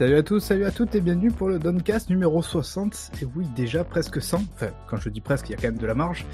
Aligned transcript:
Salut 0.00 0.16
à 0.16 0.22
tous, 0.22 0.40
salut 0.40 0.64
à 0.64 0.70
toutes 0.70 0.94
et 0.94 1.02
bienvenue 1.02 1.30
pour 1.30 1.50
le 1.50 1.58
Doncast 1.58 2.08
numéro 2.08 2.40
60. 2.40 3.10
Et 3.20 3.26
oui, 3.36 3.46
déjà 3.54 3.84
presque 3.84 4.22
100. 4.22 4.44
Enfin, 4.54 4.68
quand 4.86 4.96
je 4.96 5.10
dis 5.10 5.20
presque, 5.20 5.50
il 5.50 5.52
y 5.52 5.54
a 5.56 5.58
quand 5.58 5.68
même 5.68 5.76
de 5.76 5.86
la 5.86 5.94
marge. 5.94 6.24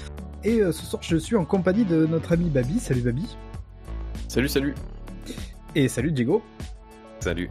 Et 0.45 0.61
euh, 0.61 0.71
ce 0.71 0.85
soir, 0.85 1.03
je 1.03 1.17
suis 1.17 1.35
en 1.35 1.43
compagnie 1.43 1.83
de 1.83 2.05
notre 2.05 2.31
ami 2.31 2.49
Babi. 2.49 2.79
Salut 2.79 3.01
Babi. 3.01 3.35
Salut, 4.29 4.47
salut. 4.47 4.73
Et 5.75 5.89
salut 5.89 6.13
Diego. 6.13 6.41
Salut. 7.19 7.49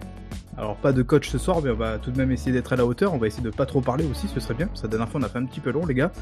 Alors, 0.56 0.76
pas 0.76 0.94
de 0.94 1.02
coach 1.02 1.28
ce 1.28 1.36
soir, 1.36 1.60
mais 1.62 1.68
on 1.68 1.76
va 1.76 1.98
tout 1.98 2.10
de 2.10 2.16
même 2.16 2.32
essayer 2.32 2.52
d'être 2.52 2.72
à 2.72 2.76
la 2.76 2.86
hauteur. 2.86 3.12
On 3.12 3.18
va 3.18 3.26
essayer 3.26 3.44
de 3.44 3.50
pas 3.50 3.66
trop 3.66 3.82
parler 3.82 4.06
aussi, 4.06 4.26
ce 4.26 4.40
serait 4.40 4.54
bien. 4.54 4.68
Parce 4.68 4.80
que 4.80 4.86
la 4.86 4.92
dernière 4.92 5.10
fois, 5.10 5.20
on 5.20 5.24
a 5.24 5.28
fait 5.28 5.38
un 5.38 5.44
petit 5.44 5.60
peu 5.60 5.70
long, 5.70 5.84
les 5.84 5.92
gars. 5.92 6.12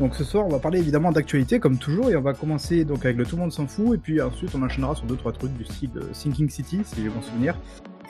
Donc 0.00 0.16
ce 0.16 0.24
soir, 0.24 0.44
on 0.44 0.50
va 0.50 0.58
parler 0.58 0.80
évidemment 0.80 1.12
d'actualité 1.12 1.60
comme 1.60 1.76
toujours 1.76 2.10
et 2.10 2.16
on 2.16 2.22
va 2.22 2.32
commencer 2.32 2.84
donc 2.84 3.04
avec 3.04 3.16
le 3.16 3.24
tout 3.24 3.36
le 3.36 3.42
monde 3.42 3.52
s'en 3.52 3.68
fout 3.68 3.94
et 3.94 3.98
puis 3.98 4.20
ensuite 4.20 4.50
on 4.54 4.62
enchaînera 4.62 4.94
sur 4.94 5.04
deux 5.04 5.16
trois 5.16 5.30
trucs 5.30 5.52
du 5.52 5.64
style 5.66 5.90
euh, 5.96 6.08
Sinking 6.14 6.48
City 6.48 6.80
si 6.84 7.02
j'ai 7.02 7.10
bon 7.10 7.20
souvenir 7.20 7.54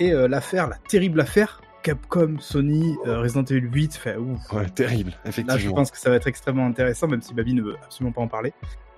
et 0.00 0.12
euh, 0.12 0.26
l'affaire, 0.26 0.66
la 0.68 0.76
terrible 0.88 1.20
affaire 1.20 1.60
Capcom, 1.82 2.36
Sony, 2.40 2.96
euh, 3.06 3.20
Resident 3.20 3.44
Evil 3.44 3.68
8, 3.72 3.94
enfin 3.96 4.16
ouf. 4.16 4.52
Ouais, 4.52 4.68
terrible, 4.68 5.12
effectivement. 5.24 5.54
Là, 5.54 5.58
je 5.58 5.70
pense 5.70 5.90
que 5.90 5.98
ça 5.98 6.10
va 6.10 6.16
être 6.16 6.26
extrêmement 6.26 6.66
intéressant, 6.66 7.06
même 7.06 7.22
si 7.22 7.32
Babi 7.32 7.54
ne 7.54 7.62
veut 7.62 7.76
absolument 7.82 8.12
pas 8.12 8.20
en 8.20 8.28
parler. 8.28 8.52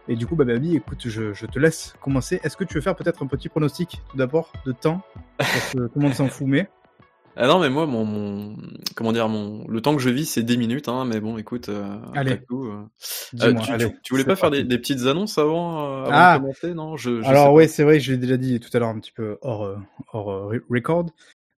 Et 0.09 0.17
du 0.17 0.27
coup, 0.27 0.35
bah, 0.35 0.45
Babi, 0.45 0.77
écoute, 0.77 1.03
je, 1.05 1.33
je 1.33 1.47
te 1.47 1.59
laisse 1.59 1.95
commencer. 2.01 2.41
Est-ce 2.43 2.57
que 2.57 2.65
tu 2.65 2.75
veux 2.75 2.81
faire 2.81 2.97
peut-être 2.97 3.23
un 3.23 3.27
petit 3.27 3.49
pronostic 3.49 4.03
tout 4.09 4.17
d'abord 4.17 4.53
de 4.67 4.73
temps 4.73 5.03
Parce 5.39 5.75
que 5.75 5.87
tout 5.87 5.93
le 5.95 6.03
monde 6.03 6.15
s'en 6.15 6.29
fout, 6.29 6.49
mais. 6.49 6.69
Ah 7.37 7.47
non, 7.47 7.59
mais 7.61 7.71
moi, 7.71 7.87
mon, 7.87 8.05
mon, 8.05 8.57
comment 8.95 9.13
dire, 9.13 9.29
mon, 9.29 9.67
le 9.67 9.81
temps 9.81 9.97
que 9.97 10.03
je 10.03 10.11
vis, 10.11 10.27
c'est 10.27 10.43
10 10.43 10.59
minutes, 10.59 10.89
hein, 10.89 11.05
mais 11.07 11.19
bon, 11.21 11.39
écoute, 11.39 11.69
euh, 11.71 11.97
Allez. 12.15 12.33
après 12.33 12.45
tout, 12.47 12.65
euh, 12.67 12.83
euh, 13.43 13.55
tu, 13.55 13.71
allez, 13.73 13.89
tu- 13.91 14.01
tu 14.03 14.13
voulais 14.15 14.25
pas 14.25 14.37
faire 14.37 14.51
des, 14.51 14.65
petites 14.65 15.07
annonces 15.07 15.39
avant, 15.39 15.81
euh, 15.87 16.03
avant 16.05 16.11
Ah. 16.13 16.35
de 16.39 16.43
commencer, 16.43 16.75
non 16.75 16.97
je, 16.97 17.23
je 17.23 17.27
Alors 17.27 17.55
oui, 17.55 17.69
c'est 17.69 17.85
vrai, 17.85 18.01
je 18.01 18.13
l'ai 18.13 18.19
déjà 18.19 18.37
dit 18.37 18.61
tout 18.61 18.69
à 18.75 18.79
l'heure 18.79 18.91
un 18.91 18.99
petit 18.99 19.13
peu 19.13 19.39
hors, 19.41 19.77
hors 20.13 20.53
re- 20.53 20.61
record. 20.69 21.07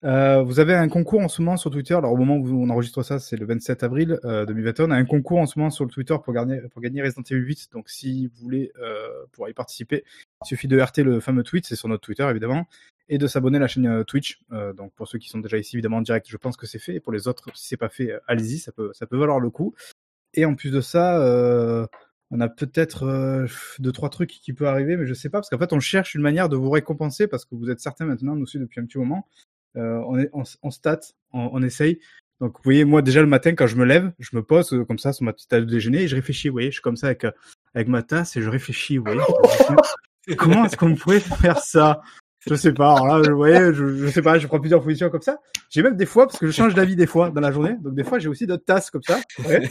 Euh, 0.03 0.43
vous 0.43 0.59
avez 0.59 0.75
un 0.75 0.87
concours 0.87 1.21
en 1.21 1.27
ce 1.27 1.41
moment 1.41 1.57
sur 1.57 1.71
Twitter. 1.71 1.95
Alors 1.95 2.11
au 2.13 2.17
moment 2.17 2.35
où 2.35 2.63
on 2.63 2.69
enregistre 2.69 3.01
ça, 3.01 3.17
c'est 3.17 3.37
le 3.37 3.45
27 3.47 3.81
avril 3.81 4.19
euh, 4.23 4.45
2021. 4.45 4.85
On 4.85 4.91
a 4.91 4.95
un 4.97 5.05
concours 5.05 5.39
en 5.39 5.47
ce 5.47 5.57
moment 5.57 5.71
sur 5.71 5.83
le 5.83 5.89
Twitter 5.89 6.15
pour 6.23 6.31
gagner, 6.31 6.61
pour 6.71 6.81
gagner 6.81 7.01
Resident 7.01 7.23
Evil 7.31 7.41
8. 7.43 7.69
Donc 7.73 7.89
si 7.89 8.27
vous 8.27 8.43
voulez 8.43 8.71
euh, 8.79 9.07
pouvoir 9.31 9.49
y 9.49 9.53
participer, 9.53 10.03
il 10.43 10.47
suffit 10.47 10.67
de 10.67 10.79
RT 10.79 10.99
le 10.99 11.19
fameux 11.21 11.41
tweet, 11.41 11.65
c'est 11.65 11.75
sur 11.75 11.87
notre 11.89 12.01
Twitter 12.01 12.27
évidemment, 12.29 12.65
et 13.09 13.17
de 13.17 13.27
s'abonner 13.27 13.57
à 13.57 13.61
la 13.61 13.67
chaîne 13.67 13.87
euh, 13.87 14.03
Twitch. 14.03 14.39
Euh, 14.51 14.73
donc 14.73 14.93
pour 14.93 15.07
ceux 15.07 15.19
qui 15.19 15.29
sont 15.29 15.39
déjà 15.39 15.57
ici 15.57 15.75
évidemment 15.75 15.97
en 15.97 16.01
direct, 16.01 16.27
je 16.29 16.37
pense 16.37 16.57
que 16.57 16.65
c'est 16.67 16.79
fait. 16.79 16.95
Et 16.95 16.99
pour 16.99 17.13
les 17.13 17.27
autres, 17.27 17.49
si 17.55 17.67
c'est 17.67 17.77
pas 17.77 17.89
fait, 17.89 18.11
euh, 18.11 18.19
allez-y, 18.27 18.59
ça 18.59 18.71
peut, 18.71 18.91
ça 18.93 19.05
peut 19.05 19.17
valoir 19.17 19.39
le 19.39 19.49
coup. 19.49 19.73
Et 20.33 20.45
en 20.45 20.55
plus 20.55 20.71
de 20.71 20.81
ça, 20.81 21.21
euh, 21.21 21.85
on 22.31 22.39
a 22.41 22.49
peut-être 22.49 23.03
euh, 23.03 23.47
deux 23.79 23.91
trois 23.91 24.09
trucs 24.09 24.29
qui 24.31 24.53
peuvent 24.53 24.67
arriver, 24.67 24.97
mais 24.97 25.05
je 25.05 25.13
sais 25.13 25.29
pas 25.29 25.39
parce 25.39 25.49
qu'en 25.49 25.59
fait 25.59 25.73
on 25.73 25.79
cherche 25.79 26.15
une 26.15 26.21
manière 26.21 26.49
de 26.49 26.55
vous 26.55 26.69
récompenser 26.69 27.27
parce 27.27 27.45
que 27.45 27.55
vous 27.55 27.69
êtes 27.69 27.79
certains 27.79 28.05
maintenant, 28.05 28.35
nous 28.35 28.43
aussi 28.43 28.59
depuis 28.59 28.81
un 28.81 28.85
petit 28.85 28.97
moment. 28.97 29.27
On, 29.77 30.17
est, 30.17 30.29
on, 30.31 30.43
on 30.63 30.71
stat, 30.71 31.01
on, 31.33 31.49
on 31.51 31.61
essaye. 31.61 31.99
Donc 32.41 32.57
vous 32.57 32.63
voyez, 32.63 32.83
moi 32.83 33.01
déjà 33.01 33.21
le 33.21 33.27
matin 33.27 33.53
quand 33.55 33.67
je 33.67 33.77
me 33.77 33.85
lève, 33.85 34.11
je 34.19 34.35
me 34.35 34.43
pose 34.43 34.73
euh, 34.73 34.83
comme 34.83 34.99
ça 34.99 35.13
sur 35.13 35.23
ma 35.23 35.31
petite 35.31 35.49
table 35.49 35.65
de 35.65 35.71
déjeuner 35.71 36.03
et 36.03 36.07
je 36.07 36.15
réfléchis. 36.15 36.49
Vous 36.49 36.53
voyez, 36.53 36.69
je 36.69 36.75
suis 36.75 36.81
comme 36.81 36.97
ça 36.97 37.07
avec 37.07 37.23
euh, 37.23 37.31
avec 37.73 37.87
ma 37.87 38.03
tasse 38.03 38.35
et 38.35 38.41
je 38.41 38.49
réfléchis. 38.49 38.97
Vous 38.97 39.05
voyez, 39.05 39.21
comment 40.37 40.65
est-ce 40.65 40.75
qu'on 40.75 40.95
pourrait 40.95 41.21
faire 41.21 41.59
ça? 41.59 42.01
Je 42.47 42.55
sais 42.55 42.73
pas. 42.73 42.93
Alors 42.93 43.07
là, 43.07 43.23
je, 43.23 43.31
vous 43.31 43.37
voyez, 43.37 43.73
je, 43.73 43.95
je 43.95 44.07
sais 44.07 44.21
pas. 44.21 44.37
Je 44.37 44.47
prends 44.47 44.59
plusieurs 44.59 44.83
positions 44.83 45.09
comme 45.09 45.21
ça. 45.21 45.39
J'ai 45.69 45.81
même 45.81 45.95
des 45.95 46.05
fois 46.05 46.27
parce 46.27 46.39
que 46.39 46.45
je 46.45 46.51
change 46.51 46.75
d'avis 46.75 46.95
des 46.95 47.07
fois 47.07 47.31
dans 47.31 47.41
la 47.41 47.51
journée. 47.51 47.75
Donc 47.81 47.95
des 47.95 48.03
fois 48.03 48.19
j'ai 48.19 48.29
aussi 48.29 48.45
d'autres 48.45 48.65
tasses 48.65 48.91
comme 48.91 49.03
ça. 49.03 49.19
Ouais. 49.47 49.69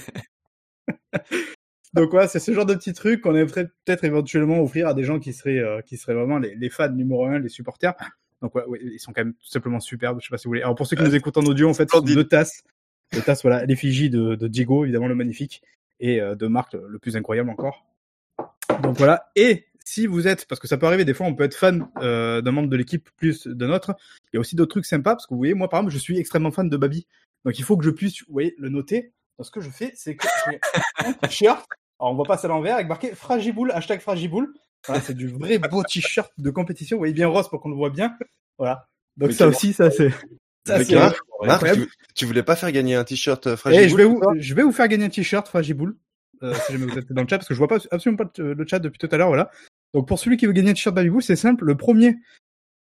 Donc 1.94 2.12
ouais, 2.12 2.26
c'est 2.26 2.40
ce 2.40 2.52
genre 2.52 2.66
de 2.66 2.74
petits 2.74 2.92
trucs 2.92 3.20
qu'on 3.20 3.36
aimerait 3.36 3.68
peut-être 3.84 4.02
éventuellement 4.02 4.60
offrir 4.60 4.88
à 4.88 4.94
des 4.94 5.04
gens 5.04 5.20
qui 5.20 5.32
seraient 5.32 5.60
euh, 5.60 5.80
qui 5.80 5.96
seraient 5.96 6.14
vraiment 6.14 6.38
les, 6.38 6.56
les 6.56 6.68
fans 6.68 6.90
numéro 6.90 7.24
un, 7.26 7.38
les 7.38 7.48
supporters. 7.48 7.94
Donc 8.42 8.54
ouais, 8.56 8.64
ouais, 8.66 8.80
ils 8.82 8.98
sont 8.98 9.12
quand 9.12 9.24
même 9.24 9.34
tout 9.34 9.48
simplement 9.48 9.78
superbes. 9.78 10.18
Je 10.20 10.26
sais 10.26 10.30
pas 10.30 10.38
si 10.38 10.44
vous 10.44 10.50
voulez. 10.50 10.62
Alors 10.62 10.74
pour 10.74 10.88
ceux 10.88 10.96
qui 10.96 11.04
nous 11.04 11.14
écoutent 11.14 11.38
en 11.38 11.44
audio, 11.44 11.70
en 11.70 11.74
fait, 11.74 11.88
ce 11.88 11.96
sont 11.96 12.02
deux 12.02 12.24
tasses, 12.24 12.64
deux 13.12 13.22
tasses, 13.22 13.42
voilà, 13.42 13.64
l'effigie 13.64 14.10
de, 14.10 14.34
de 14.34 14.48
Diego, 14.48 14.84
évidemment 14.84 15.06
le 15.06 15.14
magnifique, 15.14 15.62
et 16.00 16.20
euh, 16.20 16.34
de 16.34 16.48
Marc, 16.48 16.72
le, 16.72 16.84
le 16.88 16.98
plus 16.98 17.16
incroyable 17.16 17.48
encore. 17.48 17.86
Donc 18.82 18.96
voilà. 18.96 19.30
Et 19.36 19.66
si 19.84 20.06
vous 20.06 20.26
êtes, 20.26 20.46
parce 20.46 20.60
que 20.60 20.66
ça 20.66 20.76
peut 20.78 20.86
arriver, 20.86 21.04
des 21.04 21.14
fois 21.14 21.26
on 21.26 21.34
peut 21.34 21.44
être 21.44 21.54
fan 21.54 21.86
euh, 21.98 22.40
d'un 22.40 22.52
membre 22.52 22.68
de 22.68 22.76
l'équipe 22.76 23.08
plus 23.16 23.46
d'un 23.46 23.70
autre. 23.70 23.94
Il 24.32 24.36
y 24.36 24.38
a 24.38 24.40
aussi 24.40 24.56
d'autres 24.56 24.70
trucs 24.70 24.86
sympas 24.86 25.14
parce 25.14 25.26
que 25.26 25.34
vous 25.34 25.38
voyez, 25.38 25.54
moi 25.54 25.68
par 25.68 25.80
exemple, 25.80 25.92
je 25.94 25.98
suis 25.98 26.18
extrêmement 26.18 26.50
fan 26.50 26.68
de 26.68 26.76
Babi. 26.76 27.06
Donc 27.44 27.58
il 27.58 27.64
faut 27.64 27.76
que 27.76 27.84
je 27.84 27.90
puisse, 27.90 28.20
vous 28.22 28.32
voyez, 28.32 28.54
le 28.58 28.70
noter. 28.70 29.12
Donc 29.38 29.46
ce 29.46 29.50
que 29.50 29.60
je 29.60 29.70
fais, 29.70 29.92
c'est 29.94 30.16
que 30.16 30.26
je 30.46 30.50
mets 30.52 30.60
un 31.04 31.12
t-shirt. 31.12 31.66
Alors 32.00 32.12
on 32.12 32.14
voit 32.14 32.24
pas 32.24 32.38
ça 32.38 32.46
à 32.46 32.50
l'envers, 32.50 32.76
avec 32.76 32.88
marqué 32.88 33.14
Fragiboule, 33.14 33.70
hashtag 33.72 34.00
Fragiboule. 34.00 34.52
Voilà, 34.86 35.02
c'est 35.02 35.14
du 35.14 35.28
vrai 35.28 35.58
beau 35.58 35.82
t-shirt 35.82 36.32
de 36.38 36.50
compétition. 36.50 36.96
Vous 36.96 37.00
voyez 37.00 37.14
bien 37.14 37.28
rose 37.28 37.48
pour 37.48 37.60
qu'on 37.60 37.68
le 37.70 37.76
voit 37.76 37.90
bien. 37.90 38.16
Voilà. 38.58 38.86
Donc 39.16 39.28
Mais 39.28 39.34
ça 39.34 39.46
aussi, 39.48 39.72
ça 39.72 39.90
c'est. 39.90 40.10
Ça, 40.66 40.78
Mais 40.78 40.84
c'est- 40.84 40.94
Marc, 41.42 41.74
tu, 41.74 41.90
tu 42.14 42.24
voulais 42.24 42.42
pas 42.42 42.56
faire 42.56 42.72
gagner 42.72 42.94
un 42.94 43.04
t-shirt 43.04 43.46
euh, 43.46 43.52
Eh, 43.52 43.56
fragile 43.56 43.88
je 43.90 43.96
vais 43.96 44.04
vous, 44.04 44.22
je 44.38 44.54
vais 44.54 44.62
vous 44.62 44.72
faire 44.72 44.88
gagner 44.88 45.04
un 45.04 45.10
t-shirt 45.10 45.46
Fragiboule. 45.46 45.94
Euh, 46.42 46.54
si 46.66 46.72
jamais 46.72 46.86
vous 46.86 46.98
êtes 46.98 47.12
dans 47.12 47.22
le 47.22 47.28
chat, 47.28 47.38
parce 47.38 47.48
que 47.48 47.54
je 47.54 47.58
vois 47.58 47.68
pas 47.68 47.78
absolument 47.90 48.24
pas 48.24 48.30
le 48.38 48.54
le 48.54 48.66
chat 48.66 48.78
depuis 48.78 48.98
tout 48.98 49.08
à 49.10 49.16
l'heure, 49.16 49.28
voilà. 49.28 49.50
Donc 49.94 50.08
pour 50.08 50.18
celui 50.18 50.36
qui 50.36 50.46
veut 50.46 50.52
gagner 50.52 50.70
un 50.70 50.74
t-shirt 50.74 50.94
Babyboule, 50.94 51.22
c'est 51.22 51.36
simple. 51.36 51.64
Le 51.64 51.76
premier 51.76 52.16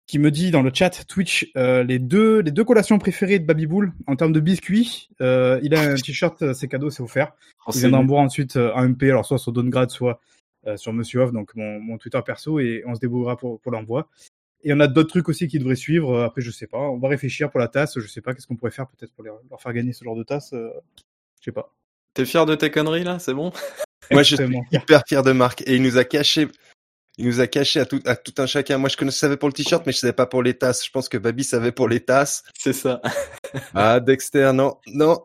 qui 0.07 0.19
me 0.19 0.31
dit 0.31 0.51
dans 0.51 0.63
le 0.63 0.71
chat 0.75 1.05
Twitch 1.07 1.51
euh, 1.57 1.85
les 1.85 1.99
deux 1.99 2.41
les 2.41 2.51
deux 2.51 2.65
collations 2.65 2.99
préférées 2.99 3.39
de 3.39 3.47
Babyboule 3.47 3.93
en 4.07 4.17
termes 4.17 4.33
de 4.33 4.41
biscuits, 4.41 5.09
euh, 5.21 5.61
il 5.63 5.75
a 5.75 5.81
un 5.81 5.95
t-shirt, 5.95 6.43
euh, 6.43 6.55
c'est 6.55 6.67
cadeau, 6.67 6.91
c'est 6.91 7.03
offert. 7.03 7.33
Oh, 7.67 7.71
Il 7.75 7.81
viendra 7.81 8.01
en 8.01 8.05
boire 8.05 8.23
ensuite 8.23 8.57
euh, 8.57 8.73
en 8.75 8.89
MP, 8.89 9.05
alors 9.05 9.25
soit 9.25 9.39
sur 9.39 9.53
Dongrad, 9.53 9.91
soit 9.91 10.21
euh, 10.67 10.77
sur 10.77 10.93
Monsieur 10.93 11.21
Off, 11.21 11.33
donc 11.33 11.55
mon, 11.55 11.79
mon 11.79 11.99
Twitter 11.99 12.21
perso, 12.25 12.59
et 12.59 12.83
on 12.87 12.95
se 12.95 13.01
débrouillera 13.01 13.37
pour, 13.37 13.61
pour 13.61 13.71
l'envoi. 13.71 14.09
Et 14.65 14.73
on 14.73 14.81
a 14.81 14.89
d'autres 14.89 15.11
trucs 15.11 15.29
aussi 15.29 15.47
qui 15.47 15.61
devraient 15.61 15.77
suivre. 15.77 16.23
Après, 16.23 16.41
je 16.41 16.51
sais 16.51 16.67
pas. 16.67 16.79
On 16.79 16.99
va 16.99 17.09
réfléchir 17.09 17.49
pour 17.49 17.61
la 17.61 17.69
tasse. 17.69 17.97
Je 18.01 18.09
sais 18.09 18.21
pas 18.21 18.35
qu'est-ce 18.35 18.49
qu'on 18.49 18.57
pourrait 18.57 18.73
faire 18.73 18.89
peut-être 18.89 19.13
pour 19.13 19.23
leur, 19.23 19.41
faire 19.61 19.73
gagner 19.73 19.93
ce 19.93 20.03
genre 20.03 20.17
de 20.17 20.25
tasse. 20.25 20.51
je 20.53 21.45
sais 21.45 21.53
pas. 21.53 21.73
T'es 22.13 22.25
fier 22.25 22.45
de 22.45 22.57
tes 22.57 22.69
conneries, 22.69 23.05
là? 23.05 23.21
C'est 23.21 23.35
bon? 23.35 23.53
Moi, 24.11 24.25
je 24.25 24.35
suis 24.35 24.61
hyper 24.73 25.03
fier 25.07 25.23
de 25.23 25.31
Marc 25.31 25.63
et 25.67 25.77
il 25.77 25.83
nous 25.83 25.97
a 25.97 26.03
caché, 26.03 26.49
il 27.19 27.27
nous 27.27 27.41
a 27.41 27.47
caché 27.47 27.81
à 27.81 27.85
tout, 27.85 28.01
à 28.07 28.17
tout 28.17 28.33
un 28.39 28.47
chacun. 28.47 28.79
Moi, 28.79 28.89
je 28.89 28.97
connaissais, 28.97 29.19
savais 29.19 29.37
pour 29.37 29.49
le 29.49 29.53
t-shirt, 29.53 29.85
mais 29.85 29.93
je 29.93 29.99
savais 29.99 30.13
pas 30.13 30.27
pour 30.27 30.43
les 30.43 30.55
tasses. 30.55 30.85
Je 30.87 30.91
pense 30.91 31.09
que 31.09 31.19
Babi 31.19 31.45
savait 31.45 31.73
pour 31.73 31.89
les 31.89 32.01
tasses. 32.01 32.43
C'est 32.59 32.73
ça. 32.73 33.01
Ah, 33.75 34.01
Dexter, 34.01 34.53
non, 34.55 34.77
non. 34.87 35.19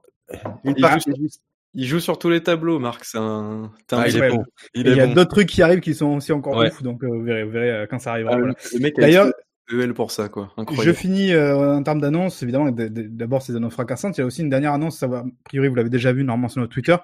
Une 0.64 0.74
Il 0.78 0.86
joue- 0.86 1.16
juste. 1.22 1.42
Il 1.76 1.88
joue 1.88 2.00
sur 2.00 2.20
tous 2.20 2.30
les 2.30 2.42
tableaux, 2.44 2.78
Marc. 2.80 3.04
C'est 3.04 3.18
un. 3.18 3.72
t'es 3.88 3.96
un 3.96 4.00
Ah, 4.02 4.08
il 4.08 4.16
est 4.18 4.30
bon. 4.30 4.44
Il 4.76 4.88
y 4.88 5.00
a 5.00 5.08
bon. 5.08 5.14
d'autres 5.14 5.32
trucs 5.32 5.50
qui 5.50 5.62
arrivent 5.64 5.80
qui 5.80 5.96
sont 5.96 6.16
aussi 6.18 6.32
encore 6.32 6.56
Ouais. 6.58 6.70
ouf. 6.72 6.84
Donc, 6.84 7.04
euh, 7.04 7.08
vous 7.08 7.24
verrez, 7.24 7.44
vous 7.44 7.50
verrez 7.52 7.72
euh, 7.72 7.86
quand 7.90 7.98
ça 8.00 8.12
arrivera. 8.12 8.34
Ah, 8.36 8.38
voilà. 8.38 8.54
le 8.74 8.80
mec 8.80 8.98
a 9.00 9.02
D'ailleurs, 9.02 9.34
EL 9.72 9.94
pour 9.96 10.12
ça, 10.12 10.30
quoi. 10.30 10.52
Je 10.56 10.62
Incroyable. 10.62 10.96
finis 10.96 11.34
euh, 11.34 11.76
en 11.78 11.82
termes 11.84 12.00
d'annonces. 12.02 12.44
Évidemment, 12.44 12.70
d'abord, 12.72 13.42
ces 13.42 13.56
annonces 13.56 13.74
fracassantes. 13.74 14.18
Il 14.18 14.22
y 14.22 14.24
a 14.24 14.28
aussi 14.28 14.42
une 14.42 14.50
dernière 14.50 14.74
annonce. 14.74 15.00
Ça 15.00 15.08
va, 15.08 15.20
a 15.20 15.26
priori, 15.46 15.68
vous 15.68 15.76
l'avez 15.76 15.90
déjà 15.90 16.14
vu 16.14 16.24
normalement 16.24 16.48
sur 16.50 16.62
notre 16.62 16.74
Twitter. 16.74 16.96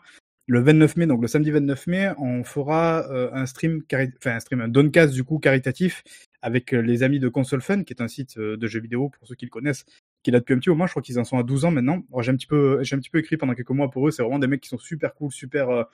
Le 0.52 0.62
29 0.62 0.96
mai, 0.98 1.06
donc 1.06 1.22
le 1.22 1.28
samedi 1.28 1.52
29 1.52 1.86
mai, 1.86 2.10
on 2.18 2.44
fera 2.44 3.08
euh, 3.12 3.30
un 3.34 3.46
stream, 3.46 3.84
enfin 4.18 4.36
un 4.36 4.40
stream, 4.40 4.62
un 4.62 4.68
doncast 4.68 5.14
du 5.14 5.24
coup 5.24 5.38
caritatif 5.38 6.02
avec 6.42 6.74
euh, 6.74 6.82
les 6.82 7.04
amis 7.04 7.20
de 7.20 7.30
Console 7.30 7.62
Fun, 7.62 7.84
qui 7.84 7.94
est 7.94 8.02
un 8.02 8.08
site 8.08 8.36
euh, 8.40 8.58
de 8.58 8.66
jeux 8.68 8.80
vidéo 8.80 9.10
pour 9.10 9.28
ceux 9.28 9.36
qui 9.36 9.46
le 9.46 9.52
connaissent, 9.52 9.86
qui 10.24 10.32
est 10.32 10.34
là 10.34 10.40
depuis 10.40 10.56
un 10.56 10.58
petit 10.58 10.70
moment. 10.72 10.88
Je 10.88 10.94
crois 10.94 11.04
qu'ils 11.04 11.20
en 11.20 11.24
sont 11.24 11.38
à 11.38 11.44
12 11.44 11.66
ans 11.66 11.72
maintenant. 11.72 12.04
J'ai 12.22 12.32
un 12.32 12.36
petit 12.36 12.48
peu, 12.48 12.80
j'ai 12.82 12.98
écrit 13.14 13.38
pendant 13.38 13.54
quelques 13.54 13.70
mois 13.70 13.92
pour 13.92 14.08
eux. 14.08 14.12
C'est 14.12 14.24
vraiment 14.24 14.40
des 14.40 14.48
mecs 14.48 14.62
qui 14.62 14.70
sont 14.70 14.80
super 14.80 15.14
cool, 15.14 15.32
super, 15.32 15.86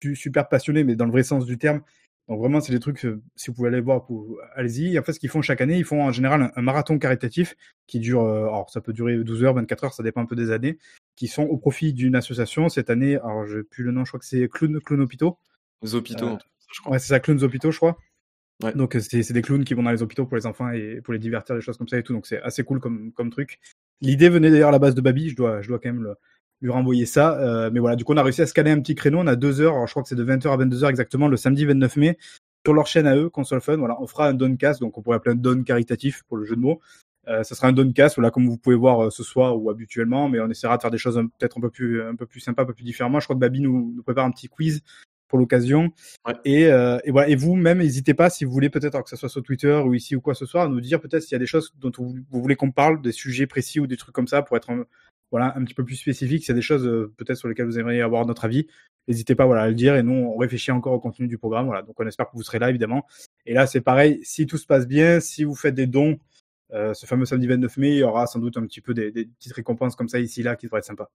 su- 0.00 0.14
super 0.14 0.48
passionnés, 0.48 0.84
mais 0.84 0.94
dans 0.94 1.06
le 1.06 1.10
vrai 1.12 1.24
sens 1.24 1.44
du 1.44 1.58
terme. 1.58 1.80
Donc 2.28 2.38
vraiment, 2.40 2.60
c'est 2.60 2.72
des 2.72 2.80
trucs, 2.80 3.04
euh, 3.04 3.20
si 3.36 3.48
vous 3.50 3.54
pouvez 3.54 3.68
aller 3.68 3.80
voir, 3.82 4.06
allez-y. 4.54 4.94
Et 4.94 4.98
en 4.98 5.02
fait, 5.02 5.12
ce 5.12 5.20
qu'ils 5.20 5.28
font 5.28 5.42
chaque 5.42 5.60
année, 5.60 5.76
ils 5.76 5.84
font 5.84 6.02
en 6.02 6.10
général 6.10 6.42
un, 6.42 6.52
un 6.56 6.62
marathon 6.62 6.98
caritatif 6.98 7.54
qui 7.86 8.00
dure, 8.00 8.22
euh, 8.22 8.44
alors 8.44 8.70
ça 8.70 8.80
peut 8.80 8.94
durer 8.94 9.22
12 9.22 9.44
heures, 9.44 9.54
24 9.54 9.84
heures, 9.84 9.94
ça 9.94 10.02
dépend 10.02 10.22
un 10.22 10.26
peu 10.26 10.36
des 10.36 10.50
années, 10.50 10.78
qui 11.16 11.28
sont 11.28 11.42
au 11.42 11.58
profit 11.58 11.92
d'une 11.92 12.16
association. 12.16 12.68
Cette 12.70 12.88
année, 12.88 13.16
alors 13.16 13.46
je 13.46 13.58
n'ai 13.58 13.62
plus 13.64 13.84
le 13.84 13.92
nom, 13.92 14.04
je 14.04 14.10
crois 14.10 14.20
que 14.20 14.26
c'est 14.26 14.48
Clown, 14.48 14.80
Clown 14.80 15.00
Hôpitaux. 15.02 15.36
Les 15.82 15.94
hôpitaux, 15.94 16.28
Euh, 16.28 16.36
je 16.72 16.80
crois. 16.80 16.92
Ouais, 16.92 16.98
c'est 16.98 17.08
ça, 17.08 17.20
Clowns 17.20 17.42
Hôpitaux, 17.42 17.70
je 17.70 17.76
crois. 17.76 17.98
Ouais. 18.62 18.72
Donc 18.72 18.96
c'est 19.00 19.22
c'est 19.24 19.34
des 19.34 19.42
clowns 19.42 19.64
qui 19.64 19.74
vont 19.74 19.82
dans 19.82 19.90
les 19.90 20.00
hôpitaux 20.02 20.26
pour 20.26 20.36
les 20.36 20.46
enfants 20.46 20.70
et 20.70 21.00
pour 21.02 21.12
les 21.12 21.18
divertir, 21.18 21.56
des 21.56 21.60
choses 21.60 21.76
comme 21.76 21.88
ça 21.88 21.98
et 21.98 22.02
tout. 22.04 22.12
Donc 22.14 22.24
c'est 22.26 22.40
assez 22.40 22.62
cool 22.62 22.78
comme, 22.80 23.10
comme 23.12 23.28
truc. 23.30 23.58
L'idée 24.00 24.28
venait 24.28 24.48
d'ailleurs 24.50 24.68
à 24.68 24.72
la 24.72 24.78
base 24.78 24.94
de 24.94 25.00
Babi, 25.00 25.28
je 25.30 25.36
dois, 25.36 25.60
je 25.60 25.68
dois 25.68 25.78
quand 25.80 25.88
même 25.92 26.04
le- 26.04 26.14
lui 26.64 26.72
renvoyer 26.72 27.06
ça. 27.06 27.38
Euh, 27.38 27.70
mais 27.72 27.78
voilà, 27.78 27.94
du 27.94 28.04
coup 28.04 28.14
on 28.14 28.16
a 28.16 28.22
réussi 28.22 28.42
à 28.42 28.46
se 28.46 28.54
caler 28.54 28.70
un 28.70 28.80
petit 28.80 28.94
créneau, 28.94 29.18
on 29.18 29.26
a 29.26 29.36
deux 29.36 29.60
heures, 29.60 29.74
alors 29.74 29.86
je 29.86 29.92
crois 29.92 30.02
que 30.02 30.08
c'est 30.08 30.14
de 30.14 30.24
20h 30.24 30.50
à 30.50 30.56
22h 30.56 30.88
exactement, 30.88 31.28
le 31.28 31.36
samedi 31.36 31.64
29 31.66 31.96
mai, 31.96 32.18
sur 32.64 32.72
leur 32.72 32.86
chaîne 32.86 33.06
à 33.06 33.14
eux, 33.14 33.28
Console 33.28 33.60
Fun. 33.60 33.76
Voilà, 33.76 34.00
on 34.00 34.06
fera 34.06 34.28
un 34.28 34.34
doncast, 34.34 34.80
donc 34.80 34.96
on 34.96 35.02
pourrait 35.02 35.16
appeler 35.16 35.34
un 35.34 35.38
don 35.38 35.62
caritatif 35.62 36.22
pour 36.26 36.38
le 36.38 36.44
jeu 36.44 36.56
de 36.56 36.60
mots. 36.60 36.80
Euh, 37.28 37.42
ça 37.42 37.54
sera 37.54 37.68
un 37.68 37.72
doncast, 37.72 38.16
voilà, 38.16 38.30
comme 38.30 38.48
vous 38.48 38.56
pouvez 38.56 38.76
voir 38.76 39.04
euh, 39.04 39.10
ce 39.10 39.22
soir 39.22 39.60
ou 39.60 39.70
habituellement, 39.70 40.28
mais 40.28 40.40
on 40.40 40.48
essaiera 40.48 40.76
de 40.76 40.82
faire 40.82 40.90
des 40.90 40.98
choses 40.98 41.16
peut-être 41.38 41.58
un 41.58 41.60
peu 41.60 41.70
plus, 41.70 42.02
un 42.02 42.16
peu 42.16 42.26
plus 42.26 42.40
sympa, 42.40 42.62
un 42.62 42.66
peu 42.66 42.74
plus 42.74 42.84
différemment. 42.84 43.20
Je 43.20 43.26
crois 43.26 43.36
que 43.36 43.40
Babi 43.40 43.60
nous, 43.60 43.92
nous 43.94 44.02
prépare 44.02 44.24
un 44.24 44.30
petit 44.30 44.48
quiz 44.48 44.82
pour 45.28 45.38
l'occasion. 45.38 45.90
Ouais. 46.26 46.34
Et, 46.44 46.66
euh, 46.66 46.98
et 47.04 47.10
voilà. 47.10 47.28
Et 47.28 47.36
vous 47.36 47.54
même, 47.54 47.78
n'hésitez 47.78 48.14
pas 48.14 48.30
si 48.30 48.44
vous 48.44 48.52
voulez 48.52 48.70
peut-être, 48.70 49.02
que 49.02 49.10
ce 49.10 49.16
soit 49.16 49.28
sur 49.28 49.42
Twitter 49.42 49.74
ou 49.84 49.94
ici 49.94 50.16
ou 50.16 50.20
quoi 50.20 50.34
ce 50.34 50.46
soir, 50.46 50.64
à 50.64 50.68
nous 50.68 50.80
dire 50.80 51.00
peut-être 51.00 51.22
s'il 51.22 51.32
y 51.32 51.36
a 51.36 51.38
des 51.38 51.46
choses 51.46 51.72
dont 51.78 51.92
vous, 51.96 52.14
vous 52.30 52.42
voulez 52.42 52.56
qu'on 52.56 52.70
parle, 52.70 53.02
des 53.02 53.12
sujets 53.12 53.46
précis 53.46 53.80
ou 53.80 53.86
des 53.86 53.96
trucs 53.96 54.14
comme 54.14 54.28
ça 54.28 54.42
pour 54.42 54.56
être 54.56 54.70
un, 54.70 54.84
voilà 55.34 55.52
un 55.56 55.64
petit 55.64 55.74
peu 55.74 55.84
plus 55.84 55.96
spécifique. 55.96 56.44
S'il 56.44 56.50
y 56.50 56.52
a 56.52 56.54
des 56.54 56.62
choses 56.62 56.86
euh, 56.86 57.12
peut-être 57.16 57.36
sur 57.36 57.48
lesquelles 57.48 57.66
vous 57.66 57.80
aimeriez 57.80 58.02
avoir 58.02 58.24
notre 58.24 58.44
avis, 58.44 58.68
n'hésitez 59.08 59.34
pas 59.34 59.46
voilà 59.46 59.62
à 59.62 59.68
le 59.68 59.74
dire. 59.74 59.96
Et 59.96 60.04
nous, 60.04 60.12
on 60.12 60.36
réfléchit 60.36 60.70
encore 60.70 60.92
au 60.92 61.00
contenu 61.00 61.26
du 61.26 61.38
programme. 61.38 61.66
Voilà. 61.66 61.82
Donc 61.82 61.98
on 61.98 62.06
espère 62.06 62.30
que 62.30 62.36
vous 62.36 62.44
serez 62.44 62.60
là 62.60 62.70
évidemment. 62.70 63.04
Et 63.44 63.52
là, 63.52 63.66
c'est 63.66 63.80
pareil. 63.80 64.20
Si 64.22 64.46
tout 64.46 64.58
se 64.58 64.66
passe 64.66 64.86
bien, 64.86 65.18
si 65.18 65.42
vous 65.42 65.56
faites 65.56 65.74
des 65.74 65.88
dons 65.88 66.20
euh, 66.72 66.94
ce 66.94 67.04
fameux 67.04 67.24
samedi 67.24 67.48
29 67.48 67.76
mai, 67.78 67.88
il 67.90 67.98
y 67.98 68.02
aura 68.04 68.28
sans 68.28 68.38
doute 68.38 68.56
un 68.58 68.62
petit 68.64 68.80
peu 68.80 68.94
des, 68.94 69.10
des 69.10 69.24
petites 69.26 69.54
récompenses 69.54 69.96
comme 69.96 70.08
ça 70.08 70.20
ici 70.20 70.44
là 70.44 70.54
qui 70.54 70.66
devraient 70.66 70.78
être 70.78 70.84
sympas. 70.84 71.10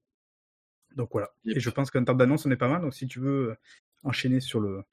Donc 0.98 1.08
voilà. 1.14 1.30
Yep. 1.46 1.56
Et 1.56 1.60
je 1.62 1.70
pense 1.70 1.90
qu'en 1.90 2.04
termes 2.04 2.18
d'annonce, 2.18 2.46
on 2.46 2.52
est 2.52 2.58
pas 2.58 2.68
mal. 2.68 2.82
Donc 2.82 2.94
si 2.94 3.08
tu 3.08 3.22
veux 3.22 3.52
euh, 3.52 3.56
enchaîner 4.04 4.42
sur 4.42 4.60
le. 4.60 4.84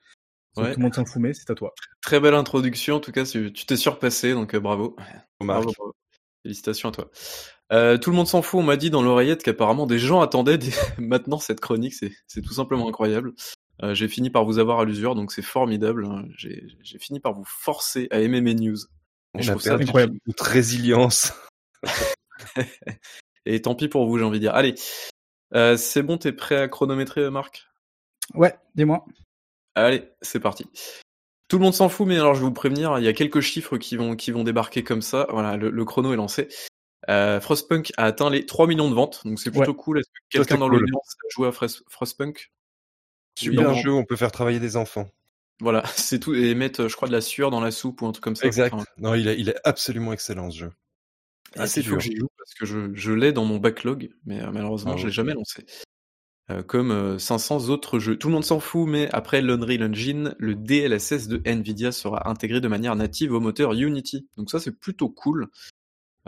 sur 0.55 0.63
Ouais. 0.63 0.73
Tout 0.73 0.79
le 0.79 0.85
monde 0.85 0.95
s'en 0.95 1.05
fout, 1.05 1.21
mais 1.21 1.35
c'est 1.35 1.51
à 1.51 1.57
toi. 1.57 1.75
Très 2.01 2.21
belle 2.21 2.35
introduction, 2.35 2.95
en 2.95 3.01
tout 3.01 3.11
cas, 3.11 3.25
tu 3.25 3.53
t'es 3.53 3.77
surpassé, 3.77 4.35
donc 4.35 4.55
euh, 4.55 4.61
bravo. 4.61 4.95
Marc. 4.97 5.27
Bravo, 5.41 5.73
bravo. 5.77 5.95
Félicitations 6.45 6.91
à 6.91 6.93
toi. 6.93 7.11
Euh, 7.73 7.99
tout 7.99 8.11
le 8.11 8.17
monde 8.17 8.29
s'en 8.29 8.43
fout, 8.43 8.61
on 8.61 8.63
m'a 8.63 8.77
dit 8.77 8.91
dans 8.91 9.03
l'oreillette 9.03 9.43
qu'apparemment 9.43 9.87
des 9.87 9.99
gens 9.99 10.21
attendaient 10.21 10.59
des- 10.59 10.71
maintenant 10.99 11.39
cette 11.39 11.61
chronique, 11.61 11.95
c'est 11.95 12.13
c'est 12.27 12.43
tout 12.43 12.53
simplement 12.55 12.89
incroyable. 12.89 13.33
Euh, 13.83 13.95
j'ai 13.95 14.09
fini 14.09 14.31
par 14.31 14.45
vous 14.45 14.59
avoir 14.59 14.81
à 14.81 14.85
l'usure, 14.85 15.15
donc 15.15 15.33
c'est 15.33 15.43
formidable. 15.43 16.07
hein. 16.07 16.25
J'ai 16.37 16.67
j'ai 16.83 16.99
fini 16.99 17.21
par 17.21 17.35
vous 17.35 17.45
forcer 17.45 18.09
à 18.11 18.21
aimer 18.21 18.41
mes 18.41 18.55
news. 18.55 18.77
On 19.35 19.43
je 19.43 19.51
a 19.51 19.53
trouve 19.53 19.63
ça 19.63 19.71
perdu 19.71 19.85
incroyable. 19.85 20.19
toute 20.25 20.41
résilience. 20.41 21.33
Et 23.47 23.63
tant 23.63 23.75
pis 23.75 23.89
pour 23.89 24.07
vous, 24.07 24.19
j'ai 24.19 24.25
envie 24.25 24.39
de 24.39 24.45
dire. 24.45 24.55
Allez, 24.55 24.75
euh, 25.55 25.77
c'est 25.77 26.03
bon, 26.03 26.19
t'es 26.19 26.33
prêt 26.33 26.57
à 26.57 26.69
chronométrer, 26.69 27.31
Marc? 27.31 27.67
Ouais, 28.35 28.55
dis-moi. 28.75 29.05
Allez, 29.75 30.09
c'est 30.23 30.41
parti. 30.41 30.67
Tout 31.49 31.59
le 31.59 31.65
monde 31.65 31.75
s'en 31.75 31.89
fout, 31.89 32.07
mais 32.09 32.17
alors 32.19 32.35
je 32.35 32.41
vais 32.41 32.47
vous 32.47 32.53
prévenir, 32.53 32.99
il 32.99 33.05
y 33.05 33.09
a 33.09 33.13
quelques 33.13 33.41
chiffres 33.41 33.77
qui 33.77 33.97
vont, 33.97 34.17
qui 34.17 34.33
vont 34.33 34.43
débarquer 34.43 34.83
comme 34.83 35.03
ça. 35.03 35.27
Voilà, 35.31 35.57
le, 35.57 35.71
le 35.71 35.85
chrono 35.85 36.13
est 36.13 36.17
lancé. 36.17 36.49
Euh, 37.09 37.41
Frostpunk 37.41 37.93
a 37.97 38.05
atteint 38.05 38.31
les 38.31 38.47
3 38.47 38.67
millions 38.67 38.91
de 38.91 38.95
ventes, 38.95 39.23
donc 39.25 39.39
c'est 39.39 39.51
plutôt 39.51 39.75
cool. 39.75 40.01
Est-ce 40.01 40.09
que 40.09 40.39
quelqu'un 40.39 40.59
dans 40.59 40.69
cool. 40.69 40.81
l'audience 40.81 41.17
a 41.25 41.29
joué 41.31 41.49
à 41.49 41.53
Frostpunk? 41.53 42.51
Super 43.39 43.75
jeu, 43.75 43.93
on 43.93 44.05
peut 44.05 44.17
faire 44.17 44.33
travailler 44.33 44.61
des 44.61 44.77
enfants. 44.77 45.09
Voilà, 45.61 45.83
c'est 45.95 46.19
tout. 46.19 46.35
Et 46.35 46.55
mettre, 46.55 46.89
je 46.89 46.97
crois, 46.97 47.09
de 47.09 47.13
la 47.13 47.21
sueur 47.21 47.51
dans 47.51 47.61
la 47.61 47.71
soupe 47.71 48.03
ou 48.03 48.07
un 48.07 48.13
truc 48.13 48.25
comme 48.25 48.37
ça. 48.37 48.47
Exact. 48.47 48.75
Enfin, 48.75 48.85
Non, 48.99 49.15
il 49.15 49.29
est, 49.29 49.39
il 49.39 49.49
est 49.49 49.57
absolument 49.65 50.13
excellent 50.13 50.51
ce 50.51 50.59
jeu. 50.59 50.73
Ah, 51.55 51.67
c'est 51.67 51.83
que 51.83 51.89
dur. 51.89 52.01
j'y 52.01 52.17
joue 52.17 52.29
parce 52.37 52.55
que 52.55 52.67
je, 52.67 52.95
je 52.95 53.13
l'ai 53.13 53.33
dans 53.33 53.45
mon 53.45 53.59
backlog, 53.59 54.11
mais 54.25 54.43
euh, 54.43 54.51
malheureusement, 54.51 54.93
Ah 54.95 54.97
je 54.97 55.07
l'ai 55.07 55.13
jamais 55.13 55.33
lancé. 55.33 55.65
Euh, 56.51 56.63
comme 56.63 56.93
euh, 56.93 57.19
500 57.19 57.71
autres 57.71 57.99
jeux. 57.99 58.17
Tout 58.17 58.29
le 58.29 58.35
monde 58.35 58.45
s'en 58.45 58.61
fout, 58.61 58.87
mais 58.89 59.09
après 59.13 59.43
l'Unreal 59.43 59.83
Engine, 59.83 60.35
le 60.39 60.55
DLSS 60.55 61.27
de 61.27 61.41
Nvidia 61.45 61.91
sera 61.91 62.29
intégré 62.29 62.61
de 62.61 62.69
manière 62.69 62.95
native 62.95 63.33
au 63.33 63.41
moteur 63.41 63.73
Unity. 63.73 64.29
Donc 64.37 64.51
ça, 64.51 64.61
c'est 64.61 64.71
plutôt 64.71 65.09
cool. 65.09 65.49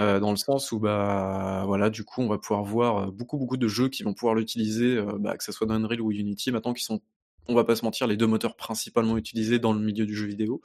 Euh, 0.00 0.20
dans 0.20 0.30
le 0.30 0.36
sens 0.36 0.72
où 0.72 0.78
bah 0.78 1.64
voilà 1.66 1.90
du 1.90 2.04
coup 2.04 2.22
on 2.22 2.28
va 2.28 2.38
pouvoir 2.38 2.62
voir 2.62 2.96
euh, 2.98 3.10
beaucoup 3.10 3.38
beaucoup 3.38 3.56
de 3.56 3.68
jeux 3.68 3.88
qui 3.88 4.02
vont 4.02 4.14
pouvoir 4.14 4.34
l'utiliser 4.34 4.96
euh, 4.96 5.16
bah, 5.18 5.36
que 5.36 5.44
ce 5.44 5.52
soit 5.52 5.66
dans 5.66 5.74
Unreal 5.74 6.00
ou 6.00 6.12
Unity 6.12 6.52
maintenant 6.52 6.72
qui 6.72 6.84
sont 6.84 7.00
on 7.48 7.54
va 7.54 7.64
pas 7.64 7.76
se 7.76 7.84
mentir 7.84 8.06
les 8.06 8.16
deux 8.16 8.26
moteurs 8.26 8.56
principalement 8.56 9.16
utilisés 9.16 9.58
dans 9.58 9.72
le 9.72 9.80
milieu 9.80 10.06
du 10.06 10.14
jeu 10.14 10.26
vidéo 10.26 10.60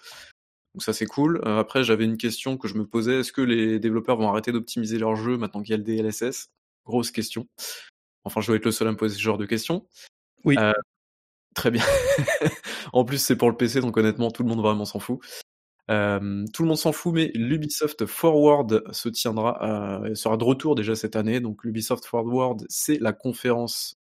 donc 0.74 0.82
ça 0.82 0.94
c'est 0.94 1.06
cool. 1.06 1.42
Euh, 1.46 1.60
après 1.60 1.84
j'avais 1.84 2.06
une 2.06 2.18
question 2.18 2.58
que 2.58 2.68
je 2.68 2.76
me 2.76 2.86
posais 2.86 3.20
est-ce 3.20 3.32
que 3.32 3.42
les 3.42 3.80
développeurs 3.80 4.18
vont 4.18 4.30
arrêter 4.30 4.52
d'optimiser 4.52 4.98
leur 4.98 5.16
jeu 5.16 5.38
maintenant 5.38 5.62
qu'il 5.62 5.72
y 5.72 5.74
a 5.76 5.78
le 5.78 5.84
DLSS 5.84 6.50
Grosse 6.86 7.12
question. 7.12 7.48
Enfin 8.24 8.42
je 8.42 8.48
dois 8.48 8.56
être 8.56 8.66
le 8.66 8.72
seul 8.72 8.88
à 8.88 8.92
me 8.92 8.98
poser 8.98 9.16
ce 9.16 9.22
genre 9.22 9.38
de 9.38 9.46
questions. 9.46 9.86
Oui. 10.46 10.56
Euh, 10.58 10.74
très 11.54 11.70
bien. 11.70 11.84
en 12.94 13.06
plus 13.06 13.20
c'est 13.20 13.36
pour 13.36 13.52
le 13.52 13.58
PC 13.58 13.82
donc 13.82 13.98
honnêtement 13.98 14.32
tout 14.32 14.44
le 14.44 14.50
monde 14.50 14.62
vraiment 14.62 14.86
s'en 14.86 15.00
fout. 15.00 15.20
Euh, 15.92 16.46
tout 16.54 16.64
le 16.64 16.70
monde 16.70 16.78
s'en 16.78 16.92
fout, 16.92 17.14
mais 17.14 17.32
l'Ubisoft 17.36 18.06
Forward 18.06 18.84
se 18.92 19.10
tiendra, 19.10 20.04
euh, 20.06 20.16
sera 20.16 20.38
de 20.38 20.44
retour 20.44 20.76
déjà 20.76 20.96
cette 20.96 21.16
année. 21.16 21.40
Donc 21.40 21.64
l'Ubisoft 21.64 22.06
Forward, 22.06 22.66
c'est 22.70 23.00
la 23.00 23.14
conférence 23.14 23.98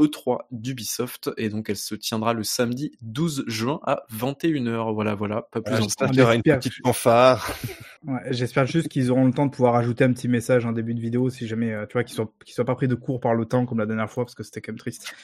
E3 0.00 0.38
d'Ubisoft, 0.50 1.30
et 1.36 1.48
donc 1.48 1.70
elle 1.70 1.76
se 1.76 1.94
tiendra 1.94 2.32
le 2.32 2.42
samedi 2.42 2.92
12 3.02 3.44
juin 3.46 3.80
à 3.84 4.04
21h. 4.12 4.92
Voilà, 4.92 5.14
voilà, 5.14 5.42
pas 5.52 5.60
plus 5.60 5.74
en 5.74 5.86
qu'il 5.86 6.16
y 6.16 6.22
aura 6.22 6.34
une 6.34 6.42
petite 6.42 6.74
fanfare. 6.84 7.50
Ouais, 8.06 8.20
J'espère 8.32 8.66
juste 8.66 8.88
qu'ils 8.88 9.10
auront 9.10 9.24
le 9.24 9.32
temps 9.32 9.46
de 9.46 9.50
pouvoir 9.50 9.76
ajouter 9.76 10.04
un 10.04 10.12
petit 10.12 10.28
message 10.28 10.66
en 10.66 10.72
début 10.72 10.92
de 10.92 11.00
vidéo 11.00 11.30
si 11.30 11.46
jamais, 11.46 11.72
euh, 11.72 11.86
tu 11.86 11.94
vois, 11.94 12.04
qu'ils 12.04 12.14
soient, 12.14 12.30
qu'ils 12.44 12.54
soient 12.54 12.66
pas 12.66 12.74
pris 12.74 12.86
de 12.86 12.94
court 12.94 13.18
par 13.18 13.34
le 13.34 13.46
temps 13.46 13.64
comme 13.64 13.78
la 13.78 13.86
dernière 13.86 14.10
fois 14.10 14.26
parce 14.26 14.34
que 14.34 14.42
c'était 14.42 14.60
quand 14.60 14.72
même 14.72 14.78
triste. 14.78 15.14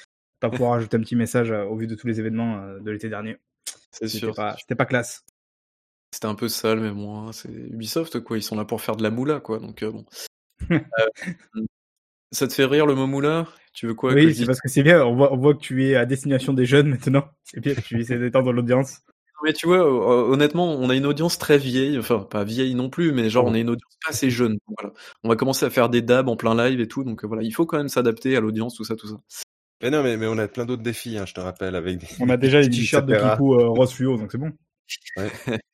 Pas 0.41 0.49
pouvoir 0.49 0.73
ajouter 0.79 0.97
un 0.97 1.01
petit 1.01 1.15
message 1.15 1.51
euh, 1.51 1.65
au 1.65 1.77
vu 1.77 1.87
de 1.87 1.95
tous 1.95 2.07
les 2.07 2.21
événements 2.21 2.63
euh, 2.63 2.81
de 2.81 2.91
l'été 2.91 3.11
dernier. 3.11 3.37
C'est 3.91 4.09
sûr. 4.09 4.35
c'était 4.59 4.77
pas 4.77 4.87
classe. 4.87 5.27
C'était 6.13 6.27
un 6.27 6.35
peu 6.35 6.49
sale, 6.49 6.81
mais 6.81 6.91
bon, 6.91 7.29
hein, 7.29 7.33
c'est 7.33 7.49
Ubisoft, 7.49 8.21
quoi. 8.21 8.37
Ils 8.37 8.43
sont 8.43 8.57
là 8.57 8.65
pour 8.65 8.81
faire 8.81 8.97
de 8.97 9.03
la 9.03 9.11
moula, 9.11 9.41
quoi. 9.41 9.59
Donc, 9.59 9.83
euh, 9.83 9.91
bon. 9.91 10.05
Euh, 11.57 11.65
ça 12.33 12.47
te 12.47 12.53
fait 12.53 12.65
rire 12.65 12.87
le 12.87 12.95
mot 12.95 13.09
moula? 13.09 13.49
Tu 13.73 13.89
veux 13.89 13.95
quoi 13.95 14.13
oui, 14.13 14.35
c'est 14.35 14.47
parce 14.47 14.61
que 14.61 14.69
c'est 14.69 14.85
bien. 14.85 15.05
On 15.05 15.17
voit, 15.17 15.33
on 15.33 15.37
voit 15.37 15.55
que 15.55 15.61
tu 15.61 15.89
es 15.89 15.97
à 15.97 16.07
destination 16.07 16.53
des 16.53 16.65
jeunes 16.65 16.89
maintenant. 16.89 17.25
C'est 17.43 17.61
bien. 17.61 17.75
Tu 17.75 18.01
essaies 18.01 18.19
d'étendre 18.19 18.53
l'audience. 18.53 19.01
Mais 19.43 19.53
tu 19.53 19.67
vois, 19.67 19.85
honnêtement, 20.29 20.71
on 20.71 20.91
a 20.91 20.95
une 20.95 21.07
audience 21.07 21.39
très 21.39 21.59
vieille, 21.59 21.99
enfin 21.99 22.21
pas 22.21 22.45
vieille 22.45 22.75
non 22.75 22.91
plus, 22.91 23.13
mais 23.13 23.31
genre 23.31 23.47
on 23.47 23.55
a 23.55 23.59
une 23.59 23.71
audience 23.71 23.97
pas 24.05 24.11
assez 24.11 24.31
jeune. 24.31 24.53
Donc, 24.53 24.77
voilà. 24.79 24.95
On 25.25 25.29
va 25.29 25.37
commencer 25.37 25.65
à 25.65 25.71
faire 25.71 25.89
des 25.89 26.03
dabs 26.03 26.29
en 26.29 26.37
plein 26.37 26.55
live 26.55 26.81
et 26.81 26.89
tout, 26.89 27.05
donc 27.05 27.25
voilà, 27.25 27.43
il 27.43 27.51
faut 27.51 27.65
quand 27.65 27.79
même 27.79 27.89
s'adapter 27.89 28.37
à 28.37 28.41
l'audience, 28.41 28.75
tout 28.75 28.85
ça, 28.85 28.97
tout 28.97 29.09
ça. 29.09 29.19
Mais 29.83 29.91
non, 29.91 30.03
mais, 30.03 30.19
mais 30.19 30.27
on 30.27 30.37
a 30.37 30.47
plein 30.47 30.67
d'autres 30.67 30.83
défis, 30.83 31.17
hein, 31.17 31.25
je 31.27 31.33
te 31.33 31.41
rappelle, 31.41 31.75
avec 31.75 31.99
des... 31.99 32.07
On 32.21 32.29
a 32.29 32.37
déjà 32.37 32.61
les 32.61 32.69
t-shirts 32.69 33.07
de. 33.07 33.15
Kikou 33.15 33.55
euh, 33.55 33.69
rose 33.69 33.93
fluo, 33.93 34.19
donc 34.19 34.31
c'est 34.31 34.39
bon. 34.39 34.53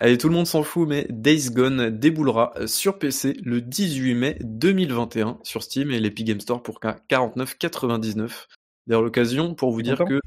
Allez, 0.00 0.16
tout 0.16 0.28
le 0.28 0.34
monde 0.34 0.46
s'en 0.46 0.62
fout, 0.62 0.88
mais 0.88 1.06
Days 1.10 1.50
Gone 1.50 1.90
déboulera 1.90 2.54
sur 2.66 2.98
PC 2.98 3.36
le 3.42 3.60
18 3.60 4.14
mai 4.14 4.38
2021 4.42 5.40
sur 5.42 5.62
Steam 5.62 5.90
et 5.90 5.98
l'Epic 5.98 6.26
Game 6.26 6.40
Store 6.40 6.62
pour 6.62 6.78
49,99. 6.80 8.46
D'ailleurs, 8.86 9.02
l'occasion 9.02 9.54
pour 9.54 9.72
vous 9.72 9.82
dire 9.82 9.98
que 9.98 10.20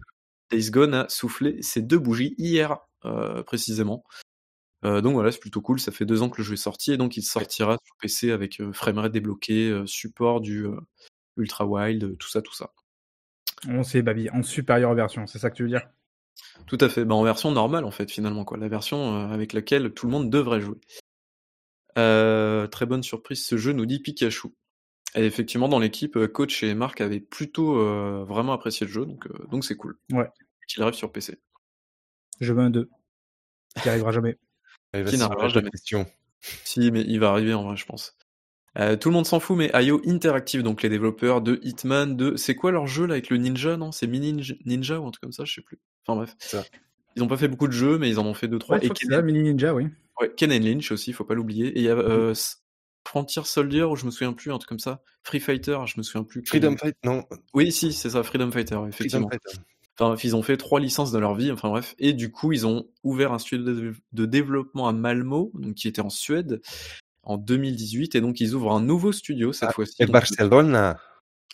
Days 0.51 0.71
Gone 0.71 0.93
a 0.93 1.05
soufflé 1.07 1.61
ses 1.61 1.81
deux 1.81 1.99
bougies 1.99 2.35
hier, 2.37 2.79
euh, 3.05 3.43
précisément. 3.43 4.03
Euh, 4.83 5.01
donc 5.01 5.13
voilà, 5.13 5.31
c'est 5.31 5.39
plutôt 5.39 5.61
cool. 5.61 5.79
Ça 5.79 5.91
fait 5.91 6.05
deux 6.05 6.21
ans 6.21 6.29
que 6.29 6.37
le 6.37 6.43
jeu 6.43 6.53
est 6.53 6.57
sorti 6.57 6.91
et 6.91 6.97
donc 6.97 7.17
il 7.17 7.23
sortira 7.23 7.77
sur 7.83 7.95
PC 7.97 8.31
avec 8.31 8.59
euh, 8.59 8.73
framerate 8.73 9.11
débloqué, 9.11 9.69
euh, 9.69 9.85
support 9.85 10.41
du 10.41 10.65
ultra 11.37 11.65
wild, 11.65 12.17
tout 12.17 12.29
ça, 12.29 12.41
tout 12.41 12.53
ça. 12.53 12.71
On 13.67 13.83
sait, 13.83 14.01
Babi, 14.01 14.29
en 14.31 14.41
supérieure 14.41 14.93
version. 14.95 15.27
C'est 15.27 15.39
ça 15.39 15.49
que 15.49 15.55
tu 15.55 15.63
veux 15.63 15.69
dire? 15.69 15.87
Tout 16.67 16.77
à 16.81 16.89
fait. 16.89 17.05
Bah, 17.05 17.15
en 17.15 17.23
version 17.23 17.51
normale, 17.51 17.85
en 17.85 17.91
fait, 17.91 18.09
finalement, 18.11 18.45
quoi. 18.45 18.57
La 18.57 18.67
version 18.67 19.15
euh, 19.15 19.33
avec 19.33 19.53
laquelle 19.53 19.93
tout 19.93 20.05
le 20.05 20.11
monde 20.11 20.29
devrait 20.29 20.61
jouer. 20.61 20.77
Euh, 21.97 22.67
très 22.67 22.85
bonne 22.85 23.03
surprise, 23.03 23.45
ce 23.45 23.57
jeu 23.57 23.73
nous 23.73 23.85
dit 23.85 23.99
Pikachu. 23.99 24.49
Et 25.15 25.25
effectivement, 25.25 25.67
dans 25.67 25.79
l'équipe, 25.79 26.15
euh, 26.15 26.27
coach 26.27 26.63
et 26.63 26.73
Marc 26.73 27.01
avaient 27.01 27.19
plutôt 27.19 27.77
euh, 27.77 28.23
vraiment 28.25 28.53
apprécié 28.53 28.85
le 28.85 28.91
jeu, 28.91 29.05
donc 29.05 29.27
euh, 29.27 29.47
donc 29.49 29.65
c'est 29.65 29.75
cool. 29.75 29.99
Ouais. 30.11 30.29
Qu'il 30.67 30.81
arrive 30.83 30.95
sur 30.95 31.11
PC. 31.11 31.37
Je 32.39 32.53
veux 32.53 32.61
un 32.61 32.69
2. 32.69 32.89
Qui 33.81 33.89
arrivera 33.89 34.11
jamais. 34.11 34.37
Qui 34.93 35.17
n'arrivera 35.17 35.49
jamais. 35.49 35.69
question. 35.69 36.05
Si, 36.63 36.91
mais 36.91 37.01
il 37.01 37.19
va 37.19 37.29
arriver 37.31 37.53
en 37.53 37.63
vrai, 37.63 37.75
je 37.75 37.85
pense. 37.85 38.17
Euh, 38.79 38.95
tout 38.95 39.09
le 39.09 39.13
monde 39.13 39.25
s'en 39.25 39.39
fout, 39.39 39.57
mais 39.57 39.69
IO 39.73 40.01
Interactive, 40.05 40.63
donc 40.63 40.81
les 40.81 40.89
développeurs 40.89 41.41
de 41.41 41.59
Hitman, 41.61 42.15
de. 42.15 42.35
C'est 42.37 42.55
quoi 42.55 42.71
leur 42.71 42.87
jeu 42.87 43.05
là 43.05 43.15
avec 43.15 43.29
le 43.29 43.37
ninja, 43.37 43.75
non? 43.75 43.91
C'est 43.91 44.07
Mini 44.07 44.33
Ninja- 44.33 44.57
Ninja 44.65 44.99
ou 44.99 45.07
un 45.07 45.11
truc 45.11 45.21
comme 45.23 45.33
ça, 45.33 45.43
je 45.43 45.53
sais 45.53 45.61
plus. 45.61 45.79
Enfin 46.05 46.15
bref. 46.17 46.35
Ça. 46.39 46.63
Ils 47.17 47.23
ont 47.23 47.27
pas 47.27 47.35
fait 47.35 47.49
beaucoup 47.49 47.67
de 47.67 47.73
jeux, 47.73 47.97
mais 47.97 48.09
ils 48.09 48.19
en 48.19 48.25
ont 48.25 48.33
fait 48.33 48.47
deux, 48.47 48.59
trois. 48.59 48.77
Ouais, 48.77 48.81
je 48.83 48.87
et 48.87 48.93
Ken, 48.93 49.09
ça, 49.09 49.21
Mini 49.21 49.43
Ninja, 49.43 49.73
oui. 49.73 49.87
ouais, 50.21 50.31
Ken 50.37 50.51
and 50.53 50.63
Lynch 50.63 50.91
aussi, 50.93 51.11
faut 51.11 51.25
pas 51.25 51.33
l'oublier. 51.35 51.67
Et 51.67 51.79
il 51.79 51.83
y 51.83 51.89
a 51.89 51.97
euh, 51.97 52.31
S- 52.31 52.63
Frontier 53.05 53.41
Soldier, 53.43 53.83
ou 53.83 53.97
je 53.97 54.05
me 54.05 54.11
souviens 54.11 54.31
plus, 54.31 54.51
un 54.51 54.57
truc 54.57 54.69
comme 54.69 54.79
ça. 54.79 55.01
Free 55.23 55.41
Fighter, 55.41 55.77
je 55.87 55.95
me 55.97 56.03
souviens 56.03 56.23
plus. 56.23 56.41
Freedom 56.45 56.77
Fight, 56.77 56.95
non. 57.03 57.25
Oui, 57.53 57.71
si, 57.73 57.91
c'est 57.91 58.11
ça, 58.11 58.23
Freedom 58.23 58.49
Fighter, 58.51 58.79
effectivement. 58.87 59.29
Enfin, 59.99 60.15
ils 60.23 60.35
ont 60.35 60.41
fait 60.41 60.55
trois 60.55 60.79
licences 60.79 61.11
dans 61.11 61.19
leur 61.19 61.35
vie, 61.35 61.51
enfin 61.51 61.69
bref. 61.69 61.93
Et 61.99 62.13
du 62.13 62.31
coup, 62.31 62.53
ils 62.53 62.65
ont 62.65 62.87
ouvert 63.03 63.33
un 63.33 63.39
studio 63.39 63.65
de, 63.65 63.93
de 64.13 64.25
développement 64.25 64.87
à 64.87 64.93
Malmo, 64.93 65.51
donc 65.55 65.75
qui 65.75 65.87
était 65.89 66.01
en 66.01 66.09
Suède, 66.09 66.61
en 67.23 67.37
2018. 67.37 68.15
Et 68.15 68.21
donc, 68.21 68.39
ils 68.41 68.53
ouvrent 68.53 68.71
un 68.73 68.81
nouveau 68.81 69.11
studio 69.11 69.53
cette 69.53 69.69
Ah, 69.69 69.73
fois-ci. 69.73 70.05
Barcelona. 70.05 70.99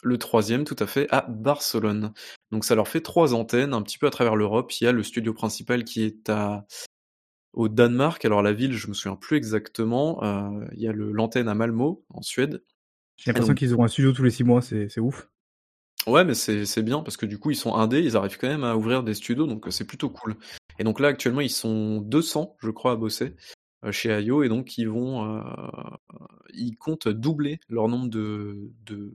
le 0.03 0.17
troisième, 0.19 0.63
tout 0.63 0.75
à 0.79 0.86
fait, 0.88 1.07
à 1.09 1.25
Barcelone. 1.27 2.13
Donc, 2.51 2.65
ça 2.65 2.75
leur 2.75 2.88
fait 2.88 3.01
trois 3.01 3.33
antennes, 3.33 3.74
un 3.74 3.81
petit 3.81 3.97
peu 3.97 4.05
à 4.07 4.12
travers 4.12 4.36
l'Europe. 4.36 4.71
Il 4.79 4.83
y 4.83 4.88
a 4.88 4.91
le 4.91 5.01
studio 5.03 5.33
principal 5.33 5.83
qui 5.83 6.03
est 6.03 6.29
à 6.29 6.65
au 7.53 7.67
Danemark. 7.69 8.24
Alors, 8.24 8.43
la 8.43 8.53
ville, 8.53 8.74
je 8.74 8.88
me 8.88 8.93
souviens 8.93 9.15
plus 9.15 9.38
exactement. 9.38 10.24
Euh, 10.24 10.65
il 10.74 10.81
y 10.81 10.88
a 10.88 10.91
le- 10.91 11.12
l'antenne 11.12 11.47
à 11.47 11.55
Malmo, 11.55 12.05
en 12.09 12.21
Suède. 12.21 12.63
J'ai 13.17 13.31
l'impression 13.31 13.53
donc- 13.53 13.57
qu'ils 13.57 13.74
auront 13.74 13.86
un 13.86 13.88
studio 13.88 14.12
tous 14.13 14.21
les 14.24 14.29
6 14.29 14.43
mois. 14.43 14.62
C'est 14.62 15.00
ouf. 15.00 15.27
Ouais, 16.05 16.24
mais 16.24 16.36
c'est 16.36 16.65
c'est 16.65 16.83
bien 16.83 17.01
parce 17.01 17.17
que 17.17 17.25
du 17.25 17.39
coup, 17.39 17.50
ils 17.50 17.55
sont 17.55 17.74
indés, 17.75 18.00
ils 18.01 18.15
arrivent 18.15 18.38
quand 18.38 18.47
même 18.47 18.63
à 18.63 18.75
ouvrir 18.77 19.01
des 19.03 19.15
studios, 19.15 19.47
donc 19.47 19.67
euh, 19.67 19.71
c'est 19.71 19.83
plutôt 19.86 20.09
cool. 20.09 20.36
Et 20.79 20.83
donc 20.83 21.00
là, 21.00 21.07
actuellement, 21.09 21.41
ils 21.41 21.50
sont 21.50 22.00
200, 22.01 22.55
je 22.62 22.69
crois, 22.69 22.91
à 22.91 22.95
bosser 22.95 23.25
euh, 23.25 23.31
chez 23.91 24.22
IO, 24.22 24.43
et 24.43 24.50
donc 24.50 24.77
ils 24.77 24.89
vont, 24.89 25.38
euh, 25.38 25.41
ils 26.53 26.75
comptent 26.77 27.07
doubler 27.07 27.60
leur 27.69 27.88
nombre 27.88 28.10
de 28.10 28.72
de 28.86 29.13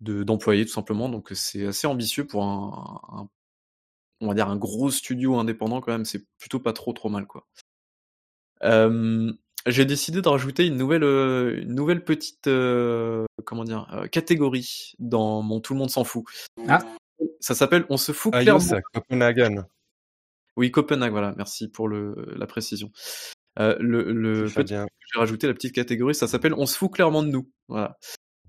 de- 0.00 0.22
d'employés 0.24 0.64
tout 0.66 0.72
simplement. 0.72 1.08
Donc 1.08 1.30
c'est 1.34 1.66
assez 1.66 1.86
ambitieux 1.86 2.26
pour 2.26 2.44
un, 2.44 3.00
un- 3.12 3.28
on 4.20 4.28
va 4.28 4.34
dire 4.34 4.48
un 4.48 4.56
gros 4.56 4.90
studio 4.90 5.36
indépendant 5.38 5.80
quand 5.80 5.92
même. 5.92 6.04
C'est 6.04 6.26
plutôt 6.38 6.60
pas 6.60 6.72
trop 6.72 6.92
trop 6.92 7.08
mal 7.08 7.26
quoi. 7.26 7.46
Euh, 8.62 9.32
j'ai 9.66 9.84
décidé 9.84 10.22
de 10.22 10.28
rajouter 10.28 10.66
une 10.66 10.76
nouvelle, 10.76 11.02
euh, 11.04 11.60
une 11.62 11.74
nouvelle 11.74 12.04
petite, 12.04 12.46
euh, 12.46 13.24
comment 13.44 13.64
dire, 13.64 13.86
euh, 13.92 14.06
catégorie 14.06 14.92
dans 14.98 15.42
mon 15.42 15.60
Tout 15.60 15.72
le 15.74 15.78
monde 15.80 15.90
s'en 15.90 16.04
fout. 16.04 16.24
Ah. 16.68 16.78
Ça 17.40 17.54
s'appelle 17.54 17.84
On 17.90 17.96
se 17.96 18.12
fout 18.12 18.32
Ah, 18.34 18.42
clairement. 18.42 18.80
Copenhagen. 18.92 19.64
Oui, 20.56 20.70
Copenhague, 20.70 21.10
voilà. 21.12 21.34
Merci 21.36 21.68
pour 21.68 21.88
le, 21.88 22.14
la 22.36 22.46
précision. 22.46 22.90
Euh, 23.58 23.76
le 23.80 24.12
le 24.12 24.44
petit 24.48 24.74
j'ai 24.74 25.18
rajouté 25.18 25.46
la 25.46 25.54
petite 25.54 25.72
catégorie, 25.72 26.14
ça 26.14 26.26
s'appelle 26.26 26.52
On 26.54 26.66
se 26.66 26.76
fout 26.76 26.92
clairement 26.92 27.22
de 27.22 27.28
nous. 27.28 27.48
Voilà. 27.68 27.96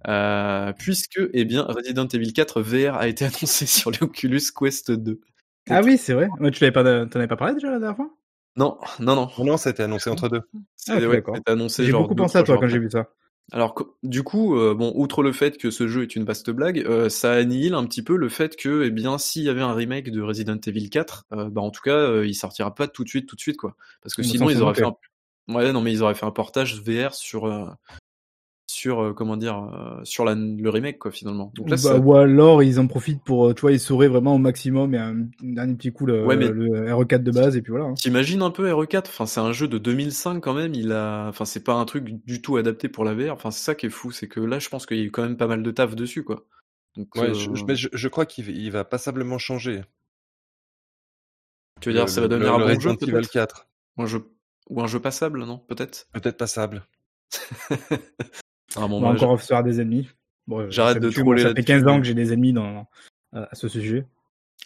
Euh, 0.07 0.73
puisque, 0.77 1.19
eh 1.33 1.45
bien, 1.45 1.63
Resident 1.63 2.07
Evil 2.07 2.33
4 2.33 2.61
VR 2.61 2.95
a 2.95 3.07
été 3.07 3.25
annoncé 3.25 3.65
sur 3.65 3.91
l'Oculus 3.91 4.41
Quest 4.57 4.91
2. 4.91 5.19
Ah 5.69 5.81
oui, 5.83 5.97
c'est 5.97 6.13
vrai. 6.13 6.29
Tu 6.51 6.63
l'avais 6.63 6.71
pas, 6.71 6.83
t'en 6.83 7.19
avais 7.19 7.27
pas 7.27 7.35
parlé 7.35 7.53
déjà 7.53 7.69
la 7.69 7.79
dernière 7.79 7.95
fois? 7.95 8.09
Non, 8.55 8.77
non, 8.99 9.15
non. 9.15 9.29
Non, 9.37 9.45
non, 9.45 9.57
ça 9.57 9.69
a 9.69 9.71
été 9.71 9.83
annoncé 9.83 10.09
entre 10.09 10.29
deux. 10.29 10.41
C'est 10.75 10.93
Ah, 10.93 10.95
ouais, 10.97 11.17
d'accord. 11.17 11.35
annoncé 11.45 11.85
J'ai 11.85 11.91
beaucoup 11.91 12.15
pensé 12.15 12.37
à 12.37 12.43
toi 12.43 12.57
quand 12.57 12.67
j'ai 12.67 12.79
vu 12.79 12.89
ça. 12.89 13.07
Alors, 13.53 13.75
du 14.03 14.23
coup, 14.23 14.57
euh, 14.57 14.73
bon, 14.73 14.91
outre 14.95 15.23
le 15.23 15.31
fait 15.31 15.57
que 15.57 15.71
ce 15.71 15.87
jeu 15.87 16.03
est 16.03 16.17
une 16.17 16.25
vaste 16.25 16.49
blague, 16.49 16.79
euh, 16.79 17.07
ça 17.07 17.31
annihile 17.31 17.75
un 17.75 17.85
petit 17.85 18.03
peu 18.03 18.17
le 18.17 18.27
fait 18.27 18.57
que, 18.57 18.83
eh 18.83 18.91
bien, 18.91 19.17
s'il 19.17 19.43
y 19.43 19.49
avait 19.49 19.61
un 19.61 19.73
remake 19.73 20.11
de 20.11 20.21
Resident 20.21 20.59
Evil 20.65 20.89
4, 20.89 21.25
euh, 21.31 21.49
bah, 21.49 21.61
en 21.61 21.71
tout 21.71 21.81
cas, 21.81 21.95
euh, 21.95 22.27
il 22.27 22.35
sortira 22.35 22.75
pas 22.75 22.89
tout 22.89 23.05
de 23.05 23.09
suite, 23.09 23.25
tout 23.25 23.37
de 23.37 23.41
suite, 23.41 23.55
quoi. 23.55 23.77
Parce 24.01 24.15
que 24.15 24.21
On 24.21 24.25
sinon, 24.25 24.49
ils 24.49 24.61
auraient 24.61 24.73
fait 24.73 24.83
un, 24.83 24.95
ouais, 25.47 25.71
non, 25.71 25.81
mais 25.81 25.93
ils 25.93 26.03
auraient 26.03 26.15
fait 26.15 26.25
un 26.25 26.31
portage 26.31 26.81
VR 26.81 27.13
sur, 27.13 27.45
euh, 27.45 27.65
sur, 28.77 28.99
euh, 29.01 29.13
comment 29.13 29.37
dire, 29.37 29.57
euh, 29.73 30.03
sur 30.03 30.23
la, 30.23 30.35
le 30.35 30.69
remake, 30.69 30.99
quoi, 30.99 31.11
finalement. 31.11 31.51
Donc 31.55 31.69
là, 31.69 31.75
Bah, 31.77 31.81
ça- 31.81 31.97
ou 31.99 32.13
alors 32.15 32.61
ils 32.61 32.79
en 32.79 32.85
profitent 32.87 33.23
pour, 33.23 33.47
euh, 33.47 33.53
tu 33.53 33.61
vois, 33.61 33.71
ils 33.71 33.79
sauraient 33.79 34.07
vraiment 34.07 34.35
au 34.35 34.37
maximum 34.37 34.93
et 34.93 34.97
un, 34.99 35.21
un 35.21 35.27
dernier 35.41 35.73
petit 35.75 35.91
coup 35.91 36.05
le, 36.05 36.23
Ouais, 36.25 36.37
mais- 36.37 36.49
le 36.49 36.93
RE4 36.93 37.23
de 37.23 37.31
base 37.31 37.57
et 37.57 37.61
puis 37.61 37.71
voilà. 37.71 37.85
hein. 37.87 37.93
T'imagines 37.95 38.41
un 38.43 38.51
peu 38.51 38.71
RE4 38.71 39.09
Enfin, 39.09 39.25
c'est 39.25 39.39
un 39.39 39.51
jeu 39.51 39.67
de 39.67 39.77
2005 39.79 40.39
quand 40.41 40.53
même. 40.53 40.73
Il 40.75 40.91
a, 40.91 41.27
enfin, 41.27 41.45
c'est 41.45 41.63
pas 41.63 41.73
un 41.73 41.85
truc 41.85 42.05
du 42.25 42.41
tout 42.41 42.57
adapté 42.57 42.87
pour 42.89 43.03
la 43.03 43.13
VR. 43.15 43.31
Enfin, 43.33 43.49
c'est 43.51 43.63
ça 43.63 43.73
qui 43.75 43.87
est 43.87 43.89
fou, 43.89 44.11
c'est 44.11 44.27
que 44.27 44.39
là, 44.39 44.59
je 44.59 44.69
pense 44.69 44.85
qu'il 44.85 44.97
y 44.97 45.01
a 45.01 45.03
eu 45.03 45.11
quand 45.11 45.23
même 45.23 45.37
pas 45.37 45.47
mal 45.47 45.63
de 45.63 45.71
taf 45.71 45.95
dessus, 45.95 46.23
quoi. 46.23 46.45
Donc, 46.95 47.15
Ouais, 47.15 47.29
euh, 47.29 47.33
je, 47.33 47.55
je- 47.55 47.65
mais 47.65 47.75
je, 47.75 47.89
je 47.91 48.07
crois 48.07 48.25
qu'il 48.25 48.71
va- 48.71 48.83
passablement 48.85 49.37
changer. 49.39 49.81
tu 51.81 51.89
veux 51.89 51.93
dire, 51.93 52.03
Le- 52.05 52.09
ça 52.11 52.21
va 52.21 52.27
devenir 52.27 52.57
le 52.57 52.63
un 52.65 52.73
bon 52.73 52.79
jeu, 52.79 52.95
peut-être? 52.95 53.29
4. 53.31 53.67
Ou 53.97 54.03
un 54.03 54.05
jeu, 54.07 54.31
ou 54.69 54.81
un 54.81 54.87
jeu 54.87 54.99
passable, 54.99 55.43
non 55.45 55.57
Peut-être? 55.59 56.07
Peut-être 56.13 56.37
passable. 56.37 56.85
Ah, 58.77 58.87
bon, 58.87 58.97
On 58.97 59.01
bah, 59.01 59.07
va 59.09 59.13
encore 59.15 59.41
se 59.41 59.47
faire 59.47 59.63
des 59.63 59.81
ennemis. 59.81 60.09
Bon, 60.47 60.61
euh, 60.61 60.67
J'arrête 60.69 60.99
de 60.99 61.09
troller 61.09 61.41
Ça 61.41 61.49
fait 61.49 61.55
là-dessus, 61.55 61.65
15 61.65 61.87
ans 61.87 61.99
que 61.99 62.05
j'ai 62.05 62.13
des 62.13 62.33
ennemis 62.33 62.53
dans, 62.53 62.87
à 63.33 63.49
à 63.51 63.55
ce 63.55 63.67
sujet. 63.67 64.05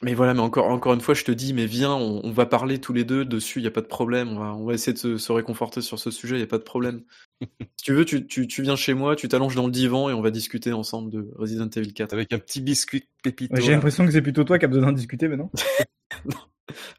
Mais 0.03 0.15
voilà, 0.15 0.33
mais 0.33 0.39
encore, 0.39 0.65
encore 0.67 0.93
une 0.93 1.01
fois, 1.01 1.13
je 1.13 1.23
te 1.23 1.31
dis, 1.31 1.53
mais 1.53 1.67
viens, 1.67 1.93
on, 1.93 2.21
on 2.23 2.31
va 2.31 2.47
parler 2.47 2.79
tous 2.79 2.91
les 2.91 3.03
deux 3.03 3.23
dessus, 3.23 3.59
il 3.59 3.63
y 3.63 3.67
a 3.67 3.71
pas 3.71 3.81
de 3.81 3.87
problème. 3.87 4.29
On 4.29 4.39
va, 4.39 4.55
on 4.55 4.65
va 4.65 4.73
essayer 4.73 4.93
de 4.93 4.97
se, 4.97 5.17
se 5.17 5.31
réconforter 5.31 5.81
sur 5.81 5.99
ce 5.99 6.09
sujet, 6.09 6.37
il 6.37 6.39
y 6.39 6.43
a 6.43 6.47
pas 6.47 6.57
de 6.57 6.63
problème. 6.63 7.03
si 7.77 7.83
tu 7.83 7.93
veux, 7.93 8.03
tu, 8.03 8.25
tu, 8.25 8.47
tu 8.47 8.63
viens 8.63 8.75
chez 8.75 8.95
moi, 8.95 9.15
tu 9.15 9.27
t'allonges 9.27 9.55
dans 9.55 9.65
le 9.65 9.71
divan 9.71 10.09
et 10.09 10.13
on 10.13 10.21
va 10.21 10.31
discuter 10.31 10.73
ensemble 10.73 11.11
de 11.11 11.31
Resident 11.35 11.69
Evil 11.75 11.93
4. 11.93 12.13
Avec 12.13 12.33
un 12.33 12.39
petit 12.39 12.61
biscuit 12.61 13.07
pépito. 13.21 13.53
Ouais, 13.53 13.61
J'ai 13.61 13.73
l'impression 13.73 14.05
que 14.05 14.11
c'est 14.11 14.23
plutôt 14.23 14.43
toi 14.43 14.57
qui 14.57 14.65
as 14.65 14.69
besoin 14.69 14.87
d'en 14.87 14.93
discuter 14.93 15.27
maintenant. 15.27 15.51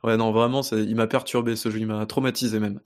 Ouais, 0.05 0.19
non, 0.19 0.33
vraiment, 0.33 0.61
il 0.73 0.95
m'a 0.97 1.07
perturbé 1.07 1.57
ce 1.57 1.71
jeu, 1.71 1.79
il 1.79 1.87
m'a 1.87 2.05
traumatisé 2.05 2.61
même. 2.61 2.81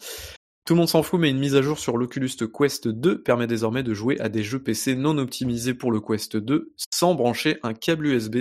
Tout 0.67 0.75
le 0.75 0.79
monde 0.79 0.89
s'en 0.89 1.05
fout, 1.05 1.21
mais 1.21 1.31
une 1.31 1.39
mise 1.39 1.55
à 1.55 1.63
jour 1.63 1.79
sur 1.79 1.97
l'Oculus 1.97 2.31
Quest 2.53 2.89
2 2.89 3.23
permet 3.23 3.47
désormais 3.47 3.85
de 3.85 3.95
jouer 3.95 4.21
à 4.21 4.29
des 4.29 4.43
jeux 4.43 4.59
PC 4.61 4.97
non 4.97 5.17
optimisés 5.17 5.75
pour 5.75 5.93
le 5.93 6.01
Quest 6.01 6.37
2 6.37 6.73
sans 6.93 7.15
brancher 7.15 7.59
un 7.63 7.73
câble 7.73 8.07
USB. 8.07 8.37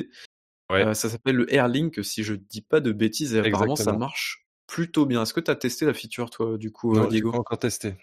Ouais. 0.71 0.83
Euh, 0.83 0.93
ça 0.95 1.07
s'appelle 1.09 1.35
le 1.35 1.53
AirLink, 1.53 2.03
si 2.03 2.23
je 2.23 2.33
dis 2.33 2.61
pas 2.61 2.79
de 2.79 2.91
bêtises, 2.91 3.35
et 3.35 3.39
apparemment 3.39 3.75
ça 3.75 3.91
marche 3.99 4.47
plutôt 4.65 5.05
bien. 5.05 5.21
Est-ce 5.21 5.35
que 5.35 5.39
tu 5.39 5.51
as 5.51 5.55
testé 5.55 5.85
la 5.85 5.93
feature, 5.93 6.31
toi, 6.31 6.57
du 6.57 6.71
coup, 6.71 6.95
euh, 6.95 7.01
Non, 7.01 7.07
Diego 7.07 7.31
pas 7.31 7.37
encore 7.37 7.59
testé. 7.59 7.93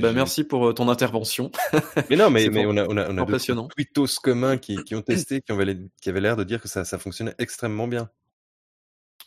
Bah, 0.00 0.12
merci 0.12 0.44
pour 0.44 0.68
euh, 0.68 0.72
ton 0.74 0.88
intervention. 0.88 1.52
Mais 2.10 2.16
non, 2.16 2.28
mais, 2.28 2.50
mais 2.50 2.66
on 2.66 2.76
a, 2.76 2.84
on 2.86 2.96
a, 2.98 3.08
on 3.08 3.16
a 3.16 3.68
tweetos 3.68 4.18
communs 4.22 4.58
qui, 4.58 4.76
qui 4.84 4.94
ont 4.94 5.02
testé, 5.02 5.40
qui, 5.40 5.52
avaient 5.52 5.64
l'air- 5.64 5.76
qui 6.02 6.08
avaient 6.10 6.20
l'air 6.20 6.36
de 6.36 6.44
dire 6.44 6.60
que 6.60 6.68
ça, 6.68 6.84
ça 6.84 6.98
fonctionnait 6.98 7.34
extrêmement 7.38 7.88
bien. 7.88 8.10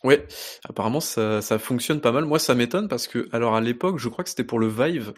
Ouais, 0.04 0.26
apparemment 0.68 1.00
ça, 1.00 1.40
ça 1.40 1.58
fonctionne 1.58 2.00
pas 2.00 2.12
mal. 2.12 2.26
Moi, 2.26 2.38
ça 2.38 2.54
m'étonne 2.54 2.88
parce 2.88 3.06
que, 3.08 3.28
alors 3.32 3.54
à 3.54 3.60
l'époque, 3.62 3.98
je 3.98 4.08
crois 4.10 4.22
que 4.22 4.30
c'était 4.30 4.44
pour 4.44 4.58
le 4.58 4.68
Vive, 4.68 5.14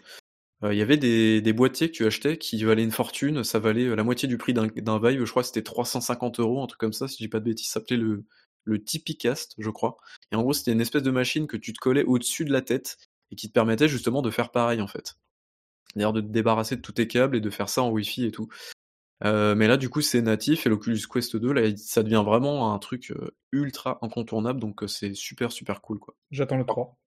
euh, 0.63 0.73
il 0.73 0.79
y 0.79 0.81
avait 0.81 0.97
des, 0.97 1.41
des 1.41 1.53
boîtiers 1.53 1.91
que 1.91 1.95
tu 1.95 2.05
achetais 2.05 2.37
qui 2.37 2.63
valaient 2.63 2.83
une 2.83 2.91
fortune. 2.91 3.43
Ça 3.43 3.59
valait 3.59 3.85
euh, 3.87 3.95
la 3.95 4.03
moitié 4.03 4.27
du 4.29 4.37
prix 4.37 4.53
d'un 4.53 4.67
d'un 4.67 4.99
Vive. 4.99 5.25
Je 5.25 5.31
crois 5.31 5.43
que 5.43 5.47
c'était 5.47 5.63
350 5.63 6.39
euros, 6.39 6.63
un 6.63 6.67
truc 6.67 6.79
comme 6.79 6.93
ça, 6.93 7.07
si 7.07 7.17
je 7.19 7.23
dis 7.25 7.29
pas 7.29 7.39
de 7.39 7.45
bêtises. 7.45 7.67
Ça 7.67 7.75
s'appelait 7.81 7.97
le, 7.97 8.25
le 8.65 8.83
Tipicast, 8.83 9.55
je 9.57 9.69
crois. 9.69 9.97
Et 10.31 10.35
en 10.37 10.43
gros, 10.43 10.53
c'était 10.53 10.71
une 10.73 10.81
espèce 10.81 11.03
de 11.03 11.11
machine 11.11 11.47
que 11.47 11.57
tu 11.57 11.73
te 11.73 11.79
collais 11.79 12.03
au-dessus 12.05 12.45
de 12.45 12.53
la 12.53 12.61
tête 12.61 12.97
et 13.31 13.35
qui 13.35 13.49
te 13.49 13.53
permettait 13.53 13.89
justement 13.89 14.21
de 14.21 14.31
faire 14.31 14.51
pareil, 14.51 14.81
en 14.81 14.87
fait. 14.87 15.15
C'est-à-dire 15.93 16.13
de 16.13 16.21
te 16.21 16.27
débarrasser 16.27 16.77
de 16.77 16.81
tous 16.81 16.93
tes 16.93 17.07
câbles 17.07 17.37
et 17.37 17.41
de 17.41 17.49
faire 17.49 17.69
ça 17.69 17.83
en 17.83 17.89
Wi-Fi 17.91 18.25
et 18.25 18.31
tout. 18.31 18.49
Euh, 19.23 19.55
mais 19.55 19.67
là, 19.67 19.77
du 19.77 19.89
coup, 19.89 20.01
c'est 20.01 20.21
natif 20.21 20.65
et 20.65 20.69
l'Oculus 20.69 20.99
Quest 21.11 21.35
2, 21.37 21.51
là, 21.51 21.61
ça 21.75 22.03
devient 22.03 22.23
vraiment 22.23 22.73
un 22.73 22.79
truc 22.79 23.11
euh, 23.11 23.31
ultra 23.51 23.97
incontournable, 24.01 24.59
donc 24.59 24.83
euh, 24.83 24.87
c'est 24.87 25.13
super 25.13 25.51
super 25.51 25.81
cool, 25.81 25.99
quoi. 25.99 26.15
J'attends 26.31 26.57
le 26.57 26.65
3. 26.65 26.97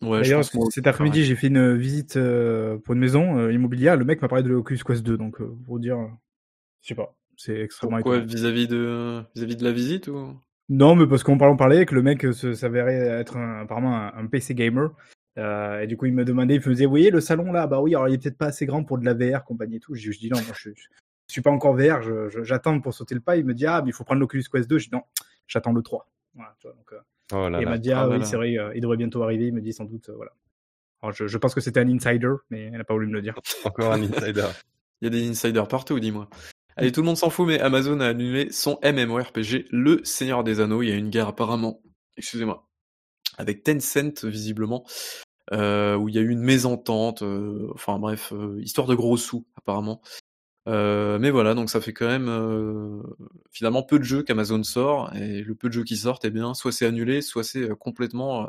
Ouais, 0.00 0.24
je 0.24 0.30
D'ailleurs, 0.30 0.44
cet 0.70 0.86
après-midi, 0.86 1.24
j'ai 1.24 1.36
fait 1.36 1.46
une 1.48 1.76
visite 1.76 2.16
euh, 2.16 2.78
pour 2.78 2.94
une 2.94 3.00
maison 3.00 3.38
euh, 3.38 3.52
immobilière. 3.52 3.96
Le 3.96 4.04
mec 4.04 4.22
m'a 4.22 4.28
parlé 4.28 4.42
de 4.42 4.48
l'Oculus 4.48 4.80
Quest 4.84 5.02
2, 5.02 5.16
donc 5.16 5.36
pour 5.66 5.78
dire, 5.78 5.98
je 6.80 6.88
sais 6.88 6.94
pas, 6.94 7.14
c'est 7.36 7.60
extrêmement 7.60 7.96
Pourquoi? 7.98 8.20
vis-à-vis 8.20 8.66
de 8.66 9.22
vis-à-vis 9.34 9.56
de 9.56 9.64
la 9.64 9.72
visite 9.72 10.08
ou? 10.08 10.34
Non, 10.68 10.96
mais 10.96 11.06
parce 11.06 11.22
qu'on 11.22 11.36
parlait, 11.36 11.52
on 11.52 11.56
parlait 11.56 11.86
que 11.86 11.94
le 11.94 12.02
mec 12.02 12.22
se- 12.32 12.54
s'avérait 12.54 12.94
être 12.94 13.36
un- 13.36 13.60
apparemment 13.60 13.94
un, 13.96 14.12
un 14.16 14.26
PC 14.26 14.54
gamer. 14.54 14.90
Euh, 15.38 15.80
et 15.80 15.86
du 15.86 15.96
coup, 15.96 16.06
il 16.06 16.12
me 16.14 16.24
demandait, 16.24 16.54
il 16.54 16.58
me 16.58 16.62
faisait, 16.62 16.84
vous 16.84 16.90
voyez 16.90 17.10
le 17.10 17.20
salon 17.20 17.52
là, 17.52 17.66
bah 17.66 17.80
oui, 17.80 17.94
alors 17.94 18.08
il 18.08 18.14
est 18.14 18.18
peut-être 18.18 18.36
pas 18.38 18.46
assez 18.46 18.66
grand 18.66 18.84
pour 18.84 18.98
de 18.98 19.04
la 19.04 19.14
VR, 19.14 19.44
compagnie 19.44 19.76
et 19.76 19.80
tout. 19.80 19.94
Je, 19.94 20.10
je 20.12 20.18
dis 20.18 20.28
non, 20.28 20.36
moi 20.42 20.54
je, 20.54 20.70
je, 20.74 20.82
je 21.28 21.32
suis 21.32 21.40
pas 21.40 21.50
encore 21.50 21.74
VR, 21.74 22.02
je- 22.02 22.28
je- 22.28 22.42
j'attends 22.42 22.78
pour 22.80 22.92
sauter 22.92 23.14
le 23.14 23.20
pas. 23.22 23.36
Il 23.36 23.44
me 23.46 23.54
dit, 23.54 23.66
ah, 23.66 23.80
mais 23.82 23.90
il 23.90 23.92
faut 23.94 24.04
prendre 24.04 24.20
l'Oculus 24.20 24.44
Quest 24.52 24.68
2. 24.68 24.78
Je 24.78 24.84
dis 24.88 24.94
non, 24.94 25.02
j'attends 25.46 25.72
le 25.72 25.82
3. 25.82 26.10
Voilà, 26.34 26.54
tu 26.60 26.66
vois, 26.66 26.76
donc, 26.76 26.92
euh, 26.92 26.98
Oh 27.34 27.48
là 27.48 27.58
et 27.58 27.62
il 27.62 27.68
m'a 27.68 27.78
dit, 27.78 27.92
Ah 27.92 28.02
ah 28.02 28.08
oui, 28.10 28.18
là. 28.18 28.24
c'est 28.26 28.36
vrai, 28.36 28.58
euh, 28.58 28.72
il 28.74 28.82
devrait 28.82 28.98
bientôt 28.98 29.22
arriver. 29.22 29.46
Il 29.46 29.54
me 29.54 29.62
dit 29.62 29.72
sans 29.72 29.84
doute, 29.84 30.10
euh, 30.10 30.14
voilà. 30.16 30.32
Alors, 31.02 31.14
je, 31.14 31.26
je 31.26 31.38
pense 31.38 31.54
que 31.54 31.60
c'était 31.62 31.80
un 31.80 31.88
insider, 31.88 32.32
mais 32.50 32.64
elle 32.66 32.72
n'a 32.78 32.84
pas 32.84 32.92
voulu 32.94 33.06
me 33.06 33.14
le 33.14 33.22
dire. 33.22 33.34
Encore 33.64 33.92
un 33.92 34.02
insider. 34.02 34.44
Il 35.00 35.04
y 35.04 35.06
a 35.06 35.10
des 35.10 35.28
insiders 35.28 35.66
partout, 35.66 35.98
dis-moi. 35.98 36.28
Allez, 36.76 36.92
tout 36.92 37.00
le 37.00 37.06
monde 37.06 37.16
s'en 37.16 37.28
fout, 37.30 37.46
mais 37.46 37.58
Amazon 37.60 38.00
a 38.00 38.06
annulé 38.08 38.50
son 38.52 38.78
MMORPG, 38.84 39.66
Le 39.70 40.00
Seigneur 40.04 40.44
des 40.44 40.60
Anneaux. 40.60 40.82
Il 40.82 40.88
y 40.88 40.92
a 40.92 40.94
une 40.96 41.10
guerre 41.10 41.28
apparemment, 41.28 41.82
excusez-moi, 42.16 42.66
avec 43.38 43.64
Tencent 43.64 44.24
visiblement, 44.24 44.84
euh, 45.52 45.96
où 45.96 46.08
il 46.08 46.14
y 46.14 46.18
a 46.18 46.22
eu 46.22 46.30
une 46.30 46.42
mésentente. 46.42 47.22
euh, 47.22 47.68
enfin 47.74 47.98
bref, 47.98 48.32
euh, 48.32 48.60
histoire 48.60 48.86
de 48.86 48.94
gros 48.94 49.16
sous 49.16 49.46
apparemment. 49.56 50.00
Mais 50.66 51.30
voilà, 51.30 51.54
donc 51.54 51.70
ça 51.70 51.80
fait 51.80 51.92
quand 51.92 52.06
même 52.06 53.02
finalement 53.50 53.82
peu 53.82 53.98
de 53.98 54.04
jeux 54.04 54.22
qu'Amazon 54.22 54.62
sort, 54.62 55.14
et 55.16 55.42
le 55.42 55.54
peu 55.54 55.68
de 55.68 55.74
jeux 55.74 55.84
qui 55.84 55.96
sortent, 55.96 56.24
eh 56.24 56.30
bien, 56.30 56.54
soit 56.54 56.72
c'est 56.72 56.86
annulé, 56.86 57.20
soit 57.22 57.44
c'est 57.44 57.68
complètement 57.76 58.48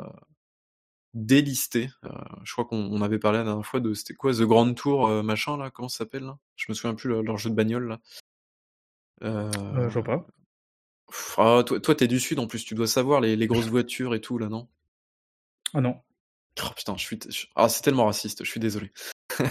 délisté. 1.12 1.90
Je 2.44 2.52
crois 2.52 2.64
qu'on 2.64 2.76
on 2.90 3.02
avait 3.02 3.18
parlé 3.18 3.38
la 3.38 3.44
dernière 3.44 3.66
fois 3.66 3.80
de 3.80 3.94
c'était 3.94 4.14
quoi 4.14 4.32
The 4.32 4.42
Grand 4.42 4.72
Tour 4.74 5.08
machin 5.24 5.56
là, 5.56 5.70
comment 5.70 5.88
ça 5.88 5.98
s'appelle 5.98 6.24
là? 6.24 6.38
Je 6.56 6.66
me 6.68 6.74
souviens 6.74 6.94
plus 6.94 7.08
le- 7.08 7.22
leur 7.22 7.36
jeu 7.36 7.50
de 7.50 7.54
bagnole 7.54 7.88
là. 7.88 8.00
Je 9.22 9.88
vois 9.88 10.04
pas. 10.04 10.26
Ah, 11.38 11.62
toi, 11.66 11.80
toi 11.80 11.94
t'es 11.94 12.06
du 12.08 12.20
sud 12.20 12.38
en 12.38 12.46
plus, 12.46 12.64
tu 12.64 12.74
dois 12.74 12.86
savoir 12.86 13.20
les, 13.20 13.36
les 13.36 13.46
grosses 13.46 13.66
voitures 13.68 14.14
et 14.14 14.20
tout 14.20 14.38
là, 14.38 14.48
non? 14.48 14.68
Ah 15.72 15.80
non. 15.80 16.00
Oh 16.62 16.68
putain, 16.76 16.96
je 16.96 17.04
suis, 17.04 17.18
je- 17.28 17.46
ah 17.56 17.68
c'est 17.68 17.82
tellement 17.82 18.06
raciste, 18.06 18.44
je 18.44 18.50
suis 18.50 18.60
désolé. 18.60 18.92
Tu 19.38 19.44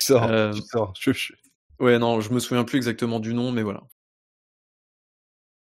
sors, 0.00 0.22
Euh, 0.30 0.52
tu 0.52 0.60
sors. 0.62 0.92
Je- 1.00 1.12
je- 1.12 1.32
Ouais, 1.80 1.98
non, 1.98 2.20
je 2.20 2.30
me 2.32 2.38
souviens 2.40 2.64
plus 2.64 2.76
exactement 2.76 3.18
du 3.20 3.34
nom, 3.34 3.50
mais 3.52 3.62
voilà. 3.62 3.82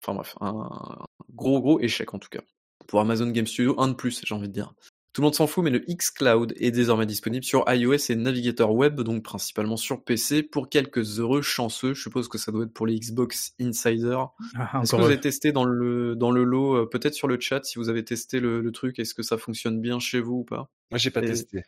Enfin 0.03 0.15
bref, 0.15 0.35
un 0.41 1.05
gros 1.35 1.61
gros 1.61 1.79
échec 1.81 2.13
en 2.15 2.19
tout 2.19 2.29
cas. 2.31 2.41
Pour 2.89 3.01
Amazon 3.01 3.29
Game 3.31 3.47
Studio, 3.47 3.79
un 3.81 3.89
de 3.89 3.93
plus, 3.95 4.23
j'ai 4.25 4.35
envie 4.35 4.49
de 4.49 4.53
dire. 4.55 4.73
Tout 5.13 5.23
le 5.23 5.25
monde 5.27 5.35
s'en 5.35 5.47
fout, 5.49 5.65
mais 5.65 5.71
le 5.71 5.81
xCloud 5.81 6.55
est 6.57 6.71
désormais 6.71 7.05
disponible 7.07 7.45
sur 7.45 7.65
iOS 7.67 7.97
et 8.11 8.15
navigateur 8.17 8.73
web, 8.73 9.01
donc 9.01 9.25
principalement 9.25 9.77
sur 9.77 10.05
PC, 10.05 10.43
pour 10.45 10.69
quelques 10.69 11.19
heureux 11.19 11.43
chanceux. 11.43 11.95
Je 11.95 12.03
suppose 12.03 12.29
que 12.29 12.39
ça 12.39 12.53
doit 12.53 12.65
être 12.65 12.73
pour 12.73 12.87
les 12.87 12.97
Xbox 12.99 13.55
Insider. 13.61 14.19
Ah, 14.55 14.81
Est-ce 14.83 14.93
que 14.93 14.97
vous 14.97 15.07
avez 15.07 15.19
testé 15.21 15.51
dans 15.51 15.65
le, 15.65 16.15
dans 16.15 16.31
le 16.31 16.45
lot, 16.45 16.75
euh, 16.77 16.87
peut-être 16.87 17.15
sur 17.15 17.27
le 17.27 17.41
chat, 17.41 17.65
si 17.65 17.79
vous 17.79 17.89
avez 17.89 18.05
testé 18.05 18.39
le, 18.39 18.61
le 18.61 18.71
truc, 18.73 18.99
est-ce 19.01 19.15
que 19.15 19.23
ça 19.25 19.37
fonctionne 19.37 19.81
bien 19.81 19.99
chez 19.99 20.21
vous 20.21 20.35
ou 20.37 20.45
pas? 20.45 20.71
Moi, 20.93 20.99
j'ai 20.99 21.11
pas 21.11 21.23
Et- 21.23 21.27
testé. 21.27 21.63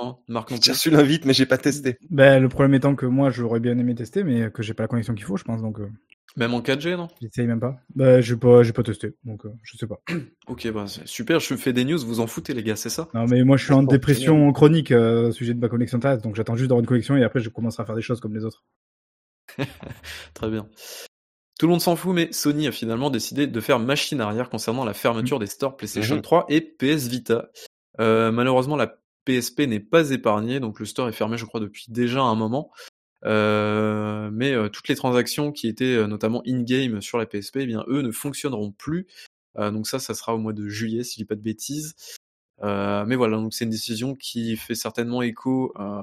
Non 0.00 0.16
Marc 0.28 0.50
non 0.50 0.56
J'ai 0.62 0.72
reçu 0.72 0.90
l'invite, 0.90 1.26
mais 1.26 1.34
j'ai 1.34 1.44
pas 1.44 1.58
testé. 1.58 1.98
Ben, 2.08 2.40
le 2.40 2.48
problème 2.48 2.72
étant 2.74 2.94
que 2.96 3.04
moi, 3.04 3.30
j'aurais 3.30 3.60
bien 3.60 3.76
aimé 3.78 3.94
tester, 3.94 4.24
mais 4.24 4.50
que 4.50 4.62
j'ai 4.62 4.72
pas 4.72 4.84
la 4.84 4.88
connexion 4.88 5.14
qu'il 5.14 5.24
faut, 5.26 5.36
je 5.36 5.44
pense, 5.44 5.60
donc 5.60 5.78
euh, 5.78 5.88
Même 6.36 6.52
en 6.52 6.60
4G, 6.60 6.96
non? 6.96 7.08
J'essaye 7.22 7.46
même 7.46 7.60
pas. 7.60 7.76
Ben, 7.94 8.20
j'ai 8.20 8.36
pas, 8.36 8.64
j'ai 8.64 8.72
pas 8.72 8.82
testé, 8.82 9.14
donc 9.24 9.46
euh, 9.46 9.50
je 9.62 9.76
sais 9.76 9.86
pas. 9.86 10.00
Ok, 10.48 10.70
bah 10.72 10.84
c'est 10.88 11.06
super, 11.06 11.40
je 11.40 11.54
fais 11.54 11.72
des 11.72 11.84
news, 11.84 11.98
vous 11.98 12.20
en 12.20 12.26
foutez 12.26 12.52
les 12.54 12.62
gars, 12.62 12.76
c'est 12.76 12.90
ça? 12.90 13.08
Non, 13.14 13.26
mais 13.26 13.44
moi, 13.44 13.56
je 13.56 13.64
suis 13.64 13.72
en 13.72 13.82
dépression 13.82 14.52
chronique 14.52 14.90
euh, 14.90 15.28
au 15.28 15.32
sujet 15.32 15.54
de 15.54 15.60
ma 15.60 15.68
connexion 15.68 15.96
Internet, 15.96 16.22
donc 16.22 16.34
j'attends 16.34 16.56
juste 16.56 16.68
d'avoir 16.68 16.80
une 16.80 16.86
connexion 16.86 17.16
et 17.16 17.22
après, 17.24 17.40
je 17.40 17.48
commencerai 17.48 17.84
à 17.84 17.86
faire 17.86 17.94
des 17.94 18.02
choses 18.02 18.20
comme 18.20 18.34
les 18.34 18.44
autres. 18.44 18.64
Très 20.34 20.50
bien. 20.50 20.68
Tout 21.58 21.66
le 21.66 21.70
monde 21.70 21.80
s'en 21.80 21.94
fout, 21.96 22.14
mais 22.14 22.32
Sony 22.32 22.66
a 22.66 22.72
finalement 22.72 23.10
décidé 23.10 23.46
de 23.46 23.60
faire 23.60 23.78
machine 23.78 24.20
arrière 24.20 24.50
concernant 24.50 24.84
la 24.84 24.92
fermeture 24.92 25.38
des 25.38 25.46
stores 25.46 25.76
PlayStation 25.76 26.16
Mhm. 26.16 26.22
3 26.22 26.46
et 26.48 26.60
PS 26.60 27.06
Vita. 27.06 27.48
Euh, 28.00 28.32
malheureusement, 28.32 28.74
la 28.76 28.98
PSP 29.24 29.60
n'est 29.60 29.80
pas 29.80 30.10
épargnée, 30.10 30.58
donc 30.58 30.80
le 30.80 30.84
store 30.84 31.08
est 31.08 31.12
fermé, 31.12 31.38
je 31.38 31.44
crois, 31.44 31.60
depuis 31.60 31.86
déjà 31.88 32.20
un 32.22 32.34
moment. 32.34 32.70
Euh, 33.24 34.30
mais 34.32 34.52
euh, 34.52 34.68
toutes 34.68 34.88
les 34.88 34.96
transactions 34.96 35.50
qui 35.52 35.68
étaient 35.68 35.96
euh, 35.96 36.06
notamment 36.06 36.42
in-game 36.46 37.00
sur 37.00 37.18
la 37.18 37.26
PSP, 37.26 37.56
eh 37.60 37.66
bien, 37.66 37.84
eux 37.88 38.02
ne 38.02 38.10
fonctionneront 38.10 38.72
plus. 38.72 39.06
Euh, 39.58 39.70
donc 39.70 39.86
ça, 39.86 39.98
ça 39.98 40.14
sera 40.14 40.34
au 40.34 40.38
mois 40.38 40.52
de 40.52 40.68
juillet, 40.68 41.04
si 41.04 41.14
je 41.14 41.16
dis 41.18 41.24
pas 41.24 41.36
de 41.36 41.40
bêtises. 41.40 41.94
Euh, 42.62 43.04
mais 43.06 43.16
voilà, 43.16 43.36
donc 43.36 43.52
c'est 43.52 43.64
une 43.64 43.70
décision 43.70 44.14
qui 44.14 44.56
fait 44.56 44.76
certainement 44.76 45.22
écho 45.22 45.72
euh, 45.78 46.02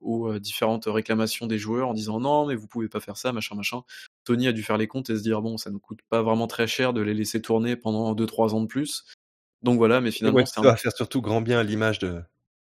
aux 0.00 0.38
différentes 0.38 0.86
réclamations 0.86 1.46
des 1.46 1.58
joueurs 1.58 1.88
en 1.88 1.94
disant 1.94 2.18
non, 2.18 2.46
mais 2.46 2.56
vous 2.56 2.66
pouvez 2.66 2.88
pas 2.88 3.00
faire 3.00 3.16
ça, 3.16 3.32
machin, 3.32 3.54
machin. 3.54 3.82
Tony 4.24 4.48
a 4.48 4.52
dû 4.52 4.62
faire 4.62 4.78
les 4.78 4.88
comptes 4.88 5.10
et 5.10 5.16
se 5.16 5.22
dire 5.22 5.42
bon, 5.42 5.56
ça 5.58 5.70
nous 5.70 5.78
coûte 5.78 6.00
pas 6.08 6.22
vraiment 6.22 6.48
très 6.48 6.66
cher 6.66 6.92
de 6.92 7.00
les 7.00 7.14
laisser 7.14 7.40
tourner 7.40 7.76
pendant 7.76 8.14
2-3 8.14 8.54
ans 8.54 8.62
de 8.62 8.66
plus. 8.66 9.04
Donc 9.62 9.78
voilà, 9.78 10.00
mais 10.00 10.10
finalement, 10.10 10.38
Ouais, 10.38 10.46
ça 10.46 10.60
un... 10.60 10.64
va 10.64 10.76
faire 10.76 10.92
surtout 10.92 11.22
grand 11.22 11.40
bien 11.40 11.60
à 11.60 11.62
l'image 11.62 12.00
de, 12.00 12.20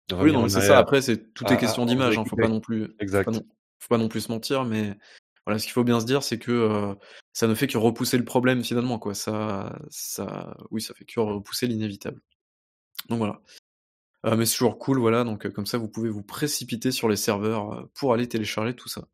de 0.09 0.15
Oui, 0.15 0.31
non, 0.31 0.47
c'est 0.47 0.61
ça. 0.61 0.77
Après, 0.77 1.01
c'est 1.01 1.33
tout 1.33 1.45
est 1.51 1.57
question 1.57 1.83
à 1.83 1.85
d'image. 1.87 2.17
Hein, 2.17 2.25
faut 2.25 2.35
pas 2.35 2.47
non 2.47 2.59
plus, 2.59 2.93
Exact. 2.99 3.25
pas 3.25 3.31
non, 3.31 3.43
faut 3.83 3.89
pas 3.89 3.97
non 3.97 4.09
plus 4.09 4.21
se 4.21 4.31
mentir. 4.31 4.65
Mais 4.65 4.97
voilà, 5.45 5.59
ce 5.59 5.65
qu'il 5.65 5.73
faut 5.73 5.83
bien 5.83 5.99
se 5.99 6.05
dire, 6.05 6.23
c'est 6.23 6.39
que 6.39 6.95
ça 7.33 7.47
ne 7.47 7.55
fait 7.55 7.67
que 7.67 7.77
repousser 7.77 8.17
le 8.17 8.25
problème 8.25 8.63
finalement, 8.63 8.99
quoi. 8.99 9.13
Ça, 9.13 9.77
ça, 9.89 10.55
oui, 10.71 10.81
ça 10.81 10.93
fait 10.93 11.05
que 11.05 11.19
repousser 11.19 11.67
l'inévitable. 11.67 12.21
Donc 13.09 13.19
voilà. 13.19 13.41
Mais 14.25 14.45
c'est 14.45 14.55
toujours 14.55 14.79
cool, 14.79 14.99
voilà. 14.99 15.23
Donc 15.23 15.49
comme 15.49 15.65
ça, 15.65 15.77
vous 15.77 15.89
pouvez 15.89 16.09
vous 16.09 16.23
précipiter 16.23 16.91
sur 16.91 17.09
les 17.09 17.17
serveurs 17.17 17.89
pour 17.93 18.13
aller 18.13 18.27
télécharger 18.27 18.75
tout 18.75 18.87
ça. 18.87 19.07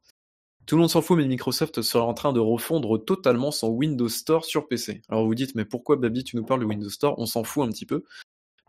Tout 0.68 0.76
le 0.76 0.82
monde 0.82 0.92
s'en 0.92 1.02
fout, 1.02 1.18
mais 1.18 1.26
Microsoft 1.26 1.82
serait 1.82 2.04
en 2.04 2.14
train 2.14 2.32
de 2.32 2.40
refondre 2.40 3.04
totalement 3.04 3.50
son 3.50 3.70
Windows 3.70 4.08
Store 4.08 4.46
sur 4.46 4.68
PC. 4.68 5.02
Alors 5.10 5.26
vous 5.26 5.34
dites, 5.34 5.56
mais 5.56 5.66
pourquoi 5.66 5.96
Baby, 5.96 6.24
tu 6.24 6.36
nous 6.36 6.46
parles 6.46 6.60
de 6.60 6.66
Windows 6.66 6.92
Store? 6.92 7.18
On 7.18 7.26
s'en 7.26 7.44
fout 7.44 7.68
un 7.68 7.72
petit 7.72 7.88
peu. 7.88 8.04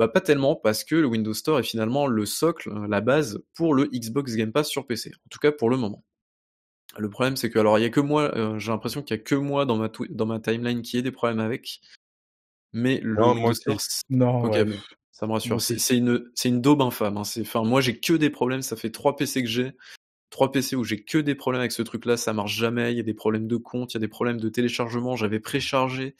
Bah 0.00 0.08
pas 0.08 0.22
tellement, 0.22 0.56
parce 0.56 0.82
que 0.82 0.94
le 0.94 1.06
Windows 1.06 1.34
Store 1.34 1.58
est 1.58 1.62
finalement 1.62 2.06
le 2.06 2.24
socle, 2.24 2.70
euh, 2.70 2.86
la 2.88 3.02
base 3.02 3.38
pour 3.54 3.74
le 3.74 3.84
Xbox 3.84 4.34
Game 4.34 4.50
Pass 4.50 4.66
sur 4.66 4.86
PC. 4.86 5.10
En 5.14 5.28
tout 5.30 5.38
cas 5.38 5.52
pour 5.52 5.68
le 5.68 5.76
moment. 5.76 6.02
Le 6.96 7.10
problème, 7.10 7.36
c'est 7.36 7.50
que, 7.50 7.58
alors 7.58 7.78
il 7.78 7.82
y 7.82 7.84
a 7.84 7.90
que 7.90 8.00
moi, 8.00 8.34
euh, 8.34 8.58
j'ai 8.58 8.72
l'impression 8.72 9.02
qu'il 9.02 9.14
y 9.14 9.20
a 9.20 9.22
que 9.22 9.34
moi 9.34 9.66
dans 9.66 9.76
ma, 9.76 9.88
twi- 9.88 10.08
dans 10.10 10.24
ma 10.24 10.40
timeline 10.40 10.80
qui 10.80 10.96
ait 10.96 11.02
des 11.02 11.12
problèmes 11.12 11.38
avec. 11.38 11.82
Mais 12.72 12.98
le 13.02 13.14
Non, 13.14 13.34
moi 13.34 13.34
Windows 13.34 13.48
aussi. 13.50 13.60
Store, 13.60 13.80
c'est- 13.82 14.02
Non, 14.08 14.42
ouais. 14.50 14.64
ça 15.12 15.26
me 15.26 15.32
rassure. 15.32 15.50
Moi 15.56 15.60
C'est 15.60 15.96
une, 15.98 16.24
c'est 16.34 16.48
une 16.48 16.62
daube 16.62 16.80
infâme. 16.80 17.18
Hein. 17.18 17.22
Enfin, 17.42 17.62
moi, 17.62 17.82
j'ai 17.82 18.00
que 18.00 18.14
des 18.14 18.30
problèmes. 18.30 18.62
Ça 18.62 18.76
fait 18.76 18.90
trois 18.90 19.16
PC 19.16 19.42
que 19.42 19.48
j'ai, 19.50 19.72
trois 20.30 20.50
PC 20.50 20.76
où 20.76 20.82
j'ai 20.84 21.04
que 21.04 21.18
des 21.18 21.34
problèmes 21.34 21.60
avec 21.60 21.72
ce 21.72 21.82
truc-là. 21.82 22.16
Ça 22.16 22.32
marche 22.32 22.56
jamais. 22.56 22.92
Il 22.92 22.96
y 22.96 23.00
a 23.00 23.04
des 23.04 23.12
problèmes 23.12 23.46
de 23.48 23.56
compte, 23.58 23.92
il 23.92 23.96
y 23.96 23.98
a 23.98 24.00
des 24.00 24.08
problèmes 24.08 24.40
de 24.40 24.48
téléchargement. 24.48 25.14
J'avais 25.14 25.40
préchargé 25.40 26.16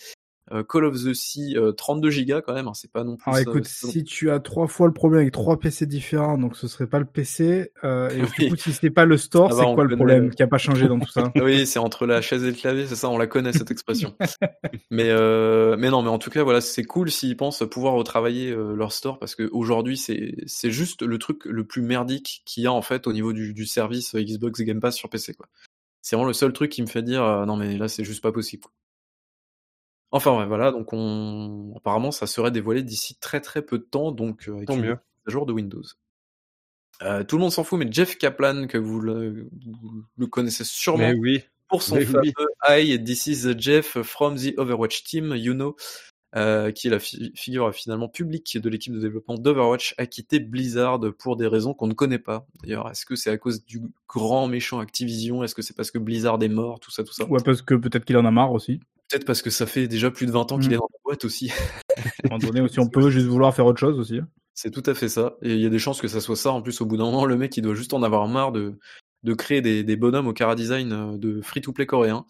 Call 0.69 0.85
of 0.85 0.95
the 0.95 1.15
Sea 1.15 1.57
euh, 1.57 1.73
32 1.73 2.11
Go 2.25 2.41
quand 2.45 2.55
même. 2.55 2.69
hein. 2.69 2.75
C'est 2.75 2.91
pas 2.91 3.05
non 3.05 3.17
plus. 3.17 3.31
Alors 3.31 3.39
écoute, 3.41 3.67
si 3.67 4.05
tu 4.05 4.31
as 4.31 4.41
trois 4.41 4.67
fois 4.67 4.87
le 4.87 4.93
problème 4.93 5.21
avec 5.23 5.33
trois 5.33 5.59
PC 5.59 5.87
différents, 5.87 6.39
donc 6.39 6.57
ce 6.57 6.67
serait 6.69 6.87
pas 6.87 6.99
le 6.99 7.05
PC, 7.05 7.73
euh, 7.85 8.11
et 8.11 8.23
Oui. 8.23 8.29
du 8.39 8.51
coup 8.51 8.57
si 8.57 8.73
c'est 8.73 8.91
pas 8.91 9.05
le 9.05 9.17
store, 9.17 9.49
va, 9.51 9.55
c'est 9.63 9.69
on 9.69 9.75
quoi 9.75 9.85
le 9.85 9.95
problème 9.97 10.31
qui 10.31 10.43
a 10.43 10.47
pas 10.47 10.59
changé 10.59 10.89
dans 10.89 10.99
tout 10.99 11.11
ça 11.11 11.33
Oui, 11.43 11.67
c'est 11.67 11.79
entre 11.79 12.07
la 12.07 12.21
chaise 12.21 12.43
et 12.45 12.49
le 12.49 12.57
clavier, 12.57 12.87
c'est 12.87 12.97
ça, 12.97 13.09
on 13.09 13.19
la 13.19 13.27
connaît 13.27 13.53
cette 13.53 13.71
expression. 13.71 14.15
mais 14.91 15.09
euh, 15.11 15.77
mais 15.79 15.91
non, 15.91 16.03
mais 16.03 16.09
en 16.11 16.19
tout 16.19 16.31
cas, 16.31 16.43
voilà, 16.43 16.61
c'est 16.61 16.85
cool 16.85 17.11
s'ils 17.11 17.37
pensent 17.37 17.63
pouvoir 17.71 17.95
retravailler 17.95 18.51
euh, 18.51 18.75
leur 18.75 18.93
store 18.93 19.19
parce 19.19 19.35
que 19.35 19.49
aujourd'hui, 19.53 19.97
c'est 19.97 20.35
c'est 20.47 20.71
juste 20.71 21.03
le 21.03 21.19
truc 21.19 21.45
le 21.45 21.65
plus 21.65 21.83
merdique 21.83 22.43
qu'il 22.45 22.65
y 22.65 22.67
a 22.67 22.73
en 22.73 22.83
fait 22.83 23.07
au 23.07 23.13
niveau 23.13 23.33
du, 23.33 23.53
du 23.55 23.67
service 23.67 24.15
Xbox 24.15 24.61
Game 24.63 24.81
Pass 24.81 24.97
sur 24.97 25.09
PC, 25.09 25.35
quoi. 25.35 25.47
C'est 26.03 26.17
vraiment 26.17 26.27
le 26.29 26.33
seul 26.33 26.53
truc 26.53 26.71
qui 26.73 26.81
me 26.81 26.87
fait 26.87 27.03
dire 27.03 27.23
euh, 27.23 27.45
non 27.45 27.57
mais 27.57 27.77
là 27.77 27.87
c'est 27.87 28.05
juste 28.05 28.23
pas 28.23 28.33
possible. 28.33 28.63
quoi. 28.63 28.73
Enfin 30.13 30.37
ouais, 30.39 30.47
voilà, 30.47 30.73
donc 30.73 30.93
on 30.93 31.73
apparemment 31.77 32.11
ça 32.11 32.27
serait 32.27 32.51
dévoilé 32.51 32.83
d'ici 32.83 33.15
très 33.21 33.41
très 33.41 33.63
peu 33.63 33.79
de 33.79 33.85
temps, 33.85 34.11
donc 34.11 34.49
euh, 34.49 34.57
avec 34.57 34.67
Tant 34.69 34.75
une 34.75 34.81
mieux. 34.83 34.89
mise 34.91 34.99
à 35.27 35.31
jour 35.31 35.47
de 35.47 35.53
Windows. 35.53 35.83
Euh, 37.03 37.25
tout 37.25 37.37
le 37.37 37.43
monde 37.43 37.53
s'en 37.53 37.65
fout, 37.65 37.79
mais 37.79 37.91
Jeff 37.91 38.19
Kaplan, 38.19 38.67
que 38.67 38.77
vous 38.77 39.01
le, 39.01 39.49
vous 39.81 40.05
le 40.19 40.27
connaissez 40.27 40.65
sûrement 40.65 41.09
Mais 41.09 41.15
oui. 41.15 41.43
pour 41.69 41.83
son 41.83 41.95
Mais 41.95 42.05
fameux 42.05 42.21
oui. 42.23 42.33
Hi, 42.69 43.03
this 43.03 43.27
is 43.27 43.55
Jeff 43.59 44.03
from 44.03 44.37
the 44.37 44.53
Overwatch 44.59 45.05
team, 45.05 45.35
you 45.35 45.55
know, 45.55 45.77
euh, 46.37 46.73
qui 46.73 46.89
est 46.89 46.91
la 46.91 46.99
fi- 46.99 47.33
figure 47.35 47.75
finalement 47.75 48.09
publique 48.09 48.59
de 48.59 48.69
l'équipe 48.69 48.93
de 48.93 49.01
développement 49.01 49.37
d'Overwatch, 49.39 49.95
a 49.97 50.05
quitté 50.07 50.41
Blizzard 50.41 51.01
pour 51.19 51.37
des 51.37 51.47
raisons 51.47 51.73
qu'on 51.73 51.87
ne 51.87 51.95
connaît 51.95 52.19
pas. 52.19 52.47
D'ailleurs, 52.63 52.91
est-ce 52.91 53.07
que 53.07 53.17
c'est 53.17 53.31
à 53.31 53.39
cause 53.39 53.65
du 53.65 53.81
grand 54.07 54.47
méchant 54.47 54.79
Activision? 54.81 55.43
Est-ce 55.43 55.55
que 55.55 55.63
c'est 55.63 55.75
parce 55.75 55.91
que 55.91 55.99
Blizzard 55.99 56.43
est 56.43 56.49
mort? 56.49 56.81
Tout 56.81 56.91
ça, 56.91 57.03
tout 57.05 57.15
ça. 57.15 57.25
Ouais, 57.25 57.41
parce 57.43 57.63
que 57.63 57.75
peut-être 57.77 58.05
qu'il 58.05 58.17
en 58.19 58.27
a 58.27 58.31
marre 58.31 58.53
aussi. 58.53 58.81
Peut-être 59.11 59.25
parce 59.27 59.43
que 59.43 59.51
ça 59.51 59.67
fait 59.67 59.89
déjà 59.89 60.11
plus 60.11 60.27
de 60.27 60.31
20 60.33 60.53
ans 60.53 60.59
qu'il 60.59 60.71
Mm. 60.71 60.75
est 60.75 60.77
dans 60.77 60.89
la 60.93 60.99
boîte 61.05 61.25
aussi. 61.25 61.51
À 62.25 62.35
un 62.35 62.39
moment 62.39 62.39
donné 62.39 62.61
aussi, 62.61 62.79
on 62.81 62.89
peut 62.89 63.11
juste 63.11 63.27
vouloir 63.27 63.55
faire 63.55 63.67
autre 63.67 63.81
chose 63.81 63.99
aussi. 63.99 64.21
C'est 64.55 64.71
tout 64.71 64.83
à 64.87 64.95
fait 64.95 65.09
ça. 65.09 65.37
Et 65.43 65.55
il 65.55 65.61
y 65.61 65.67
a 65.67 65.71
des 65.71 65.79
chances 65.79 66.01
que 66.01 66.09
ça 66.09 66.21
soit 66.21 66.37
ça. 66.37 66.53
En 66.53 66.63
plus, 66.63 66.81
au 66.81 66.87
bout 66.87 66.97
d'un 66.97 67.05
moment, 67.05 67.25
le 67.25 67.37
mec, 67.37 67.57
il 67.57 67.63
doit 67.63 67.75
juste 67.75 67.93
en 67.95 68.03
avoir 68.03 68.29
marre 68.29 68.53
de, 68.53 68.79
de 69.23 69.35
créer 69.35 69.61
des, 69.63 69.83
des 69.85 69.97
bonhommes 69.97 70.29
au 70.29 70.33
Cara 70.33 70.55
Design 70.55 70.93
euh, 70.93 71.17
de 71.19 71.41
free-to-play 71.41 71.87
coréen. 71.87 72.25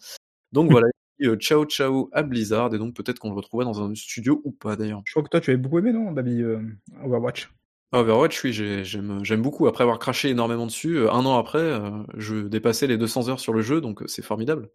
Donc 0.53 0.69
voilà, 0.71 0.87
euh, 1.23 1.35
ciao 1.35 1.65
ciao 1.65 2.09
à 2.13 2.23
Blizzard. 2.23 2.73
Et 2.73 2.77
donc 2.79 2.95
peut-être 2.95 3.19
qu'on 3.19 3.29
le 3.29 3.35
retrouvera 3.35 3.65
dans 3.65 3.81
un 3.83 3.93
studio 3.95 4.41
ou 4.43 4.51
pas 4.51 4.75
d'ailleurs. 4.75 5.01
Je 5.05 5.11
crois 5.13 5.23
que 5.23 5.29
toi, 5.29 5.39
tu 5.41 5.51
avais 5.51 5.57
beaucoup 5.57 5.79
aimé, 5.79 5.91
non, 5.93 6.11
Baby 6.11 6.41
euh, 6.41 6.59
Overwatch? 7.03 7.51
Overwatch, 7.93 8.43
oui, 8.45 8.53
j'ai- 8.53 8.83
j'aime 8.85 9.41
beaucoup. 9.41 9.67
Après 9.67 9.83
avoir 9.83 9.99
craché 9.99 10.29
énormément 10.29 10.65
dessus, 10.65 11.07
un 11.09 11.25
an 11.25 11.37
après, 11.37 11.77
je 12.15 12.47
dépassais 12.47 12.87
les 12.87 12.97
200 12.97 13.27
heures 13.27 13.39
sur 13.41 13.51
le 13.53 13.61
jeu, 13.61 13.81
donc 13.81 14.01
c'est 14.07 14.21
formidable. 14.21 14.69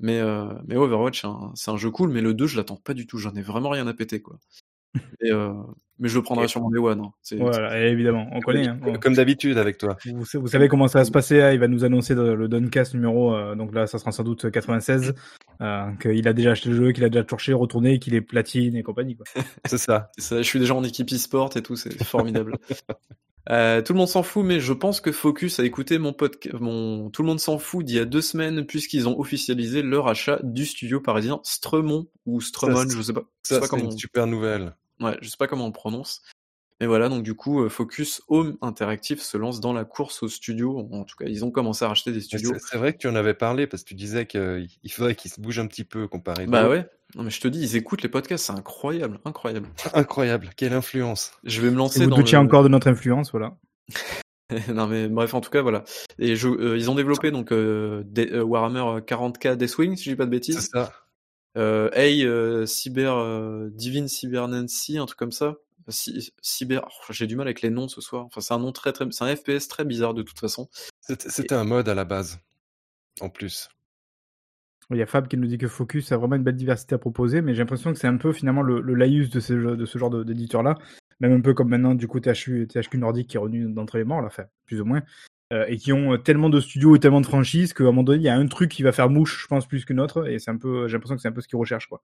Mais, 0.00 0.18
euh, 0.18 0.46
mais 0.66 0.76
Overwatch, 0.76 1.20
c'est 1.20 1.26
un, 1.26 1.52
c'est 1.54 1.70
un 1.70 1.76
jeu 1.76 1.90
cool, 1.90 2.10
mais 2.10 2.20
le 2.22 2.34
2, 2.34 2.46
je 2.46 2.56
l'attends 2.56 2.76
pas 2.76 2.94
du 2.94 3.06
tout. 3.06 3.18
J'en 3.18 3.34
ai 3.34 3.42
vraiment 3.42 3.68
rien 3.68 3.86
à 3.86 3.94
péter, 3.94 4.20
quoi. 4.20 4.38
Et, 5.22 5.30
euh, 5.30 5.52
mais 6.00 6.08
je 6.08 6.16
le 6.16 6.22
prendrai 6.22 6.48
sur 6.48 6.62
mon 6.62 6.70
Day 6.70 6.78
One. 6.78 7.00
hein. 7.00 7.12
Voilà, 7.38 7.78
évidemment, 7.86 8.26
on 8.32 8.40
connaît. 8.40 8.66
hein. 8.66 8.78
Comme- 8.82 8.98
Comme 8.98 9.14
d'habitude 9.14 9.58
avec 9.58 9.76
toi. 9.78 9.96
Vous, 10.06 10.24
sa- 10.24 10.38
vous 10.38 10.48
savez 10.48 10.66
comment 10.68 10.88
ça 10.88 10.98
va 11.00 11.04
se 11.04 11.10
passer, 11.12 11.40
hein, 11.42 11.52
il 11.52 11.60
va 11.60 11.68
nous 11.68 11.84
annoncer 11.84 12.14
dans 12.14 12.34
le 12.34 12.48
Doncast 12.48 12.94
numéro, 12.94 13.34
euh, 13.34 13.54
donc 13.54 13.72
là 13.74 13.86
ça 13.86 13.98
sera 13.98 14.10
sans 14.10 14.24
doute 14.24 14.50
96, 14.50 15.14
euh, 15.60 15.92
qu'il 16.00 16.26
a 16.26 16.32
déjà 16.32 16.52
acheté 16.52 16.70
le 16.70 16.74
jeu, 16.76 16.92
qu'il 16.92 17.04
a 17.04 17.08
déjà 17.10 17.22
torché, 17.22 17.52
retourné, 17.52 17.98
qu'il 18.00 18.14
est 18.14 18.20
platine 18.22 18.74
et 18.74 18.82
compagnie. 18.82 19.16
C'est 19.66 19.78
ça. 19.78 20.10
c'est 20.16 20.22
ça, 20.24 20.36
je 20.38 20.42
suis 20.42 20.58
déjà 20.58 20.74
en 20.74 20.82
équipe 20.82 21.12
e-sport 21.12 21.50
et 21.56 21.62
tout, 21.62 21.76
c'est 21.76 22.02
formidable. 22.02 22.56
Euh, 23.50 23.82
tout 23.82 23.92
le 23.94 23.98
monde 23.98 24.08
s'en 24.08 24.22
fout, 24.22 24.44
mais 24.44 24.60
je 24.60 24.72
pense 24.72 25.00
que 25.00 25.10
Focus 25.10 25.58
a 25.58 25.64
écouté 25.64 25.98
mon 25.98 26.12
podcast, 26.12 26.54
mon 26.60 27.10
Tout 27.10 27.22
le 27.22 27.28
monde 27.28 27.40
s'en 27.40 27.58
fout 27.58 27.84
d'il 27.84 27.96
y 27.96 27.98
a 27.98 28.04
deux 28.04 28.20
semaines, 28.22 28.64
puisqu'ils 28.64 29.08
ont 29.08 29.18
officialisé 29.18 29.82
leur 29.82 30.06
achat 30.06 30.38
du 30.44 30.64
studio 30.66 31.00
parisien 31.00 31.40
Stremont 31.42 32.06
ou 32.26 32.40
Stremon, 32.40 32.88
Ça, 32.88 32.96
je 32.96 33.02
sais 33.02 33.12
pas. 33.12 33.24
je 33.42 33.48
sais 33.48 33.54
Ça, 33.54 33.60
pas 33.60 33.66
c'est 33.66 33.70
comment 33.70 33.82
une 33.84 33.92
on- 33.94 33.98
super 33.98 34.26
nouvelle. 34.28 34.76
Ouais, 35.00 35.16
je 35.20 35.28
sais 35.28 35.36
pas 35.38 35.48
comment 35.48 35.64
on 35.64 35.68
le 35.68 35.72
prononce. 35.72 36.22
Mais 36.80 36.86
voilà, 36.86 37.10
donc 37.10 37.22
du 37.22 37.34
coup, 37.34 37.62
euh, 37.62 37.68
Focus 37.68 38.22
Home 38.28 38.56
Interactive 38.62 39.20
se 39.20 39.36
lance 39.36 39.60
dans 39.60 39.74
la 39.74 39.84
course 39.84 40.22
au 40.22 40.28
studio. 40.28 40.88
En 40.92 41.04
tout 41.04 41.14
cas, 41.16 41.26
ils 41.28 41.44
ont 41.44 41.50
commencé 41.50 41.84
à 41.84 41.88
racheter 41.88 42.10
des 42.10 42.20
studios. 42.22 42.52
C'est 42.54 42.68
c'est 42.70 42.78
vrai 42.78 42.94
que 42.94 42.98
tu 42.98 43.06
en 43.08 43.14
avais 43.16 43.34
parlé 43.34 43.66
parce 43.66 43.82
que 43.82 43.88
tu 43.90 43.94
disais 43.94 44.26
qu'il 44.26 44.68
faudrait 44.90 45.14
qu'ils 45.14 45.30
se 45.30 45.40
bougent 45.40 45.58
un 45.58 45.66
petit 45.66 45.84
peu 45.84 46.08
comparé. 46.08 46.46
Bah 46.46 46.68
ouais. 46.70 46.88
Non 47.16 47.24
mais 47.24 47.30
je 47.30 47.40
te 47.40 47.48
dis, 47.48 47.60
ils 47.60 47.76
écoutent 47.76 48.02
les 48.02 48.08
podcasts, 48.08 48.46
c'est 48.46 48.52
incroyable, 48.52 49.18
incroyable. 49.24 49.68
Incroyable. 49.94 50.50
Quelle 50.56 50.72
influence. 50.72 51.32
Je 51.44 51.60
vais 51.60 51.68
me 51.68 51.74
Et 51.74 51.76
lancer 51.76 52.04
vous 52.04 52.10
dans 52.10 52.16
doutiez 52.16 52.38
le... 52.38 52.44
encore 52.44 52.62
de 52.62 52.68
notre 52.68 52.88
influence, 52.88 53.30
voilà. 53.32 53.56
non 54.72 54.86
mais 54.86 55.08
bref, 55.08 55.34
en 55.34 55.40
tout 55.40 55.50
cas 55.50 55.60
voilà. 55.62 55.84
Et 56.18 56.34
je, 56.36 56.48
euh, 56.48 56.76
ils 56.78 56.90
ont 56.90 56.94
développé 56.94 57.30
donc 57.30 57.52
euh, 57.52 58.02
des- 58.06 58.30
euh, 58.32 58.42
Warhammer 58.42 59.00
40k 59.02 59.56
Deathwing, 59.56 59.96
si 59.96 60.04
je 60.04 60.10
dis 60.10 60.16
pas 60.16 60.24
de 60.24 60.30
C'est 60.30 60.36
bêtises. 60.36 60.70
ça. 60.72 60.92
Euh, 61.58 61.90
hey, 61.94 62.24
euh, 62.24 62.64
Cyber 62.64 63.16
euh, 63.16 63.68
Divine 63.72 64.08
Cyber 64.08 64.46
Nancy, 64.48 64.96
un 64.98 65.06
truc 65.06 65.18
comme 65.18 65.32
ça. 65.32 65.56
Cy- 65.90 66.32
cyber, 66.40 66.82
oh, 66.86 67.12
j'ai 67.12 67.26
du 67.26 67.36
mal 67.36 67.46
avec 67.46 67.62
les 67.62 67.70
noms 67.70 67.88
ce 67.88 68.00
soir. 68.00 68.24
Enfin, 68.26 68.40
c'est 68.40 68.54
un 68.54 68.58
nom 68.58 68.72
très 68.72 68.92
très, 68.92 69.06
c'est 69.10 69.24
un 69.24 69.34
FPS 69.34 69.68
très 69.68 69.84
bizarre 69.84 70.14
de 70.14 70.22
toute 70.22 70.38
façon. 70.38 70.68
C'était 71.00 71.54
un 71.54 71.64
mode 71.64 71.88
à 71.88 71.94
la 71.94 72.04
base. 72.04 72.40
En 73.20 73.28
plus. 73.28 73.68
Il 74.92 74.96
y 74.96 75.02
a 75.02 75.06
Fab 75.06 75.28
qui 75.28 75.36
nous 75.36 75.46
dit 75.46 75.56
que 75.58 75.68
Focus 75.68 76.10
a 76.10 76.16
vraiment 76.16 76.34
une 76.34 76.42
belle 76.42 76.56
diversité 76.56 76.96
à 76.96 76.98
proposer, 76.98 77.42
mais 77.42 77.54
j'ai 77.54 77.60
l'impression 77.60 77.92
que 77.92 77.98
c'est 77.98 78.08
un 78.08 78.16
peu 78.16 78.32
finalement 78.32 78.62
le, 78.62 78.80
le 78.80 78.94
laïus 78.94 79.30
de 79.30 79.38
ce, 79.38 79.52
de 79.52 79.86
ce 79.86 79.98
genre 79.98 80.10
d'éditeur-là. 80.24 80.76
Même 81.20 81.32
un 81.32 81.40
peu 81.40 81.54
comme 81.54 81.68
maintenant, 81.68 81.94
du 81.94 82.08
coup, 82.08 82.18
THQ, 82.18 82.66
THQ 82.66 82.98
Nordic 82.98 83.28
qui 83.28 83.36
est 83.36 83.40
revenu 83.40 83.70
d'entre 83.72 83.98
les 83.98 84.04
morts, 84.04 84.20
là, 84.20 84.26
enfin, 84.26 84.44
plus 84.66 84.80
ou 84.80 84.84
moins. 84.84 85.02
euh, 85.52 85.64
et 85.68 85.76
qui 85.76 85.92
ont 85.92 86.14
euh, 86.14 86.16
tellement 86.18 86.48
de 86.48 86.58
studios 86.60 86.96
et 86.96 86.98
tellement 87.00 87.20
de 87.20 87.26
franchises 87.26 87.72
qu'à 87.72 87.84
un 87.84 87.86
moment 87.86 88.02
donné, 88.04 88.18
il 88.18 88.24
y 88.24 88.28
a 88.28 88.34
un 88.36 88.46
truc 88.48 88.70
qui 88.70 88.82
va 88.82 88.90
faire 88.90 89.10
mouche, 89.10 89.42
je 89.42 89.46
pense, 89.46 89.66
plus 89.68 89.84
qu'une 89.84 90.00
autre. 90.00 90.28
Et 90.28 90.38
c'est 90.40 90.50
un 90.50 90.56
peu, 90.56 90.88
j'ai 90.88 90.94
l'impression 90.94 91.14
que 91.14 91.22
c'est 91.22 91.28
un 91.28 91.32
peu 91.32 91.40
ce 91.40 91.46
qu'ils 91.48 91.58
recherchent, 91.58 91.88
quoi. 91.88 92.02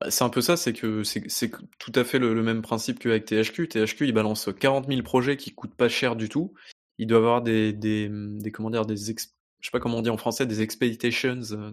Bah, 0.00 0.10
C'est 0.10 0.24
un 0.24 0.28
peu 0.28 0.40
ça, 0.40 0.56
c'est 0.56 0.72
que 0.72 1.02
c'est 1.02 1.50
tout 1.78 1.92
à 1.94 2.04
fait 2.04 2.18
le, 2.18 2.34
le 2.34 2.42
même 2.42 2.62
principe 2.62 2.98
qu'avec 2.98 3.26
THQ. 3.26 3.68
THQ, 3.68 4.06
il 4.06 4.12
balance 4.12 4.48
40 4.58 4.86
000 4.88 5.02
projets 5.02 5.36
qui 5.36 5.54
coûtent 5.54 5.74
pas 5.74 5.88
cher 5.88 6.16
du 6.16 6.28
tout. 6.28 6.54
Il 6.98 7.06
doit 7.06 7.18
avoir 7.18 7.42
des, 7.42 7.72
des, 7.72 8.08
des 8.10 8.50
comment 8.52 8.70
dire, 8.70 8.86
des 8.86 9.10
ex- 9.10 9.34
je 9.60 9.68
sais 9.68 9.72
pas 9.72 9.80
comment 9.80 9.98
on 9.98 10.02
dit 10.02 10.10
en 10.10 10.18
français, 10.18 10.44
des 10.44 10.60
expectations, 10.60 11.40
euh, 11.52 11.70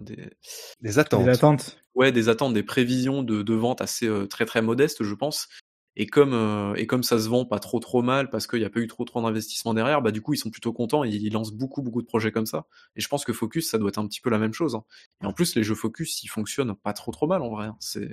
des, 0.80 0.98
attentes. 0.98 1.28
Attentes. 1.28 1.78
ouais, 1.94 2.10
des 2.10 2.30
attentes, 2.30 2.54
des 2.54 2.62
prévisions 2.62 3.22
de, 3.22 3.42
de 3.42 3.54
vente 3.54 3.82
assez 3.82 4.06
euh, 4.06 4.26
très 4.26 4.46
très 4.46 4.62
modestes, 4.62 5.04
je 5.04 5.14
pense. 5.14 5.48
Et 5.94 6.06
comme 6.06 6.32
euh, 6.32 6.74
et 6.76 6.86
comme 6.86 7.02
ça 7.02 7.18
se 7.18 7.28
vend 7.28 7.44
pas 7.44 7.58
trop 7.58 7.78
trop 7.78 8.00
mal 8.00 8.30
parce 8.30 8.46
qu'il 8.46 8.60
n'y 8.60 8.64
a 8.64 8.70
pas 8.70 8.80
eu 8.80 8.86
trop 8.86 9.04
trop 9.04 9.20
d'investissement 9.20 9.74
derrière, 9.74 10.00
bah 10.00 10.10
du 10.10 10.22
coup 10.22 10.32
ils 10.32 10.38
sont 10.38 10.48
plutôt 10.50 10.72
contents 10.72 11.04
et 11.04 11.10
ils 11.10 11.30
lancent 11.30 11.52
beaucoup 11.52 11.82
beaucoup 11.82 12.00
de 12.00 12.06
projets 12.06 12.32
comme 12.32 12.46
ça. 12.46 12.64
Et 12.96 13.02
je 13.02 13.08
pense 13.08 13.26
que 13.26 13.34
Focus 13.34 13.68
ça 13.68 13.76
doit 13.76 13.90
être 13.90 13.98
un 13.98 14.06
petit 14.06 14.22
peu 14.22 14.30
la 14.30 14.38
même 14.38 14.54
chose. 14.54 14.74
hein. 14.74 14.84
Et 15.22 15.26
en 15.26 15.34
plus 15.34 15.54
les 15.54 15.62
jeux 15.62 15.74
Focus 15.74 16.22
ils 16.22 16.28
fonctionnent 16.28 16.74
pas 16.74 16.94
trop 16.94 17.12
trop 17.12 17.26
mal 17.26 17.42
en 17.42 17.50
vrai. 17.50 17.66
hein. 17.66 17.76
C'est 17.78 18.10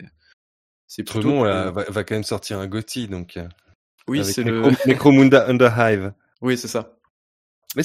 c'est 0.87 1.03
plutôt 1.03 1.45
là, 1.45 1.71
va, 1.71 1.85
va 1.85 2.03
quand 2.03 2.15
même 2.15 2.23
sortir 2.23 2.59
un 2.59 2.67
GOTY 2.67 3.07
donc 3.07 3.37
euh, 3.37 3.47
oui 4.09 4.25
c'est 4.25 4.43
le 4.43 4.61
Necro- 4.61 4.87
Necromunda 4.87 5.47
Underhive. 5.47 6.13
oui 6.41 6.57
c'est 6.57 6.67
ça. 6.67 6.97
Mais 7.75 7.83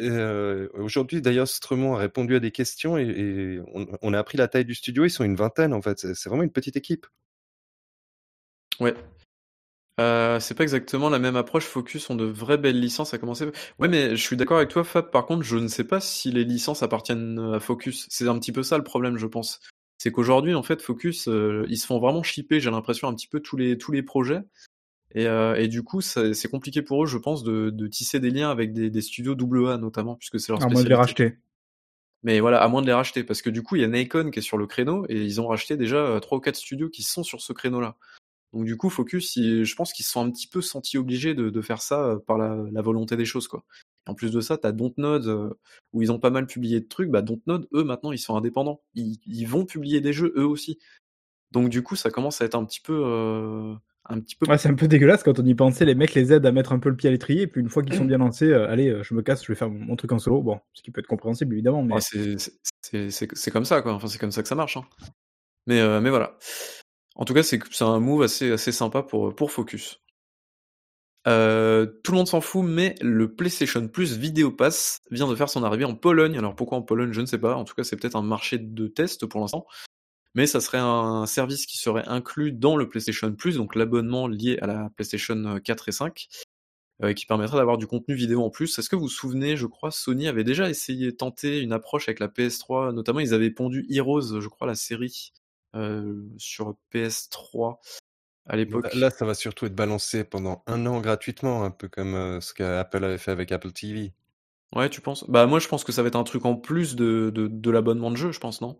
euh, 0.00 0.68
aujourd'hui 0.74 1.20
d'ailleurs 1.20 1.46
Stremont 1.46 1.94
a 1.94 1.98
répondu 1.98 2.34
à 2.34 2.40
des 2.40 2.50
questions 2.50 2.96
et, 2.96 3.02
et 3.04 3.60
on, 3.74 3.86
on 4.00 4.14
a 4.14 4.18
appris 4.18 4.38
la 4.38 4.48
taille 4.48 4.64
du 4.64 4.74
studio. 4.74 5.04
Ils 5.04 5.10
sont 5.10 5.22
une 5.22 5.36
vingtaine 5.36 5.74
en 5.74 5.82
fait. 5.82 5.98
C'est 6.14 6.28
vraiment 6.28 6.42
une 6.44 6.50
petite 6.50 6.76
équipe. 6.76 7.06
Ouais. 8.80 8.94
Euh, 9.98 10.38
c'est 10.40 10.54
pas 10.54 10.62
exactement 10.62 11.08
la 11.08 11.18
même 11.18 11.36
approche. 11.36 11.64
Focus 11.64 12.10
ont 12.10 12.16
de 12.16 12.24
vraies 12.24 12.58
belles 12.58 12.78
licences 12.78 13.14
à 13.14 13.18
commencer. 13.18 13.46
Ouais, 13.78 13.88
mais 13.88 14.10
je 14.10 14.22
suis 14.22 14.36
d'accord 14.36 14.58
avec 14.58 14.68
toi, 14.68 14.84
Fab. 14.84 15.10
Par 15.10 15.24
contre, 15.24 15.42
je 15.42 15.56
ne 15.56 15.68
sais 15.68 15.84
pas 15.84 16.00
si 16.00 16.30
les 16.30 16.44
licences 16.44 16.82
appartiennent 16.82 17.38
à 17.54 17.60
Focus. 17.60 18.06
C'est 18.10 18.28
un 18.28 18.38
petit 18.38 18.52
peu 18.52 18.62
ça 18.62 18.76
le 18.76 18.84
problème, 18.84 19.16
je 19.16 19.26
pense. 19.26 19.60
C'est 19.98 20.12
qu'aujourd'hui, 20.12 20.54
en 20.54 20.62
fait, 20.62 20.82
Focus, 20.82 21.28
euh, 21.28 21.64
ils 21.70 21.78
se 21.78 21.86
font 21.86 21.98
vraiment 21.98 22.22
shipper, 22.22 22.60
j'ai 22.60 22.70
l'impression, 22.70 23.08
un 23.08 23.14
petit 23.14 23.28
peu 23.28 23.40
tous 23.40 23.56
les, 23.56 23.78
tous 23.78 23.92
les 23.92 24.02
projets. 24.02 24.42
Et, 25.14 25.26
euh, 25.26 25.54
et 25.54 25.68
du 25.68 25.82
coup, 25.82 26.02
c'est 26.02 26.50
compliqué 26.50 26.82
pour 26.82 27.04
eux, 27.04 27.06
je 27.06 27.16
pense, 27.16 27.42
de, 27.42 27.70
de 27.70 27.86
tisser 27.86 28.20
des 28.20 28.30
liens 28.30 28.50
avec 28.50 28.74
des, 28.74 28.90
des 28.90 29.00
studios 29.00 29.34
AA 29.34 29.78
notamment, 29.78 30.16
puisque 30.16 30.38
c'est 30.38 30.52
leur 30.52 30.62
À 30.62 30.68
moins 30.68 30.82
de 30.82 30.88
les 30.88 30.94
spécialité. 30.94 31.24
racheter. 31.24 31.38
Mais 32.22 32.40
voilà, 32.40 32.62
à 32.62 32.68
moins 32.68 32.82
de 32.82 32.86
les 32.86 32.92
racheter, 32.92 33.24
parce 33.24 33.40
que 33.40 33.48
du 33.48 33.62
coup, 33.62 33.76
il 33.76 33.82
y 33.82 33.84
a 33.84 33.88
Nikon 33.88 34.30
qui 34.30 34.40
est 34.40 34.42
sur 34.42 34.58
le 34.58 34.66
créneau, 34.66 35.06
et 35.08 35.22
ils 35.22 35.40
ont 35.40 35.46
racheté 35.46 35.78
déjà 35.78 35.96
euh, 35.96 36.20
trois 36.20 36.36
ou 36.36 36.40
quatre 36.42 36.56
studios 36.56 36.90
qui 36.90 37.02
sont 37.02 37.22
sur 37.22 37.40
ce 37.40 37.54
créneau-là. 37.54 37.96
Donc 38.56 38.64
du 38.64 38.78
coup, 38.78 38.88
Focus, 38.88 39.34
je 39.36 39.74
pense 39.74 39.92
qu'ils 39.92 40.06
se 40.06 40.12
sont 40.12 40.24
un 40.26 40.30
petit 40.30 40.46
peu 40.46 40.62
sentis 40.62 40.96
obligés 40.96 41.34
de, 41.34 41.50
de 41.50 41.60
faire 41.60 41.82
ça 41.82 42.02
euh, 42.06 42.18
par 42.18 42.38
la, 42.38 42.56
la 42.72 42.80
volonté 42.80 43.14
des 43.14 43.26
choses, 43.26 43.48
quoi. 43.48 43.66
En 44.06 44.14
plus 44.14 44.32
de 44.32 44.40
ça, 44.40 44.56
t'as 44.56 44.72
Dontnod, 44.72 45.26
euh, 45.26 45.50
où 45.92 46.00
ils 46.00 46.10
ont 46.10 46.18
pas 46.18 46.30
mal 46.30 46.46
publié 46.46 46.80
de 46.80 46.86
trucs. 46.86 47.10
Bah, 47.10 47.20
Dontnod, 47.20 47.68
eux, 47.74 47.84
maintenant, 47.84 48.12
ils 48.12 48.18
sont 48.18 48.34
indépendants. 48.34 48.80
Ils, 48.94 49.18
ils 49.26 49.44
vont 49.44 49.66
publier 49.66 50.00
des 50.00 50.14
jeux, 50.14 50.32
eux 50.38 50.46
aussi. 50.46 50.78
Donc 51.50 51.68
du 51.68 51.82
coup, 51.82 51.96
ça 51.96 52.08
commence 52.08 52.40
à 52.40 52.46
être 52.46 52.54
un 52.54 52.64
petit 52.64 52.80
peu... 52.80 52.98
euh, 53.04 53.74
un 54.08 54.20
petit 54.20 54.36
peu... 54.36 54.46
Ouais, 54.50 54.56
c'est 54.56 54.70
un 54.70 54.74
peu 54.74 54.88
dégueulasse 54.88 55.22
quand 55.22 55.38
on 55.38 55.44
y 55.44 55.54
pensait. 55.54 55.84
Les 55.84 55.94
mecs 55.94 56.14
les 56.14 56.32
aident 56.32 56.46
à 56.46 56.52
mettre 56.52 56.72
un 56.72 56.78
peu 56.78 56.88
le 56.88 56.96
pied 56.96 57.10
à 57.10 57.12
l'étrier. 57.12 57.42
Et 57.42 57.46
puis 57.48 57.60
une 57.60 57.68
fois 57.68 57.82
qu'ils 57.82 57.96
sont 57.96 58.04
bien 58.06 58.16
lancés, 58.16 58.48
euh, 58.48 58.70
allez, 58.70 59.02
je 59.02 59.12
me 59.12 59.20
casse, 59.20 59.44
je 59.44 59.52
vais 59.52 59.56
faire 59.56 59.68
mon, 59.68 59.96
truc 59.96 60.12
en 60.12 60.18
solo. 60.18 60.40
Bon, 60.40 60.60
ce 60.72 60.82
qui 60.82 60.90
peut 60.90 61.00
être 61.00 61.06
compréhensible 61.08 61.52
évidemment, 61.52 61.82
mais 61.82 62.00
c'est- 62.00 63.50
comme 63.50 63.66
ça, 63.66 63.82
quoi. 63.82 63.92
Enfin, 63.92 64.06
c'est 64.06 64.18
comme 64.18 64.32
ça 64.32 64.40
que 64.40 64.48
ça 64.48 64.54
marche. 64.54 64.78
hein. 64.78 64.84
Mais, 65.66 66.00
mais 66.00 66.08
voilà. 66.08 66.38
En 67.16 67.24
tout 67.24 67.32
cas, 67.32 67.42
c'est 67.42 67.60
un 67.80 67.98
move 67.98 68.22
assez, 68.22 68.56
sympa 68.72 69.02
pour, 69.02 69.50
Focus. 69.50 70.00
Euh, 71.26 71.86
tout 72.04 72.12
le 72.12 72.18
monde 72.18 72.28
s'en 72.28 72.40
fout, 72.40 72.64
mais 72.64 72.94
le 73.00 73.34
PlayStation 73.34 73.88
Plus 73.88 74.16
Video 74.16 74.52
Pass 74.52 75.00
vient 75.10 75.26
de 75.26 75.34
faire 75.34 75.48
son 75.48 75.64
arrivée 75.64 75.84
en 75.84 75.94
Pologne. 75.94 76.38
Alors 76.38 76.54
pourquoi 76.54 76.78
en 76.78 76.82
Pologne, 76.82 77.12
je 77.12 77.20
ne 77.20 77.26
sais 77.26 77.38
pas. 77.38 77.56
En 77.56 77.64
tout 77.64 77.74
cas, 77.74 77.82
c'est 77.82 77.96
peut-être 77.96 78.16
un 78.16 78.22
marché 78.22 78.58
de 78.58 78.86
test 78.86 79.26
pour 79.26 79.40
l'instant. 79.40 79.66
Mais 80.34 80.46
ça 80.46 80.60
serait 80.60 80.78
un 80.78 81.24
service 81.26 81.64
qui 81.64 81.78
serait 81.78 82.06
inclus 82.06 82.52
dans 82.52 82.76
le 82.76 82.88
PlayStation 82.88 83.32
Plus, 83.32 83.56
donc 83.56 83.74
l'abonnement 83.74 84.28
lié 84.28 84.58
à 84.60 84.66
la 84.66 84.90
PlayStation 84.94 85.58
4 85.58 85.88
et 85.88 85.92
5, 85.92 86.28
euh, 87.02 87.12
qui 87.14 87.24
permettrait 87.24 87.56
d'avoir 87.56 87.78
du 87.78 87.86
contenu 87.86 88.14
vidéo 88.14 88.44
en 88.44 88.50
plus. 88.50 88.78
Est-ce 88.78 88.90
que 88.90 88.96
vous 88.96 89.04
vous 89.04 89.08
souvenez, 89.08 89.56
je 89.56 89.66
crois, 89.66 89.90
Sony 89.90 90.28
avait 90.28 90.44
déjà 90.44 90.68
essayé, 90.68 91.16
tenté 91.16 91.60
une 91.60 91.72
approche 91.72 92.06
avec 92.08 92.20
la 92.20 92.28
PS3, 92.28 92.92
notamment 92.92 93.20
ils 93.20 93.32
avaient 93.32 93.50
pondu 93.50 93.86
Heroes, 93.90 94.40
je 94.40 94.48
crois, 94.48 94.66
la 94.66 94.74
série, 94.74 95.32
euh, 95.32 95.35
sur 96.36 96.76
PS3 96.92 97.80
à 98.46 98.56
l'époque. 98.56 98.92
Là, 98.94 99.10
ça 99.10 99.24
va 99.24 99.34
surtout 99.34 99.66
être 99.66 99.74
balancé 99.74 100.24
pendant 100.24 100.62
un 100.66 100.86
an 100.86 101.00
gratuitement, 101.00 101.64
un 101.64 101.70
peu 101.70 101.88
comme 101.88 102.40
ce 102.40 102.54
qu'Apple 102.54 103.04
avait 103.04 103.18
fait 103.18 103.32
avec 103.32 103.52
Apple 103.52 103.72
TV. 103.72 104.12
Ouais, 104.74 104.90
tu 104.90 105.00
penses? 105.00 105.24
Bah 105.28 105.46
moi 105.46 105.58
je 105.58 105.68
pense 105.68 105.84
que 105.84 105.92
ça 105.92 106.02
va 106.02 106.08
être 106.08 106.16
un 106.16 106.24
truc 106.24 106.44
en 106.44 106.56
plus 106.56 106.96
de, 106.96 107.30
de, 107.30 107.46
de 107.46 107.70
l'abonnement 107.70 108.10
de 108.10 108.16
jeu, 108.16 108.32
je 108.32 108.40
pense, 108.40 108.60
non? 108.60 108.78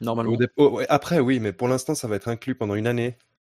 Normalement. 0.00 0.36
Oh, 0.56 0.80
après, 0.88 1.20
oui, 1.20 1.40
mais 1.40 1.52
pour 1.52 1.68
l'instant, 1.68 1.94
ça 1.94 2.08
va 2.08 2.16
être 2.16 2.28
inclus 2.28 2.54
pendant 2.54 2.74
une 2.74 2.86
année 2.86 3.16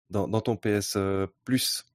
dans, 0.10 0.28
dans 0.28 0.42
ton 0.42 0.56
PS 0.56 0.96
euh, 0.98 1.28
Plus. 1.44 1.86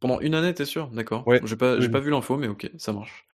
Pendant 0.00 0.20
une 0.20 0.34
année, 0.34 0.54
t'es 0.54 0.64
sûr? 0.64 0.88
D'accord. 0.88 1.26
Ouais. 1.26 1.40
J'ai 1.44 1.56
pas, 1.56 1.76
oui. 1.76 1.88
pas 1.88 2.00
vu 2.00 2.10
l'info, 2.10 2.36
mais 2.36 2.48
ok, 2.48 2.70
ça 2.78 2.92
marche. 2.92 3.27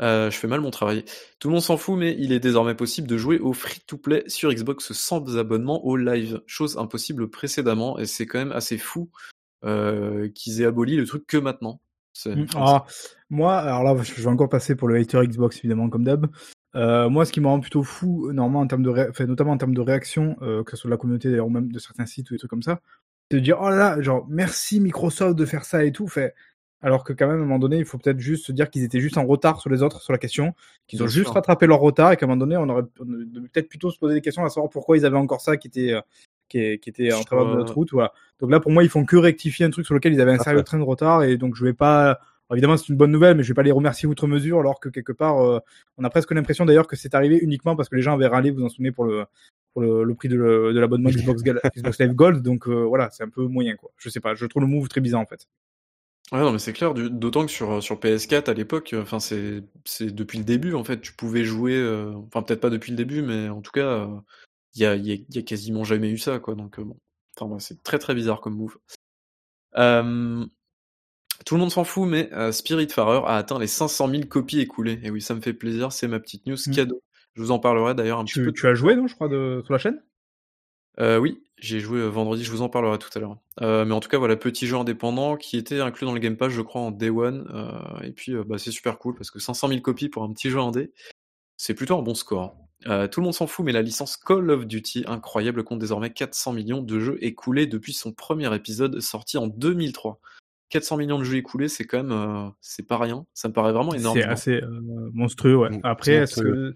Euh, 0.00 0.30
je 0.30 0.36
fais 0.36 0.48
mal 0.48 0.60
mon 0.60 0.70
travail. 0.70 1.04
Tout 1.38 1.48
le 1.48 1.54
monde 1.54 1.62
s'en 1.62 1.76
fout, 1.76 1.98
mais 1.98 2.16
il 2.18 2.32
est 2.32 2.40
désormais 2.40 2.74
possible 2.74 3.06
de 3.06 3.16
jouer 3.16 3.38
au 3.38 3.52
free-to-play 3.52 4.24
sur 4.28 4.52
Xbox 4.52 4.92
sans 4.92 5.36
abonnement 5.36 5.84
au 5.84 5.96
live. 5.96 6.40
Chose 6.46 6.78
impossible 6.78 7.28
précédemment, 7.28 7.98
et 7.98 8.06
c'est 8.06 8.26
quand 8.26 8.38
même 8.38 8.52
assez 8.52 8.78
fou 8.78 9.10
euh, 9.64 10.28
qu'ils 10.34 10.62
aient 10.62 10.66
aboli 10.66 10.96
le 10.96 11.06
truc 11.06 11.26
que 11.26 11.36
maintenant. 11.36 11.80
Mm. 12.26 12.46
Ah, 12.56 12.84
moi, 13.28 13.58
alors 13.58 13.82
là, 13.82 14.02
je 14.02 14.14
vais 14.14 14.26
encore 14.26 14.48
passer 14.48 14.74
pour 14.74 14.88
le 14.88 14.96
hater 14.96 15.20
Xbox 15.26 15.58
évidemment 15.58 15.88
comme 15.88 16.04
d'hab. 16.04 16.26
Euh, 16.76 17.08
moi, 17.08 17.24
ce 17.24 17.32
qui 17.32 17.40
me 17.40 17.46
rend 17.46 17.60
plutôt 17.60 17.82
fou, 17.82 18.32
normalement 18.32 18.60
en 18.60 18.66
termes 18.66 18.82
de, 18.82 18.90
enfin, 19.10 19.26
notamment 19.26 19.52
en 19.52 19.58
termes 19.58 19.74
de 19.74 19.80
réaction, 19.80 20.36
euh, 20.42 20.62
que 20.62 20.72
ce 20.72 20.76
soit 20.76 20.88
de 20.88 20.94
la 20.94 20.98
communauté 20.98 21.28
d'ailleurs 21.30 21.46
ou 21.46 21.50
même 21.50 21.72
de 21.72 21.78
certains 21.78 22.06
sites 22.06 22.30
ou 22.30 22.34
des 22.34 22.38
trucs 22.38 22.50
comme 22.50 22.62
ça, 22.62 22.80
c'est 23.30 23.38
de 23.38 23.42
dire 23.42 23.58
oh 23.60 23.68
là 23.68 23.76
là, 23.76 24.02
genre 24.02 24.26
merci 24.28 24.80
Microsoft 24.80 25.36
de 25.36 25.44
faire 25.44 25.64
ça 25.64 25.84
et 25.84 25.92
tout, 25.92 26.08
fait. 26.08 26.34
Alors 26.82 27.04
que 27.04 27.12
quand 27.12 27.26
même 27.26 27.36
à 27.36 27.42
un 27.42 27.44
moment 27.44 27.58
donné, 27.58 27.76
il 27.76 27.84
faut 27.84 27.98
peut-être 27.98 28.20
juste 28.20 28.46
se 28.46 28.52
dire 28.52 28.70
qu'ils 28.70 28.84
étaient 28.84 29.00
juste 29.00 29.18
en 29.18 29.26
retard 29.26 29.60
sur 29.60 29.68
les 29.68 29.82
autres 29.82 30.00
sur 30.00 30.12
la 30.12 30.18
question, 30.18 30.54
qu'ils 30.86 31.02
ont 31.02 31.06
juste 31.06 31.26
sûr. 31.26 31.34
rattrapé 31.34 31.66
leur 31.66 31.80
retard 31.80 32.12
et 32.12 32.16
qu'à 32.16 32.24
un 32.24 32.28
moment 32.28 32.40
donné, 32.40 32.56
on 32.56 32.68
aurait 32.68 32.84
peut-être 32.84 33.68
plutôt 33.68 33.90
se 33.90 33.98
poser 33.98 34.14
des 34.14 34.20
questions 34.22 34.44
à 34.44 34.48
savoir 34.48 34.70
pourquoi 34.70 34.96
ils 34.96 35.04
avaient 35.04 35.18
encore 35.18 35.40
ça 35.42 35.56
qui 35.56 35.68
était 35.68 35.92
euh, 35.92 36.00
qui, 36.48 36.78
qui 36.78 36.90
était 36.90 37.12
en 37.12 37.22
travers 37.22 37.46
de 37.46 37.54
notre 37.54 37.74
route. 37.74 37.90
Voilà. 37.92 38.12
Donc 38.40 38.50
là, 38.50 38.60
pour 38.60 38.72
moi, 38.72 38.82
ils 38.82 38.88
font 38.88 39.04
que 39.04 39.16
rectifier 39.16 39.66
un 39.66 39.70
truc 39.70 39.84
sur 39.84 39.94
lequel 39.94 40.14
ils 40.14 40.20
avaient 40.20 40.32
un 40.32 40.38
sérieux 40.38 40.62
train 40.62 40.78
de 40.78 40.84
retard 40.84 41.22
et 41.22 41.36
donc 41.36 41.54
je 41.54 41.64
vais 41.64 41.74
pas. 41.74 42.18
Alors, 42.48 42.56
évidemment, 42.56 42.76
c'est 42.76 42.88
une 42.88 42.96
bonne 42.96 43.12
nouvelle, 43.12 43.36
mais 43.36 43.44
je 43.44 43.48
vais 43.48 43.54
pas 43.54 43.62
les 43.62 43.70
remercier 43.70 44.08
outre 44.08 44.26
mesure, 44.26 44.58
alors 44.58 44.80
que 44.80 44.88
quelque 44.88 45.12
part, 45.12 45.40
euh, 45.40 45.60
on 45.98 46.04
a 46.04 46.10
presque 46.10 46.32
l'impression 46.32 46.64
d'ailleurs 46.64 46.88
que 46.88 46.96
c'est 46.96 47.14
arrivé 47.14 47.38
uniquement 47.40 47.76
parce 47.76 47.88
que 47.88 47.94
les 47.94 48.02
gens 48.02 48.14
avaient 48.14 48.26
râlé, 48.26 48.50
vous 48.50 48.64
en 48.64 48.68
souvenez, 48.68 48.90
pour 48.90 49.04
le 49.04 49.24
pour 49.72 49.82
le, 49.82 50.02
le 50.02 50.14
prix 50.14 50.28
de, 50.28 50.36
l'abonnement 50.74 51.10
Xbox, 51.10 51.42
Xbox 51.76 52.00
Live 52.00 52.14
Gold. 52.14 52.42
Donc 52.42 52.66
euh, 52.66 52.82
voilà, 52.82 53.08
c'est 53.10 53.22
un 53.22 53.28
peu 53.28 53.46
moyen 53.46 53.76
quoi. 53.76 53.90
Je 53.96 54.08
sais 54.08 54.20
pas, 54.20 54.34
je 54.34 54.46
trouve 54.46 54.62
le 54.62 54.68
move 54.68 54.88
très 54.88 55.00
bizarre 55.00 55.20
en 55.20 55.26
fait. 55.26 55.46
Ouais, 56.32 56.38
non, 56.40 56.52
mais 56.52 56.60
c'est 56.60 56.72
clair, 56.72 56.94
du- 56.94 57.10
d'autant 57.10 57.44
que 57.44 57.50
sur, 57.50 57.82
sur 57.82 57.98
PS4 57.98 58.48
à 58.48 58.54
l'époque, 58.54 58.92
euh, 58.92 59.02
enfin, 59.02 59.18
c'est, 59.18 59.64
c'est 59.84 60.14
depuis 60.14 60.38
le 60.38 60.44
début, 60.44 60.74
en 60.74 60.84
fait, 60.84 61.00
tu 61.00 61.12
pouvais 61.12 61.42
jouer, 61.44 61.74
euh, 61.74 62.12
enfin, 62.28 62.42
peut-être 62.42 62.60
pas 62.60 62.70
depuis 62.70 62.92
le 62.92 62.96
début, 62.96 63.22
mais 63.22 63.48
en 63.48 63.60
tout 63.62 63.72
cas, 63.72 64.08
il 64.74 64.82
y 64.82 64.86
a, 64.86 64.94
y 64.96 65.12
a- 65.12 65.16
y 65.28 65.38
a 65.38 65.42
quasiment 65.42 65.82
jamais 65.84 66.10
eu 66.10 66.18
ça, 66.18 66.38
quoi, 66.38 66.54
donc 66.54 66.78
euh, 66.78 66.84
bon. 66.84 66.96
Enfin, 67.36 67.52
ouais, 67.52 67.60
c'est 67.60 67.82
très 67.82 67.98
très 67.98 68.14
bizarre 68.14 68.40
comme 68.40 68.56
move. 68.56 68.78
Euh, 69.76 70.46
tout 71.46 71.54
le 71.54 71.60
monde 71.60 71.70
s'en 71.70 71.84
fout, 71.84 72.08
mais 72.08 72.32
euh, 72.32 72.52
Spiritfarer 72.52 73.22
a 73.26 73.36
atteint 73.36 73.58
les 73.58 73.66
500 73.66 74.08
000 74.08 74.28
copies 74.28 74.60
écoulées. 74.60 75.00
Et 75.02 75.10
oui, 75.10 75.22
ça 75.22 75.34
me 75.34 75.40
fait 75.40 75.54
plaisir, 75.54 75.92
c'est 75.92 76.08
ma 76.08 76.20
petite 76.20 76.46
news 76.46 76.56
Mm. 76.66 76.72
cadeau. 76.74 77.02
Je 77.34 77.42
vous 77.42 77.50
en 77.50 77.58
parlerai 77.58 77.94
d'ailleurs 77.94 78.18
un 78.18 78.24
petit 78.24 78.34
Tu, 78.34 78.44
peu. 78.44 78.52
tu 78.52 78.66
as 78.66 78.74
joué, 78.74 78.94
non, 78.96 79.06
je 79.06 79.14
crois, 79.14 79.28
de, 79.28 79.62
sur 79.64 79.72
la 79.72 79.78
chaîne? 79.78 80.02
Euh, 80.98 81.18
oui, 81.18 81.42
j'ai 81.58 81.78
joué 81.78 82.00
euh, 82.00 82.08
vendredi, 82.08 82.42
je 82.42 82.50
vous 82.50 82.62
en 82.62 82.68
parlerai 82.68 82.98
tout 82.98 83.10
à 83.14 83.20
l'heure. 83.20 83.36
Euh, 83.62 83.84
mais 83.84 83.94
en 83.94 84.00
tout 84.00 84.08
cas, 84.08 84.18
voilà, 84.18 84.36
petit 84.36 84.66
jeu 84.66 84.76
indépendant 84.76 85.36
qui 85.36 85.56
était 85.56 85.80
inclus 85.80 86.06
dans 86.06 86.12
le 86.12 86.20
Game 86.20 86.36
Pass, 86.36 86.52
je 86.52 86.62
crois, 86.62 86.80
en 86.80 86.90
Day 86.90 87.10
One. 87.10 87.48
Euh, 87.54 88.06
et 88.06 88.12
puis, 88.12 88.32
euh, 88.32 88.44
bah, 88.44 88.58
c'est 88.58 88.70
super 88.70 88.98
cool 88.98 89.14
parce 89.14 89.30
que 89.30 89.38
500 89.38 89.68
000 89.68 89.80
copies 89.80 90.08
pour 90.08 90.22
un 90.22 90.32
petit 90.32 90.50
jeu 90.50 90.58
indé, 90.58 90.92
c'est 91.56 91.74
plutôt 91.74 91.96
un 91.98 92.02
bon 92.02 92.14
score. 92.14 92.56
Euh, 92.86 93.06
tout 93.08 93.20
le 93.20 93.24
monde 93.24 93.34
s'en 93.34 93.46
fout, 93.46 93.64
mais 93.64 93.72
la 93.72 93.82
licence 93.82 94.16
Call 94.16 94.50
of 94.50 94.66
Duty, 94.66 95.04
incroyable, 95.06 95.64
compte 95.64 95.78
désormais 95.78 96.10
400 96.10 96.54
millions 96.54 96.82
de 96.82 96.98
jeux 96.98 97.18
écoulés 97.20 97.66
depuis 97.66 97.92
son 97.92 98.12
premier 98.12 98.54
épisode 98.54 99.00
sorti 99.00 99.36
en 99.36 99.46
2003. 99.46 100.20
400 100.70 100.96
millions 100.96 101.18
de 101.18 101.24
jeux 101.24 101.36
écoulés, 101.36 101.68
c'est 101.68 101.84
quand 101.84 101.98
même, 101.98 102.12
euh, 102.12 102.48
c'est 102.60 102.86
pas 102.86 102.96
rien. 102.96 103.26
Ça 103.34 103.48
me 103.48 103.52
paraît 103.52 103.72
vraiment 103.72 103.92
énorme. 103.92 104.18
C'est 104.18 104.24
assez 104.24 104.62
euh, 104.62 104.80
monstrueux, 105.12 105.56
ouais. 105.56 105.68
Après, 105.82 106.12
est-ce 106.12 106.40
que. 106.40 106.74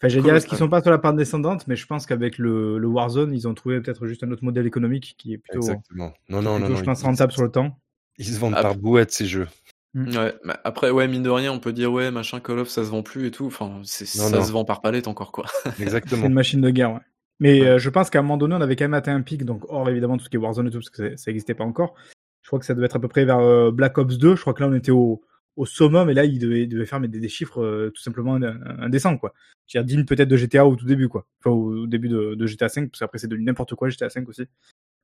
Enfin, 0.00 0.08
j'allais 0.08 0.22
dire, 0.22 0.34
est-ce 0.36 0.46
qu'ils 0.46 0.58
sont 0.58 0.68
pas 0.68 0.80
sur 0.80 0.90
la 0.92 0.98
part 0.98 1.12
descendante, 1.14 1.66
mais 1.66 1.74
je 1.74 1.84
pense 1.86 2.06
qu'avec 2.06 2.38
le, 2.38 2.78
le 2.78 2.86
Warzone, 2.86 3.32
ils 3.34 3.48
ont 3.48 3.54
trouvé 3.54 3.80
peut-être 3.80 4.06
juste 4.06 4.22
un 4.22 4.30
autre 4.30 4.44
modèle 4.44 4.66
économique 4.66 5.14
qui 5.18 5.32
est 5.34 5.38
plutôt, 5.38 5.58
Exactement. 5.58 6.12
Non, 6.28 6.40
non, 6.40 6.52
non, 6.52 6.56
plutôt 6.58 6.72
non. 6.74 6.78
je 6.78 6.84
pense, 6.84 7.00
ils- 7.02 7.06
rentable 7.06 7.32
sur 7.32 7.42
le 7.42 7.50
temps. 7.50 7.76
Ils 8.18 8.26
se 8.26 8.38
vendent 8.38 8.54
Ah, 8.56 8.62
par 8.62 8.76
bouette, 8.76 9.10
ces 9.10 9.26
jeux. 9.26 9.48
Ouais, 9.94 10.34
mais 10.44 10.54
après, 10.64 10.90
ouais, 10.90 11.08
mine 11.08 11.22
de 11.24 11.30
rien, 11.30 11.52
on 11.52 11.58
peut 11.58 11.72
dire, 11.72 11.92
ouais, 11.92 12.10
machin, 12.12 12.38
Call 12.40 12.60
of, 12.60 12.68
ça 12.68 12.84
se 12.84 12.90
vend 12.90 13.02
plus 13.02 13.26
et 13.26 13.30
tout. 13.32 13.46
Enfin, 13.46 13.80
c'est, 13.82 14.04
Non, 14.20 14.28
ça 14.28 14.36
non. 14.38 14.44
se 14.44 14.52
vend 14.52 14.64
par 14.64 14.80
palette 14.80 15.08
encore, 15.08 15.32
quoi. 15.32 15.46
C'est 15.76 15.82
Exactement. 15.82 16.26
une 16.26 16.34
machine 16.34 16.60
de 16.60 16.70
guerre, 16.70 16.92
ouais. 16.92 17.00
Mais 17.40 17.60
Ouais. 17.62 17.66
euh, 17.68 17.78
je 17.78 17.88
pense 17.90 18.10
qu'à 18.10 18.18
un 18.18 18.22
moment 18.22 18.36
donné, 18.36 18.54
on 18.54 18.60
avait 18.60 18.76
quand 18.76 18.84
même 18.84 18.94
atteint 18.94 19.14
un 19.16 19.22
pic, 19.22 19.44
donc 19.44 19.64
hors 19.68 19.88
évidemment 19.88 20.16
tout 20.16 20.24
ce 20.24 20.28
qui 20.28 20.36
est 20.36 20.40
Warzone 20.40 20.66
et 20.68 20.70
tout, 20.70 20.78
parce 20.78 20.90
que 20.90 21.10
ça- 21.10 21.16
ça 21.16 21.30
n'existait 21.30 21.54
pas 21.54 21.64
encore. 21.64 21.94
Je 22.42 22.48
crois 22.48 22.58
que 22.60 22.66
ça 22.66 22.74
devait 22.74 22.86
être 22.86 22.96
à 22.96 23.00
peu 23.00 23.08
près 23.08 23.24
vers 23.24 23.38
euh, 23.40 23.70
Black 23.72 23.96
Ops 23.98 24.18
2. 24.18 24.36
Je 24.36 24.40
crois 24.40 24.54
que 24.54 24.62
là, 24.62 24.68
on 24.68 24.74
était 24.74 24.90
au, 24.92 25.22
au 25.58 25.66
summum, 25.66 26.08
et 26.08 26.14
là, 26.14 26.24
il 26.24 26.38
devait, 26.38 26.86
faire 26.86 27.00
mais 27.00 27.08
des, 27.08 27.18
des 27.18 27.28
chiffres 27.28 27.60
euh, 27.60 27.90
tout 27.90 28.00
simplement 28.00 28.38
ind- 28.38 28.58
indécents, 28.80 29.18
quoi. 29.18 29.34
Je 29.66 29.76
veux 29.76 29.84
dire, 29.84 29.96
digne 29.96 30.06
peut-être 30.06 30.28
de 30.28 30.36
GTA 30.36 30.64
au 30.64 30.76
tout 30.76 30.86
début, 30.86 31.08
quoi. 31.08 31.26
Enfin, 31.40 31.50
au, 31.50 31.86
début 31.86 32.08
de, 32.08 32.34
de 32.36 32.46
GTA 32.46 32.68
5, 32.68 32.90
parce 32.90 33.00
qu'après, 33.00 33.18
c'est 33.18 33.26
devenu 33.26 33.44
n'importe 33.44 33.74
quoi, 33.74 33.88
GTA 33.88 34.08
5 34.08 34.28
aussi. 34.28 34.46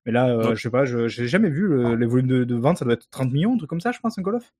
Mais 0.06 0.12
là, 0.12 0.28
euh, 0.30 0.42
Donc- 0.42 0.54
je 0.54 0.62
sais 0.62 0.70
pas, 0.70 0.84
je 0.84 1.08
j'ai 1.08 1.26
jamais 1.26 1.50
vu 1.50 1.66
le, 1.66 1.96
les 1.96 2.06
volumes 2.06 2.28
de, 2.28 2.44
de 2.44 2.54
vente, 2.54 2.78
ça 2.78 2.84
doit 2.84 2.94
être 2.94 3.10
30 3.10 3.32
millions, 3.32 3.54
un 3.54 3.58
truc 3.58 3.68
comme 3.68 3.80
ça, 3.80 3.90
je 3.90 3.98
pense, 3.98 4.16
un 4.16 4.22
Call 4.22 4.36
of. 4.36 4.52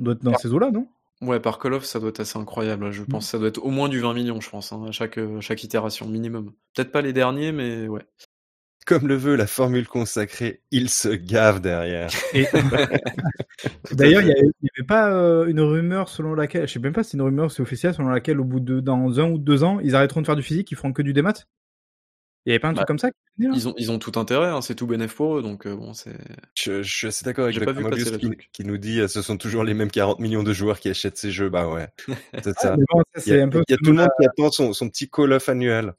On 0.00 0.04
doit 0.04 0.14
être 0.14 0.24
dans 0.24 0.34
ces 0.34 0.52
eaux-là, 0.52 0.70
non? 0.72 0.88
Ouais, 1.20 1.38
par 1.40 1.58
Call 1.58 1.74
of, 1.74 1.84
ça 1.84 2.00
doit 2.00 2.10
être 2.10 2.20
assez 2.20 2.38
incroyable. 2.38 2.90
Je 2.90 3.02
pense 3.04 3.26
que 3.26 3.30
ça 3.30 3.38
doit 3.38 3.48
être 3.48 3.64
au 3.64 3.70
moins 3.70 3.88
du 3.88 4.00
20 4.00 4.14
millions, 4.14 4.40
je 4.40 4.50
pense, 4.50 4.72
hein, 4.72 4.84
à 4.88 4.92
chaque, 4.92 5.18
euh, 5.18 5.40
chaque 5.40 5.62
itération, 5.64 6.06
minimum. 6.08 6.52
Peut-être 6.74 6.92
pas 6.92 7.02
les 7.02 7.12
derniers, 7.12 7.52
mais 7.52 7.88
ouais. 7.88 8.04
Comme 8.86 9.06
le 9.06 9.16
veut 9.16 9.36
la 9.36 9.46
formule 9.46 9.86
consacrée, 9.86 10.62
il 10.70 10.88
se 10.88 11.08
gave 11.08 11.60
derrière. 11.60 12.10
Et 12.32 12.46
d'ailleurs, 13.92 14.22
il 14.22 14.28
n'y 14.28 14.32
avait, 14.32 14.86
pas 14.86 15.12
euh, 15.12 15.46
une 15.46 15.60
rumeur 15.60 16.08
selon 16.08 16.34
laquelle, 16.34 16.66
je 16.66 16.72
sais 16.72 16.78
même 16.78 16.94
pas 16.94 17.02
si 17.02 17.10
c'est 17.10 17.16
une 17.18 17.22
rumeur 17.22 17.50
c'est 17.50 17.60
officiel, 17.60 17.92
selon 17.92 18.08
laquelle 18.08 18.40
au 18.40 18.44
bout 18.44 18.60
de 18.60 18.80
dans 18.80 19.20
un 19.20 19.30
ou 19.30 19.38
deux 19.38 19.62
ans, 19.62 19.78
ils 19.80 19.94
arrêteront 19.94 20.22
de 20.22 20.26
faire 20.26 20.36
du 20.36 20.42
physique, 20.42 20.70
ils 20.70 20.76
feront 20.76 20.92
que 20.92 21.02
du 21.02 21.12
démat? 21.12 21.34
Il 22.46 22.50
y 22.50 22.52
avait 22.52 22.60
pas 22.60 22.68
un 22.68 22.72
truc 22.72 22.82
Bah, 22.82 22.86
comme 22.86 22.98
ça 22.98 23.10
Ils 23.38 23.68
ont, 23.68 23.74
ils 23.76 23.90
ont 23.90 23.98
tout 23.98 24.18
intérêt, 24.18 24.48
hein, 24.48 24.62
c'est 24.62 24.74
tout 24.74 24.86
bénéf 24.86 25.14
pour 25.14 25.36
eux, 25.36 25.42
donc 25.42 25.66
euh, 25.66 25.76
bon, 25.76 25.92
c'est. 25.92 26.16
Je, 26.54 26.82
je 26.82 26.96
suis 26.96 27.06
assez 27.08 27.22
d'accord 27.26 27.44
avec 27.44 27.56
le 27.56 28.16
qui, 28.16 28.30
qui 28.52 28.64
nous 28.64 28.78
dit 28.78 29.00
euh, 29.00 29.08
ce 29.08 29.20
sont 29.20 29.36
toujours 29.36 29.64
les 29.64 29.74
mêmes 29.74 29.90
40 29.90 30.18
millions 30.18 30.42
de 30.42 30.54
joueurs 30.54 30.80
qui 30.80 30.88
achètent 30.88 31.18
ces 31.18 31.30
jeux. 31.30 31.50
Bah 31.50 31.68
ouais, 31.68 31.88
c'est 32.42 32.58
ça. 32.58 32.74
Mais 32.74 32.84
bon, 32.90 33.02
ça, 33.14 33.22
Il 33.26 33.32
y 33.32 33.36
c'est 33.36 33.40
a, 33.40 33.44
un 33.44 33.48
peu 33.50 33.62
il 33.68 33.72
y 33.72 33.74
a 33.74 33.76
tout 33.76 33.90
le 33.90 33.98
monde 33.98 34.08
qui 34.18 34.26
attend 34.26 34.50
son, 34.50 34.72
son 34.72 34.88
petit 34.88 35.10
call-off 35.10 35.50
annuel. 35.50 35.92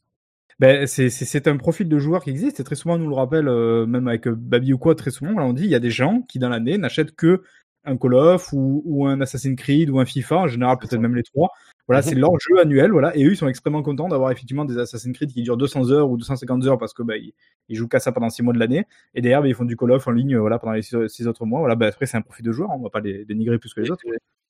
Ben, 0.59 0.85
c'est, 0.87 1.09
c'est, 1.09 1.23
c'est 1.23 1.47
un 1.47 1.55
profil 1.55 1.87
de 1.87 1.99
joueur 1.99 2.21
qui 2.21 2.31
existe 2.31 2.59
et 2.59 2.63
très 2.65 2.75
souvent 2.75 2.95
on 2.95 2.97
nous 2.97 3.09
le 3.09 3.15
rappelle, 3.15 3.47
euh, 3.47 3.85
même 3.85 4.09
avec 4.09 4.27
euh, 4.27 4.35
Babi 4.35 4.73
ou 4.73 4.77
quoi, 4.77 4.93
très 4.93 5.09
souvent 5.09 5.31
on 5.37 5.53
dit 5.53 5.63
il 5.63 5.69
y 5.69 5.75
a 5.75 5.79
des 5.79 5.89
gens 5.89 6.21
qui 6.27 6.37
dans 6.37 6.49
l'année 6.49 6.77
n'achètent 6.77 7.15
que 7.15 7.43
un 7.85 7.95
Call 7.95 8.13
of 8.13 8.51
ou, 8.51 8.81
ou 8.85 9.07
un 9.07 9.21
Assassin's 9.21 9.55
Creed 9.55 9.89
ou 9.89 9.99
un 9.99 10.05
FIFA, 10.05 10.35
en 10.37 10.47
général 10.47 10.77
peut-être 10.77 10.99
même 10.99 11.15
les 11.15 11.23
trois. 11.23 11.49
Voilà, 11.87 12.01
c'est 12.01 12.13
leur 12.13 12.37
jeu 12.39 12.59
annuel, 12.59 12.91
voilà, 12.91 13.15
et 13.15 13.23
eux 13.23 13.31
ils 13.31 13.37
sont 13.37 13.47
extrêmement 13.47 13.81
contents 13.81 14.09
d'avoir 14.09 14.31
effectivement 14.31 14.65
des 14.65 14.77
Assassin's 14.77 15.15
Creed 15.15 15.31
qui 15.31 15.43
durent 15.43 15.55
200 15.57 15.91
heures 15.91 16.11
ou 16.11 16.17
250 16.17 16.65
heures 16.65 16.77
parce 16.77 16.93
que 16.93 17.03
bah, 17.03 17.15
ils, 17.15 17.33
ils 17.69 17.77
jouent 17.77 17.87
qu'à 17.87 17.99
ça 17.99 18.11
pendant 18.11 18.29
6 18.29 18.43
mois 18.43 18.53
de 18.53 18.59
l'année, 18.59 18.85
et 19.15 19.21
derrière 19.21 19.41
bah, 19.41 19.47
ils 19.47 19.55
font 19.55 19.65
du 19.65 19.77
Call 19.77 19.91
of 19.91 20.05
en 20.07 20.11
ligne 20.11 20.37
voilà 20.37 20.59
pendant 20.59 20.73
les 20.73 20.81
6 20.81 21.25
autres 21.27 21.45
mois. 21.45 21.59
Voilà, 21.59 21.75
bah, 21.75 21.87
après 21.87 22.05
c'est 22.05 22.17
un 22.17 22.21
profil 22.21 22.45
de 22.45 22.51
joueur, 22.51 22.69
on 22.71 22.83
va 22.83 22.89
pas 22.89 22.99
les 22.99 23.23
dénigrer 23.23 23.59
plus 23.59 23.73
que 23.73 23.79
les 23.79 23.89
autres. 23.91 24.03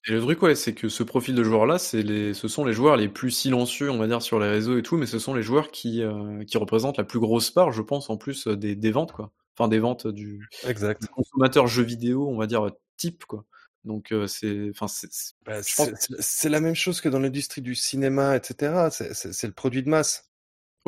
Et 0.07 0.11
le 0.13 0.21
truc, 0.21 0.41
ouais, 0.41 0.55
c'est 0.55 0.73
que 0.73 0.87
ce 0.87 1.03
profil 1.03 1.35
de 1.35 1.43
joueur-là, 1.43 1.77
c'est 1.77 2.01
les, 2.01 2.33
ce 2.33 2.47
sont 2.47 2.63
les 2.63 2.73
joueurs 2.73 2.95
les 2.95 3.09
plus 3.09 3.31
silencieux, 3.31 3.91
on 3.91 3.97
va 3.97 4.07
dire, 4.07 4.21
sur 4.21 4.39
les 4.39 4.47
réseaux 4.49 4.77
et 4.77 4.81
tout, 4.81 4.95
mais 4.97 5.05
ce 5.05 5.19
sont 5.19 5.33
les 5.33 5.43
joueurs 5.43 5.71
qui, 5.71 6.01
euh, 6.01 6.43
qui 6.45 6.57
représentent 6.57 6.97
la 6.97 7.03
plus 7.03 7.19
grosse 7.19 7.51
part, 7.51 7.71
je 7.73 7.81
pense, 7.81 8.09
en 8.09 8.15
plus 8.17 8.47
euh, 8.47 8.55
des, 8.55 8.75
des 8.75 8.91
ventes, 8.91 9.11
quoi. 9.11 9.31
Enfin, 9.57 9.67
des 9.67 9.79
ventes 9.79 10.07
du, 10.07 10.47
Exact. 10.65 11.01
du 11.01 11.07
consommateur 11.09 11.67
jeu 11.67 11.83
vidéo, 11.83 12.29
on 12.29 12.37
va 12.37 12.47
dire, 12.47 12.71
type, 12.95 13.25
quoi. 13.25 13.45
Donc, 13.83 14.13
euh, 14.13 14.25
c'est, 14.25 14.69
enfin, 14.69 14.87
c'est, 14.87 15.11
c'est- 15.11 15.33
Bah, 15.45 15.61
c'est 15.63 15.91
c'est- 16.19 16.49
la 16.49 16.61
même 16.61 16.75
chose 16.75 17.01
que 17.01 17.09
dans 17.09 17.19
l'industrie 17.19 17.61
du 17.61 17.75
cinéma, 17.75 18.37
etc. 18.37 18.87
C'est 18.91 19.47
le 19.47 19.53
produit 19.53 19.83
de 19.83 19.89
masse. 19.89 20.28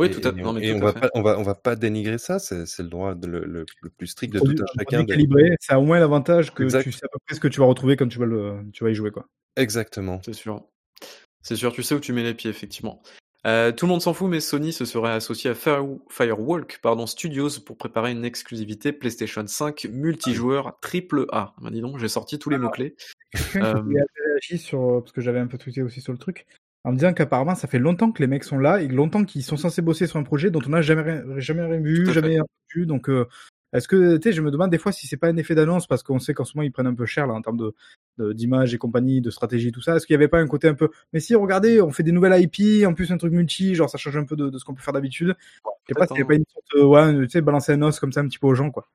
Oui, 0.02 0.08
Et- 0.08 0.12
tout 0.12 0.28
à, 0.28 0.32
et, 0.32 0.42
non, 0.42 0.54
mais 0.54 0.66
et 0.66 0.74
on 0.74 0.80
va 0.80 0.94
fait. 0.94 1.00
pas, 1.00 1.10
on 1.16 1.22
va, 1.22 1.40
on 1.40 1.44
va 1.44 1.56
pas 1.56 1.76
dénigrer 1.76 2.18
ça. 2.18 2.40
C'est 2.40 2.66
le 2.80 2.90
droit 2.90 3.16
de 3.16 3.28
le, 3.28 3.40
le, 3.46 3.66
le 3.82 3.90
plus 3.90 4.08
strict 4.08 4.34
de 4.34 4.40
tout 4.40 4.48
un 4.60 4.64
un 4.64 4.66
chacun. 4.80 5.04
de- 5.04 5.56
ça 5.60 5.76
a 5.76 5.80
au 5.80 5.84
moins 5.84 6.00
l'avantage 6.00 6.54
que 6.54 6.64
Exact. 6.64 6.84
tu 6.84 6.92
sais 6.92 7.06
à 7.06 7.10
peu 7.12 7.20
près 7.26 7.36
ce 7.36 7.40
que 7.40 7.48
tu 7.48 7.60
vas 7.60 7.66
retrouver 7.66 7.96
quand 7.96 8.08
tu 8.08 8.20
vas 8.20 8.26
le, 8.26 8.58
tu 8.74 8.84
vas 8.84 8.90
y 8.90 8.96
jouer 8.96 9.12
quoi. 9.12 9.26
Exactement. 9.56 10.22
C'est 10.26 10.34
sûr. 10.34 10.64
C'est 11.42 11.56
sûr, 11.56 11.72
tu 11.74 11.82
sais 11.84 11.96
où 11.96 12.00
tu 12.00 12.14
mets 12.14 12.24
les 12.24 12.34
pieds, 12.36 12.50
effectivement. 12.52 13.02
Euh, 13.48 13.72
tout 13.72 13.86
le 13.88 13.90
monde 13.90 14.02
s'en 14.04 14.14
fout, 14.14 14.30
mais 14.30 14.40
Sony 14.40 14.72
se 14.72 14.86
serait 14.86 15.10
associé 15.14 15.50
à 15.50 15.56
Fire- 15.56 15.88
Firewalk 16.10 16.80
pardon, 16.84 17.08
Studios 17.08 17.50
pour 17.66 17.76
préparer 17.76 18.12
une 18.12 18.24
exclusivité 18.24 18.92
PlayStation 18.92 19.46
5 19.48 19.88
multijoueur 19.92 20.78
triple 20.80 21.26
A. 21.32 21.56
Bah, 21.60 21.72
dis 21.72 21.82
donc, 21.82 21.98
j'ai 21.98 22.08
sorti 22.08 22.38
tous 22.38 22.52
les 22.52 22.60
mots-clés. 22.60 22.96
Quelqu'un 23.54 23.78
Euh, 23.78 24.58
sur, 24.58 25.02
parce 25.02 25.12
que 25.12 25.22
j'avais 25.22 25.40
un 25.40 25.48
peu 25.48 25.58
tweeté 25.58 25.82
aussi 25.82 26.02
sur 26.02 26.12
le 26.14 26.20
truc, 26.20 26.46
en 26.84 26.92
me 26.92 26.98
disant 26.98 27.14
qu'apparemment 27.14 27.56
ça 27.56 27.68
fait 27.68 27.80
longtemps 27.80 28.12
que 28.12 28.22
les 28.22 28.28
mecs 28.28 28.44
sont 28.44 28.58
là 28.58 28.82
et 28.82 28.88
longtemps 28.88 29.24
qu'ils 29.24 29.44
sont 29.44 29.58
censés 29.58 29.82
bosser 29.82 30.08
sur 30.08 30.18
un 30.18 30.24
projet 30.24 30.50
dont 30.50 30.62
on 30.66 30.70
n'a 30.70 30.82
jamais, 30.82 31.02
rien- 31.04 31.24
jamais 31.38 31.64
rien 31.64 31.80
vu, 31.80 32.12
jamais 32.12 32.40
entendu. 32.40 32.86
Donc, 32.86 33.10
euh, 33.10 33.28
est-ce 33.74 33.88
que, 33.88 34.18
tu 34.18 34.30
sais, 34.30 34.34
je 34.34 34.42
me 34.42 34.52
demande 34.52 34.70
des 34.70 34.78
fois 34.78 34.92
si 34.92 35.08
c'est 35.08 35.16
pas 35.18 35.28
un 35.28 35.38
effet 35.38 35.56
d'annonce 35.56 35.88
parce 35.88 36.04
qu'on 36.04 36.20
sait 36.20 36.34
qu'en 36.34 36.44
ce 36.44 36.58
moment 36.58 36.66
ils 36.66 36.72
prennent 36.72 36.88
un 36.88 36.94
peu 36.96 37.06
cher 37.06 37.28
là 37.28 37.34
en 37.34 37.42
termes 37.42 37.58
de 37.58 37.74
de- 38.18 38.34
d'image 38.34 38.74
et 38.74 38.78
compagnie, 38.78 39.22
de 39.22 39.30
stratégie, 39.30 39.72
tout 39.72 39.82
ça. 39.82 39.96
Est-ce 39.96 40.06
qu'il 40.06 40.14
y 40.14 40.18
avait 40.18 40.28
pas 40.28 40.40
un 40.40 40.48
côté 40.48 40.68
un 40.68 40.74
peu, 40.74 40.90
mais 41.14 41.20
si, 41.22 41.34
regardez, 41.36 41.82
on 41.82 41.92
fait 41.92 42.04
des 42.04 42.12
nouvelles 42.12 42.42
IP, 42.42 42.86
en 42.86 42.94
plus 42.94 43.12
un 43.12 43.18
truc 43.18 43.32
multi, 43.32 43.74
genre 43.76 43.90
ça 43.90 43.98
change 43.98 44.18
un 44.18 44.26
peu 44.26 44.36
de, 44.36 44.50
de 44.50 44.58
ce 44.58 44.66
qu'on 44.66 44.74
peut 44.74 44.82
faire 44.82 44.94
d'habitude. 44.94 45.36
Je 45.38 45.94
sais 45.94 45.94
pas 45.94 46.08
peut-être, 46.08 46.10
s'il 46.10 46.18
y 46.18 46.22
a 46.22 46.24
hein. 46.24 46.28
pas 46.28 46.36
une 46.36 46.46
sorte 46.52 46.66
de, 46.76 46.82
ouais, 46.82 47.26
tu 47.28 47.30
sais, 47.30 47.42
balancer 47.42 47.72
un 47.72 47.82
os 47.84 48.00
comme 48.00 48.12
ça 48.12 48.20
un 48.20 48.28
petit 48.28 48.38
peu 48.40 48.48
aux 48.48 48.56
gens, 48.56 48.70
quoi. 48.70 48.90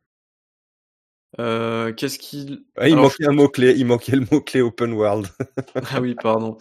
Euh, 1.39 1.93
Qu'est-ce 1.93 2.19
qu'il. 2.19 2.65
Ah, 2.77 2.89
il 2.89 2.93
Alors, 2.95 3.05
manquait 3.05 3.27
un 3.27 3.33
mot-clé. 3.33 3.75
Il 3.77 3.87
manquait 3.87 4.17
le 4.17 4.27
mot-clé 4.31 4.61
open 4.63 4.93
world. 4.93 5.27
Ah 5.91 6.01
oui, 6.01 6.15
pardon. 6.15 6.57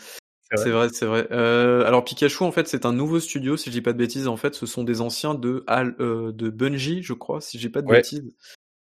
C'est 0.57 0.71
vrai. 0.71 0.89
C'est 0.91 1.05
vrai. 1.05 1.27
Euh, 1.31 1.85
alors 1.85 2.03
Pikachu, 2.03 2.43
en 2.43 2.51
fait, 2.51 2.67
c'est 2.67 2.85
un 2.85 2.93
nouveau 2.93 3.19
studio, 3.19 3.57
si 3.57 3.69
je 3.69 3.71
dis 3.75 3.81
pas 3.81 3.93
de 3.93 3.97
bêtises. 3.97 4.27
En 4.27 4.37
fait, 4.37 4.55
ce 4.55 4.65
sont 4.65 4.83
des 4.83 5.01
anciens 5.01 5.33
de, 5.35 5.63
Al- 5.67 5.95
euh, 5.99 6.31
de 6.31 6.49
Bungie, 6.49 7.03
je 7.03 7.13
crois, 7.13 7.41
si 7.41 7.57
j'ai 7.59 7.69
pas 7.69 7.81
de 7.81 7.87
Ouais. 7.87 7.97
bêtises. 7.97 8.33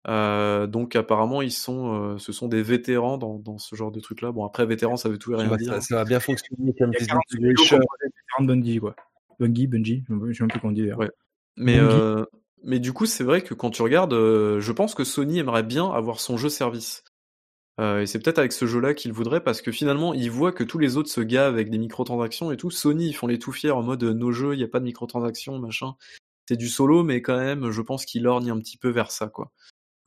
Euh, 0.07 0.67
donc 0.67 0.97
apparemment, 0.97 1.43
ils 1.43 1.53
sont, 1.53 2.15
euh, 2.15 2.19
ce 2.19 2.33
sont 2.33 2.49
des 2.49 2.63
vétérans 2.63 3.19
dans, 3.19 3.39
dans 3.39 3.59
ce 3.59 3.75
genre 3.77 3.91
de 3.91 4.01
truc-là. 4.01 4.33
Bon, 4.33 4.45
après, 4.47 4.65
vétéran, 4.65 4.97
ça 4.97 5.09
veut 5.09 5.19
tout 5.19 5.33
et 5.35 5.37
rien 5.37 5.49
Bah, 5.49 5.57
dire. 5.57 5.75
ça, 5.75 5.81
ça 5.81 5.97
va 5.97 6.05
bien 6.05 6.21
fonctionner 6.21 6.73
comme 6.79 6.91
a 6.95 6.99
des 6.99 7.07
40 7.07 7.23
studios 7.29 7.49
integration. 7.51 7.79
composés 7.79 8.13
de 8.41 8.47
Bungie, 8.47 8.79
quoi. 8.79 8.97
Bungie, 9.39 9.67
Bungie, 9.67 10.05
je 10.09 10.33
sais 10.33 10.43
même 10.45 10.49
plus 10.51 10.61
comment 10.61 10.71
on 10.71 10.75
dit. 10.75 10.93
Ouais. 10.93 11.11
Mais, 11.57 11.79
euh, 11.79 12.25
du 12.65 12.93
coup, 12.93 13.05
c'est 13.07 13.25
vrai 13.25 13.43
que 13.43 13.53
quand 13.53 13.71
tu 13.71 13.83
regardes, 13.83 14.15
euh, 14.15 14.61
je 14.61 14.73
pense 14.73 14.95
que 14.95 15.05
Sony 15.05 15.41
aimerait 15.41 15.63
bien 15.63 15.91
avoir 15.91 16.21
son 16.21 16.37
jeu 16.37 16.49
service. 16.49 17.03
Euh, 17.79 18.01
et 18.01 18.07
c'est 18.07 18.19
peut-être 18.19 18.39
avec 18.39 18.53
ce 18.53 18.67
jeu-là 18.67 18.95
qu'il 18.95 19.13
voudrait 19.13 19.43
parce 19.43 19.63
que 19.63 19.71
finalement, 19.71 20.13
il 20.13 20.31
voit 20.31 20.53
que 20.53 20.65
tous 20.65 20.79
les 20.79 20.97
autres 20.97 21.11
se 21.11 21.21
gavent 21.21 21.55
avec 21.55 21.71
des 21.71 21.79
microtransactions 21.79 22.51
et 22.51 22.57
tout. 22.57 22.71
Sony, 22.71 23.09
ils 23.09 23.13
font 23.15 23.29
les 23.29 23.39
tout 23.39 23.53
fiers 23.53 23.71
en 23.71 23.83
mode 23.83 24.03
euh, 24.03 24.13
nos 24.13 24.33
jeux, 24.33 24.55
il 24.55 24.59
n'y 24.59 24.65
a 24.65 24.69
pas 24.69 24.81
de 24.81 24.85
microtransactions, 24.85 25.59
machin. 25.59 25.95
C'est 26.49 26.57
du 26.57 26.69
solo, 26.69 27.05
mais 27.05 27.23
quand 27.23 27.39
même, 27.39 27.71
je 27.71 27.83
pense 27.83 28.05
qu'il 28.05 28.27
orgne 28.27 28.51
un 28.51 28.59
petit 28.59 28.79
peu 28.79 28.89
vers 28.89 29.11
ça, 29.11 29.29
quoi. 29.29 29.53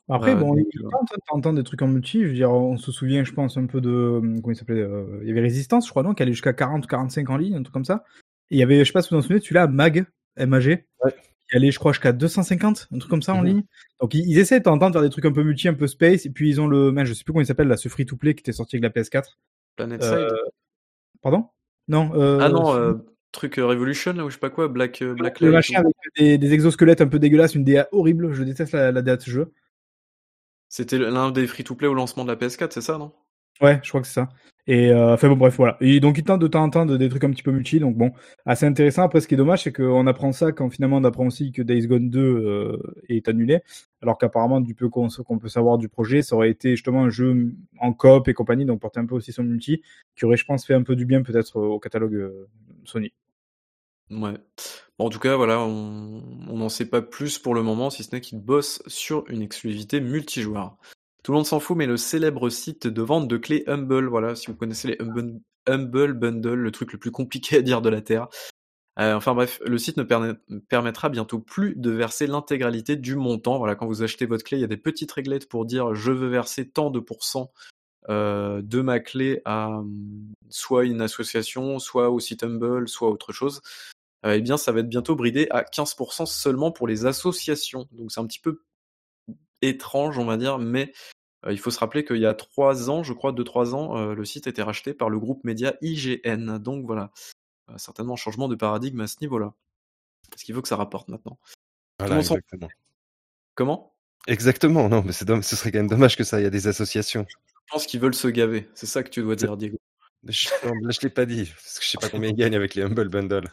Après, 0.10 0.32
Euh, 0.32 0.36
bon, 0.36 0.56
donc, 0.56 0.68
il 0.74 0.86
euh, 0.86 0.90
tente 0.90 1.10
de 1.10 1.22
t'entendre 1.28 1.58
des 1.58 1.64
trucs 1.64 1.82
en 1.82 1.88
multi. 1.88 2.22
Je 2.22 2.28
veux 2.28 2.34
dire, 2.34 2.52
on 2.52 2.78
se 2.78 2.92
souvient, 2.92 3.24
je 3.24 3.32
pense, 3.32 3.58
un 3.58 3.66
peu 3.66 3.80
de. 3.80 4.20
Comment 4.20 4.52
il 4.52 4.56
s'appelait 4.56 4.82
euh, 4.82 5.20
Il 5.22 5.30
y 5.30 5.32
avait 5.32 5.42
Résistance, 5.42 5.86
je 5.86 5.92
crois, 5.92 6.04
non 6.04 6.14
Qui 6.14 6.24
allait 6.24 6.34
jusqu'à 6.34 6.54
40 6.54 6.84
ou 6.84 6.88
45 6.88 7.30
en 7.30 7.38
ligne, 7.38 7.56
un 7.56 7.64
truc 7.64 7.74
comme 7.74 7.86
ça. 7.86 8.04
Et 8.50 8.56
il 8.56 8.58
y 8.58 8.64
avait, 8.64 8.80
je 8.80 8.84
sais 8.84 8.92
pas 8.92 9.02
si 9.02 9.10
vous 9.10 9.16
vous 9.16 9.20
en 9.20 9.22
souvenez, 9.24 9.40
celui-là, 9.40 9.68
MAG, 9.68 10.06
MAG, 10.38 10.86
Ouais. 11.06 11.14
Allait, 11.58 11.72
je 11.72 11.80
crois, 11.80 11.92
jusqu'à 11.94 12.12
250, 12.12 12.88
un 12.94 12.98
truc 13.00 13.10
comme 13.10 13.22
ça 13.22 13.34
en 13.34 13.40
Mhm. 13.42 13.46
ligne. 13.48 13.64
Donc, 14.00 14.14
ils, 14.14 14.30
ils 14.30 14.40
essaient 14.40 14.60
de 14.60 14.64
t'entendre 14.66 14.94
faire 14.94 15.02
des 15.02 15.10
trucs 15.10 15.26
un 15.26 15.32
peu 15.32 15.44
multi, 15.44 15.68
un 15.68 15.74
peu 15.74 15.88
space. 15.88 16.26
Et 16.26 16.30
puis, 16.30 16.50
ils 16.50 16.60
ont 16.62 16.68
le. 16.68 16.92
mince, 16.92 17.08
je 17.08 17.14
sais 17.14 17.24
plus 17.24 17.34
comment 17.34 17.42
il 17.42 17.46
s'appelle, 17.48 17.68
là, 17.68 17.78
ce 17.78 17.90
free-to-play 17.90 18.36
qui 18.36 18.42
était 18.42 18.52
sorti 18.52 18.76
avec 18.78 18.84
la 18.84 18.90
PS4. 19.02 19.38
Planet 19.76 20.02
Euh, 20.04 20.30
Side. 20.30 20.38
Pardon? 21.22 21.48
Non. 21.88 22.12
Euh, 22.16 22.40
ah 22.42 22.50
non, 22.50 22.76
euh, 22.76 22.94
truc 23.32 23.58
euh, 23.60 23.66
Revolution, 23.66 24.14
là, 24.14 24.26
ou 24.26 24.30
je 24.30 24.34
sais 24.36 24.40
pas 24.40 24.50
quoi, 24.50 24.68
Black, 24.68 25.02
euh, 25.02 25.14
Black 25.14 25.40
le 25.40 25.48
Light. 25.52 25.56
machin 25.56 25.80
avec 25.80 25.94
des, 26.18 26.38
des 26.38 26.54
exosquelettes 26.54 27.02
un 27.02 27.08
peu 27.08 27.20
dégueulasses, 27.20 27.56
une 27.56 27.64
DA 27.64 27.88
horrible. 27.92 28.34
Je 28.34 28.44
déteste 28.44 28.74
la, 28.74 28.92
la 28.92 29.02
DA 29.02 29.18
de 29.18 29.22
ce 29.22 29.30
jeu. 29.32 29.54
C'était 30.70 30.98
l'un 30.98 31.32
des 31.32 31.48
free-to-play 31.48 31.88
au 31.88 31.94
lancement 31.94 32.24
de 32.24 32.30
la 32.32 32.38
PS4, 32.38 32.72
c'est 32.72 32.82
ça, 32.82 32.98
non? 32.98 33.12
Ouais, 33.60 33.80
je 33.84 33.90
crois 33.90 34.02
que 34.02 34.08
c'est 34.08 34.14
ça. 34.14 34.30
Et 34.68 34.92
euh, 34.92 35.14
enfin 35.14 35.28
bon, 35.28 35.36
bref, 35.36 35.56
voilà. 35.58 35.78
Et 35.82 36.00
donc 36.00 36.18
il 36.18 36.24
tente 36.24 36.40
de 36.40 36.48
temps 36.48 36.64
en 36.64 36.70
temps 36.70 36.86
de- 36.86 36.98
des 36.98 37.10
trucs 37.10 37.24
un 37.24 37.32
petit 37.32 37.44
peu 37.44 37.52
multi, 37.52 37.80
donc 37.80 37.96
bon, 37.98 38.12
assez 38.46 38.66
intéressant. 38.66 39.04
Après, 39.04 39.20
ce 39.22 39.28
qui 39.28 39.34
est 39.34 39.38
dommage, 39.38 39.64
c'est 39.64 39.72
qu'on 39.72 40.06
apprend 40.08 40.32
ça 40.32 40.52
quand 40.52 40.70
finalement 40.70 40.98
on 40.98 41.04
apprend 41.04 41.26
aussi 41.28 41.52
que 41.52 41.62
Days 41.62 41.88
Gone 41.88 42.10
2 42.10 42.20
euh, 42.22 42.78
est 43.10 43.28
annulé, 43.28 43.60
alors 44.02 44.18
qu'apparemment 44.18 44.62
du 44.62 44.74
peu 44.76 44.88
qu'on 44.90 45.10
peut 45.40 45.50
savoir 45.50 45.78
du 45.78 45.90
projet, 45.90 46.22
ça 46.22 46.36
aurait 46.36 46.50
été 46.52 46.72
justement 46.72 47.04
un 47.04 47.10
jeu 47.10 47.54
en 47.80 47.94
coop 47.94 48.28
et 48.28 48.34
compagnie, 48.34 48.66
donc 48.66 48.80
porter 48.82 49.00
un 49.00 49.06
peu 49.06 49.16
aussi 49.16 49.32
son 49.32 49.44
multi, 49.44 49.82
qui 50.16 50.26
aurait, 50.26 50.38
je 50.38 50.46
pense, 50.46 50.66
fait 50.66 50.74
un 50.76 50.84
peu 50.84 50.96
du 50.96 51.06
bien 51.06 51.22
peut-être 51.24 51.60
au 51.60 51.80
catalogue 51.80 52.16
euh, 52.16 52.48
Sony. 52.86 53.12
Ouais. 54.10 54.34
Bon, 55.00 55.06
en 55.06 55.10
tout 55.10 55.20
cas, 55.20 55.36
voilà, 55.38 55.60
on 55.60 56.22
n'en 56.58 56.70
sait 56.70 56.86
pas 56.90 57.02
plus 57.02 57.40
pour 57.40 57.56
le 57.56 57.64
moment, 57.64 57.90
si 57.90 58.04
ce 58.04 58.14
n'est 58.14 58.22
qu'il 58.22 58.40
bosse 58.40 58.84
sur 58.88 59.24
une 59.30 59.42
exclusivité 59.42 60.02
multijoueur. 60.02 60.78
Tout 61.24 61.32
le 61.32 61.38
monde 61.38 61.46
s'en 61.46 61.60
fout, 61.60 61.78
mais 61.78 61.86
le 61.86 61.98
célèbre 61.98 62.50
site 62.50 62.88
de 62.88 63.02
vente 63.02 63.28
de 63.28 63.38
clés 63.38 63.64
Humble, 63.68 64.08
voilà, 64.08 64.36
si 64.36 64.48
vous 64.48 64.56
connaissez 64.56 64.88
les 64.88 64.98
Humble, 65.68 66.14
Bundle, 66.14 66.56
le 66.56 66.72
truc 66.72 66.94
le 66.94 67.00
plus 67.00 67.12
compliqué 67.12 67.58
à 67.58 67.62
dire 67.62 67.82
de 67.82 67.90
la 67.90 68.02
Terre. 68.02 68.28
Euh, 69.00 69.16
enfin 69.16 69.34
bref, 69.34 69.62
le 69.66 69.78
site 69.78 69.98
ne 69.98 70.04
permet- 70.04 70.34
permettra 70.68 71.10
bientôt 71.10 71.40
plus 71.40 71.76
de 71.76 71.92
verser 71.92 72.28
l'intégralité 72.28 72.96
du 72.96 73.16
montant. 73.16 73.58
Voilà, 73.58 73.76
quand 73.76 73.88
vous 73.88 74.04
achetez 74.04 74.26
votre 74.26 74.44
clé, 74.44 74.58
il 74.58 74.62
y 74.62 74.66
a 74.66 74.68
des 74.68 74.78
petites 74.78 75.12
réglettes 75.12 75.48
pour 75.48 75.66
dire 75.66 75.94
je 75.96 76.12
veux 76.12 76.28
verser 76.28 76.68
tant 76.70 76.90
de 76.90 77.00
pourcents 77.00 77.54
euh, 78.10 78.62
de 78.64 78.82
ma 78.82 79.00
clé 79.00 79.42
à 79.46 79.82
soit 80.50 80.86
une 80.86 81.02
association, 81.02 81.80
soit 81.80 82.10
au 82.10 82.20
site 82.20 82.44
Humble, 82.44 82.90
soit 82.90 83.10
autre 83.10 83.32
chose 83.32 83.62
euh, 84.26 84.36
eh 84.36 84.42
bien, 84.42 84.58
ça 84.58 84.72
va 84.72 84.82
être 84.82 84.90
bientôt 84.90 85.16
bridé 85.16 85.48
à 85.50 85.64
15% 85.64 86.26
seulement 86.26 86.72
pour 86.72 86.88
les 86.88 87.06
associations. 87.06 87.88
Donc, 87.92 88.12
c'est 88.12 88.20
un 88.20 88.28
petit 88.28 88.40
peu 88.40 88.62
étrange, 89.62 90.18
on 90.18 90.26
va 90.26 90.38
dire, 90.38 90.58
mais 90.60 90.94
euh, 91.46 91.52
il 91.52 91.60
faut 91.60 91.72
se 91.72 91.80
rappeler 91.80 92.04
qu'il 92.06 92.18
y 92.18 92.26
a 92.26 92.34
trois 92.34 92.90
ans, 92.90 93.04
je 93.04 93.14
crois, 93.14 93.32
deux, 93.32 93.44
trois 93.44 93.76
ans, 93.76 93.98
euh, 93.98 94.14
le 94.14 94.26
site 94.26 94.48
a 94.48 94.50
été 94.50 94.62
racheté 94.62 94.94
par 94.94 95.10
le 95.10 95.20
groupe 95.20 95.44
média 95.44 95.76
IGN. 95.82 96.58
Donc, 96.60 96.86
voilà. 96.86 97.12
Euh, 97.70 97.78
certainement 97.78 98.14
un 98.14 98.18
changement 98.18 98.48
de 98.48 98.56
paradigme 98.56 99.02
à 99.02 99.08
ce 99.08 99.18
niveau-là. 99.22 99.54
Parce 100.30 100.44
qu'il 100.44 100.56
faut 100.56 100.62
que 100.62 100.68
ça 100.68 100.76
rapporte 100.76 101.10
maintenant. 101.10 101.40
Voilà, 102.00 102.20
exactement. 102.20 102.70
Comment? 103.56 103.94
Exactement. 104.28 104.90
Non, 104.90 105.04
mais 105.04 105.12
c'est 105.12 105.26
domm- 105.26 105.42
ce 105.42 105.56
serait 105.56 105.72
quand 105.72 105.80
même 105.80 105.88
dommage 105.88 106.16
que 106.16 106.24
ça 106.24 106.38
aille 106.38 106.46
à 106.46 106.50
des 106.50 106.68
associations. 106.68 107.26
Je 107.30 107.74
pense 107.74 107.86
qu'ils 107.86 108.00
veulent 108.00 108.14
se 108.16 108.28
gaver. 108.28 108.70
C'est 108.76 108.86
ça 108.86 109.04
que 109.04 109.10
tu 109.10 109.22
dois 109.22 109.36
dire, 109.36 109.58
Diego. 109.58 109.78
Je, 110.28 110.50
je 110.64 111.00
l'ai 111.02 111.10
pas 111.10 111.26
dit 111.26 111.46
parce 111.46 111.80
que 111.80 111.86
je 111.86 111.90
sais 111.90 111.98
pas 111.98 112.10
combien 112.10 112.30
ils 112.30 112.36
gagnent 112.36 112.56
avec 112.56 112.76
les 112.76 112.84
Humble 112.84 113.10
Bundle. 113.10 113.52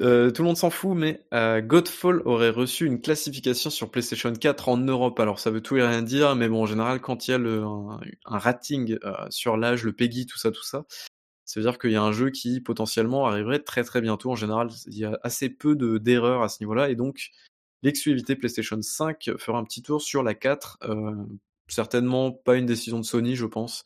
Euh, 0.00 0.30
tout 0.30 0.42
le 0.42 0.46
monde 0.46 0.56
s'en 0.56 0.70
fout, 0.70 0.96
mais 0.96 1.22
euh, 1.34 1.60
Godfall 1.60 2.22
aurait 2.24 2.50
reçu 2.50 2.86
une 2.86 3.00
classification 3.00 3.68
sur 3.68 3.90
PlayStation 3.90 4.32
4 4.32 4.68
en 4.68 4.78
Europe. 4.78 5.20
Alors 5.20 5.38
ça 5.38 5.50
veut 5.50 5.60
tout 5.60 5.76
et 5.76 5.82
rien 5.86 6.02
dire, 6.02 6.34
mais 6.34 6.48
bon, 6.48 6.62
en 6.62 6.66
général, 6.66 7.00
quand 7.00 7.28
il 7.28 7.32
y 7.32 7.34
a 7.34 7.38
un 7.38 8.38
rating 8.38 8.98
euh, 9.04 9.12
sur 9.28 9.56
l'âge, 9.58 9.84
le 9.84 9.92
PEGI, 9.92 10.26
tout 10.26 10.38
ça, 10.38 10.50
tout 10.50 10.64
ça, 10.64 10.86
ça 11.44 11.60
veut 11.60 11.66
dire 11.66 11.78
qu'il 11.78 11.90
y 11.90 11.96
a 11.96 12.02
un 12.02 12.12
jeu 12.12 12.30
qui 12.30 12.60
potentiellement 12.60 13.26
arriverait 13.26 13.58
très 13.58 13.84
très 13.84 14.00
bientôt. 14.00 14.30
En 14.30 14.36
général, 14.36 14.70
il 14.86 14.96
y 14.98 15.04
a 15.04 15.18
assez 15.22 15.50
peu 15.50 15.76
de- 15.76 15.98
d'erreurs 15.98 16.42
à 16.42 16.48
ce 16.48 16.62
niveau-là, 16.62 16.88
et 16.88 16.94
donc 16.94 17.28
l'exclusivité 17.82 18.34
PlayStation 18.34 18.80
5 18.80 19.30
fera 19.38 19.58
un 19.58 19.64
petit 19.64 19.82
tour 19.82 20.00
sur 20.00 20.22
la 20.22 20.34
4. 20.34 20.78
euh, 20.84 21.14
certainement 21.68 22.32
pas 22.32 22.56
une 22.56 22.66
décision 22.66 22.98
de 22.98 23.04
Sony, 23.04 23.34
je 23.36 23.46
pense. 23.46 23.84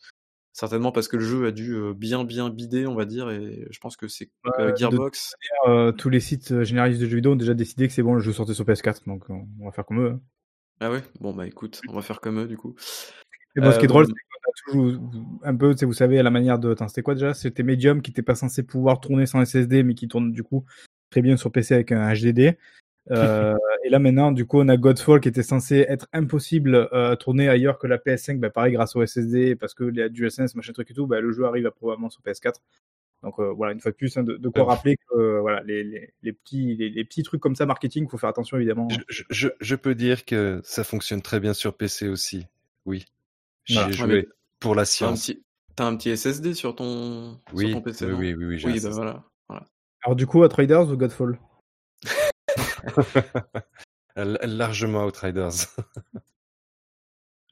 Certainement 0.59 0.91
parce 0.91 1.07
que 1.07 1.17
le 1.17 1.23
jeu 1.23 1.45
a 1.45 1.51
dû 1.51 1.75
bien 1.95 2.23
bien 2.23 2.49
bider, 2.49 2.87
on 2.87 2.95
va 2.95 3.05
dire, 3.05 3.29
et 3.29 3.67
je 3.69 3.77
pense 3.79 3.95
que 3.95 4.07
c'est 4.07 4.31
euh, 4.57 4.71
de- 4.71 4.75
Gearbox. 4.75 5.35
Euh, 5.67 5.91
tous 5.91 6.09
les 6.09 6.19
sites 6.19 6.63
généralistes 6.63 6.99
de 6.99 7.05
jeux 7.05 7.17
vidéo 7.17 7.33
ont 7.33 7.35
déjà 7.35 7.53
décidé 7.53 7.87
que 7.87 7.93
c'est 7.93 8.01
bon, 8.01 8.15
le 8.15 8.21
jeu 8.21 8.33
sortait 8.33 8.55
sur 8.55 8.65
PS4, 8.65 9.03
donc 9.05 9.29
on 9.29 9.65
va 9.65 9.71
faire 9.71 9.85
comme 9.85 9.99
eux. 10.01 10.09
hein. 10.13 10.21
Ah 10.79 10.89
ouais? 10.91 11.03
Bon 11.19 11.31
bah 11.31 11.45
écoute, 11.45 11.81
on 11.89 11.93
va 11.93 12.01
faire 12.01 12.19
comme 12.21 12.39
eux 12.39 12.47
du 12.47 12.57
coup. 12.57 12.73
Et 13.55 13.61
bon, 13.61 13.71
ce 13.71 13.77
qui 13.77 13.85
est 13.85 13.87
drôle, 13.87 14.05
c'est 14.07 14.11
qu'on 14.73 14.79
a 14.81 14.87
toujours 14.89 15.11
un 15.43 15.55
peu, 15.55 15.75
vous 15.85 15.93
savez, 15.93 16.17
à 16.17 16.23
la 16.23 16.31
manière 16.31 16.57
de. 16.57 16.75
C'était 16.87 17.03
quoi 17.03 17.13
déjà? 17.13 17.35
C'était 17.35 17.61
Medium 17.63 18.01
qui 18.01 18.09
n'était 18.09 18.23
pas 18.23 18.33
censé 18.35 18.63
pouvoir 18.63 18.99
tourner 18.99 19.27
sans 19.27 19.43
SSD, 19.45 19.83
mais 19.83 19.93
qui 19.93 20.07
tourne 20.07 20.31
du 20.31 20.41
coup 20.41 20.65
très 21.11 21.21
bien 21.21 21.37
sur 21.37 21.51
PC 21.51 21.75
avec 21.75 21.91
un 21.91 22.11
HDD. 22.13 22.57
Euh, 23.11 23.55
et 23.83 23.89
là 23.89 23.99
maintenant, 23.99 24.31
du 24.31 24.45
coup, 24.45 24.59
on 24.59 24.67
a 24.67 24.77
Godfall 24.77 25.21
qui 25.21 25.29
était 25.29 25.43
censé 25.43 25.85
être 25.87 26.07
impossible 26.13 26.89
à 26.91 27.15
tourner 27.15 27.49
ailleurs 27.49 27.79
que 27.79 27.87
la 27.87 27.97
PS5. 27.97 28.39
Bah, 28.39 28.49
pareil, 28.49 28.73
grâce 28.73 28.95
au 28.95 29.05
SSD, 29.05 29.55
parce 29.55 29.73
que 29.73 29.83
les 29.83 30.09
DualSense, 30.09 30.55
machin 30.55 30.73
truc 30.73 30.91
et 30.91 30.93
tout, 30.93 31.07
bah, 31.07 31.21
le 31.21 31.31
jeu 31.31 31.45
arrive 31.45 31.69
probablement 31.71 32.09
sur 32.09 32.21
PS4. 32.21 32.55
Donc 33.23 33.39
voilà, 33.39 33.73
une 33.73 33.79
fois 33.79 33.91
de 33.91 33.95
plus, 33.95 34.15
hein, 34.17 34.23
de, 34.23 34.49
quoi 34.49 34.65
rappeler 34.65 34.97
que 34.97 35.39
voilà, 35.39 35.63
les, 35.63 35.83
les, 35.83 36.13
les 36.21 36.33
petits, 36.33 36.75
les, 36.75 37.03
petits 37.03 37.23
trucs 37.23 37.41
comme 37.41 37.55
ça, 37.55 37.65
marketing, 37.65 38.07
faut 38.07 38.17
faire 38.17 38.29
attention 38.29 38.57
évidemment. 38.57 38.87
Je, 39.09 39.23
je, 39.29 39.47
je, 39.59 39.75
peux 39.75 39.95
dire 39.95 40.23
que 40.23 40.61
ça 40.63 40.83
fonctionne 40.83 41.21
très 41.23 41.39
bien 41.39 41.53
sur 41.53 41.75
PC 41.75 42.09
aussi. 42.09 42.45
Oui, 42.85 43.05
j'ai 43.65 43.91
joué 43.91 44.27
pour 44.59 44.75
la 44.75 44.85
science. 44.85 45.31
T'as 45.75 45.85
un, 45.85 45.95
petit 45.95 46.15
SSD 46.15 46.53
sur 46.53 46.75
ton, 46.75 47.39
oui, 47.53 47.67
sur 47.67 47.77
ton 47.77 47.81
PC 47.81 48.05
Oui, 48.05 48.33
oui, 48.33 48.45
oui. 48.45 48.61
oui 48.65 48.79
bah 48.81 48.89
voilà, 48.89 49.23
voilà. 49.47 49.65
Alors 50.03 50.15
du 50.15 50.25
coup, 50.25 50.43
Outriders 50.43 50.89
ou 50.89 50.97
Godfall? 50.97 51.39
Largement 54.15 55.05
Outriders. 55.05 55.67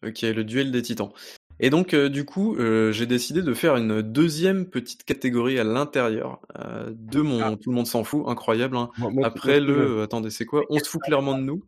ok, 0.03 0.21
le 0.21 0.43
duel 0.43 0.71
des 0.71 0.81
titans. 0.81 1.11
Et 1.59 1.69
donc, 1.69 1.93
euh, 1.93 2.09
du 2.09 2.25
coup, 2.25 2.55
euh, 2.57 2.91
j'ai 2.91 3.05
décidé 3.05 3.41
de 3.41 3.53
faire 3.53 3.77
une 3.77 4.01
deuxième 4.01 4.69
petite 4.69 5.03
catégorie 5.03 5.57
à 5.57 5.63
l'intérieur 5.63 6.41
euh, 6.59 6.91
de 6.93 7.21
mon 7.21 7.41
ah. 7.41 7.55
Tout 7.55 7.69
le 7.69 7.75
monde 7.75 7.87
s'en 7.87 8.03
fout, 8.03 8.23
incroyable. 8.27 8.75
Hein. 8.75 8.89
Après 9.23 9.59
le. 9.59 10.01
attendez, 10.01 10.29
c'est 10.29 10.45
quoi? 10.45 10.63
On 10.69 10.79
se 10.79 10.89
fout 10.89 11.01
clairement 11.01 11.37
de 11.37 11.43
nous 11.43 11.63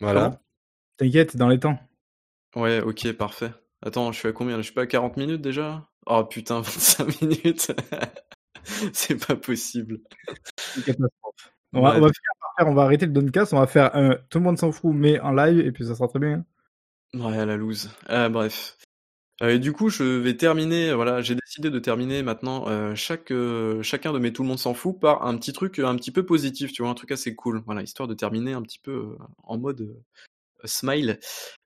Voilà. 0.00 0.40
T'inquiète, 0.96 1.36
dans 1.36 1.48
les 1.48 1.58
temps. 1.58 1.78
Ouais, 2.54 2.80
ok, 2.80 3.12
parfait. 3.12 3.52
Attends, 3.82 4.12
je 4.12 4.18
suis 4.18 4.28
à 4.28 4.32
combien? 4.32 4.58
Je 4.58 4.62
suis 4.62 4.74
pas 4.74 4.82
à 4.82 4.86
40 4.86 5.16
minutes 5.16 5.40
déjà? 5.40 5.88
Oh 6.06 6.24
putain, 6.24 6.60
25 6.60 7.22
minutes 7.22 7.72
C'est 8.92 9.26
pas 9.26 9.36
possible. 9.36 10.00
On 11.72 11.82
va, 11.82 11.96
on, 11.96 12.00
va 12.00 12.08
faire, 12.08 12.66
on 12.66 12.74
va, 12.74 12.82
arrêter 12.82 13.06
le 13.06 13.12
Doncast, 13.12 13.52
on 13.52 13.60
va 13.60 13.66
faire 13.66 13.94
un 13.94 14.16
Tout 14.28 14.38
le 14.38 14.44
monde 14.44 14.58
s'en 14.58 14.72
fout, 14.72 14.92
mais 14.92 15.20
en 15.20 15.32
live, 15.32 15.60
et 15.60 15.70
puis 15.70 15.86
ça 15.86 15.94
sera 15.94 16.08
très 16.08 16.18
bien. 16.18 16.44
Ouais, 17.14 17.38
à 17.38 17.46
la 17.46 17.56
loose. 17.56 17.90
Ah, 18.06 18.28
bref. 18.28 18.76
Euh, 19.42 19.54
et 19.54 19.58
du 19.58 19.72
coup, 19.72 19.88
je 19.88 20.04
vais 20.04 20.36
terminer. 20.36 20.92
Voilà, 20.92 21.22
j'ai 21.22 21.34
décidé 21.34 21.70
de 21.70 21.78
terminer 21.78 22.22
maintenant 22.22 22.68
euh, 22.68 22.94
chaque 22.94 23.30
euh, 23.30 23.82
chacun 23.82 24.12
de 24.12 24.18
mes 24.18 24.32
tout 24.32 24.42
le 24.42 24.48
monde 24.48 24.58
s'en 24.58 24.74
fout 24.74 24.98
par 24.98 25.26
un 25.26 25.36
petit 25.36 25.52
truc 25.52 25.78
un 25.78 25.96
petit 25.96 26.10
peu 26.10 26.24
positif, 26.24 26.72
tu 26.72 26.82
vois, 26.82 26.90
un 26.90 26.94
truc 26.94 27.10
assez 27.12 27.34
cool. 27.34 27.62
Voilà, 27.66 27.82
histoire 27.82 28.08
de 28.08 28.14
terminer 28.14 28.52
un 28.52 28.62
petit 28.62 28.78
peu 28.78 29.16
en 29.42 29.58
mode 29.58 29.96
smile. 30.64 31.18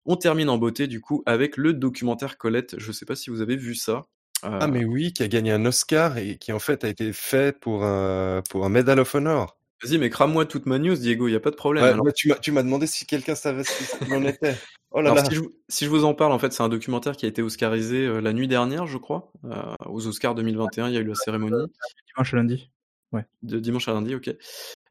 On 0.07 0.17
termine 0.17 0.49
en 0.49 0.59
beauté 0.59 0.87
du 0.87 1.01
coup 1.01 1.23
avec 1.27 1.57
le 1.57 1.73
documentaire 1.75 2.38
Colette. 2.38 2.77
Je 2.79 2.93
sais 2.93 3.07
pas 3.07 3.17
si 3.17 3.31
vous 3.31 3.40
avez 3.40 3.57
vu 3.57 3.75
ça. 3.75 4.03
Ah 4.43 4.67
mais 4.69 4.85
oui, 4.85 5.14
qui 5.14 5.23
a 5.23 5.29
gagné 5.29 5.53
un 5.53 5.64
Oscar 5.64 6.19
et 6.19 6.37
qui 6.37 6.53
en 6.53 6.59
fait 6.59 6.85
a 6.85 6.88
été 6.88 7.14
fait 7.14 7.59
pour 7.59 7.83
un 7.83 8.43
pour 8.51 8.67
un 8.67 8.69
Medal 8.69 9.01
of 9.01 9.14
Honor. 9.14 9.57
Vas-y, 9.83 9.99
mais 9.99 10.09
crame-moi 10.09 10.47
toute 10.47 10.67
ma 10.67 10.79
news, 10.79 10.97
Diego, 10.97 11.29
il 11.29 11.33
n'y 11.33 11.37
a 11.37 11.41
pas 11.41 11.51
de 11.51 11.57
problème. 11.57 12.01
tu 12.15 12.53
m'as 12.53 12.63
demandé 12.63 12.87
si 12.87 13.07
quelqu'un 13.07 13.35
savait 13.35 13.65
ce 13.65 13.99
qu'il 13.99 14.15
en 14.15 14.25
était. 14.25 14.57
Oh 14.97 15.01
là 15.01 15.13
là. 15.13 15.25
Si, 15.69 15.85
je, 15.85 15.91
vous 15.91 16.05
en 16.05 16.15
parle, 16.15 16.33
en 16.33 16.39
fait, 16.39 16.53
c'est 16.53 16.63
un 16.63 16.69
documentaire 16.69 17.17
qui 17.17 17.27
a 17.27 17.29
été 17.29 17.43
oscarisé 17.43 18.07
euh, 18.07 18.21
la 18.21 18.33
nuit 18.33 18.47
dernière, 18.47 18.87
je 18.87 18.97
crois, 18.97 19.33
euh, 19.45 19.75
aux 19.87 20.07
Oscars 20.07 20.37
2021. 20.37 20.89
Il 20.89 20.95
y 20.95 20.97
a 20.97 21.01
eu 21.01 21.05
la 21.05 21.17
cérémonie. 21.17 21.67
Dimanche 22.15 22.33
à 22.33 22.37
lundi. 22.37 22.71
Ouais. 23.11 23.27
De 23.43 23.59
dimanche 23.59 23.89
à 23.89 23.93
lundi, 23.93 24.15
ok. 24.15 24.31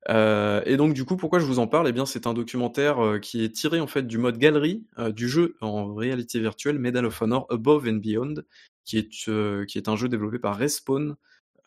Euh, 0.10 0.62
et 0.66 0.76
donc, 0.76 0.94
du 0.94 1.06
coup, 1.06 1.16
pourquoi 1.16 1.40
je 1.40 1.46
vous 1.46 1.60
en 1.60 1.68
parle? 1.68 1.88
Eh 1.88 1.94
bien, 1.94 2.06
c'est 2.06 2.28
un 2.28 2.34
documentaire 2.34 3.20
qui 3.22 3.46
est 3.46 3.50
tiré 3.50 3.80
en 3.80 3.88
fait 3.88 4.06
du 4.06 4.18
mode 4.18 4.38
galerie 4.38 4.86
du 5.12 5.30
jeu 5.30 5.56
en 5.62 5.96
réalité 5.96 6.42
virtuelle 6.42 6.80
Medal 6.80 7.06
of 7.06 7.22
Honor 7.22 7.48
Above 7.50 7.88
and 7.88 8.00
Beyond, 8.02 8.36
qui 8.84 8.98
est, 8.98 9.08
qui 9.08 9.78
est 9.78 9.88
un 9.88 9.96
jeu 9.96 10.10
développé 10.10 10.38
par 10.38 10.58
Respawn, 10.58 11.12
euh, 11.12 11.16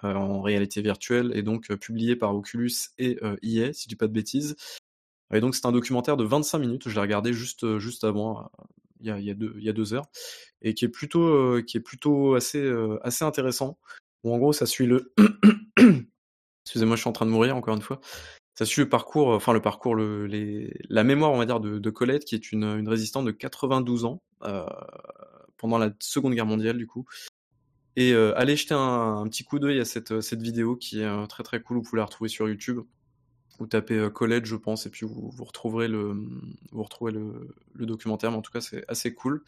en 0.02 0.40
réalité 0.40 0.82
virtuelle 0.82 1.32
et 1.34 1.42
donc 1.42 1.70
euh, 1.70 1.76
publié 1.76 2.16
par 2.16 2.34
Oculus 2.34 2.72
et 2.98 3.18
EA, 3.42 3.68
euh, 3.68 3.72
si 3.72 3.84
je 3.84 3.88
dis 3.88 3.96
pas 3.96 4.06
de 4.06 4.12
bêtises. 4.12 4.56
Et 5.32 5.40
donc 5.40 5.54
c'est 5.54 5.66
un 5.66 5.72
documentaire 5.72 6.16
de 6.16 6.24
25 6.24 6.58
minutes, 6.58 6.88
je 6.88 6.94
l'ai 6.94 7.00
regardé 7.00 7.32
juste, 7.32 7.78
juste 7.78 8.04
avant, 8.04 8.48
il 9.00 9.06
y, 9.06 9.10
a, 9.10 9.18
il, 9.18 9.24
y 9.24 9.30
a 9.30 9.34
deux, 9.34 9.54
il 9.58 9.64
y 9.64 9.68
a 9.68 9.72
deux 9.72 9.92
heures, 9.92 10.06
et 10.62 10.72
qui 10.74 10.84
est 10.84 10.88
plutôt, 10.88 11.60
qui 11.64 11.76
est 11.76 11.80
plutôt 11.80 12.36
assez, 12.36 12.72
assez 13.02 13.24
intéressant. 13.24 13.76
En 14.22 14.38
gros, 14.38 14.52
ça 14.52 14.66
suit 14.66 14.86
le... 14.86 15.12
Excusez-moi, 16.64 16.94
je 16.94 17.00
suis 17.00 17.08
en 17.08 17.12
train 17.12 17.26
de 17.26 17.30
mourir 17.32 17.56
encore 17.56 17.74
une 17.74 17.82
fois. 17.82 18.00
Ça 18.56 18.64
suit 18.64 18.82
le 18.82 18.88
parcours, 18.88 19.28
enfin 19.28 19.52
le 19.52 19.60
parcours, 19.60 19.96
le, 19.96 20.26
les, 20.26 20.72
la 20.88 21.04
mémoire, 21.04 21.32
on 21.32 21.38
va 21.38 21.44
dire, 21.44 21.60
de, 21.60 21.90
Colette, 21.90 22.24
qui 22.24 22.34
est 22.34 22.52
une, 22.52 22.64
une 22.64 22.88
résistante 22.88 23.26
de 23.26 23.32
92 23.32 24.04
ans, 24.04 24.22
euh, 24.44 24.64
pendant 25.58 25.78
la 25.78 25.90
Seconde 26.00 26.34
Guerre 26.34 26.46
mondiale, 26.46 26.78
du 26.78 26.86
coup, 26.86 27.04
et 27.96 28.12
euh, 28.12 28.38
allez 28.38 28.56
jeter 28.56 28.74
un, 28.74 29.26
petit 29.28 29.42
coup 29.42 29.58
d'œil 29.58 29.80
à 29.80 29.86
cette, 29.86 30.12
euh, 30.12 30.20
cette 30.20 30.42
vidéo 30.42 30.76
qui 30.76 31.00
est 31.00 31.04
euh, 31.04 31.26
très 31.26 31.42
très 31.42 31.60
cool. 31.62 31.78
Vous 31.78 31.82
pouvez 31.82 31.98
la 31.98 32.04
retrouver 32.04 32.28
sur 32.28 32.46
YouTube. 32.46 32.80
Vous 33.58 33.66
tapez 33.66 34.10
Colette, 34.12 34.44
je 34.44 34.54
pense, 34.54 34.84
et 34.84 34.90
puis 34.90 35.06
vous, 35.06 35.30
vous 35.30 35.44
retrouverez, 35.44 35.88
le, 35.88 36.12
vous 36.72 36.82
retrouverez 36.82 37.12
le, 37.12 37.56
le, 37.72 37.86
documentaire. 37.86 38.30
Mais 38.30 38.36
en 38.36 38.42
tout 38.42 38.52
cas, 38.52 38.60
c'est 38.60 38.84
assez 38.86 39.14
cool. 39.14 39.42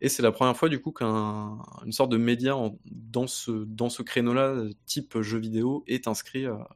Et 0.00 0.08
c'est 0.08 0.22
la 0.22 0.32
première 0.32 0.56
fois 0.56 0.68
du 0.68 0.80
coup 0.80 0.90
qu'une 0.90 1.92
sorte 1.92 2.10
de 2.10 2.16
média 2.16 2.56
dans 2.86 3.28
ce, 3.28 3.52
dans 3.52 3.88
ce 3.88 4.02
créneau-là, 4.02 4.64
type 4.84 5.20
jeu 5.20 5.38
vidéo, 5.38 5.84
est 5.86 6.08
inscrit 6.08 6.46
à, 6.46 6.66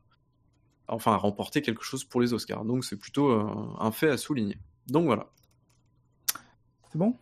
enfin, 0.86 1.10
à 1.10 1.16
remporter 1.16 1.60
quelque 1.60 1.82
chose 1.82 2.04
pour 2.04 2.20
les 2.20 2.32
Oscars. 2.34 2.64
Donc 2.64 2.84
c'est 2.84 2.96
plutôt 2.96 3.32
un 3.32 3.90
fait 3.90 4.10
à 4.10 4.16
souligner. 4.16 4.56
Donc 4.86 5.06
voilà. 5.06 5.28
C'est 6.92 6.98
bon? 6.98 7.16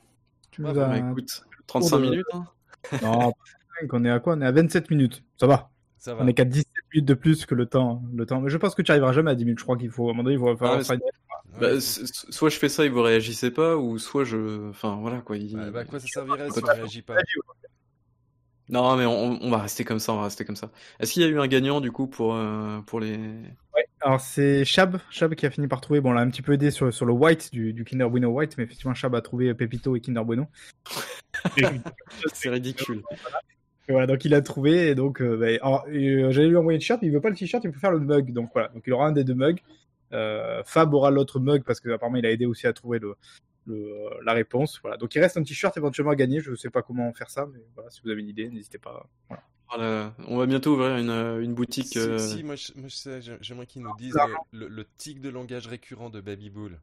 Tu 0.51 0.61
bah, 0.61 0.90
as... 0.90 0.99
écoute, 0.99 1.47
35 1.69 1.99
minutes 2.01 2.27
hein 2.35 2.45
Non, 3.01 3.33
on 3.93 4.05
est 4.05 4.11
à 4.11 4.21
quoi? 4.21 4.35
On 4.35 4.41
est 4.41 4.47
à 4.47 4.53
27 4.53 4.91
minutes. 4.91 5.23
Ça 5.39 5.47
va. 5.47 5.71
Ça 5.99 6.15
va. 6.15 6.23
On 6.23 6.27
est 6.27 6.35
qu'à 6.35 6.45
17 6.45 6.67
minutes 6.93 7.09
de 7.09 7.15
plus 7.15 7.47
que 7.47 7.55
le 7.55 7.67
temps. 7.67 8.03
Le 8.15 8.27
temps. 8.27 8.41
Mais 8.41 8.51
je 8.51 8.59
pense 8.59 8.75
que 8.75 8.83
tu 8.83 8.91
arriveras 8.91 9.13
jamais 9.13 9.31
à 9.31 9.35
10 9.35 9.45
minutes. 9.45 9.59
Je 9.59 9.65
crois 9.65 9.77
qu'il 9.77 9.91
faut, 9.91 10.09
à 10.09 10.11
un 10.11 10.13
moment 10.13 10.25
donné, 10.25 10.37
il 10.37 10.39
faut 10.39 10.57
faire 10.57 10.81
ah, 10.81 10.97
bah, 11.61 11.81
soit 11.81 12.49
je 12.49 12.59
fais 12.59 12.69
ça 12.69 12.85
et 12.85 12.89
vous 12.89 13.03
réagissez 13.03 13.51
pas, 13.51 13.77
ou 13.77 13.99
soit 13.99 14.25
je. 14.25 14.69
Enfin, 14.71 14.99
voilà 15.01 15.21
quoi. 15.21 15.37
Il... 15.37 15.57
Bah, 15.73 15.85
quoi 15.85 16.01
ça 16.01 16.07
servirait 16.09 16.51
si 16.51 16.59
on 16.63 16.67
réagit 16.67 17.03
pas? 17.03 17.15
Non, 18.71 18.97
mais 18.97 19.05
on, 19.05 19.51
va 19.51 19.59
rester 19.59 19.85
comme 19.85 19.99
ça, 19.99 20.15
on 20.15 20.17
va 20.17 20.25
rester 20.25 20.45
comme 20.45 20.57
ça. 20.57 20.71
Est-ce 20.99 21.13
qu'il 21.13 21.23
y 21.23 21.27
a 21.27 21.29
eu 21.29 21.39
un 21.39 21.47
gagnant 21.47 21.83
du 21.83 21.93
coup 21.93 22.07
pour, 22.07 22.35
euh, 22.35 22.81
pour 22.81 22.99
les. 22.99 23.17
Ouais, 23.17 23.87
alors 24.01 24.21
c'est 24.21 24.65
Chab, 24.65 24.99
Chab 25.11 25.35
qui 25.35 25.45
a 25.45 25.51
fini 25.51 25.69
par 25.69 25.83
trouver. 25.83 26.01
Bon, 26.01 26.11
on 26.11 26.13
l'a 26.15 26.23
un 26.23 26.31
petit 26.31 26.41
peu 26.41 26.55
aidé 26.55 26.71
sur, 26.71 26.93
sur 26.93 27.05
le 27.05 27.13
white 27.13 27.53
du, 27.53 27.75
du 27.75 27.85
Kinder 27.85 28.09
Bueno 28.09 28.31
White, 28.31 28.57
mais 28.57 28.65
effectivement, 28.65 28.95
Chab 28.95 29.15
a 29.15 29.21
trouvé 29.21 29.53
Pepito 29.53 29.95
et 29.97 30.01
Kinder 30.01 30.25
Bueno. 30.25 30.49
c'est 32.33 32.49
ridicule. 32.49 33.03
Voilà, 33.23 33.39
donc 33.88 34.25
il 34.25 34.35
a 34.35 34.40
trouvé, 34.40 34.88
et 34.88 34.94
donc 34.94 35.20
euh, 35.20 35.37
bah, 35.37 35.85
euh, 35.88 36.31
j'allais 36.31 36.49
lui 36.49 36.57
envoyer 36.57 36.79
le 36.79 36.81
t-shirt, 36.81 37.01
il 37.03 37.11
veut 37.11 37.20
pas 37.20 37.31
le 37.31 37.37
t-shirt, 37.37 37.62
il 37.64 37.70
peut 37.70 37.79
faire 37.79 37.90
le 37.90 38.01
mug, 38.01 38.33
donc 38.33 38.51
voilà, 38.53 38.68
donc 38.68 38.83
il 38.87 38.92
aura 38.92 39.07
un 39.07 39.12
des 39.12 39.25
deux 39.25 39.35
mugs. 39.35 39.61
Euh, 40.12 40.62
Fab 40.64 40.94
aura 40.94 41.11
l'autre 41.11 41.40
mug 41.40 41.64
parce 41.64 41.81
que 41.81 41.90
apparemment 41.90 42.18
il 42.18 42.27
a 42.27 42.31
aidé 42.31 42.47
aussi 42.47 42.66
à 42.66 42.73
trouver 42.73 42.99
le, 42.99 43.16
le 43.66 44.11
la 44.25 44.33
réponse. 44.33 44.81
Voilà, 44.81 44.97
donc 44.97 45.14
il 45.14 45.20
reste 45.20 45.37
un 45.37 45.42
t-shirt 45.42 45.77
éventuellement 45.77 46.12
à 46.12 46.16
gagner. 46.16 46.40
Je 46.40 46.55
sais 46.55 46.70
pas 46.70 46.83
comment 46.83 47.12
faire 47.12 47.31
ça, 47.31 47.47
mais 47.53 47.61
voilà, 47.75 47.90
si 47.90 48.01
vous 48.03 48.11
avez 48.11 48.20
une 48.20 48.29
idée, 48.29 48.49
n'hésitez 48.49 48.79
pas. 48.79 49.07
Voilà. 49.68 50.14
on 50.29 50.38
va 50.38 50.47
bientôt 50.47 50.75
ouvrir 50.75 50.97
une, 50.97 51.11
une 51.11 51.55
boutique. 51.55 51.88
Si, 51.88 51.99
euh... 51.99 52.18
si 52.18 52.42
moi, 52.42 52.55
je, 52.55 52.73
moi 52.77 52.88
je 52.88 52.94
sais, 52.94 53.20
j'aimerais 53.40 53.66
qu'ils 53.66 53.83
nous 53.83 53.94
disent 53.99 54.16
le, 54.53 54.68
le, 54.68 54.87
tic 54.97 55.20
de 55.20 55.29
langage 55.29 55.66
récurrent 55.66 56.11
de 56.11 56.20
Baby 56.20 56.49
Bull. 56.49 56.81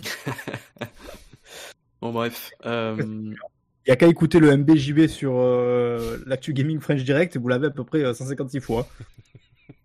bon 2.00 2.12
bref. 2.12 2.50
Euh... 2.64 3.34
Il 3.86 3.90
n'y 3.90 3.92
a 3.92 3.96
qu'à 3.96 4.08
écouter 4.08 4.40
le 4.40 4.54
MBJB 4.54 5.06
sur 5.06 5.32
euh, 5.36 6.18
l'actu 6.26 6.52
gaming 6.52 6.80
French 6.80 7.02
Direct, 7.02 7.38
vous 7.38 7.48
l'avez 7.48 7.68
à 7.68 7.70
peu 7.70 7.82
près 7.82 8.12
156 8.12 8.58
euh, 8.58 8.60
fois. 8.60 8.86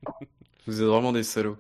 Vous 0.68 0.82
êtes 0.82 0.88
vraiment 0.88 1.14
des 1.14 1.24
salauds. 1.24 1.58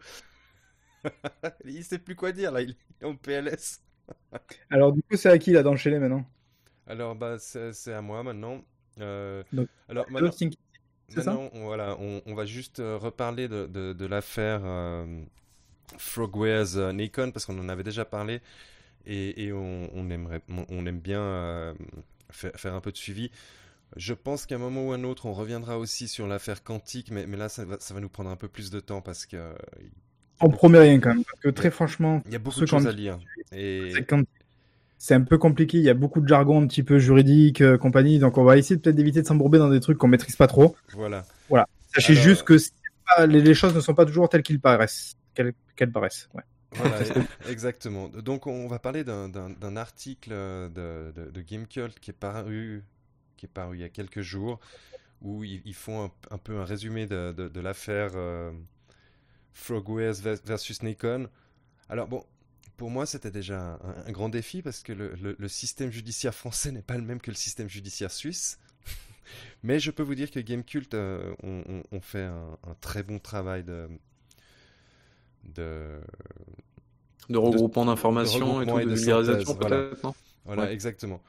il 1.65 1.83
sait 1.83 1.99
plus 1.99 2.15
quoi 2.15 2.31
dire 2.31 2.51
là, 2.51 2.61
il 2.61 2.75
est 3.01 3.05
en 3.05 3.15
PLS. 3.15 3.81
Alors 4.69 4.91
du 4.91 5.01
coup, 5.03 5.15
c'est 5.15 5.29
à 5.29 5.37
qui 5.37 5.51
là 5.51 5.63
d'enchaîner 5.63 5.99
maintenant? 5.99 6.25
Alors 6.87 7.15
bah 7.15 7.37
c'est 7.39 7.93
à 7.93 8.01
moi 8.01 8.21
maintenant. 8.23 8.61
Euh, 8.99 9.43
alors 9.87 10.09
maintenant, 10.09 10.31
on, 11.53 11.65
voilà, 11.65 11.97
on, 11.99 12.33
va 12.33 12.45
juste 12.45 12.77
reparler 12.77 13.47
de, 13.47 13.65
de, 13.67 14.05
l'affaire 14.05 14.61
Frogwares 15.97 16.93
Nikon 16.93 17.31
parce 17.31 17.45
qu'on 17.45 17.59
en 17.59 17.69
avait 17.69 17.83
déjà 17.83 18.05
parlé 18.05 18.41
et, 19.05 19.45
et 19.45 19.51
on, 19.51 20.09
aimerait, 20.09 20.41
on, 20.47 20.85
aime 20.85 20.99
bien 20.99 21.75
faire, 22.35 22.73
un 22.73 22.81
peu 22.81 22.91
de 22.91 22.97
suivi. 22.97 23.31
Je 23.95 24.13
pense 24.13 24.45
qu'à 24.45 24.55
un 24.55 24.59
moment 24.59 24.87
ou 24.87 24.91
un 24.91 25.03
autre, 25.03 25.25
on 25.25 25.33
reviendra 25.33 25.77
aussi 25.77 26.07
sur 26.07 26.27
l'affaire 26.27 26.63
quantique, 26.63 27.11
mais, 27.11 27.25
mais 27.27 27.37
là, 27.37 27.49
ça 27.49 27.65
va, 27.65 27.77
ça 27.79 27.93
va, 27.93 27.99
nous 27.99 28.09
prendre 28.09 28.29
un 28.29 28.35
peu 28.35 28.47
plus 28.47 28.71
de 28.71 28.79
temps 28.79 29.01
parce 29.01 29.25
que. 29.25 29.53
On 30.41 30.49
promet 30.49 30.79
rien 30.79 30.99
quand 30.99 31.13
même, 31.13 31.23
parce 31.23 31.39
que 31.39 31.49
très 31.49 31.71
franchement. 31.71 32.21
Il 32.25 32.33
y 32.33 32.35
a 32.35 32.39
beaucoup 32.39 32.59
de 32.59 32.65
choses 32.65 32.87
à 32.87 32.91
lire. 32.91 33.19
Et... 33.51 33.93
C'est 34.97 35.13
un 35.13 35.21
peu 35.21 35.37
compliqué, 35.37 35.77
il 35.77 35.83
y 35.83 35.89
a 35.89 35.93
beaucoup 35.93 36.21
de 36.21 36.27
jargon 36.27 36.63
un 36.63 36.67
petit 36.67 36.81
peu 36.81 36.99
juridique, 36.99 37.61
euh, 37.61 37.77
compagnie, 37.77 38.17
donc 38.17 38.37
on 38.37 38.43
va 38.43 38.57
essayer 38.57 38.79
peut-être 38.79 38.95
d'éviter 38.95 39.21
de 39.21 39.27
s'embourber 39.27 39.57
dans 39.57 39.69
des 39.69 39.81
trucs 39.81 39.97
qu'on 39.97 40.07
maîtrise 40.07 40.35
pas 40.35 40.47
trop. 40.47 40.75
Voilà. 40.93 41.25
Voilà. 41.49 41.67
Sachez 41.93 42.15
juste 42.15 42.43
que 42.43 42.57
les, 43.27 43.53
choses 43.53 43.75
ne 43.75 43.81
sont 43.81 43.93
pas 43.93 44.05
toujours 44.05 44.29
telles 44.29 44.41
qu'ils 44.41 44.59
paraissent, 44.59 45.15
qu'elles 45.33 45.91
paraissent. 45.91 46.29
Ouais. 46.33 46.43
Voilà, 46.77 46.99
exactement. 47.49 48.09
Donc 48.09 48.47
on 48.47 48.67
va 48.67 48.79
parler 48.79 49.03
d'un 49.03 49.75
article 49.75 50.31
de, 50.31 51.13
de, 51.15 51.31
de 51.31 51.41
Gamecult 51.41 51.99
qui 51.99 52.11
est 52.11 52.13
paru 52.13 52.83
qui 53.37 53.45
est 53.45 53.49
paru 53.49 53.77
il 53.77 53.81
y 53.81 53.83
a 53.83 53.89
quelques 53.89 54.21
jours 54.21 54.59
où 55.21 55.43
ils, 55.43 55.73
font 55.73 56.11
un, 56.29 56.37
peu 56.37 56.59
un 56.59 56.65
résumé 56.65 57.07
de, 57.07 57.31
de 57.31 57.59
l'affaire 57.59 58.11
euh, 58.15 58.51
Frogwares 59.53 60.21
versus 60.43 60.83
Nikon. 60.83 61.29
Alors 61.89 62.07
bon, 62.07 62.23
pour 62.77 62.89
moi, 62.89 63.05
c'était 63.05 63.31
déjà 63.31 63.79
un, 64.05 64.11
grand 64.11 64.29
défi 64.29 64.61
parce 64.61 64.83
que 64.83 64.93
le, 64.93 65.47
système 65.47 65.91
judiciaire 65.91 66.35
français 66.35 66.71
n'est 66.71 66.81
pas 66.81 66.97
le 66.97 67.03
même 67.03 67.19
que 67.19 67.31
le 67.31 67.35
système 67.35 67.69
judiciaire 67.69 68.11
suisse. 68.11 68.59
Mais 69.63 69.79
je 69.79 69.91
peux 69.91 70.03
vous 70.03 70.15
dire 70.15 70.29
que 70.29 70.39
Gamecult 70.39 70.93
euh, 70.93 71.33
ont 71.43 72.01
fait 72.01 72.23
un, 72.23 72.75
très 72.81 73.01
bon 73.01 73.17
travail 73.17 73.63
de, 73.63 73.89
de, 75.53 75.99
de 77.29 77.37
regroupement 77.37 77.85
d'informations 77.85 78.61
et, 78.61 78.65
de, 78.65 78.93
vulgarisation 78.93 79.55
peut-être, 79.55 80.13
voilà. 80.45 80.71
Exactement. 80.71 81.21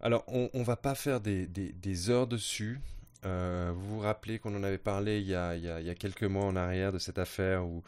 Alors, 0.00 0.24
on 0.28 0.50
ne 0.52 0.64
va 0.64 0.76
pas 0.76 0.94
faire 0.94 1.20
des, 1.20 1.46
des, 1.46 2.10
heures 2.10 2.26
dessus. 2.26 2.80
Euh, 3.24 3.72
vous 3.74 3.96
vous 3.96 4.00
rappelez 4.00 4.38
qu'on 4.38 4.54
en 4.54 4.62
avait 4.62 4.78
parlé 4.78 5.18
il 5.18 5.26
y, 5.26 5.34
a, 5.34 5.56
il, 5.56 5.64
y 5.64 5.68
a, 5.68 5.80
il 5.80 5.86
y, 5.86 5.90
a, 5.90 5.94
quelques 5.94 6.24
mois 6.24 6.44
en 6.44 6.56
arrière 6.56 6.92
de 6.92 6.98
cette 6.98 7.18
affaire 7.18 7.64
où, 7.64 7.82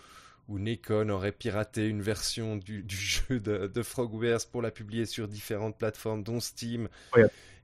où 0.48 0.58
Nikon 0.58 1.10
aurait 1.10 1.32
piraté 1.32 1.86
une 1.88 2.00
version 2.00 2.56
du, 2.56 2.82
du 2.84 2.96
jeu 2.96 3.40
de, 3.40 3.66
de, 3.66 3.82
Frogwares 3.82 4.46
pour 4.50 4.62
la 4.62 4.70
publier 4.70 5.04
sur 5.04 5.28
différentes 5.28 5.76
plateformes, 5.76 6.22
dont 6.22 6.40
Steam. 6.40 6.88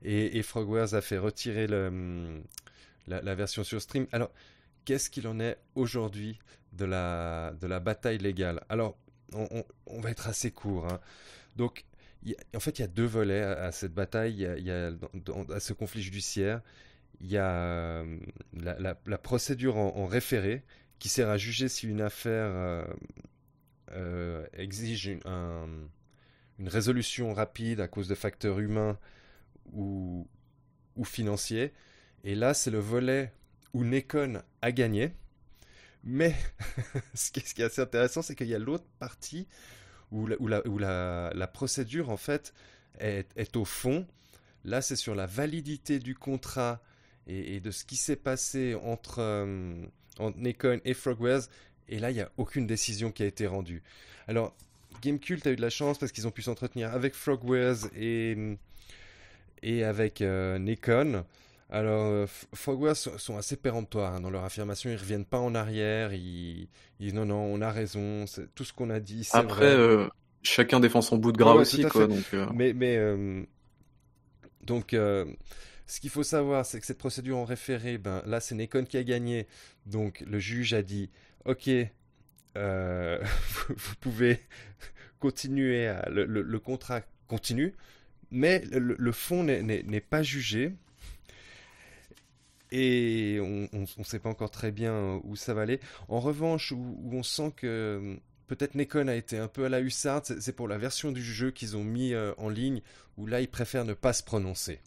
Et, 0.03 0.37
et, 0.37 0.43
Frogwares 0.43 0.93
a 0.93 1.01
fait 1.01 1.17
retirer 1.17 1.65
le, 1.65 2.41
la, 3.07 3.21
la, 3.21 3.35
version 3.35 3.63
sur 3.63 3.81
Steam. 3.81 4.05
Alors, 4.11 4.29
qu'est-ce 4.85 5.09
qu'il 5.09 5.27
en 5.27 5.39
est 5.39 5.57
aujourd'hui? 5.75 6.37
De 6.73 6.85
la, 6.85 7.53
de 7.59 7.67
la 7.67 7.79
bataille 7.79 8.17
légale 8.17 8.63
Alors, 8.69 8.97
on, 9.33 9.99
va 10.01 10.11
être 10.11 10.27
assez 10.27 10.51
court. 10.51 10.87
Hein. 10.87 10.99
Donc, 11.55 11.85
en 12.55 12.59
fait, 12.59 12.79
il 12.79 12.81
y 12.81 12.85
a 12.85 12.87
deux 12.87 13.05
volets 13.05 13.41
à, 13.41 13.71
cette 13.71 13.93
bataille, 13.93 14.45
à 14.45 15.59
ce 15.59 15.73
conflit 15.73 16.01
judiciaire. 16.01 16.61
Il 17.21 17.27
y 17.27 17.37
a 17.37 17.49
euh, 17.49 18.19
la, 18.53 19.17
procédure 19.17 19.77
en, 19.77 20.05
référé 20.05 20.63
qui 20.99 21.09
sert 21.09 21.29
à 21.29 21.37
juger 21.37 21.69
si 21.69 21.87
une 21.87 22.01
affaire 22.01 22.51
euh, 22.55 22.85
euh, 23.91 24.45
exige 24.53 25.07
une, 25.07 25.21
une, 26.59 26.67
résolution 26.67 27.33
rapide 27.33 27.81
à 27.81 27.87
cause 27.87 28.07
de 28.07 28.15
facteurs 28.15 28.59
humains 28.59 28.97
ou, 29.71 30.27
ou 30.95 31.03
financiers. 31.03 31.73
Et 32.23 32.35
là, 32.35 32.53
c'est 32.53 32.71
le 32.71 32.79
volet 32.79 33.33
où 33.73 33.83
Nekon 33.83 34.41
a 34.61 34.71
gagné. 34.71 35.13
Mais 36.03 36.35
ce 37.13 37.31
qui 37.31 37.39
est 37.39 37.65
assez 37.65 37.81
intéressant, 37.81 38.21
c'est 38.21 38.35
qu'il 38.35 38.47
y 38.47 38.55
a 38.55 38.59
l'autre 38.59 38.85
partie 38.99 39.47
où 40.11 40.27
la, 40.27 41.47
procédure 41.47 42.09
en 42.09 42.17
fait 42.17 42.53
est, 42.99 43.57
au 43.57 43.65
fond. 43.65 44.05
Là, 44.63 44.81
c'est 44.81 44.95
sur 44.95 45.15
la 45.15 45.25
validité 45.25 45.99
du 45.99 46.15
contrat 46.15 46.81
et, 47.27 47.59
de 47.59 47.71
ce 47.71 47.83
qui 47.83 47.95
s'est 47.95 48.15
passé 48.15 48.75
entre, 48.75 49.19
euh, 49.19 49.85
Nikon 50.35 50.79
et 50.85 50.93
Frogwares. 50.93 51.43
Et 51.89 51.99
là, 51.99 52.11
il 52.11 52.15
n'y 52.15 52.21
a 52.21 52.31
aucune 52.37 52.67
décision 52.67 53.11
qui 53.11 53.23
a 53.23 53.25
été 53.25 53.47
rendue. 53.47 53.81
Alors, 54.27 54.55
Gamecult 55.01 55.45
a 55.47 55.51
eu 55.51 55.55
de 55.55 55.61
la 55.61 55.69
chance 55.69 55.97
parce 55.97 56.11
qu'ils 56.11 56.27
ont 56.27 56.31
pu 56.31 56.43
s'entretenir 56.43 56.93
avec 56.93 57.13
Frogwares 57.13 57.87
et, 57.95 58.57
et 59.63 59.83
avec 59.83 60.21
euh, 60.21 60.59
Nikon. 60.59 61.25
Alors, 61.73 62.05
euh, 62.05 62.27
Frogwares 62.53 62.95
sont 62.95 63.35
assez 63.35 63.55
péremptoires 63.55 64.13
hein, 64.13 64.21
dans 64.21 64.29
leur 64.29 64.43
affirmation. 64.43 64.91
Ils 64.91 64.95
reviennent 64.95 65.25
pas 65.25 65.39
en 65.39 65.55
arrière. 65.55 66.13
Ils, 66.13 66.67
disent 66.99 67.15
non, 67.15 67.25
non, 67.25 67.41
on 67.41 67.61
a 67.61 67.71
raison. 67.71 68.25
Tout 68.53 68.63
ce 68.63 68.71
qu'on 68.71 68.91
a 68.91 68.99
dit, 68.99 69.23
c'est 69.23 69.35
Après, 69.35 69.73
euh, 69.73 70.07
chacun 70.43 70.79
défend 70.79 71.01
son 71.01 71.17
bout 71.17 71.31
de 71.31 71.37
gras 71.37 71.55
aussi, 71.55 71.83
quoi. 71.85 72.05
Donc, 72.05 72.25
euh. 72.35 72.45
Mais, 72.53 72.73
mais 72.73 72.99
donc, 74.61 74.91
ce 74.91 75.99
qu'il 75.99 76.11
faut 76.11 76.21
savoir, 76.21 76.63
c'est 76.63 76.79
que 76.79 76.85
cette 76.85 76.99
procédure 76.99 77.37
en 77.37 77.45
référé, 77.45 77.97
ben 77.97 78.21
là, 78.27 78.39
c'est 78.39 78.53
Nikon 78.53 78.85
qui 78.85 78.97
a 78.97 79.03
gagné. 79.03 79.47
Donc, 79.87 80.23
le 80.27 80.37
juge 80.37 80.75
a 80.75 80.83
dit, 80.83 81.09
ok, 81.45 81.71
vous, 82.55 83.95
pouvez 83.99 84.39
continuer, 85.19 85.87
à, 85.87 86.07
le, 86.07 86.59
contrat 86.59 87.01
continue, 87.27 87.73
mais 88.29 88.63
le 88.69 89.11
fond 89.11 89.41
n'est 89.41 90.01
pas 90.01 90.21
jugé 90.21 90.75
et 92.73 93.39
on 93.39 93.69
ne 93.71 94.03
sait 94.03 94.17
pas 94.17 94.29
encore 94.29 94.49
très 94.49 94.71
bien 94.71 94.91
euh, 94.91 95.19
où 95.23 95.35
ça 95.35 95.53
va 95.53 95.61
aller. 95.61 95.79
En 96.09 96.19
revanche, 96.19 96.71
où, 96.71 97.09
on 97.11 97.21
sent 97.21 97.53
que 97.55 97.67
euh, 97.67 98.15
peut-être 98.47 98.73
Nekon 98.73 99.07
a 99.07 99.15
été 99.15 99.37
un 99.37 99.47
peu 99.47 99.65
à 99.65 99.69
la 99.69 99.79
hussarde, 99.79 100.25
c'est 100.39 100.55
pour 100.55 100.67
la 100.67 100.79
version 100.79 101.11
du 101.11 101.23
jeu 101.23 101.51
qu'ils 101.51 101.77
ont 101.77 101.83
mis 101.83 102.13
euh, 102.13 102.33
en 102.37 102.49
ligne, 102.49 102.81
où 103.17 103.27
là, 103.27 103.41
ils 103.41 103.47
préfèrent 103.47 103.85
ne 103.85 103.93
pas 103.93 104.11
se 104.11 104.23
prononcer. 104.23 104.79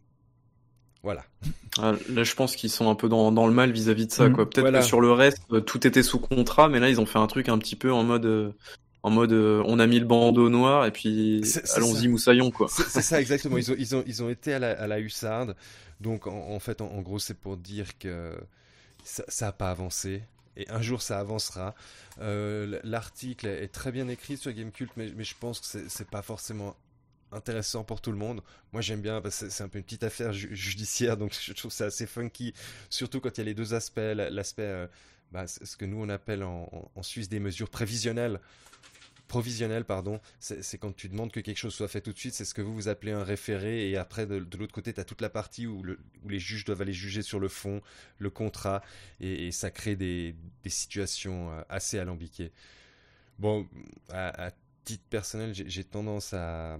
Voilà. 1.03 1.25
Ah, 1.79 1.93
là, 2.09 2.25
je 2.25 2.35
pense 2.35 2.57
qu'ils 2.57 2.71
sont 2.71 2.89
un 2.89 2.95
peu 2.95 3.07
dans, 3.07 3.31
dans 3.33 3.47
le 3.47 3.53
mal 3.53 3.71
vis-à-vis 3.71 4.07
de 4.07 4.11
ça. 4.11 4.31
Mm. 4.31 4.37
Peut-être 4.49 4.73
que 4.73 4.81
sur 4.81 5.03
le 5.03 5.13
reste, 5.13 5.43
tout 5.67 5.87
était 5.87 6.03
sous 6.03 6.19
contrat, 6.19 6.71
mais 6.71 6.81
là, 6.81 6.89
ils 6.89 7.03
ont 7.03 7.05
fait 7.05 7.19
un 7.19 7.27
truc 7.27 7.51
un 7.51 7.59
petit 7.59 7.77
peu 7.77 7.93
en 7.93 8.03
mode 8.03 8.55
en 9.03 9.11
mode 9.11 9.35
on 9.35 9.79
a 9.79 9.87
mis 9.87 9.99
le 9.99 10.07
bandeau 10.07 10.49
noir 10.49 10.87
et 10.87 10.91
puis 10.91 11.43
allons-y 11.75 12.09
moussaillon 12.09 12.51
quoi. 12.51 12.69
C'est 12.71 13.03
ça 13.03 13.21
exactement. 13.21 13.59
Ils 13.59 13.71
ont, 13.71 13.75
ils 13.79 13.95
ont, 13.95 14.05
ils 14.07 14.23
ont 14.23 14.31
été 14.31 14.55
à 14.55 14.59
la, 14.59 14.71
à 14.71 14.87
la 14.87 14.99
hussarde. 14.99 15.55
Donc 16.01 16.27
en, 16.27 16.59
fait, 16.59 16.81
en, 16.81 17.01
gros, 17.03 17.19
c'est 17.19 17.35
pour 17.35 17.57
dire 17.57 17.99
que 17.99 18.39
ça 19.05 19.47
n'a 19.47 19.53
pas 19.53 19.71
avancé. 19.71 20.23
Et 20.57 20.69
un 20.71 20.81
jour, 20.81 21.03
ça 21.03 21.19
avancera. 21.19 21.75
Euh, 22.21 22.81
l'article 22.83 23.47
est 23.47 23.69
très 23.69 23.93
bien 23.93 24.09
écrit 24.09 24.37
sur 24.37 24.53
Gamecult, 24.53 24.91
mais, 24.97 25.13
mais 25.15 25.25
je 25.25 25.35
pense 25.39 25.61
que 25.61 25.89
c'est 25.89 26.09
pas 26.09 26.23
forcément 26.23 26.77
intéressant 27.33 27.85
pour 27.85 28.01
tout 28.01 28.13
le 28.13 28.19
monde. 28.19 28.43
Moi, 28.73 28.81
j'aime 28.81 29.03
bien 29.03 29.21
parce 29.21 29.41
que 29.41 29.51
c'est 29.51 29.65
un 29.65 29.69
peu 29.69 29.79
une 29.79 29.85
petite 29.85 30.05
affaire 30.05 30.33
judiciaire, 30.33 31.17
donc 31.17 31.35
je 31.39 31.53
trouve 31.53 31.73
ça 31.73 31.87
assez 31.87 32.07
funky, 32.07 32.55
surtout 32.89 33.21
quand 33.21 33.37
il 33.37 33.41
y 33.41 33.43
a 33.43 33.45
les 33.45 33.55
deux 33.55 33.75
aspects. 33.75 33.99
L'aspect, 33.99 34.63
euh, 34.63 34.87
bah, 35.31 35.47
ce 35.47 35.77
que 35.77 35.85
nous 35.85 36.03
on 36.03 36.09
appelle 36.09 36.43
en, 36.43 36.91
en 36.95 37.03
Suisse 37.03 37.29
des 37.29 37.41
mesures 37.41 37.69
prévisionnelles 37.69 38.41
provisionnel, 39.29 39.85
pardon, 39.85 40.21
c'est 40.39 40.79
quand 40.79 40.95
tu 40.95 41.09
demandes 41.09 41.33
que 41.33 41.41
quelque 41.41 41.57
chose 41.57 41.75
soit 41.75 41.89
fait 41.89 42.01
tout 42.01 42.13
de 42.13 42.19
suite, 42.19 42.35
c'est 42.35 42.45
ce 42.45 42.55
que 42.55 42.63
vous 42.63 42.75
vous 42.75 42.89
appelez 42.89 43.13
un 43.13 43.25
référé, 43.25 43.91
et 43.91 43.97
après, 43.97 44.27
de, 44.27 44.37
l'autre 44.37 44.73
côté, 44.73 44.93
tu 44.93 45.01
as 45.01 45.05
toute 45.05 45.21
la 45.21 45.31
partie 45.31 45.67
où, 45.67 45.83
les 46.29 46.39
juges 46.39 46.65
doivent 46.65 46.83
aller 46.83 46.93
juger 46.93 47.23
sur 47.23 47.41
le 47.41 47.49
fond, 47.49 47.83
le 48.19 48.31
contrat, 48.31 48.83
et, 49.21 49.51
ça 49.53 49.71
crée 49.71 49.97
des, 49.97 50.35
situations 50.67 51.51
euh, 51.51 51.63
assez 51.69 51.99
alambiquées. 51.99 52.53
Bon, 53.39 53.69
à, 54.11 54.51
titre 54.85 55.05
personnel, 55.11 55.53
j'ai 55.55 55.85
tendance 55.85 56.33
à, 56.33 56.79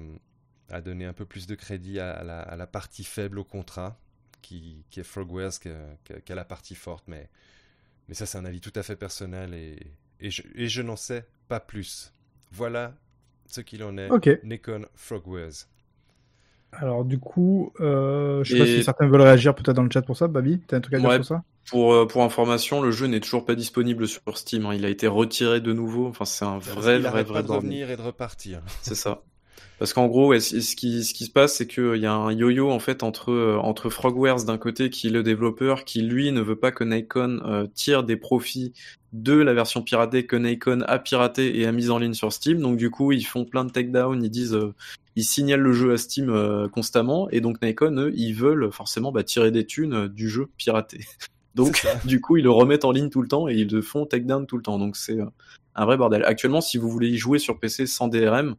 donner 0.85 1.05
un 1.05 1.13
peu 1.13 1.25
plus 1.27 1.47
de 1.47 1.55
crédit 1.55 1.99
à, 1.99 2.23
la, 2.25 2.67
partie 2.67 3.05
faible 3.05 3.39
au 3.39 3.45
contrat, 3.45 3.99
qui, 4.43 4.85
est 4.97 5.03
Frogwares, 5.03 5.59
qu'à 5.61 6.35
la 6.35 6.45
partie 6.45 6.77
forte, 6.77 7.07
mais, 7.09 7.29
ça, 8.13 8.25
c'est 8.25 8.39
un 8.39 8.45
avis 8.45 8.61
tout 8.61 8.73
à 8.77 8.85
fait 8.85 8.97
personnel, 8.97 9.53
et 9.53 10.31
je 10.31 10.83
n'en 10.83 10.97
sais 10.97 11.27
pas 11.49 11.59
plus. 11.59 12.13
Voilà 12.57 12.95
ce 13.47 13.61
qu'il 13.61 13.83
en 13.85 13.97
est. 13.99 14.09
Nikon 14.45 14.87
Frogwares. 14.95 15.69
Alors 16.73 17.05
du 17.05 17.19
coup, 17.19 17.73
euh, 17.81 18.43
je 18.45 18.53
sais 18.53 18.59
pas 18.59 18.67
si 18.67 18.83
certains 18.83 19.07
veulent 19.07 19.23
réagir 19.23 19.55
peut-être 19.55 19.77
dans 19.77 19.83
le 19.83 19.91
chat 19.91 20.03
pour 20.03 20.17
ça. 20.17 20.29
Babi, 20.29 20.61
t'as 20.67 20.77
un 20.77 20.81
truc 20.81 20.95
à 20.95 20.99
dire 20.99 21.13
sur 21.15 21.25
ça? 21.25 21.45
pour, 21.71 21.95
euh, 21.95 22.07
pour 22.07 22.23
information, 22.23 22.81
le 22.81 22.91
jeu 22.91 23.07
n'est 23.07 23.21
toujours 23.21 23.45
pas 23.45 23.55
disponible 23.55 24.07
sur 24.07 24.21
Steam. 24.35 24.67
Hein. 24.67 24.75
Il 24.75 24.85
a 24.85 24.89
été 24.89 25.07
retiré 25.07 25.61
de 25.61 25.73
nouveau. 25.73 26.07
Enfin, 26.09 26.25
c'est 26.25 26.45
un 26.45 26.59
vrai, 26.59 26.99
vrai, 26.99 27.25
vrai. 27.25 27.43
de 27.43 27.51
revenir 27.51 27.91
et 27.91 27.97
de 27.97 28.03
repartir. 28.03 28.63
C'est 28.83 28.95
ça. 28.95 29.23
Parce 29.79 29.93
qu'en 29.93 30.07
gros, 30.07 30.39
ce, 30.39 30.75
qui, 30.75 31.05
ce 31.05 31.13
qui 31.13 31.27
se 31.27 31.31
passe, 31.31 31.57
c'est 31.57 31.67
qu'il 31.67 31.97
y 31.97 32.07
a 32.07 32.15
un 32.15 32.33
yo-yo 32.33 32.71
en 32.71 32.79
fait 32.79 33.03
entre 33.03 33.31
euh, 33.31 33.59
entre 33.59 33.91
Frogwares 33.91 34.45
d'un 34.45 34.57
côté, 34.57 34.89
qui 34.89 35.09
est 35.09 35.11
le 35.11 35.23
développeur, 35.23 35.85
qui 35.85 36.01
lui 36.01 36.33
ne 36.33 36.41
veut 36.41 36.57
pas 36.57 36.73
que 36.73 36.83
Nikon 36.83 37.41
euh, 37.45 37.67
tire 37.75 38.03
des 38.03 38.17
profits 38.17 38.73
de 39.13 39.35
la 39.35 39.53
version 39.53 39.83
piratée 39.83 40.27
que 40.27 40.37
Nikon 40.37 40.83
a 40.87 40.99
piraté 40.99 41.61
et 41.61 41.67
a 41.67 41.73
mise 41.73 41.91
en 41.91 41.99
ligne 41.99 42.15
sur 42.15 42.33
Steam. 42.33 42.61
Donc 42.61 42.79
du 42.79 42.91
coup, 42.91 43.13
ils 43.13 43.25
font 43.25 43.45
plein 43.45 43.67
de 43.67 43.71
takedowns, 43.71 44.25
ils 44.25 44.31
disent, 44.31 44.55
euh, 44.55 44.73
ils 45.15 45.25
signalent 45.25 45.61
le 45.61 45.73
jeu 45.73 45.93
à 45.93 45.99
Steam 45.99 46.33
constamment, 46.73 47.29
et 47.31 47.41
donc 47.41 47.61
Nikon, 47.61 47.99
eux, 48.01 48.13
ils 48.15 48.33
veulent 48.33 48.73
forcément 48.73 49.13
bah, 49.13 49.25
tirer 49.25 49.51
des 49.51 49.67
thunes 49.67 50.09
du 50.09 50.29
jeu 50.29 50.49
piraté. 50.57 51.01
Donc 51.55 51.87
du 52.05 52.21
coup, 52.21 52.37
ils 52.37 52.45
le 52.45 52.51
remettent 52.51 52.85
en 52.85 52.93
ligne 52.93 53.09
tout 53.09 53.23
le 53.23 53.29
temps 53.29 53.49
et 53.49 53.55
ils 53.55 53.73
le 53.73 53.81
font 53.81 54.05
takedown 54.05 54.47
tout 54.47 54.59
le 54.59 54.63
temps. 54.63 54.79
Donc 54.79 54.95
c'est 54.95 55.17
un 55.75 55.85
vrai 55.87 55.97
bordel. 55.97 56.23
Actuellement, 56.25 56.61
si 56.61 56.77
vous 56.77 56.91
voulez 56.91 57.09
y 57.09 57.17
jouer 57.17 57.39
sur 57.39 57.59
PC 57.59 57.87
sans 57.87 58.09
DRM, 58.09 58.57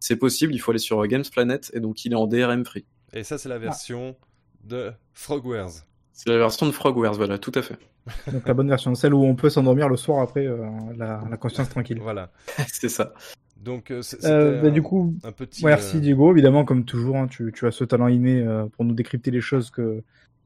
c'est 0.00 0.16
possible, 0.16 0.54
il 0.54 0.58
faut 0.58 0.70
aller 0.70 0.78
sur 0.78 1.04
Games 1.06 1.24
Planet 1.30 1.70
et 1.74 1.80
donc 1.80 2.04
il 2.04 2.12
est 2.12 2.16
en 2.16 2.26
DRM 2.26 2.64
free. 2.64 2.84
Et 3.12 3.24
ça, 3.24 3.38
c'est 3.38 3.48
la 3.48 3.58
version 3.58 4.16
de 4.64 4.92
Frogwares. 5.12 5.84
C'est 6.12 6.30
la 6.30 6.38
version 6.38 6.66
de 6.66 6.72
Frogwares, 6.72 7.14
voilà, 7.14 7.38
tout 7.38 7.52
à 7.54 7.62
fait. 7.62 7.78
Donc 8.32 8.46
la 8.48 8.54
bonne 8.54 8.68
version, 8.68 8.94
celle 8.94 9.14
où 9.14 9.22
on 9.22 9.34
peut 9.34 9.50
s'endormir 9.50 9.88
le 9.88 9.96
soir 9.96 10.20
après 10.20 10.46
euh, 10.46 10.66
la, 10.96 11.36
conscience 11.38 11.68
tranquille. 11.68 12.00
Voilà. 12.02 12.30
c'est 12.72 12.88
ça. 12.88 13.12
Donc, 13.56 13.90
euh, 13.90 14.02
euh 14.24 14.62
bah, 14.62 14.70
du 14.70 14.82
coup, 14.82 15.14
un 15.24 15.32
petit. 15.32 15.64
Merci 15.64 15.98
euh, 15.98 16.00
Diego, 16.00 16.32
évidemment, 16.32 16.64
comme 16.64 16.84
toujours, 16.84 17.16
hein, 17.16 17.28
tu, 17.28 17.52
as 17.62 17.70
ce 17.70 17.84
talent 17.84 18.08
inné 18.08 18.44
pour 18.72 18.84
nous 18.84 18.94
décrypter 18.94 19.30
les 19.30 19.40
choses 19.40 19.70
que, 19.70 20.02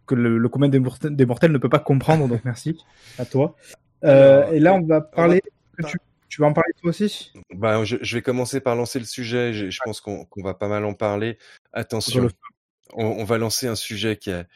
que 0.07 0.15
le, 0.15 0.49
commun 0.49 0.69
des, 0.69 0.79
mortels, 0.79 1.53
ne 1.53 1.59
peut 1.59 1.69
pas 1.69 1.79
comprendre, 1.79 2.29
donc 2.29 2.45
merci 2.45 2.77
à 3.19 3.25
toi. 3.25 3.57
et 4.03 4.59
là, 4.61 4.75
on 4.75 4.83
va 4.83 5.01
parler. 5.01 5.41
tu 5.87 5.99
tu 6.33 6.41
vas 6.41 6.47
en 6.47 6.55
parler 6.55 6.73
toi 6.81 6.89
aussi? 6.89 7.31
Bah, 7.53 7.85
je, 7.85 8.15
vais 8.15 8.23
commencer 8.23 8.63
par 8.63 8.75
lancer 8.75 8.99
le 8.99 9.05
sujet. 9.05 9.53
Je, 9.53 9.79
pense 9.85 10.01
qu'on 10.01 10.27
va 10.37 10.55
pas 10.55 10.67
mal 10.67 10.87
en 10.87 10.95
parler. 10.95 11.37
Attention, 11.75 12.27
on, 12.95 13.23
va 13.25 13.37
lancer 13.37 13.67
un 13.67 13.75
sujet 13.75 14.17
qui 14.17 14.33
a, 14.33 14.47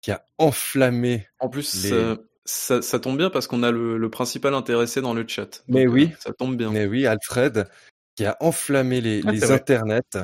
qui 0.00 0.12
a 0.12 0.24
enflammé. 0.38 1.28
En 1.38 1.50
plus, 1.50 1.92
euh, 1.92 2.16
Ça, 2.46 2.80
ça 2.80 2.98
tombe 3.00 3.18
bien 3.18 3.28
parce 3.28 3.48
qu'on 3.48 3.62
a 3.62 3.70
le, 3.70 3.98
le 3.98 4.10
principal 4.10 4.54
intéressé 4.54 5.02
dans 5.02 5.12
le 5.12 5.28
chat. 5.28 5.62
Mais 5.68 5.86
oui. 5.86 6.08
euh, 6.10 6.16
Ça 6.20 6.32
tombe 6.32 6.56
bien. 6.56 6.70
Mais 6.70 6.86
oui, 6.86 7.06
Alfred, 7.06 7.68
qui 8.14 8.24
a 8.24 8.38
enflammé 8.40 9.02
les, 9.02 9.20
Ah, 9.26 9.30
les 9.30 9.50
internets, 9.52 10.16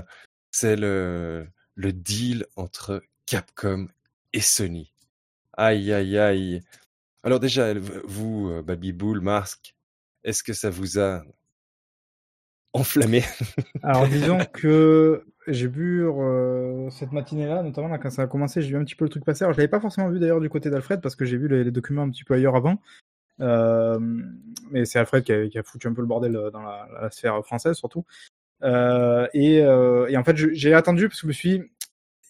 c'est 0.50 0.76
le, 0.76 1.46
le 1.74 1.92
deal 1.92 2.46
entre 2.56 3.02
Capcom 3.26 3.88
et 4.32 4.40
Sony. 4.40 4.94
Aïe, 5.58 5.92
aïe, 5.92 6.16
aïe. 6.16 6.62
Alors 7.22 7.38
déjà, 7.38 7.74
vous, 7.74 8.48
euh, 8.48 8.62
Baby 8.62 8.92
Bull, 8.92 9.20
Mask, 9.20 9.74
est-ce 10.25 10.43
que 10.43 10.53
ça 10.53 10.70
vous 10.70 10.99
a 10.99 11.23
enflammé? 12.73 13.23
Alors 13.83 14.07
disons 14.09 14.39
que 14.53 15.25
j'ai 15.47 15.66
vu 15.66 16.05
cette 16.91 17.12
matinée-là, 17.12 17.62
notamment 17.62 17.97
quand 17.99 18.11
ça 18.11 18.23
a 18.23 18.27
commencé, 18.27 18.62
j'ai 18.62 18.70
vu 18.70 18.77
un 18.77 18.85
petit 18.85 18.95
peu 18.95 19.05
le 19.05 19.11
truc 19.11 19.25
passer. 19.25 19.45
Alors 19.45 19.55
je 19.55 19.59
l'avais 19.59 19.68
pas 19.68 19.81
forcément 19.81 20.09
vu 20.09 20.18
d'ailleurs 20.18 20.41
du 20.41 20.49
côté 20.49 20.70
d'Alfred 20.70 21.01
parce 21.01 21.16
que 21.16 21.25
j'ai 21.25 21.37
vu 21.37 21.49
les, 21.49 21.70
documents 21.70 22.03
un 22.03 22.11
petit 22.11 22.25
peu 22.25 22.35
ailleurs 22.35 22.57
avant. 22.57 22.81
Mais 23.39 24.85
c'est 24.85 24.99
Alfred 24.99 25.25
qui 25.25 25.59
a, 25.59 25.62
foutu 25.62 25.89
un 25.89 25.95
peu 25.95 26.03
le 26.03 26.07
bordel 26.07 26.33
dans 26.53 26.62
la, 26.62 27.11
sphère 27.11 27.45
française 27.45 27.77
surtout. 27.77 28.05
Et, 28.62 29.64
en 29.64 30.25
fait, 30.25 30.37
j'ai 30.37 30.75
attendu 30.75 31.09
parce 31.09 31.20
que 31.20 31.23
je 31.23 31.29
me 31.29 31.33
suis 31.33 31.62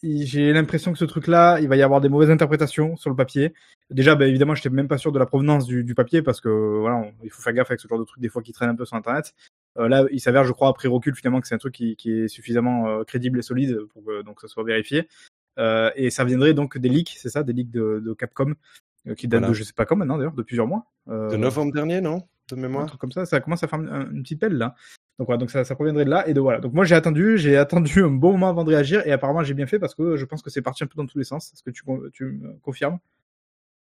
j'ai 0.03 0.53
l'impression 0.53 0.93
que 0.93 0.99
ce 0.99 1.05
truc-là, 1.05 1.61
il 1.61 1.69
va 1.69 1.77
y 1.77 1.83
avoir 1.83 2.01
des 2.01 2.09
mauvaises 2.09 2.31
interprétations 2.31 2.97
sur 2.97 3.09
le 3.11 3.17
papier. 3.17 3.53
Déjà, 3.91 4.15
bah, 4.15 4.27
évidemment, 4.27 4.55
j'étais 4.55 4.71
même 4.71 4.89
pas 4.89 4.99
sûr 4.99 5.13
de 5.13 5.19
la 5.19 5.27
provenance 5.27 5.67
du, 5.67 5.85
du 5.85 5.95
papier 5.95 6.23
parce 6.23 6.41
que 6.41 6.49
voilà, 6.49 6.97
on- 6.97 7.13
il 7.23 7.31
faut 7.31 7.43
faire 7.43 7.53
gaffe 7.53 7.71
avec 7.71 7.81
ce 7.81 7.87
genre 7.89 7.99
de 7.99 8.05
truc 8.05 8.21
des 8.21 8.29
fois 8.29 8.43
qui 8.43 8.53
traînent 8.53 8.71
un 8.71 8.75
peu 8.75 8.85
sur 8.85 8.97
Internet. 8.97 9.33
Euh, 9.79 9.89
là, 9.89 10.05
il 10.11 10.21
s'avère, 10.21 10.45
je 10.45 10.53
crois, 10.53 10.69
après 10.69 10.89
recul, 10.89 11.15
finalement, 11.15 11.41
que 11.41 11.47
c'est 11.47 11.55
un 11.55 11.59
truc 11.59 11.75
qui, 11.75 11.97
qui 11.97 12.11
est 12.13 12.29
suffisamment 12.29 12.89
euh, 12.89 13.05
crédible 13.05 13.39
et 13.39 13.43
solide 13.43 13.79
pour 13.93 14.05
que 14.05 14.23
donc 14.23 14.41
ça 14.41 14.49
soit 14.49 14.65
vérifié. 14.65 15.09
Euh, 15.59 15.91
et 15.95 16.11
ça 16.11 16.25
viendrait 16.25 16.55
donc 16.55 16.79
des 16.79 16.89
leaks, 16.89 17.15
c'est 17.19 17.29
ça, 17.29 17.43
des 17.43 17.53
leaks 17.53 17.71
de, 17.71 18.03
de 18.05 18.13
Capcom 18.15 18.55
euh, 19.07 19.15
qui 19.15 19.29
datent 19.29 19.41
Voilà. 19.41 19.49
de 19.51 19.55
je 19.55 19.63
sais 19.63 19.73
pas 19.75 19.85
quand 19.85 19.97
maintenant 19.97 20.17
d'ailleurs, 20.17 20.33
de 20.33 20.43
plusieurs 20.43 20.67
mois. 20.67 20.87
Euh, 21.09 21.31
De 21.31 21.37
novembre 21.37 21.73
dernier, 21.73 22.01
non? 22.01 22.23
De 22.57 22.61
un 22.61 22.63
mémoire 22.63 22.87
truc 22.87 23.01
comme 23.01 23.13
ça, 23.13 23.25
ça 23.27 23.41
commence 23.41 23.63
à 23.63 23.69
faire 23.69 23.79
un- 23.79 24.11
une 24.11 24.23
petite 24.23 24.41
pelle 24.41 24.55
là. 24.55 24.75
Donc 25.19 25.27
voilà, 25.27 25.39
donc 25.39 25.51
ça, 25.51 25.65
ça 25.65 25.75
proviendrait 25.75 26.05
de 26.05 26.11
là 26.11 26.27
et 26.29 26.35
de 26.35 26.41
voilà. 26.41 26.61
Donc 26.61 26.73
moi 26.73 26.85
j'ai 26.85 26.95
attendu, 26.95 27.37
j'ai 27.39 27.57
attendu 27.57 28.03
un 28.03 28.11
bon 28.11 28.33
moment 28.33 28.49
avant 28.49 28.65
de 28.65 28.71
réagir 28.71 29.07
et 29.07 29.13
apparemment 29.13 29.43
j'ai 29.45 29.55
bien 29.55 29.67
fait 29.67 29.79
parce 29.79 29.95
que 29.95 30.17
je 30.17 30.25
pense 30.25 30.43
que 30.43 30.51
c'est 30.51 30.63
parti 30.63 30.85
un 30.85 30.87
peu 30.87 30.97
dans 30.97 31.07
tous 31.07 31.19
les 31.19 31.25
sens. 31.25 31.53
Est-ce 31.53 31.63
que 31.63 31.71
tu, 31.71 32.25
me 32.25 32.59
confirmes? 32.63 32.99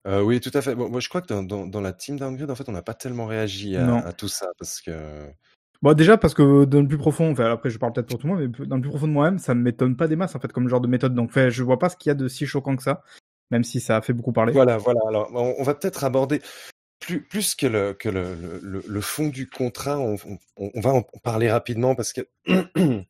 Euh, 0.08 0.22
oui, 0.22 0.40
tout 0.40 0.52
à 0.54 0.62
fait. 0.62 0.74
Bon, 0.74 0.90
moi, 0.90 1.02
je 1.02 1.10
crois 1.10 1.22
que 1.22 1.28
dans, 1.28 1.44
dans, 1.44 1.68
dans 1.68 1.82
la 1.82 1.92
team 1.92 2.18
Downgrade, 2.18 2.50
en 2.50 2.56
fait, 2.56 2.70
on 2.70 2.72
n'a 2.72 2.82
pas 2.82 2.94
tellement 2.94 3.26
réagi 3.26 3.76
à, 3.76 4.14
tout 4.14 4.30
ça 4.30 4.48
parce 4.58 4.82
que. 4.82 5.28
Bon 5.84 5.94
déjà 5.94 6.18
parce 6.18 6.34
que 6.34 6.66
dans 6.66 6.82
le 6.82 6.88
plus 6.88 6.98
profond, 6.98 7.30
enfin 7.30 7.52
après 7.52 7.70
je 7.70 7.78
parle 7.78 7.94
peut-être 7.94 8.08
pour 8.08 8.18
tout 8.18 8.26
le 8.26 8.34
monde, 8.34 8.42
mais 8.42 8.66
dans 8.66 8.78
le 8.78 8.82
plus 8.82 8.90
profond 8.90 9.08
de 9.08 9.12
moi-même, 9.12 9.38
ça 9.38 9.54
me 9.54 9.62
m'étonne 9.62 9.96
pas 9.96 10.08
des 10.08 10.16
masses 10.16 10.36
en 10.36 10.40
fait 10.40 10.52
comme 10.52 10.68
genre 10.68 10.82
de 10.82 10.88
méthode. 10.88 11.14
Donc 11.14 11.30
enfin, 11.30 11.50
je 11.50 11.62
vois 11.62 11.78
pas 11.78 11.90
ce 11.90 11.96
qu'il 11.96 12.10
y 12.10 12.12
a 12.12 12.16
de 12.16 12.28
si 12.28 12.48
choquant 12.48 12.76
que 12.76 12.82
ça, 12.82 13.04
même 13.52 13.64
si 13.64 13.80
ça 13.80 13.98
a 13.98 14.02
fait 14.02 14.14
beaucoup 14.14 14.32
parler. 14.32 14.54
Voilà, 14.54 14.78
voilà. 14.78 15.02
Alors, 15.08 15.30
on, 15.36 15.54
on 15.60 15.64
va 15.64 15.76
peut-être 15.76 16.04
aborder 16.04 16.42
plus, 17.00 17.22
plus 17.22 17.56
que, 17.56 17.68
le, 17.68 17.94
que 17.94 18.10
le, 18.10 18.36
le, 18.62 18.84
le- 18.86 19.02
fond 19.02 19.28
du 19.28 19.50
contrat. 19.50 20.00
On, 20.00 20.16
on- 20.26 20.72
on 20.74 20.80
va 20.82 20.92
en 20.94 21.02
parler 21.24 21.50
rapidement 21.52 21.96
parce 21.96 22.14
que 22.14 22.22
il, 22.46 23.08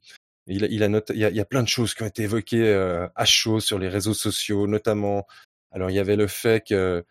il, 0.48 0.84
a 0.84 0.88
noté- 0.90 1.14
il, 1.14 1.20
y 1.20 1.26
a, 1.26 1.30
il 1.30 1.36
y 1.36 1.40
a 1.42 1.46
plein 1.46 1.64
de 1.64 1.68
choses 1.68 1.94
qui 1.94 2.04
ont 2.04 2.08
été 2.08 2.24
évoquées 2.24 2.68
euh, 2.68 3.08
à 3.16 3.26
chaud 3.26 3.60
sur 3.60 3.80
les 3.80 3.88
réseaux 3.90 4.14
sociaux, 4.14 4.68
notamment. 4.68 5.26
Alors, 5.72 5.90
il 5.90 5.96
y 5.96 6.00
avait 6.00 6.16
le 6.16 6.28
fait 6.28 6.66
que 6.68 7.06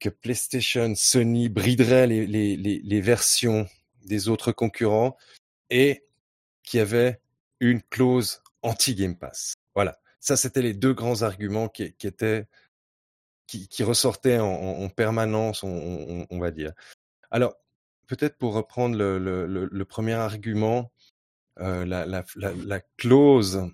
que 0.00 0.08
PlayStation, 0.08 0.94
Sony 0.96 1.48
briderait 1.48 2.08
les, 2.08 2.26
les, 2.26 2.56
les, 2.56 2.80
les 2.82 3.00
versions 3.00 3.68
des 4.04 4.28
autres 4.28 4.50
concurrents 4.50 5.16
et 5.70 6.04
qu'il 6.64 6.78
y 6.78 6.80
avait 6.80 7.20
une 7.60 7.80
clause 7.82 8.42
anti-Game 8.62 9.16
Pass. 9.16 9.54
Voilà. 9.76 10.00
Ça, 10.18 10.36
c'était 10.36 10.60
les 10.62 10.74
deux 10.74 10.92
grands 10.92 11.22
arguments 11.22 11.68
qui, 11.68 11.92
qui 11.94 12.08
étaient 12.08 12.46
qui, 13.68 13.82
ressortaient 13.84 14.38
en, 14.38 14.46
en- 14.46 14.84
en 14.84 14.88
permanence, 14.88 15.62
on, 15.62 16.38
va 16.38 16.50
dire. 16.50 16.72
Alors, 17.30 17.54
peut-être 18.06 18.36
pour 18.38 18.54
reprendre 18.54 18.96
le, 18.96 19.84
premier 19.84 20.14
argument, 20.14 20.90
euh, 21.60 21.84
la, 21.84 22.06
la, 22.06 22.24
la, 22.36 22.52
la 22.54 22.80
clause 22.96 23.68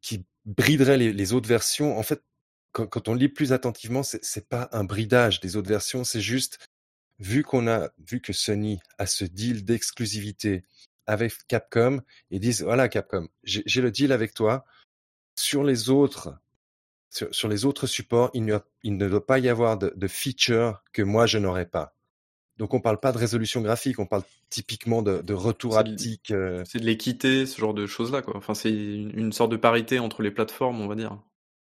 qui 0.00 0.24
briderait 0.44 0.98
les, 0.98 1.32
autres 1.32 1.48
versions, 1.48 1.98
en 1.98 2.02
fait, 2.02 2.22
quand, 2.72 3.08
on 3.08 3.14
lit 3.14 3.28
plus 3.28 3.52
attentivement, 3.52 4.02
c'est 4.02 4.24
c'est 4.24 4.48
pas 4.48 4.68
un 4.72 4.84
bridage 4.84 5.40
des 5.40 5.56
autres 5.56 5.68
versions, 5.68 6.04
c'est 6.04 6.20
juste 6.20 6.58
vu 7.18 7.42
qu'on 7.42 7.68
a 7.68 7.90
vu 7.98 8.20
que 8.20 8.32
Sony 8.32 8.80
a 8.98 9.06
ce 9.06 9.24
deal 9.24 9.64
d'exclusivité 9.64 10.64
avec 11.06 11.32
Capcom, 11.48 12.00
ils 12.30 12.40
disent 12.40 12.62
voilà 12.62 12.88
Capcom, 12.88 13.28
j'ai 13.44 13.80
le 13.82 13.90
deal 13.90 14.12
avec 14.12 14.34
toi. 14.34 14.64
Sur 15.36 15.64
les 15.64 15.90
autres, 15.90 16.34
sur, 17.10 17.34
sur 17.34 17.48
les 17.48 17.64
autres 17.64 17.86
supports, 17.86 18.30
il, 18.34 18.44
n'y 18.44 18.52
a- 18.52 18.64
il 18.82 18.96
ne 18.96 19.08
doit 19.08 19.26
pas 19.26 19.38
y 19.38 19.48
avoir 19.48 19.78
de, 19.78 19.92
de 19.96 20.08
feature 20.08 20.82
que 20.92 21.02
moi 21.02 21.26
je 21.26 21.38
n'aurais 21.38 21.66
pas. 21.66 21.94
Donc 22.58 22.74
on 22.74 22.80
parle 22.80 23.00
pas 23.00 23.12
de 23.12 23.18
résolution 23.18 23.62
graphique, 23.62 23.98
on 23.98 24.06
parle 24.06 24.22
typiquement 24.50 25.02
de, 25.02 25.22
de 25.22 25.34
retour 25.34 25.78
haptique. 25.78 26.30
euh, 26.30 26.64
C'est 26.64 26.78
de 26.80 26.84
l'équité, 26.86 27.44
ce 27.46 27.60
genre 27.60 27.74
de 27.74 27.86
choses-là, 27.86 28.22
quoi. 28.22 28.36
Enfin, 28.36 28.54
c'est 28.54 28.70
une, 28.72 29.10
une 29.18 29.32
sorte 29.32 29.50
de 29.52 29.56
parité 29.58 29.98
entre 29.98 30.22
les 30.22 30.30
plateformes, 30.30 30.80
on 30.80 30.88
va 30.88 30.94
dire. 30.94 31.18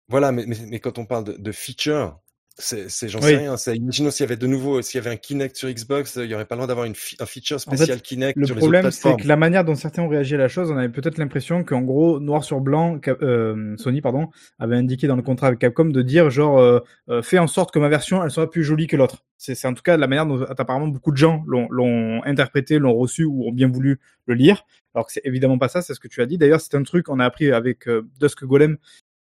Voilà, 0.09 0.33
mais, 0.33 0.47
mais, 0.47 0.57
mais 0.67 0.81
quand 0.81 0.99
on 0.99 1.07
parle 1.07 1.25
de, 1.25 1.33
de 1.35 1.53
feature, 1.53 2.19
c'est, 2.61 3.09
j'en 3.09 3.21
Oui. 3.21 3.27
sais 3.27 3.37
rien. 3.37 3.57
C'est, 3.57 3.77
imaginons 3.77 4.11
s'il 4.11 4.25
y 4.25 4.29
avait 4.29 4.37
de 4.37 4.47
nouveau, 4.47 4.83
s'il 4.83 4.99
y 4.99 5.01
avait 5.01 5.15
un 5.15 5.17
Kinect 5.17 5.57
sur 5.57 5.71
Xbox, 5.71 6.17
il 6.17 6.31
y 6.31 6.35
aurait 6.35 6.45
pas 6.45 6.57
le 6.57 6.59
droit 6.59 6.67
d'avoir 6.67 6.87
un 6.87 6.93
feature 6.95 7.61
spécial 7.61 8.03
Kinect 8.03 8.37
Le 8.37 8.47
sur 8.47 8.57
les 8.57 8.61
problème, 8.61 8.91
c'est 8.91 9.17
que 9.17 9.29
la 9.29 9.37
manière 9.37 9.65
dont 9.65 9.77
certains 9.77 10.03
ont 10.03 10.09
réagi 10.09 10.35
à 10.35 10.39
la 10.39 10.49
chose, 10.49 10.71
on 10.71 10.77
avait 10.77 10.89
peut-être 10.89 11.19
l'impression 11.19 11.63
qu'en 11.63 11.83
gros, 11.83 12.19
noir 12.19 12.43
sur 12.43 12.61
blanc, 12.61 13.01
euh, 13.07 13.77
Sony 13.77 14.01
pardon, 14.01 14.29
avait 14.59 14.77
indiqué 14.77 15.07
dans 15.07 15.17
le 15.17 15.23
contrat 15.23 15.47
avec 15.49 15.61
Capcom 15.61 15.85
de 15.87 16.03
dire 16.03 16.31
genre, 16.31 16.59
euh, 16.59 16.81
euh, 17.09 17.23
fais 17.23 17.39
en 17.39 17.47
sorte 17.47 17.73
que 17.73 17.79
ma 17.79 17.89
version, 17.89 18.25
elle 18.25 18.31
soit 18.31 18.51
plus 18.51 18.65
jolie 18.65 18.89
que 18.89 18.97
l'autre. 18.97 19.25
C'est 19.37 19.55
c'est 19.55 19.69
en 19.69 19.75
tout 19.75 19.83
cas 19.83 19.97
la 19.97 20.09
manière 20.09 20.27
dont 20.27 20.43
apparemment 20.43 20.89
beaucoup 20.89 21.13
de 21.13 21.17
gens 21.17 21.45
l'ont 21.47 21.69
l'ont 21.71 22.23
interprété, 22.25 22.79
l'ont 22.81 22.95
reçu 22.97 23.25
ou 23.25 23.47
ont 23.47 23.53
bien 23.53 23.69
voulu 23.69 24.01
le 24.27 24.35
lire. 24.35 24.65
Alors 24.95 25.07
que 25.07 25.13
c'est 25.13 25.25
évidemment 25.25 25.59
pas 25.59 25.69
ça, 25.69 25.81
c'est 25.81 25.95
ce 25.95 26.01
que 26.01 26.09
tu 26.09 26.23
as 26.23 26.27
dit. 26.27 26.39
D'ailleurs, 26.39 26.61
c'est 26.61 26.75
un 26.75 26.83
truc 26.83 27.09
on 27.09 27.21
a 27.21 27.25
appris 27.25 27.53
avec 27.53 27.87
euh, 27.89 28.03
Dusk 28.21 28.45
Golem. 28.45 28.79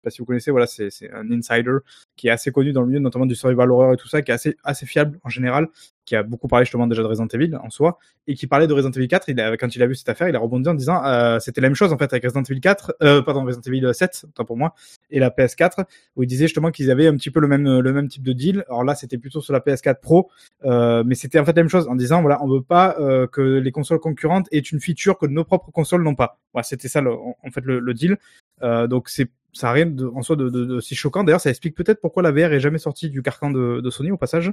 Pas 0.05 0.11
si 0.11 0.19
vous 0.19 0.27
connaissez, 0.27 0.51
voilà, 0.51 0.67
c'est 0.67 0.91
un 1.13 1.31
insider 1.33 1.79
qui 2.17 2.29
est 2.29 2.31
assez 2.31 2.53
connu 2.53 2.73
dans 2.73 2.83
le 2.83 2.89
milieu, 2.89 3.01
notamment 3.01 3.27
du 3.27 3.35
survival 3.35 3.71
horror 3.71 3.95
et 3.95 3.97
tout 3.97 4.09
ça, 4.09 4.23
qui 4.23 4.31
est 4.31 4.35
assez 4.35 4.57
assez 4.63 4.87
fiable 4.87 5.19
en 5.25 5.29
général, 5.29 5.69
qui 6.05 6.17
a 6.17 6.23
beaucoup 6.23 6.49
parlé 6.49 6.65
justement 6.65 6.87
déjà 6.87 7.03
de 7.03 7.07
Resident 7.07 7.27
Evil 7.29 7.57
en 7.57 7.71
soi 7.71 7.99
et 8.27 8.35
qui 8.35 8.47
parlait 8.47 8.67
de 8.67 8.73
Resident 8.73 8.93
Evil 8.93 9.09
4. 9.09 9.29
Il 9.29 9.41
a, 9.41 9.57
quand 9.57 9.75
il 9.75 9.83
a 9.83 9.87
vu 9.87 9.95
cette 9.95 10.09
affaire, 10.09 10.29
il 10.29 10.37
a 10.37 10.39
rebondi 10.39 10.69
en 10.69 10.75
disant 10.75 11.05
euh, 11.05 11.39
c'était 11.39 11.61
la 11.61 11.69
même 11.69 11.75
chose 11.75 11.93
en 11.93 11.99
fait 11.99 12.13
avec 12.13 12.25
Resident 12.25 12.43
Evil 12.43 12.61
4, 12.61 12.97
euh, 13.03 13.23
pardon 13.23 13.45
Resident 13.45 13.63
Evil 13.67 13.93
7, 13.93 14.27
autant 14.29 14.45
pour 14.45 14.57
moi, 14.57 14.75
et 15.11 15.19
la 15.19 15.31
PS4 15.31 15.85
où 16.17 16.23
il 16.23 16.27
disait 16.27 16.47
justement 16.47 16.71
qu'ils 16.71 16.91
avaient 16.91 17.07
un 17.07 17.17
petit 17.17 17.31
peu 17.31 17.41
le 17.41 17.49
même 17.49 17.81
le 17.81 17.93
même 17.93 18.09
type 18.09 18.23
de 18.23 18.33
deal. 18.33 18.65
Alors 18.69 18.85
là, 18.85 18.95
c'était 18.95 19.19
plutôt 19.19 19.41
sur 19.41 19.53
la 19.53 19.61
PS4 19.61 20.01
Pro, 20.01 20.31
euh, 20.65 21.03
mais 21.07 21.15
c'était 21.15 21.39
en 21.39 21.45
fait 21.45 21.57
la 21.57 21.63
même 21.63 21.71
chose 21.71 21.89
en 21.89 21.95
disant 21.95 22.21
voilà, 22.21 22.43
on 22.43 22.49
veut 22.49 22.63
pas 22.63 22.97
que 23.33 23.41
les 23.41 23.73
consoles 23.73 24.01
concurrentes 24.01 24.47
aient 24.53 24.59
une 24.59 24.81
feature 24.81 25.19
que 25.19 25.27
nos 25.27 25.45
propres 25.45 25.71
consoles 25.71 26.03
n'ont 26.03 26.15
pas. 26.15 26.39
Voilà, 26.53 26.65
c'était 26.65 26.89
ça 26.89 27.03
en 27.03 27.51
fait 27.51 27.65
le, 27.65 27.81
le 27.81 27.95
deal. 27.95 28.19
Donc 28.61 29.09
c'est 29.09 29.31
ça 29.55 29.71
a 29.71 29.73
rien 29.73 29.91
en 30.15 30.23
soi 30.23 30.37
de, 30.37 30.81
si 30.81 30.95
choquant. 30.95 31.25
D'ailleurs, 31.25 31.41
ça 31.41 31.51
explique 31.51 31.75
peut-être 31.75 32.01
pourquoi 32.01 32.23
la 32.23 32.33
VR 32.33 32.53
est 32.53 32.61
jamais 32.61 32.79
sortie 32.79 33.09
du 33.09 33.23
carcan 33.23 33.51
de, 33.51 33.91
Sony 33.91 34.11
au 34.11 34.17
passage. 34.17 34.53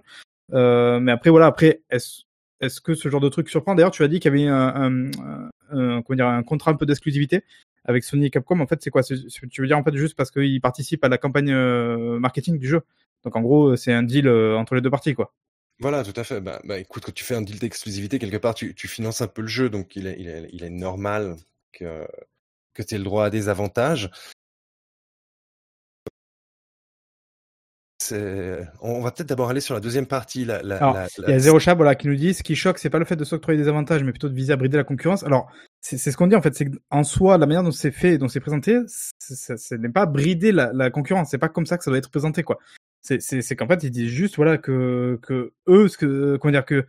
Euh, 0.54 1.00
mais 1.00 1.12
après 1.12 1.30
voilà, 1.30 1.48
après 1.48 1.82
est-ce 1.90 2.80
que 2.82 2.94
ce 2.94 3.10
genre 3.10 3.22
de 3.22 3.30
truc 3.30 3.50
surprend? 3.50 3.76
D'ailleurs, 3.76 3.92
tu 3.92 4.04
as 4.04 4.08
dit 4.08 4.20
qu'il 4.20 4.32
y 4.34 4.48
avait 4.48 4.48
un, 4.48 6.02
contrat 6.44 6.72
un 6.72 6.76
peu 6.76 6.86
d'exclusivité 6.86 7.44
avec 7.84 8.04
Sony 8.04 8.28
et 8.28 8.30
Capcom. 8.30 8.60
En 8.60 8.68
fait, 8.68 8.82
c'est 8.82 8.92
quoi? 8.92 9.02
Tu 9.04 9.62
veux 9.62 9.68
dire 9.68 9.78
en 9.78 9.84
fait 9.84 9.96
juste 9.96 10.16
parce 10.16 10.30
qu'ils 10.30 10.62
participent 10.62 11.04
à 11.04 11.10
la 11.10 11.18
campagne 11.18 11.52
euh, 11.52 12.20
marketing 12.20 12.60
du 12.60 12.68
jeu. 12.68 12.82
Donc 13.24 13.36
en 13.36 13.42
gros, 13.42 13.76
c'est 13.76 13.94
un 13.94 14.04
deal 14.04 14.28
euh, 14.28 14.56
entre 14.56 14.76
les 14.76 14.82
deux 14.82 14.92
parties, 14.92 15.16
quoi. 15.16 15.34
Voilà, 15.80 16.04
tout 16.04 16.14
à 16.16 16.24
fait. 16.24 16.42
Bah, 16.42 16.62
bah, 16.64 16.78
écoute, 16.78 17.04
quand 17.04 17.14
tu 17.14 17.24
fais 17.24 17.34
un 17.34 17.42
deal 17.42 17.58
d'exclusivité, 17.58 18.20
quelque 18.20 18.38
part, 18.38 18.54
tu, 18.54 18.76
finances 18.76 19.22
un 19.22 19.28
peu 19.28 19.42
le 19.42 19.48
jeu, 19.48 19.70
donc 19.70 19.96
il 19.96 20.06
est, 20.06 20.70
normal 20.70 21.38
que 21.74 22.06
tu 22.78 22.94
aies 22.94 23.00
le 23.00 23.04
droit 23.04 23.26
à 23.26 23.30
des 23.32 23.50
avantages. 23.50 24.12
On 28.82 29.02
va 29.02 29.12
peut-être 29.12 29.30
d'abord 29.30 29.50
aller 29.50 29.62
sur 29.62 29.74
la 29.74 29.80
deuxième 29.80 30.06
partie. 30.06 30.46
La, 30.46 30.62
la, 30.64 30.78
Alors, 30.78 30.94
la- 30.96 31.08
Il 31.28 31.32
y 31.32 31.34
a 31.34 31.40
Zéro 31.40 31.60
Chat 31.60 31.76
voilà, 31.76 31.96
qui 31.96 32.08
nous 32.08 32.16
dit 32.16 32.34
ce 32.34 32.44
qui 32.44 32.56
choque, 32.56 32.78
c'est 32.80 32.90
pas 32.90 33.00
le 33.00 33.06
fait 33.06 33.16
de 33.16 33.24
s'octroyer 33.24 33.60
des 33.62 33.68
avantages, 33.68 34.04
mais 34.04 34.12
plutôt 34.12 34.30
de 34.30 34.34
viser 34.36 34.54
à 34.54 34.56
brider 34.56 34.78
la 34.78 34.84
concurrence. 34.84 35.24
Alors, 35.24 35.52
c'est 35.82 35.98
ce 35.98 36.16
qu'on 36.18 36.28
dit 36.28 36.36
en 36.36 36.42
fait, 36.42 36.56
c'est 36.56 36.70
qu'en 36.90 37.04
soi, 37.04 37.38
la 37.38 37.46
manière 37.46 37.64
dont 37.64 37.72
c'est 37.72 37.92
fait, 37.92 38.18
dont 38.18 38.28
c'est 38.28 38.40
présenté, 38.40 38.78
ce 39.20 39.76
n'est 39.76 39.90
pas 39.90 40.06
brider 40.06 40.52
la, 40.52 40.72
la 40.74 40.90
concurrence. 40.90 41.30
C'est 41.32 41.38
pas 41.38 41.50
comme 41.50 41.66
ça 41.66 41.78
que 41.78 41.84
ça 41.84 41.92
doit 41.92 41.98
être 41.98 42.10
présenté, 42.12 42.44
quoi. 42.44 42.60
C'est 43.02 43.56
qu'en 43.56 43.68
fait, 43.68 43.84
ils 43.84 43.92
disent 43.92 44.10
juste 44.12 44.36
voilà 44.36 44.58
que 44.58 45.20
que 45.24 45.54
eux, 45.68 45.88
ce 45.88 45.98
que 45.98 46.38
comment 46.38 46.52
dire 46.52 46.66
que 46.66 46.86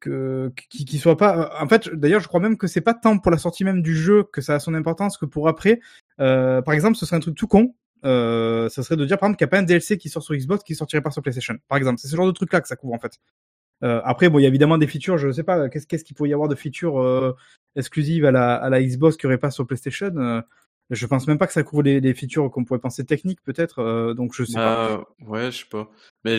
que 0.00 0.50
qui 0.70 0.84
qui 0.84 0.98
soit 0.98 1.16
pas. 1.16 1.52
En 1.60 1.68
fait, 1.68 1.88
d'ailleurs, 1.94 2.20
je 2.20 2.28
crois 2.28 2.40
même 2.40 2.56
que 2.56 2.66
c'est 2.66 2.80
pas 2.80 2.94
tant 2.94 3.18
pour 3.18 3.30
la 3.30 3.38
sortie 3.38 3.64
même 3.64 3.82
du 3.82 3.94
jeu 3.94 4.24
que 4.24 4.40
ça 4.40 4.54
a 4.54 4.58
son 4.58 4.74
importance 4.74 5.16
que 5.18 5.26
pour 5.26 5.48
après. 5.48 5.80
Euh, 6.20 6.62
par 6.62 6.74
exemple, 6.74 6.96
ce 6.96 7.06
serait 7.06 7.16
un 7.16 7.20
truc 7.20 7.36
tout 7.36 7.46
con. 7.46 7.74
Euh, 8.04 8.68
ça 8.68 8.82
serait 8.82 8.96
de 8.96 9.04
dire 9.04 9.18
par 9.18 9.28
exemple 9.28 9.38
qu'il 9.38 9.44
n'y 9.46 9.50
a 9.50 9.52
pas 9.52 9.58
un 9.58 9.62
DLC 9.62 9.96
qui 9.96 10.08
sort 10.08 10.22
sur 10.22 10.34
Xbox 10.34 10.64
qui 10.64 10.74
sortirait 10.74 11.02
pas 11.02 11.10
sur 11.10 11.22
PlayStation. 11.22 11.54
Par 11.68 11.78
exemple, 11.78 11.98
c'est 12.00 12.08
ce 12.08 12.16
genre 12.16 12.26
de 12.26 12.32
truc 12.32 12.52
là 12.52 12.60
que 12.60 12.68
ça 12.68 12.76
couvre 12.76 12.94
en 12.94 12.98
fait. 12.98 13.18
Euh, 13.84 14.00
après, 14.04 14.28
bon, 14.28 14.38
il 14.38 14.42
y 14.42 14.44
a 14.44 14.48
évidemment 14.48 14.78
des 14.78 14.86
features, 14.86 15.18
je 15.18 15.32
sais 15.32 15.42
pas, 15.42 15.68
qu'est-ce 15.68 16.04
qu'il 16.04 16.14
pourrait 16.14 16.30
y 16.30 16.32
avoir 16.34 16.48
de 16.48 16.54
features 16.54 17.00
euh, 17.00 17.34
exclusives 17.74 18.24
à 18.24 18.30
la, 18.30 18.54
à 18.54 18.70
la 18.70 18.82
Xbox 18.82 19.16
qu'il 19.16 19.28
n'y 19.28 19.32
aurait 19.32 19.40
pas 19.40 19.50
sur 19.50 19.66
PlayStation 19.66 20.12
euh, 20.16 20.40
Je 20.90 21.04
pense 21.06 21.26
même 21.26 21.38
pas 21.38 21.48
que 21.48 21.52
ça 21.52 21.64
couvre 21.64 21.82
les, 21.82 22.00
les 22.00 22.14
features 22.14 22.48
qu'on 22.50 22.64
pourrait 22.64 22.78
penser 22.78 23.04
techniques, 23.04 23.42
peut-être. 23.42 23.80
euh, 23.80 24.14
donc 24.14 24.34
je 24.34 24.44
sais 24.44 24.54
pas. 24.54 24.98
Bah, 24.98 25.04
ouais, 25.26 25.50
je 25.50 25.58
sais 25.58 25.64
pas. 25.68 25.90
Mais 26.24 26.38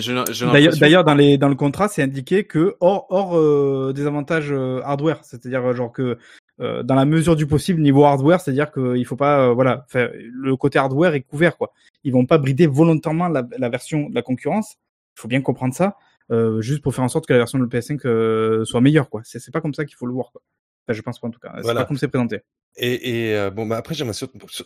D'ailleurs, 0.79 1.03
dans 1.03 1.15
les 1.15 1.37
dans 1.37 1.49
le 1.49 1.55
contrat, 1.55 1.89
c'est 1.89 2.01
indiqué 2.01 2.45
que 2.45 2.77
hors 2.79 3.07
hors 3.09 3.37
euh, 3.37 3.91
des 3.93 4.05
avantages 4.05 4.53
hardware, 4.53 5.19
c'est-à-dire 5.25 5.73
genre 5.73 5.91
que 5.91 6.17
euh, 6.59 6.83
dans 6.83 6.95
la 6.95 7.05
mesure 7.05 7.35
du 7.35 7.47
possible 7.47 7.81
niveau 7.81 8.05
hardware, 8.05 8.39
c'est-à-dire 8.41 8.71
qu'il 8.71 9.05
faut 9.05 9.15
pas 9.15 9.47
euh, 9.49 9.53
voilà, 9.53 9.85
le 9.93 10.55
côté 10.55 10.77
hardware 10.79 11.13
est 11.15 11.21
couvert 11.21 11.57
quoi. 11.57 11.73
Ils 12.03 12.13
vont 12.13 12.25
pas 12.25 12.37
brider 12.37 12.67
volontairement 12.67 13.27
la, 13.27 13.47
la 13.57 13.69
version 13.69 14.09
de 14.09 14.15
la 14.15 14.21
concurrence. 14.21 14.75
Il 15.17 15.21
faut 15.21 15.27
bien 15.27 15.41
comprendre 15.41 15.73
ça, 15.73 15.97
euh, 16.31 16.61
juste 16.61 16.81
pour 16.81 16.93
faire 16.95 17.03
en 17.03 17.09
sorte 17.09 17.25
que 17.27 17.33
la 17.33 17.39
version 17.39 17.59
de 17.59 17.65
PS5 17.65 17.99
euh, 18.05 18.65
soit 18.65 18.81
meilleure 18.81 19.09
quoi. 19.09 19.21
C'est 19.23 19.51
pas 19.51 19.61
comme 19.61 19.73
ça 19.73 19.85
qu'il 19.85 19.95
faut 19.95 20.05
le 20.05 20.13
voir 20.13 20.31
quoi. 20.31 20.41
Enfin, 20.85 20.95
je 20.95 21.01
pense 21.01 21.19
pas 21.19 21.27
en 21.27 21.31
tout 21.31 21.39
cas. 21.39 21.51
C'est 21.55 21.61
Voilà. 21.61 21.81
pas 21.81 21.87
comme 21.87 21.97
c'est 21.97 22.07
présenté. 22.07 22.41
Et, 22.75 23.27
et 23.29 23.37
euh, 23.37 23.51
bon, 23.51 23.67
bah 23.67 23.77
après, 23.77 23.93
j'aimerais 23.93 24.15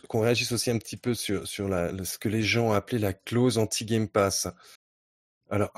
qu'on 0.08 0.20
réagisse 0.20 0.52
aussi 0.52 0.70
un 0.70 0.78
petit 0.78 0.96
peu 0.96 1.14
sur, 1.14 1.68
la, 1.68 1.92
ce 2.04 2.18
que 2.18 2.28
les 2.28 2.42
gens 2.42 2.68
ont 2.68 2.72
appelé 2.72 2.98
la 2.98 3.12
clause 3.12 3.58
anti-Game 3.58 4.08
Pass. 4.08 4.48
Alors, 5.50 5.72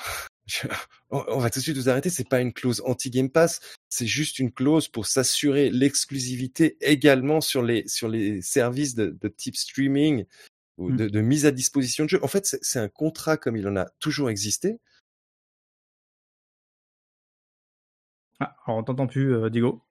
je- 0.50 0.66
on, 1.10 1.38
va 1.38 1.50
tout 1.50 1.58
de 1.60 1.62
suite 1.62 1.76
vous 1.76 1.88
arrêter, 1.88 2.10
c'est 2.10 2.28
pas 2.28 2.40
une 2.40 2.52
clause 2.52 2.82
anti-Game 2.84 3.30
Pass, 3.30 3.60
c'est 3.88 4.06
juste 4.06 4.38
une 4.38 4.52
clause 4.52 4.88
pour 4.88 5.06
s'assurer 5.06 5.70
l'exclusivité 5.70 6.76
également 6.80 7.40
sur 7.40 7.62
les, 7.62 7.86
sur 7.88 8.08
les 8.08 8.42
services 8.42 8.94
de, 8.94 9.16
de 9.20 9.28
type 9.28 9.56
streaming 9.56 10.24
ou 10.78 10.90
Mm. 10.90 10.96
de, 10.96 11.08
de 11.08 11.20
mise 11.20 11.46
à 11.46 11.50
disposition 11.50 12.04
de 12.04 12.08
jeux. 12.10 12.24
En 12.24 12.28
fait, 12.28 12.46
c'est 12.46 12.58
c'est 12.62 12.78
un 12.80 12.88
contrat 12.88 13.36
comme 13.36 13.56
il 13.56 13.68
en 13.68 13.76
a 13.76 13.86
toujours 14.00 14.30
existé. 14.30 14.78
Ah, 18.40 18.54
alors 18.66 18.78
on 18.78 18.82
t'entend 18.84 19.06
plus, 19.06 19.34
euh, 19.34 19.48
Diego. 19.50 19.82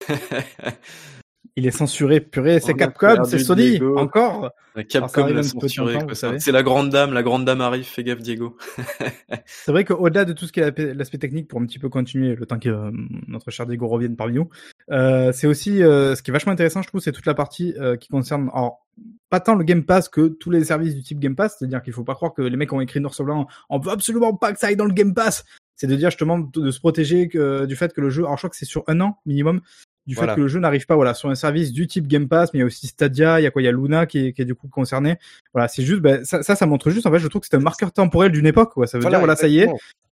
Il 1.56 1.66
est 1.68 1.70
censuré, 1.70 2.20
purée, 2.20 2.58
c'est 2.58 2.74
Capcom, 2.74 3.22
c'est 3.24 3.38
Sony, 3.38 3.70
Diego. 3.70 3.96
encore. 3.96 4.50
La 4.74 4.82
Capcom 4.82 5.26
l'a 5.28 5.42
censuré. 5.44 5.98
C'est 6.40 6.50
la 6.50 6.62
grande 6.64 6.90
dame, 6.90 7.12
la 7.12 7.22
grande 7.22 7.44
dame 7.44 7.60
arrive, 7.60 7.84
fais 7.84 8.02
gaffe 8.02 8.18
Diego. 8.22 8.56
C'est 9.46 9.70
vrai 9.70 9.84
qu'au-delà 9.84 10.24
de 10.24 10.32
tout 10.32 10.46
ce 10.46 10.52
qui 10.52 10.58
est 10.60 10.76
la- 10.76 10.94
l'aspect 10.94 11.18
technique, 11.18 11.46
pour 11.46 11.60
un 11.60 11.66
petit 11.66 11.78
peu 11.78 11.88
continuer 11.88 12.34
le 12.34 12.44
temps 12.46 12.58
que 12.58 12.68
euh, 12.68 12.90
notre 13.28 13.50
cher 13.52 13.66
Diego 13.66 13.86
revienne 13.86 14.16
parmi 14.16 14.34
nous, 14.34 14.48
euh, 14.90 15.30
c'est 15.32 15.46
aussi 15.46 15.80
euh, 15.82 16.16
ce 16.16 16.22
qui 16.22 16.30
est 16.30 16.32
vachement 16.32 16.52
intéressant, 16.52 16.82
je 16.82 16.88
trouve, 16.88 17.00
c'est 17.00 17.12
toute 17.12 17.26
la 17.26 17.34
partie 17.34 17.74
euh, 17.78 17.96
qui 17.96 18.08
concerne, 18.08 18.50
alors 18.52 18.84
pas 19.30 19.38
tant 19.38 19.54
le 19.54 19.62
Game 19.64 19.84
Pass 19.84 20.08
que 20.08 20.26
tous 20.26 20.50
les 20.50 20.64
services 20.64 20.94
du 20.96 21.02
type 21.04 21.20
Game 21.20 21.36
Pass, 21.36 21.56
c'est-à-dire 21.58 21.82
qu'il 21.82 21.92
faut 21.92 22.04
pas 22.04 22.14
croire 22.14 22.34
que 22.34 22.42
les 22.42 22.56
mecs 22.56 22.72
ont 22.72 22.80
écrit 22.80 23.00
noir 23.00 23.14
sur 23.14 23.24
blanc, 23.24 23.46
on 23.70 23.78
veut 23.78 23.92
absolument 23.92 24.34
pas 24.34 24.52
que 24.52 24.58
ça 24.58 24.66
aille 24.68 24.76
dans 24.76 24.86
le 24.86 24.92
Game 24.92 25.14
Pass. 25.14 25.44
C'est 25.76 25.86
de 25.88 25.94
dire 25.96 26.10
justement 26.10 26.38
de, 26.38 26.60
de 26.60 26.70
se 26.70 26.78
protéger 26.80 27.28
que, 27.28 27.64
du 27.66 27.74
fait 27.76 27.92
que 27.92 28.00
le 28.00 28.10
jeu, 28.10 28.22
alors 28.24 28.36
je 28.36 28.40
crois 28.42 28.50
que 28.50 28.56
c'est 28.56 28.64
sur 28.64 28.84
un 28.86 29.00
an 29.00 29.18
minimum, 29.26 29.60
du 30.06 30.14
Voilà. 30.14 30.32
fait 30.32 30.36
que 30.36 30.42
le 30.42 30.48
jeu 30.48 30.60
n'arrive 30.60 30.84
pas 30.86 30.94
voilà 30.96 31.14
sur 31.14 31.30
un 31.30 31.34
service 31.34 31.72
du 31.72 31.86
type 31.86 32.06
Game 32.06 32.28
Pass, 32.28 32.52
mais 32.52 32.58
il 32.58 32.60
y 32.60 32.62
a 32.62 32.66
aussi 32.66 32.86
Stadia, 32.86 33.40
il 33.40 33.44
y 33.44 33.46
a 33.46 33.50
quoi, 33.50 33.62
il 33.62 33.64
y 33.64 33.68
a 33.68 33.72
Luna 33.72 34.06
qui 34.06 34.18
est, 34.18 34.32
qui 34.32 34.42
est 34.42 34.44
du 34.44 34.54
coup 34.54 34.68
concerné. 34.68 35.16
Voilà, 35.52 35.68
c'est 35.68 35.82
juste, 35.82 36.00
ben, 36.02 36.24
ça, 36.24 36.42
ça, 36.42 36.56
ça 36.56 36.66
montre 36.66 36.90
juste 36.90 37.06
en 37.06 37.10
fait, 37.12 37.18
je 37.18 37.28
trouve 37.28 37.40
que 37.40 37.48
c'est 37.50 37.56
un 37.56 37.60
marqueur 37.60 37.90
temporel 37.92 38.30
d'une 38.32 38.46
époque. 38.46 38.72
Quoi. 38.74 38.86
Ça 38.86 38.98
veut 38.98 39.08
dire 39.08 39.18
voilà, 39.18 39.36
ça 39.36 39.48
y 39.48 39.58
est, 39.60 39.68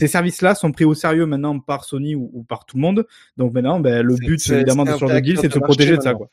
ces 0.00 0.08
services-là 0.08 0.54
sont 0.54 0.72
pris 0.72 0.84
au 0.84 0.94
sérieux 0.94 1.24
maintenant 1.26 1.58
par 1.60 1.84
Sony 1.84 2.14
ou, 2.14 2.30
ou 2.32 2.42
par 2.42 2.66
tout 2.66 2.76
le 2.76 2.82
monde. 2.82 3.06
Donc 3.36 3.52
maintenant, 3.54 3.80
ben, 3.80 4.02
le 4.04 4.14
but 4.16 4.40
évidemment 4.50 4.84
de 4.84 4.90
ce 4.92 5.20
deal, 5.20 5.38
c'est 5.38 5.48
de 5.48 5.52
se 5.52 5.58
protéger 5.58 5.96
de 5.96 6.02
ça. 6.02 6.14
Quoi. 6.14 6.28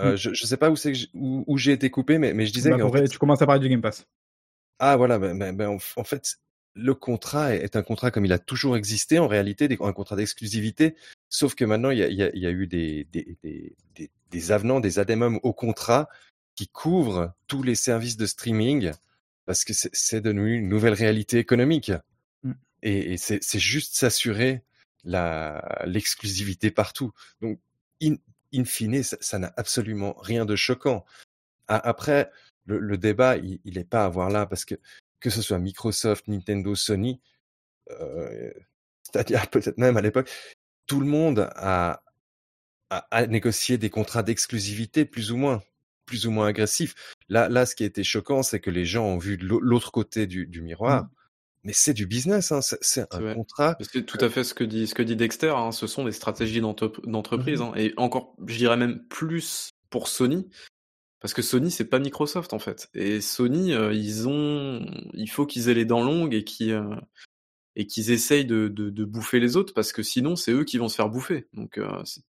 Euh, 0.00 0.14
je, 0.16 0.32
je 0.32 0.46
sais 0.46 0.56
pas 0.56 0.70
où 0.70 0.76
c'est 0.76 0.92
que 0.92 0.98
où, 1.14 1.42
où 1.46 1.56
j'ai 1.58 1.72
été 1.72 1.90
coupé, 1.90 2.18
mais, 2.18 2.32
mais 2.32 2.46
je 2.46 2.52
disais 2.52 2.70
Bah, 2.70 2.78
pour- 2.78 2.92
fait, 2.96 3.08
Tu 3.08 3.18
commences 3.18 3.42
à 3.42 3.46
parler 3.46 3.60
du 3.60 3.68
Game 3.68 3.80
Pass. 3.80 4.06
Ah 4.78 4.96
voilà, 4.96 5.18
ben, 5.18 5.36
ben, 5.36 5.56
ben, 5.56 5.68
en, 5.70 5.78
en 6.00 6.04
fait, 6.04 6.36
le 6.78 6.94
contrat 6.94 7.54
est, 7.54 7.74
un 7.76 7.82
contrat 7.82 8.10
comme 8.10 8.24
il 8.24 8.32
a 8.32 8.38
toujours 8.38 8.76
existé 8.76 9.18
en 9.18 9.26
réalité, 9.26 9.68
un 9.80 9.92
contrat 9.92 10.16
d'exclusivité, 10.16 10.94
sauf 11.28 11.54
que 11.54 11.64
maintenant 11.64 11.90
il 11.90 11.98
y 11.98 12.02
a, 12.02 12.08
il 12.08 12.16
y 12.16 12.22
a- 12.22 12.30
il 12.34 12.40
y 12.40 12.46
a 12.46 12.50
eu 12.50 12.66
des, 12.66 13.04
des, 13.12 13.36
des, 13.42 13.76
des, 13.96 14.10
des 14.30 14.52
avenants, 14.52 14.80
des 14.80 14.98
addendums 14.98 15.40
au 15.42 15.52
contrat 15.52 16.08
qui 16.54 16.68
couvrent 16.68 17.34
tous 17.48 17.62
les 17.62 17.74
services 17.74 18.16
de 18.16 18.26
streaming 18.26 18.92
parce 19.44 19.64
que 19.64 19.72
c'est 19.74 20.20
devenu 20.20 20.56
une 20.56 20.68
nouvelle 20.68 20.92
réalité 20.94 21.38
économique. 21.38 21.92
Mm. 22.42 22.52
Et, 22.82 23.12
et 23.14 23.16
c'est 23.16 23.58
juste 23.58 23.96
s'assurer 23.96 24.62
l'exclusivité 25.04 26.70
partout. 26.70 27.12
Donc, 27.40 27.58
in, 28.02 28.16
in 28.54 28.64
fine, 28.64 29.02
ça 29.02 29.38
n'a 29.38 29.52
absolument 29.56 30.14
rien 30.20 30.44
de 30.44 30.54
choquant. 30.56 31.04
Après, 31.66 32.30
le, 32.66 32.78
le 32.78 32.98
débat, 32.98 33.36
il 33.36 33.60
n'est 33.64 33.84
pas 33.84 34.04
à 34.04 34.08
voir 34.08 34.30
là 34.30 34.46
parce 34.46 34.64
que 34.64 34.74
que 35.20 35.30
ce 35.30 35.42
soit 35.42 35.58
Microsoft, 35.58 36.28
Nintendo, 36.28 36.74
Sony, 36.74 37.20
euh, 37.90 38.50
c'est-à-dire 39.02 39.46
peut-être 39.50 39.78
même 39.78 39.96
à 39.96 40.00
l'époque, 40.00 40.30
tout 40.86 41.00
le 41.00 41.06
monde 41.06 41.50
a, 41.54 42.02
a, 42.90 42.96
a 43.10 43.26
négocié 43.26 43.78
des 43.78 43.90
contrats 43.90 44.22
d'exclusivité 44.22 45.04
plus 45.04 45.32
ou 45.32 45.36
moins, 45.36 45.62
plus 46.06 46.26
ou 46.26 46.30
moins 46.30 46.46
agressifs. 46.46 46.94
Là, 47.28 47.48
là, 47.48 47.66
ce 47.66 47.74
qui 47.74 47.84
a 47.84 47.86
été 47.86 48.04
choquant, 48.04 48.42
c'est 48.42 48.60
que 48.60 48.70
les 48.70 48.84
gens 48.84 49.04
ont 49.04 49.18
vu 49.18 49.36
l'autre 49.36 49.92
côté 49.92 50.26
du, 50.26 50.46
du 50.46 50.62
miroir. 50.62 51.04
Mm. 51.04 51.08
Mais 51.64 51.72
c'est 51.74 51.92
du 51.92 52.06
business, 52.06 52.52
hein, 52.52 52.60
c'est 52.62 53.12
un 53.12 53.18
vrai. 53.18 53.34
contrat. 53.34 53.76
C'est 53.80 54.06
tout 54.06 54.18
à 54.20 54.30
fait 54.30 54.44
ce 54.44 54.54
que 54.54 54.64
dit, 54.64 54.86
ce 54.86 54.94
que 54.94 55.02
dit 55.02 55.16
Dexter, 55.16 55.52
hein, 55.56 55.72
ce 55.72 55.86
sont 55.86 56.04
des 56.04 56.12
stratégies 56.12 56.60
d'entre- 56.60 57.02
d'entreprise, 57.04 57.60
hein, 57.60 57.72
et 57.76 57.92
encore, 57.96 58.36
je 58.46 58.56
dirais 58.56 58.76
même 58.76 59.04
plus 59.08 59.70
pour 59.90 60.06
Sony, 60.08 60.48
parce 61.20 61.34
que 61.34 61.42
Sony 61.42 61.70
c'est 61.70 61.84
pas 61.88 61.98
Microsoft 61.98 62.52
en 62.52 62.58
fait, 62.58 62.88
et 62.94 63.20
Sony 63.20 63.72
euh, 63.72 63.92
ils 63.92 64.28
ont, 64.28 64.84
il 65.14 65.28
faut 65.28 65.46
qu'ils 65.46 65.68
aient 65.68 65.74
les 65.74 65.84
dents 65.84 66.04
longues 66.04 66.34
et 66.34 66.44
qu'ils 66.44 66.72
euh, 66.72 66.94
et 67.80 67.86
qu'ils 67.86 68.10
essayent 68.10 68.44
de, 68.44 68.66
de, 68.66 68.90
de 68.90 69.04
bouffer 69.04 69.38
les 69.38 69.56
autres, 69.56 69.72
parce 69.72 69.92
que 69.92 70.02
sinon 70.02 70.34
c'est 70.34 70.50
eux 70.50 70.64
qui 70.64 70.78
vont 70.78 70.88
se 70.88 70.96
faire 70.96 71.08
bouffer. 71.08 71.46
Donc 71.52 71.78
euh, 71.78 71.86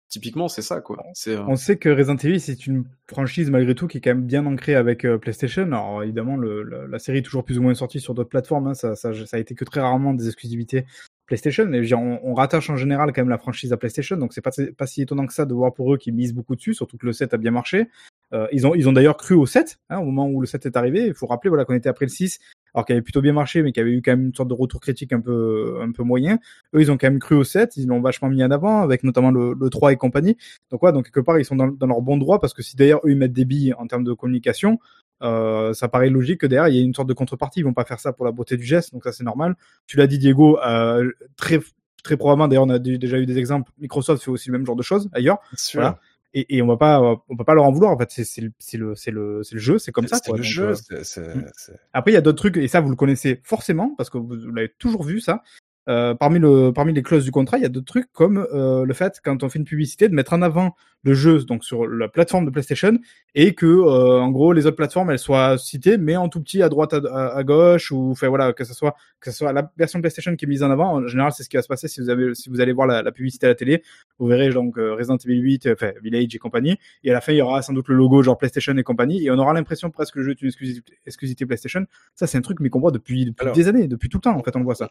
typiquement 0.09 0.49
c'est 0.49 0.61
ça 0.61 0.81
quoi. 0.81 1.01
Euh, 1.27 1.41
On 1.47 1.55
sait 1.55 1.77
que 1.77 1.87
Resident 1.87 2.17
Evil, 2.17 2.41
c'est 2.41 2.67
une 2.67 2.83
franchise 3.09 3.49
malgré 3.49 3.73
tout 3.73 3.87
qui 3.87 3.99
est 3.99 4.01
quand 4.01 4.09
même 4.09 4.25
bien 4.25 4.45
ancrée 4.45 4.75
avec 4.75 5.05
euh, 5.05 5.17
PlayStation. 5.17 5.63
Alors 5.63 6.03
évidemment, 6.03 6.35
le, 6.35 6.63
la, 6.63 6.85
la 6.87 6.99
série 6.99 7.19
est 7.19 7.21
toujours 7.21 7.45
plus 7.45 7.59
ou 7.59 7.61
moins 7.61 7.73
sortie 7.75 8.01
sur 8.01 8.13
d'autres 8.13 8.27
plateformes. 8.29 8.67
hein. 8.67 8.73
Ça, 8.73 8.95
ça, 8.95 9.13
ça 9.25 9.37
a 9.37 9.39
été 9.39 9.55
que 9.55 9.63
très 9.63 9.79
rarement 9.79 10.13
des 10.13 10.27
exclusivités 10.27 10.85
PlayStation. 11.27 11.65
Mais 11.67 11.93
on, 11.93 12.19
on 12.23 12.33
rattache 12.33 12.69
en 12.69 12.77
général 12.77 13.13
quand 13.13 13.21
même 13.21 13.29
la 13.29 13.37
franchise 13.37 13.71
à 13.73 13.77
PlayStation. 13.77 14.17
Donc 14.17 14.33
c'est 14.33 14.41
pas, 14.41 14.51
pas 14.77 14.87
si 14.87 15.01
étonnant 15.01 15.27
que 15.27 15.33
ça 15.33 15.45
de 15.45 15.53
voir 15.53 15.73
pour 15.73 15.93
eux 15.93 15.97
qu'ils 15.97 16.15
misent 16.15 16.33
beaucoup 16.33 16.55
dessus, 16.55 16.73
surtout 16.73 16.97
que 16.97 17.05
le 17.05 17.13
7 17.13 17.33
a 17.33 17.37
bien 17.37 17.51
marché. 17.51 17.87
Euh, 18.33 18.47
ils 18.51 18.67
ont, 18.67 18.75
ils 18.75 18.89
ont 18.89 18.93
d'ailleurs 18.93 19.17
cru 19.17 19.35
au 19.35 19.45
7 19.45 19.79
hein, 19.89 19.99
au 19.99 20.05
moment 20.05 20.27
où 20.27 20.41
le 20.41 20.47
7 20.47 20.65
est 20.65 20.77
arrivé. 20.77 21.05
Il 21.05 21.13
faut 21.13 21.27
rappeler 21.27 21.49
voilà, 21.49 21.65
qu'on 21.65 21.75
était 21.75 21.89
après 21.89 22.05
le 22.05 22.09
6, 22.09 22.39
alors 22.73 22.85
qu'il 22.85 22.93
avait 22.93 23.01
plutôt 23.01 23.21
bien 23.21 23.33
marché, 23.33 23.61
mais 23.61 23.71
qu'il 23.71 23.81
y 23.81 23.85
avait 23.85 23.95
eu 23.95 24.01
quand 24.01 24.11
même 24.11 24.27
une 24.27 24.35
sorte 24.35 24.49
de 24.49 24.53
retour 24.53 24.81
critique 24.81 25.13
un 25.13 25.21
peu, 25.21 25.79
un 25.81 25.91
peu 25.91 26.03
moyen. 26.03 26.39
Eux, 26.73 26.81
ils 26.81 26.91
ont 26.91 26.97
quand 26.97 27.07
même 27.07 27.19
cru 27.19 27.35
au 27.35 27.43
7, 27.43 27.77
ils 27.77 27.87
l'ont 27.87 28.01
vachement 28.01 28.29
mis 28.29 28.43
en 28.43 28.51
avant, 28.51 28.81
avec 28.81 29.03
notamment 29.03 29.31
le, 29.31 29.53
le 29.53 29.69
3 29.69 29.93
et 29.93 29.97
compagnie. 29.97 30.37
Donc 30.71 30.83
ouais, 30.83 30.91
donc 30.91 31.05
quelque 31.05 31.21
part 31.21 31.39
ils 31.39 31.45
sont 31.45 31.55
dans, 31.55 31.67
dans 31.67 31.87
leur 31.87 32.01
bon 32.01 32.17
droit 32.17 32.39
parce 32.39 32.53
que 32.53 32.61
si 32.61 32.75
d'ailleurs 32.75 33.01
eux 33.05 33.11
ils 33.11 33.17
mettent 33.17 33.33
des 33.33 33.45
billes 33.45 33.73
en 33.73 33.87
termes 33.87 34.03
de 34.03 34.13
communication, 34.13 34.79
euh, 35.23 35.73
ça 35.73 35.87
paraît 35.87 36.09
logique 36.09 36.41
que 36.41 36.47
derrière 36.47 36.67
il 36.67 36.75
y 36.75 36.79
ait 36.79 36.83
une 36.83 36.93
sorte 36.93 37.09
de 37.09 37.13
contrepartie. 37.13 37.59
Ils 37.61 37.63
vont 37.63 37.73
pas 37.73 37.85
faire 37.85 37.99
ça 37.99 38.13
pour 38.13 38.25
la 38.25 38.31
beauté 38.31 38.57
du 38.57 38.63
geste, 38.65 38.93
donc 38.93 39.03
ça 39.03 39.11
c'est 39.11 39.23
normal. 39.23 39.55
Tu 39.87 39.97
l'as 39.97 40.07
dit 40.07 40.17
Diego, 40.19 40.59
euh, 40.65 41.11
très 41.35 41.59
très 42.03 42.17
probablement 42.17 42.47
d'ailleurs 42.47 42.63
on 42.65 42.69
a 42.69 42.79
dé- 42.79 42.97
déjà 42.97 43.17
eu 43.17 43.25
des 43.25 43.37
exemples. 43.37 43.71
Microsoft 43.79 44.23
fait 44.23 44.31
aussi 44.31 44.49
le 44.49 44.57
même 44.57 44.65
genre 44.65 44.75
de 44.75 44.83
choses 44.83 45.09
ailleurs. 45.13 45.39
Voilà. 45.73 45.99
Et, 46.33 46.57
et 46.57 46.61
on 46.61 46.67
va 46.67 46.77
pas 46.77 47.01
on 47.29 47.35
peut 47.37 47.45
pas 47.45 47.55
leur 47.55 47.63
en 47.63 47.71
vouloir 47.71 47.91
en 47.91 47.97
fait. 47.97 48.11
C'est 48.11 48.23
c'est 48.25 48.41
le 48.41 48.51
c'est 48.59 48.77
le 48.77 48.95
c'est 48.95 49.11
le 49.11 49.41
le 49.51 49.59
jeu, 49.59 49.79
c'est 49.79 49.91
comme 49.91 50.07
ça. 50.07 50.17
C'est 50.17 50.29
Quoi. 50.29 50.37
le 50.37 50.43
Donc, 50.43 50.51
jeu. 50.51 50.67
euh, 50.69 50.75
c'est- 50.75 51.03
c'est- 51.03 51.35
mm. 51.35 51.45
après, 51.93 52.11
il 52.11 52.13
y 52.13 52.17
a 52.17 52.21
d'autres 52.21 52.37
trucs, 52.37 52.57
et 52.57 52.67
ça, 52.67 52.81
vous 52.81 52.89
le 52.89 52.95
connaissez 52.95 53.39
forcément, 53.43 53.95
parce 53.97 54.09
que 54.09 54.17
vous, 54.17 54.27
vous 54.27 54.51
l'avez 54.51 54.69
toujours 54.77 55.03
vu, 55.03 55.19
ça. 55.21 55.41
Euh, 55.87 56.13
parmi, 56.15 56.39
le, 56.39 56.71
parmi 56.71 56.93
les 56.93 57.01
clauses 57.01 57.23
du 57.23 57.31
contrat, 57.31 57.57
il 57.57 57.63
y 57.63 57.65
a 57.65 57.69
d'autres 57.69 57.85
trucs 57.85 58.11
comme 58.11 58.45
euh, 58.53 58.85
le 58.85 58.93
fait, 58.93 59.19
quand 59.23 59.43
on 59.43 59.49
fait 59.49 59.59
une 59.59 59.65
publicité, 59.65 60.09
de 60.09 60.13
mettre 60.13 60.33
en 60.33 60.41
avant 60.41 60.75
le 61.03 61.13
jeu 61.13 61.43
donc 61.43 61.63
sur 61.63 61.87
la 61.87 62.07
plateforme 62.09 62.45
de 62.45 62.49
PlayStation 62.49 62.97
et 63.35 63.53
que, 63.53 63.65
euh, 63.65 64.19
en 64.19 64.29
gros, 64.29 64.51
les 64.51 64.65
autres 64.65 64.75
plateformes, 64.75 65.11
elles 65.11 65.19
soient 65.19 65.57
citées, 65.57 65.97
mais 65.97 66.17
en 66.17 66.27
tout 66.27 66.41
petit 66.41 66.61
à 66.61 66.69
droite, 66.69 66.93
à, 66.93 67.43
gauche, 67.43 67.91
ou 67.91 68.11
enfin 68.11 68.27
voilà, 68.27 68.51
que 68.51 68.63
ce 68.63 68.73
soit 68.73 68.95
que 69.21 69.31
ce 69.31 69.37
soit 69.37 69.53
la 69.53 69.71
version 69.77 70.01
PlayStation 70.01 70.35
qui 70.35 70.45
est 70.45 70.47
mise 70.47 70.63
en 70.63 70.71
avant. 70.71 70.95
En 70.95 71.07
général, 71.07 71.31
c'est 71.31 71.43
ce 71.43 71.49
qui 71.49 71.55
va 71.55 71.61
se 71.61 71.67
passer 71.67 71.87
si 71.87 72.01
vous 72.01 72.09
avez 72.09 72.33
si 72.35 72.49
vous 72.49 72.59
allez 72.61 72.73
voir 72.73 72.87
la, 72.87 73.03
la 73.03 73.11
publicité 73.11 73.45
à 73.45 73.49
la 73.49 73.55
télé. 73.55 73.83
Vous 74.19 74.27
verrez 74.27 74.49
donc 74.49 74.75
Resident 74.77 75.17
Evil 75.17 75.39
8, 75.39 75.67
euh, 75.67 75.73
enfin 75.73 75.91
Village 76.01 76.35
et 76.35 76.39
compagnie. 76.39 76.77
Et 77.03 77.11
à 77.11 77.13
la 77.13 77.21
fin, 77.21 77.31
il 77.31 77.37
y 77.37 77.41
aura 77.41 77.61
sans 77.61 77.73
doute 77.73 77.87
le 77.87 77.95
logo 77.95 78.21
genre 78.23 78.37
PlayStation 78.37 78.75
et 78.75 78.83
compagnie, 78.83 79.25
et 79.25 79.31
on 79.31 79.37
aura 79.37 79.53
l'impression 79.53 79.89
presque 79.91 80.15
que 80.15 80.19
le 80.19 80.25
jeu 80.25 80.31
est 80.31 80.41
une 80.41 80.47
exclusivité, 80.47 80.93
exclusivité 81.05 81.45
PlayStation. 81.45 81.85
Ça, 82.15 82.27
c'est 82.27 82.37
un 82.37 82.41
truc 82.41 82.59
mais 82.59 82.69
qu'on 82.69 82.79
voit 82.79 82.91
depuis, 82.91 83.25
depuis 83.25 83.43
Alors- 83.43 83.55
des 83.55 83.67
années, 83.67 83.87
depuis 83.87 84.09
tout 84.09 84.17
le 84.17 84.23
temps. 84.23 84.35
En 84.35 84.43
fait, 84.43 84.55
on 84.55 84.63
voit 84.63 84.75
ça. 84.75 84.89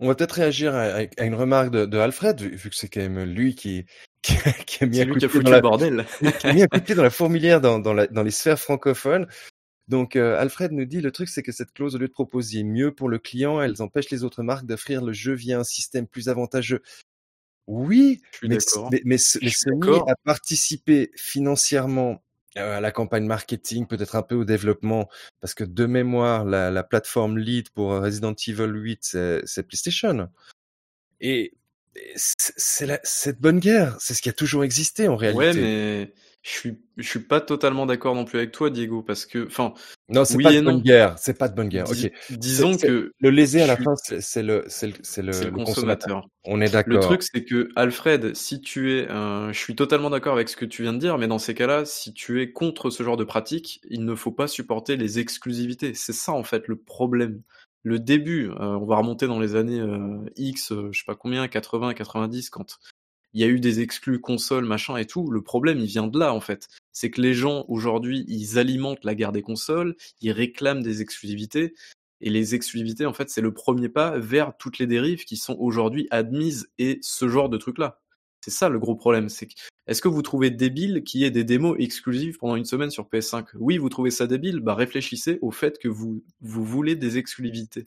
On 0.00 0.08
va 0.08 0.14
peut-être 0.26 0.36
réagir 0.36 0.74
à, 0.74 1.24
une 1.24 1.34
remarque 1.34 1.70
de, 1.70 1.86
de 1.86 1.98
Alfred, 1.98 2.40
vu, 2.40 2.56
vu 2.56 2.70
que 2.70 2.76
c'est 2.76 2.88
quand 2.88 3.00
même 3.00 3.22
lui 3.24 3.54
qui, 3.54 3.86
qui, 4.22 4.36
qui 4.66 4.84
a 4.84 4.86
mis 4.86 5.00
un 5.00 5.06
coup 5.06 5.18
de 5.18 5.26
pied 5.26 5.40
dans 5.40 5.50
la, 5.50 5.60
bordel. 5.60 6.04
qui 6.40 6.46
a 6.46 6.52
mis 6.52 6.62
un 6.62 6.66
coup 6.66 6.78
de 6.78 6.84
pied 6.84 6.94
dans 6.94 7.02
la 7.02 7.10
fourmilière 7.10 7.60
dans, 7.60 7.78
dans, 7.78 7.94
la- 7.94 8.06
dans 8.08 8.22
les 8.22 8.30
sphères 8.30 8.58
francophones. 8.58 9.26
Donc 9.88 10.16
euh, 10.16 10.36
Alfred 10.36 10.72
nous 10.72 10.84
dit 10.84 11.00
le 11.00 11.12
truc 11.12 11.28
c'est 11.28 11.44
que 11.44 11.52
cette 11.52 11.72
clause 11.72 11.94
au 11.94 11.98
lieu 11.98 12.08
de 12.08 12.12
proposer 12.12 12.64
mieux 12.64 12.92
pour 12.92 13.08
le 13.08 13.20
client, 13.20 13.60
elles 13.60 13.82
empêchent 13.82 14.10
les 14.10 14.24
autres 14.24 14.42
marques 14.42 14.66
d'offrir 14.66 15.00
le 15.00 15.12
jeu 15.12 15.32
via 15.32 15.60
un 15.60 15.64
système 15.64 16.08
plus 16.08 16.28
avantageux. 16.28 16.82
Oui, 17.68 18.20
mais, 18.42 18.58
mais, 18.90 19.00
mais, 19.04 19.18
mais 19.42 19.50
Sony 19.50 19.98
a 20.08 20.14
participé 20.24 21.10
financièrement 21.16 22.22
à 22.56 22.80
la 22.80 22.90
campagne 22.90 23.26
marketing, 23.26 23.86
peut-être 23.86 24.16
un 24.16 24.22
peu 24.22 24.34
au 24.34 24.44
développement, 24.44 25.08
parce 25.40 25.54
que 25.54 25.64
de 25.64 25.86
mémoire, 25.86 26.44
la, 26.44 26.70
la 26.70 26.82
plateforme 26.82 27.38
lead 27.38 27.70
pour 27.70 27.90
Resident 27.90 28.34
Evil 28.46 28.72
8, 28.72 29.16
c'est 29.44 29.62
PlayStation. 29.62 30.28
Et 31.20 31.52
c'est 32.16 32.86
de 32.86 33.40
bonne 33.40 33.60
guerre, 33.60 33.96
c'est 34.00 34.14
ce 34.14 34.22
qui 34.22 34.28
a 34.28 34.32
toujours 34.32 34.64
existé 34.64 35.08
en 35.08 35.16
réalité. 35.16 35.46
Ouais, 35.46 35.54
mais 35.54 36.12
Je 36.46 36.52
suis, 36.52 36.78
je 36.96 37.08
suis 37.08 37.18
pas 37.18 37.40
totalement 37.40 37.86
d'accord 37.86 38.14
non 38.14 38.24
plus 38.24 38.38
avec 38.38 38.52
toi, 38.52 38.70
Diego, 38.70 39.02
parce 39.02 39.26
que, 39.26 39.46
enfin, 39.48 39.74
Non, 40.08 40.24
c'est 40.24 40.36
Oui 40.36 40.44
pas 40.44 40.52
de 40.52 40.60
bonne 40.60 40.80
guerre. 40.80 41.18
C'est 41.18 41.36
pas 41.36 41.48
de 41.48 41.56
bonne 41.56 41.68
guerre. 41.68 41.90
Ok. 41.90 42.08
disons 42.30 42.76
que 42.76 43.10
Le 43.18 43.30
lésé 43.30 43.62
à 43.62 43.66
la 43.66 43.74
suis- 43.74 43.84
fin, 43.84 43.94
c'est 43.96 44.42
le, 44.44 44.62
c'est 44.68 44.86
le, 44.86 44.94
c'est 45.02 45.22
le, 45.22 45.32
le 45.32 45.44
le 45.46 45.50
consommateur. 45.50 46.20
consommateur. 46.20 46.28
On 46.44 46.60
est 46.60 46.66
Le 46.66 46.70
d'accord. 46.70 47.00
truc, 47.00 47.22
c'est 47.24 47.42
que 47.44 47.68
Alfred, 47.74 48.36
si 48.36 48.60
tu 48.60 48.92
es, 48.96 49.08
un- 49.10 49.50
je 49.52 49.58
suis 49.58 49.74
totalement 49.74 50.08
d'accord 50.08 50.34
avec 50.34 50.48
ce 50.48 50.56
que 50.56 50.64
tu 50.64 50.82
viens 50.82 50.92
de 50.92 50.98
dire, 50.98 51.18
mais 51.18 51.26
dans 51.26 51.40
ces 51.40 51.52
cas-là, 51.54 51.84
si 51.84 52.14
tu 52.14 52.40
es 52.40 52.52
contre 52.52 52.90
ce 52.90 53.02
genre 53.02 53.16
de 53.16 53.24
pratique, 53.24 53.80
il 53.90 54.04
ne 54.04 54.14
faut 54.14 54.30
pas 54.30 54.46
supporter 54.46 54.96
les 54.96 55.18
exclusivités. 55.18 55.94
C'est 55.94 56.12
ça 56.12 56.30
en 56.30 56.44
fait 56.44 56.68
le 56.68 56.76
problème. 56.76 57.42
Le 57.82 57.98
début, 57.98 58.50
euh, 58.50 58.54
on 58.80 58.86
va 58.86 58.96
remonter 58.98 59.26
dans 59.26 59.40
les 59.40 59.56
années 59.56 59.80
euh, 59.80 60.18
X, 60.36 60.70
euh, 60.70 60.90
je 60.92 60.98
sais 61.00 61.04
pas 61.06 61.14
combien, 61.16 61.46
80, 61.48 61.92
90, 61.94 62.50
quand 62.50 62.78
il 63.36 63.40
y 63.40 63.44
a 63.44 63.48
eu 63.48 63.60
des 63.60 63.80
exclus 63.80 64.18
consoles, 64.18 64.64
machin 64.64 64.96
et 64.96 65.04
tout. 65.04 65.30
Le 65.30 65.42
problème, 65.42 65.78
il 65.78 65.84
vient 65.84 66.06
de 66.06 66.18
là 66.18 66.32
en 66.32 66.40
fait. 66.40 66.68
C'est 66.92 67.10
que 67.10 67.20
les 67.20 67.34
gens 67.34 67.66
aujourd'hui, 67.68 68.24
ils 68.28 68.58
alimentent 68.58 69.04
la 69.04 69.14
guerre 69.14 69.32
des 69.32 69.42
consoles, 69.42 69.94
ils 70.22 70.32
réclament 70.32 70.82
des 70.82 71.02
exclusivités. 71.02 71.74
Et 72.22 72.30
les 72.30 72.54
exclusivités, 72.54 73.04
en 73.04 73.12
fait, 73.12 73.28
c'est 73.28 73.42
le 73.42 73.52
premier 73.52 73.90
pas 73.90 74.18
vers 74.18 74.56
toutes 74.56 74.78
les 74.78 74.86
dérives 74.86 75.26
qui 75.26 75.36
sont 75.36 75.54
aujourd'hui 75.58 76.08
admises 76.10 76.70
et 76.78 76.98
ce 77.02 77.28
genre 77.28 77.50
de 77.50 77.58
trucs-là. 77.58 78.00
C'est 78.40 78.50
ça 78.50 78.70
le 78.70 78.78
gros 78.78 78.96
problème. 78.96 79.28
C'est 79.28 79.48
que, 79.48 79.52
est-ce 79.86 80.00
que 80.00 80.08
vous 80.08 80.22
trouvez 80.22 80.48
débile 80.48 81.04
qu'il 81.04 81.20
y 81.20 81.24
ait 81.24 81.30
des 81.30 81.44
démos 81.44 81.76
exclusives 81.78 82.38
pendant 82.38 82.56
une 82.56 82.64
semaine 82.64 82.90
sur 82.90 83.04
PS5 83.04 83.48
Oui, 83.56 83.76
vous 83.76 83.90
trouvez 83.90 84.10
ça 84.10 84.26
débile? 84.26 84.60
Bah 84.60 84.74
réfléchissez 84.74 85.38
au 85.42 85.50
fait 85.50 85.76
que 85.76 85.88
vous, 85.88 86.24
vous 86.40 86.64
voulez 86.64 86.96
des 86.96 87.18
exclusivités. 87.18 87.86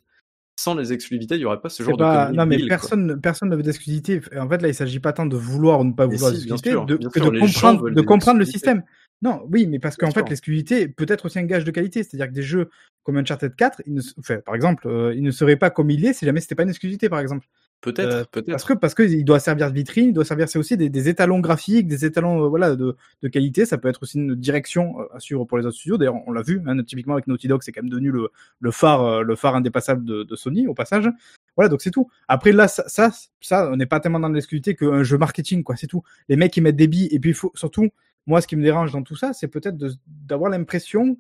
Sans 0.62 0.76
les 0.76 0.92
exclusivités, 0.92 1.36
il 1.36 1.38
n'y 1.38 1.46
aurait 1.46 1.62
pas 1.62 1.70
ce 1.70 1.84
genre 1.84 1.96
pas- 1.96 2.32
de 2.32 2.36
non, 2.36 2.46
mais 2.46 2.58
quoi. 2.58 2.68
personne, 2.68 3.22
personne 3.22 3.48
ne 3.48 3.56
veut 3.56 3.64
d'exclusivité. 3.64 4.20
En 4.38 4.50
fait, 4.50 4.62
là, 4.62 4.68
il 4.68 4.76
s'agit 4.76 5.00
pas 5.00 5.14
tant 5.14 5.26
de 5.26 5.38
vouloir 5.38 5.80
ou 5.80 5.86
ne 5.86 5.94
pas 5.94 6.06
vouloir 6.06 6.34
si, 6.34 6.44
bien 6.46 6.56
l'exclusivité, 6.56 6.70
sûr, 6.72 6.86
de, 6.86 6.98
que 6.98 7.22
sûr, 7.22 7.32
de 7.32 7.40
comprendre, 7.40 7.90
de 7.90 8.02
comprendre 8.02 8.40
le 8.40 8.46
système. 8.46 8.84
Non, 9.22 9.42
oui, 9.50 9.68
mais 9.68 9.80
parce 9.80 9.96
qu'en 9.96 10.12
fait, 10.12 10.28
l'exclusivité 10.30 10.90
peut 10.90 11.06
être 11.08 11.26
aussi 11.26 11.40
un 11.40 11.44
gage 11.46 11.64
de 11.64 11.72
qualité. 11.72 12.04
C'est-à-dire 12.04 12.28
que 12.28 12.34
des 12.34 12.44
jeux 12.44 12.70
comme 13.10 13.18
Uncharted 13.18 13.56
4, 13.56 13.82
ils 13.88 13.94
ne, 13.96 14.00
s- 14.02 14.14
enfin, 14.20 14.38
par 14.46 14.54
exemple, 14.56 14.88
euh, 14.88 15.14
il 15.16 15.24
ne 15.24 15.32
serait 15.32 15.56
pas 15.56 15.70
comme 15.70 15.90
il 15.90 16.06
est 16.06 16.14
si 16.14 16.26
jamais 16.26 16.40
c'était 16.42 16.56
pas 16.56 16.64
une 16.64 16.70
exclusivité, 16.70 17.10
par 17.10 17.20
exemple. 17.20 17.48
Peut-être, 17.82 18.10
Euh, 18.14 18.24
peut-être. 18.30 18.52
Parce 18.52 18.66
que 18.66 18.74
parce 18.74 18.94
que 18.94 19.04
il 19.04 19.24
doit 19.24 19.40
servir 19.40 19.70
de 19.72 19.76
vitrine, 19.76 20.10
il 20.10 20.14
doit 20.14 20.26
servir 20.26 20.50
c'est 20.50 20.60
aussi 20.60 20.76
des, 20.76 20.90
des 20.90 21.08
étalons 21.08 21.40
graphiques, 21.40 21.88
des 21.88 22.04
étalons 22.06 22.44
euh, 22.44 22.48
voilà 22.50 22.76
de, 22.76 22.96
de 23.22 23.28
qualité. 23.30 23.66
Ça 23.66 23.78
peut 23.78 23.88
être 23.88 24.04
aussi 24.04 24.18
une 24.18 24.36
direction 24.36 25.00
à 25.14 25.20
suivre 25.22 25.46
pour 25.46 25.58
les 25.58 25.66
autres 25.66 25.78
studios. 25.78 25.98
D'ailleurs, 25.98 26.16
on 26.28 26.32
l'a 26.34 26.42
vu, 26.42 26.62
hein, 26.68 26.84
typiquement 26.84 27.14
avec 27.14 27.28
Naughty 27.28 27.48
Dog, 27.48 27.62
c'est 27.64 27.72
quand 27.72 27.82
même 27.82 27.90
devenu 27.90 28.12
le, 28.12 28.28
le 28.60 28.72
phare 28.72 29.24
le 29.24 29.36
phare 29.38 29.56
indépassable 29.56 30.04
de, 30.04 30.24
de 30.24 30.36
Sony 30.36 30.68
au 30.68 30.74
passage. 30.74 31.10
Voilà, 31.56 31.70
donc 31.70 31.82
c'est 31.82 31.92
tout. 31.92 32.10
Après 32.28 32.52
là, 32.52 32.68
ça, 32.68 32.84
ça, 32.88 33.12
ça, 33.42 33.70
on 33.72 33.78
n'est 33.78 33.86
pas 33.86 34.00
tellement 34.02 34.20
dans 34.20 34.30
l'exclusivité 34.30 34.76
qu'un 34.76 35.04
jeu 35.04 35.18
marketing, 35.18 35.64
quoi. 35.64 35.76
C'est 35.78 35.88
tout. 35.88 36.04
Les 36.28 36.36
mecs 36.36 36.56
ils 36.58 36.62
mettent 36.62 36.76
des 36.76 36.88
billes 36.88 37.08
et 37.12 37.20
puis 37.20 37.32
il 37.32 37.34
faut 37.36 37.52
surtout, 37.56 37.88
moi, 38.28 38.42
ce 38.42 38.48
qui 38.48 38.56
me 38.58 38.62
dérange 38.64 38.92
dans 38.92 39.04
tout 39.04 39.16
ça, 39.16 39.32
c'est 39.34 39.48
peut-être 39.48 39.78
d'avoir 40.28 40.52
l'impression 40.52 41.18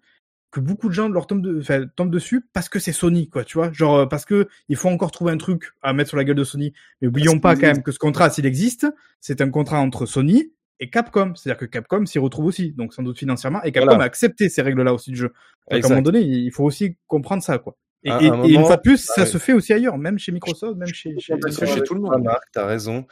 que 0.52 0.60
beaucoup 0.60 0.88
de 0.90 0.94
gens 0.94 1.10
leur 1.10 1.28
tombent, 1.28 1.42
de, 1.44 1.60
enfin, 1.60 1.86
tombent 1.96 2.10
dessus 2.12 2.44
parce 2.54 2.70
que 2.70 2.80
c'est 2.80 2.92
Sony, 2.92 3.30
quoi, 3.30 3.44
tu 3.44 3.58
vois. 3.58 3.72
Genre, 3.72 3.96
euh, 4.00 4.06
parce 4.08 4.26
que 4.26 4.48
il 4.68 4.76
faut 4.76 4.90
encore 4.90 5.12
trouver 5.12 5.32
un 5.32 5.38
truc 5.38 5.72
à 5.82 5.94
mettre 5.94 6.10
sur 6.10 6.18
la 6.18 6.24
gueule 6.24 6.36
de 6.36 6.44
Sony. 6.44 6.74
Mais 7.02 7.08
oublions 7.08 7.40
pas 7.40 7.56
quand 7.56 7.68
même 7.68 7.84
que 7.84 7.92
ce 7.92 8.00
contrat, 8.00 8.30
s'il 8.30 8.46
existe, 8.46 8.88
c'est 9.22 9.42
un 9.42 9.50
contrat 9.50 9.80
entre 9.80 10.06
Sony 10.06 10.52
et 10.80 10.90
Capcom. 10.90 11.34
C'est-à-dire 11.36 11.60
que 11.60 11.66
Capcom 11.66 12.06
s'y 12.06 12.18
retrouve 12.20 12.46
aussi, 12.46 12.72
donc 12.72 12.94
sans 12.94 13.04
doute 13.04 13.20
financièrement. 13.20 13.62
Et 13.64 13.72
Capcom 13.72 13.90
Voilà. 13.92 14.04
a 14.04 14.08
accepté 14.08 14.50
ces 14.50 14.62
règles-là 14.62 14.94
aussi 14.94 15.12
de 15.12 15.16
jeu. 15.18 15.34
Donc, 15.70 15.84
à 15.84 15.86
un 15.86 15.90
moment 15.90 16.02
donné, 16.02 16.22
il 16.22 16.52
faut 16.52 16.64
aussi 16.64 16.96
comprendre 17.08 17.44
ça, 17.44 17.60
quoi. 17.60 17.78
Et, 18.04 18.10
À 18.10 18.16
un 18.18 18.44
et- 18.46 18.52
et 18.52 18.54
une 18.54 18.66
fois 18.66 18.78
de 18.78 18.82
plus, 18.82 18.98
ça 18.98 19.22
ouais. 19.22 19.28
se 19.28 19.38
fait 19.38 19.52
aussi 19.54 19.74
ailleurs, 19.74 19.98
même 19.98 20.18
chez 20.18 20.32
Microsoft, 20.32 20.78
même 20.78 20.88
chez, 20.88 21.20
chez, 21.20 21.34
Ça 21.52 21.66
chez 21.66 21.84
tout 21.84 21.94
le 21.96 22.02
monde. 22.02 22.24
Marc, 22.24 22.44
t'as 22.54 22.66
raison. 22.66 23.06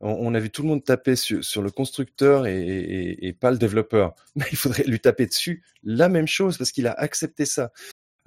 On, 0.00 0.34
a 0.34 0.40
vu 0.40 0.50
tout 0.50 0.62
le 0.62 0.68
monde 0.68 0.84
taper 0.84 1.16
sur, 1.16 1.62
le 1.62 1.70
constructeur 1.70 2.46
et, 2.46 3.36
pas 3.40 3.50
le 3.50 3.56
développeur. 3.56 4.14
Mais 4.36 4.44
il 4.50 4.56
faudrait 4.58 4.84
lui 4.84 5.00
taper 5.00 5.26
dessus 5.26 5.64
la 5.82 6.08
même 6.08 6.28
chose 6.28 6.58
parce 6.58 6.70
qu'il 6.70 6.86
a 6.86 6.92
accepté 6.92 7.46
ça. 7.46 7.72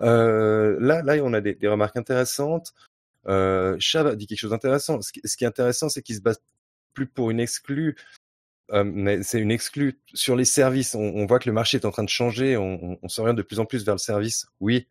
Euh, 0.01 0.77
là, 0.79 1.03
là, 1.03 1.21
on 1.23 1.33
a 1.33 1.41
des, 1.41 1.57
remarques 1.67 1.97
intéressantes. 1.97 2.73
Euh, 3.27 3.75
Chab 3.79 4.15
dit 4.15 4.25
quelque 4.25 4.39
chose 4.39 4.51
d'intéressant. 4.51 5.01
Ce, 5.01 5.11
qui- 5.11 5.21
ce 5.23 5.37
qui 5.37 5.43
est 5.43 5.47
intéressant, 5.47 5.89
c'est 5.89 6.01
qu'il 6.01 6.15
se 6.15 6.21
base 6.21 6.41
plus 6.93 7.05
pour 7.07 7.29
une 7.29 7.39
exclue. 7.39 7.95
Euh, 8.71 8.83
mais 8.83 9.23
c'est 9.23 9.39
une 9.39 9.51
exclue 9.51 9.99
sur 10.13 10.35
les 10.35 10.45
services. 10.45 10.95
On, 10.95 11.25
voit 11.25 11.39
que 11.39 11.49
le 11.49 11.53
marché 11.53 11.77
est 11.77 11.85
en 11.85 11.91
train 11.91 12.03
de 12.03 12.09
changer. 12.09 12.57
On, 12.57 12.93
on- 12.93 12.99
on 13.01 13.09
s'oriente 13.09 13.37
de 13.37 13.41
plus 13.43 13.59
en 13.59 13.65
plus 13.65 13.85
vers 13.85 13.95
le 13.95 13.99
service. 13.99 14.47
Oui, 14.59 14.87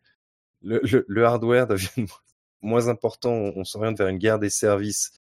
le, 0.61 0.81
le, 1.07 1.25
hardware 1.25 1.67
devient 1.67 1.89
moins 2.61 2.87
important. 2.87 3.33
On 3.33 3.63
s'oriente 3.63 3.97
vers 3.97 4.07
une 4.07 4.17
guerre 4.17 4.39
des 4.39 4.49
services. 4.49 5.18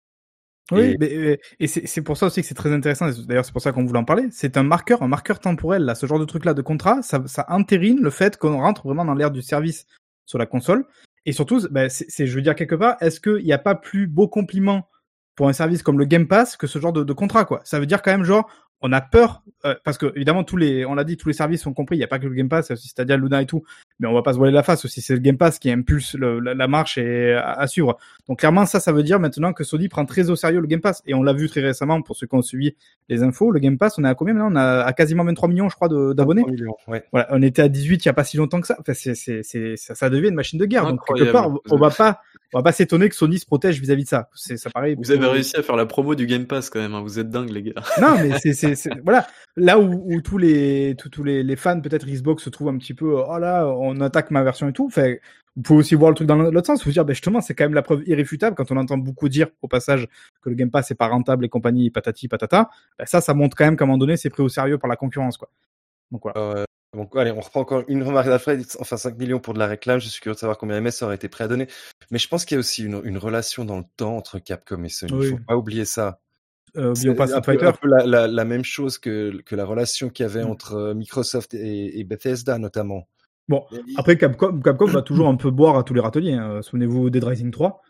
Oui, 0.70 0.80
Et- 0.80 0.96
mais, 0.98 1.14
euh, 1.16 1.36
et 1.60 1.66
c'est 1.66 1.86
c'est 1.86 2.02
pour 2.02 2.16
ça 2.16 2.26
aussi 2.26 2.40
que 2.40 2.46
c'est 2.46 2.54
très 2.54 2.72
intéressant. 2.72 3.10
D'ailleurs, 3.26 3.44
c'est 3.44 3.52
pour 3.52 3.60
ça 3.60 3.72
qu'on 3.72 3.84
voulait 3.84 3.98
en 3.98 4.04
parler. 4.04 4.28
C'est 4.30 4.56
un 4.56 4.62
marqueur, 4.62 5.02
un 5.02 5.08
marqueur 5.08 5.40
temporel. 5.40 5.82
Là, 5.84 5.94
ce 5.94 6.06
genre 6.06 6.20
de 6.20 6.24
truc-là 6.24 6.54
de 6.54 6.62
contrat, 6.62 7.02
ça, 7.02 7.22
ça 7.26 7.44
entérine 7.48 8.00
le 8.00 8.10
fait 8.10 8.36
qu'on 8.36 8.58
rentre 8.58 8.86
vraiment 8.86 9.04
dans 9.04 9.14
l'ère 9.14 9.30
du 9.32 9.42
service 9.42 9.86
sur 10.24 10.38
la 10.38 10.46
console. 10.46 10.84
Et 11.26 11.32
surtout, 11.32 11.60
ben, 11.70 11.88
c'est, 11.88 12.06
c'est- 12.08 12.26
je 12.26 12.34
veux 12.34 12.42
dire 12.42 12.54
quelque 12.54 12.74
part, 12.76 12.96
est-ce 13.00 13.20
qu'il 13.20 13.44
n'y 13.44 13.52
a 13.52 13.58
pas 13.58 13.74
plus 13.74 14.06
beau 14.06 14.28
compliment 14.28 14.88
pour 15.34 15.48
un 15.48 15.52
service 15.52 15.82
comme 15.82 15.98
le 15.98 16.04
Game 16.04 16.28
Pass 16.28 16.56
que 16.56 16.66
ce 16.66 16.78
genre 16.78 16.92
de, 16.92 17.02
de 17.04 17.12
contrat, 17.12 17.44
quoi? 17.44 17.60
Ça 17.64 17.80
veut 17.80 17.86
dire 17.86 18.00
quand 18.02 18.12
même 18.12 18.24
genre, 18.24 18.48
on 18.84 18.92
a 18.92 19.00
peur 19.00 19.42
euh, 19.64 19.74
parce 19.84 19.96
que 19.98 20.12
évidemment 20.16 20.42
tous 20.42 20.56
les, 20.56 20.84
on 20.86 20.94
l'a 20.94 21.04
dit, 21.04 21.16
tous 21.16 21.28
les 21.28 21.34
services 21.34 21.62
sont 21.62 21.72
compris. 21.74 21.96
Il 21.96 21.98
n'y 22.00 22.04
a 22.04 22.08
pas 22.08 22.18
que 22.18 22.26
le 22.26 22.34
Game 22.34 22.48
Pass, 22.48 22.74
Stadia, 22.74 23.16
Luna 23.16 23.42
et 23.42 23.46
tout. 23.46 23.62
Mais 24.00 24.08
on 24.08 24.14
va 24.14 24.22
pas 24.22 24.32
se 24.32 24.38
voiler 24.38 24.52
la 24.52 24.62
face 24.62 24.84
aussi. 24.84 25.00
C'est 25.00 25.12
le 25.14 25.20
Game 25.20 25.36
Pass 25.36 25.58
qui 25.58 25.70
impulse 25.70 26.14
le- 26.14 26.40
la, 26.40 26.54
la 26.54 26.68
marche 26.68 26.98
et 26.98 27.34
à, 27.34 27.52
à 27.52 27.66
suivre. 27.66 27.96
Donc 28.28 28.40
clairement, 28.40 28.66
ça, 28.66 28.80
ça 28.80 28.92
veut 28.92 29.02
dire 29.02 29.20
maintenant 29.20 29.52
que 29.52 29.64
Sony 29.64 29.88
prend 29.88 30.04
très 30.04 30.30
au 30.30 30.36
sérieux 30.36 30.60
le 30.60 30.66
Game 30.66 30.80
Pass. 30.80 31.02
Et 31.06 31.14
on 31.14 31.22
l'a 31.22 31.32
vu 31.32 31.48
très 31.48 31.60
récemment 31.60 32.02
pour 32.02 32.16
ceux 32.16 32.26
qui 32.26 32.34
ont 32.34 32.42
suivi 32.42 32.74
les 33.08 33.22
infos. 33.22 33.50
Le 33.50 33.60
Game 33.60 33.78
Pass, 33.78 33.98
on 33.98 34.04
est 34.04 34.08
à 34.08 34.14
combien 34.14 34.34
maintenant? 34.34 34.50
On 34.52 34.56
a 34.56 34.82
à 34.82 34.92
quasiment 34.92 35.24
23 35.24 35.48
millions, 35.48 35.68
je 35.68 35.76
crois, 35.76 35.88
de- 35.88 36.12
d'abonnés. 36.12 36.42
3 36.42 36.52
millions, 36.52 36.74
ouais. 36.88 37.04
Voilà, 37.12 37.28
on 37.30 37.42
était 37.42 37.62
à 37.62 37.68
18 37.68 38.04
il 38.04 38.08
y 38.08 38.10
a 38.10 38.12
pas 38.12 38.24
si 38.24 38.36
longtemps 38.36 38.60
que 38.60 38.66
ça. 38.66 38.76
Enfin, 38.80 38.92
c'est, 38.94 39.14
c'est, 39.14 39.42
c'est, 39.42 39.76
ça, 39.76 39.94
ça 39.94 40.10
devient 40.10 40.28
une 40.28 40.34
machine 40.34 40.58
de 40.58 40.64
guerre. 40.66 40.86
Donc 40.86 41.00
quelque 41.06 41.30
part, 41.32 41.50
on 41.70 41.76
va 41.76 41.90
pas, 41.90 42.20
on 42.54 42.58
va 42.58 42.62
pas 42.62 42.72
s'étonner 42.72 43.08
que 43.08 43.14
Sony 43.14 43.38
se 43.38 43.46
protège 43.46 43.80
vis-à-vis 43.80 44.04
de 44.04 44.08
ça. 44.08 44.28
C'est, 44.34 44.56
ça 44.56 44.70
paraît. 44.70 44.94
Vous 44.96 45.10
avez 45.10 45.26
réussi 45.26 45.56
à 45.56 45.62
faire 45.62 45.76
la 45.76 45.86
promo 45.86 46.14
du 46.14 46.26
Game 46.26 46.46
Pass 46.46 46.70
quand 46.70 46.80
même, 46.80 46.94
hein. 46.94 47.02
vous 47.02 47.18
êtes 47.18 47.30
dingues 47.30 47.50
les 47.50 47.62
gars. 47.62 47.72
Non, 48.00 48.14
mais 48.20 48.30
c'est, 48.42 48.52
c'est, 48.52 48.74
c'est- 48.74 48.90
voilà. 49.04 49.26
Là 49.56 49.78
où, 49.78 50.02
où 50.06 50.20
tous 50.22 50.38
les, 50.38 50.94
tous, 50.98 51.08
tous 51.10 51.24
les, 51.24 51.42
les 51.42 51.56
fans, 51.56 51.80
peut-être 51.80 52.06
Xbox 52.06 52.42
se 52.42 52.50
trouvent 52.50 52.68
un 52.68 52.78
petit 52.78 52.94
peu, 52.94 53.14
oh 53.16 53.38
là, 53.38 53.66
on 53.66 53.91
attaque 54.00 54.30
ma 54.30 54.42
version 54.42 54.68
et 54.68 54.72
tout. 54.72 54.86
Enfin, 54.86 55.14
vous 55.56 55.62
pouvez 55.62 55.78
aussi 55.80 55.94
voir 55.94 56.10
le 56.10 56.14
truc 56.16 56.26
dans 56.28 56.36
l'autre 56.36 56.66
sens. 56.66 56.84
Vous 56.84 56.90
dire, 56.92 57.04
ben 57.04 57.12
justement, 57.12 57.40
c'est 57.40 57.54
quand 57.54 57.64
même 57.64 57.74
la 57.74 57.82
preuve 57.82 58.02
irréfutable 58.06 58.56
quand 58.56 58.70
on 58.72 58.76
entend 58.76 58.96
beaucoup 58.98 59.28
dire 59.28 59.48
au 59.60 59.68
passage 59.68 60.08
que 60.40 60.48
le 60.48 60.54
Game 60.54 60.70
Pass 60.70 60.90
est 60.90 60.94
pas 60.94 61.08
rentable 61.08 61.44
et 61.44 61.48
compagnie, 61.48 61.90
patati 61.90 62.28
patata. 62.28 62.70
Ben 62.98 63.06
ça, 63.06 63.20
ça 63.20 63.34
montre 63.34 63.56
quand 63.56 63.64
même 63.64 63.76
qu'à 63.76 63.84
un 63.84 63.86
moment 63.86 63.98
donné, 63.98 64.16
c'est 64.16 64.30
pris 64.30 64.42
au 64.42 64.48
sérieux 64.48 64.78
par 64.78 64.88
la 64.88 64.96
concurrence, 64.96 65.36
quoi. 65.36 65.50
Donc 66.10 66.22
voilà. 66.22 66.38
Euh, 66.40 66.64
donc, 66.94 67.16
allez, 67.16 67.30
on 67.30 67.40
reprend 67.40 67.60
encore 67.60 67.84
une 67.88 68.02
remarque 68.02 68.26
d'Alfred. 68.28 68.62
Enfin, 68.78 68.98
5 68.98 69.16
millions 69.18 69.40
pour 69.40 69.54
de 69.54 69.58
la 69.58 69.66
réclame. 69.66 69.98
Je 69.98 70.08
suis 70.08 70.20
curieux 70.20 70.34
de 70.34 70.38
savoir 70.40 70.58
combien 70.58 70.78
MS 70.80 71.02
aurait 71.02 71.14
été 71.14 71.28
prêt 71.28 71.44
à 71.44 71.48
donner. 71.48 71.66
Mais 72.10 72.18
je 72.18 72.28
pense 72.28 72.44
qu'il 72.44 72.54
y 72.54 72.58
a 72.58 72.60
aussi 72.60 72.84
une, 72.84 73.00
une 73.04 73.16
relation 73.16 73.64
dans 73.64 73.78
le 73.78 73.84
temps 73.96 74.14
entre 74.16 74.38
Capcom 74.38 74.82
et 74.84 74.90
Sony. 74.90 75.12
Oui. 75.14 75.26
Il 75.28 75.30
faut 75.30 75.44
pas 75.46 75.56
oublier 75.56 75.86
ça. 75.86 76.20
Euh, 76.76 76.94
C'est 76.94 77.08
un 77.08 77.14
peu, 77.14 77.26
Fighter. 77.26 77.66
un 77.66 77.72
peu 77.72 77.88
la, 77.88 78.04
la, 78.06 78.26
la 78.28 78.44
même 78.44 78.64
chose 78.64 78.98
que, 78.98 79.40
que 79.46 79.56
la 79.56 79.64
relation 79.64 80.10
qu'il 80.10 80.24
y 80.24 80.28
avait 80.28 80.44
Mm. 80.44 80.50
entre 80.50 80.74
euh, 80.74 80.94
Microsoft 80.94 81.54
et, 81.54 81.98
et 81.98 82.04
Bethesda, 82.04 82.58
notamment. 82.58 83.08
Bon, 83.48 83.64
Après, 83.96 84.16
Capcom, 84.16 84.60
Capcom 84.60 84.86
va 84.86 85.02
toujours 85.02 85.28
un 85.28 85.36
peu 85.36 85.50
boire 85.50 85.76
à 85.76 85.82
tous 85.82 85.94
les 85.94 86.00
râteliers. 86.00 86.32
hein. 86.34 86.62
Souvenez-vous 86.62 87.10
Dead 87.10 87.24
Rising 87.24 87.50
3. 87.50 87.80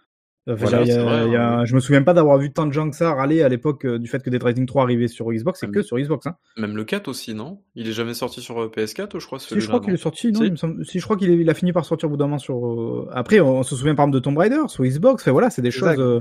Euh, 0.48 0.54
enfin, 0.54 0.64
Voilà, 0.64 0.82
il 0.82 0.88
y 0.88 0.90
a- 0.90 0.94
c'est 0.94 1.02
vrai, 1.04 1.26
il 1.26 1.32
y 1.32 1.36
a- 1.36 1.58
hein. 1.58 1.64
Je 1.64 1.74
me 1.74 1.78
souviens 1.80 2.02
pas 2.02 2.14
d'avoir 2.14 2.36
vu 2.38 2.52
tant 2.52 2.66
de 2.66 2.72
gens 2.72 2.90
que 2.90 2.96
ça 2.96 3.14
râler 3.14 3.42
à 3.42 3.48
l'époque 3.48 3.84
euh, 3.84 3.98
du 4.00 4.08
fait 4.08 4.20
que 4.24 4.28
Dead 4.30 4.42
Rising 4.42 4.66
3 4.66 4.82
arrivait 4.82 5.06
sur 5.06 5.30
Xbox. 5.30 5.60
C'est 5.60 5.70
que 5.70 5.82
sur 5.82 5.98
Xbox. 5.98 6.26
Hein. 6.26 6.34
Même 6.56 6.74
le 6.76 6.82
4 6.84 7.06
aussi, 7.06 7.32
non? 7.34 7.60
Il 7.76 7.86
est 7.88 7.92
jamais 7.92 8.14
sorti 8.14 8.40
sur 8.40 8.60
euh, 8.60 8.68
PS4 8.68 9.14
ou 9.14 9.20
je 9.20 9.26
crois 9.26 9.38
Si, 9.38 9.60
je 9.60 9.68
crois 9.68 9.78
qu'il 9.80 9.94
est 9.94 9.96
sorti, 9.98 10.32
non 10.32 10.40
Si. 10.40 10.46
il 10.46 10.50
me 10.50 10.56
semble- 10.56 10.84
Si, 10.84 10.98
je 10.98 11.04
crois 11.04 11.16
qu'il 11.16 11.48
a 11.48 11.54
fini 11.54 11.72
par 11.72 11.84
sortir 11.84 12.08
au 12.08 12.10
bout 12.10 12.16
d'un 12.16 12.24
moment 12.26 12.38
sur. 12.38 12.56
euh, 12.66 13.08
Après, 13.12 13.38
on, 13.38 13.58
on 13.58 13.62
se 13.62 13.76
souvient 13.76 13.94
par 13.94 14.04
exemple 14.06 14.14
de 14.14 14.20
Tomb 14.20 14.36
Raider 14.36 14.62
sur 14.66 14.82
Xbox. 14.84 15.22
Enfin, 15.22 15.30
voilà, 15.30 15.48
c'est 15.50 15.62
des 15.62 15.68
Exact. 15.68 15.94
choses 15.94 16.00
euh, 16.04 16.20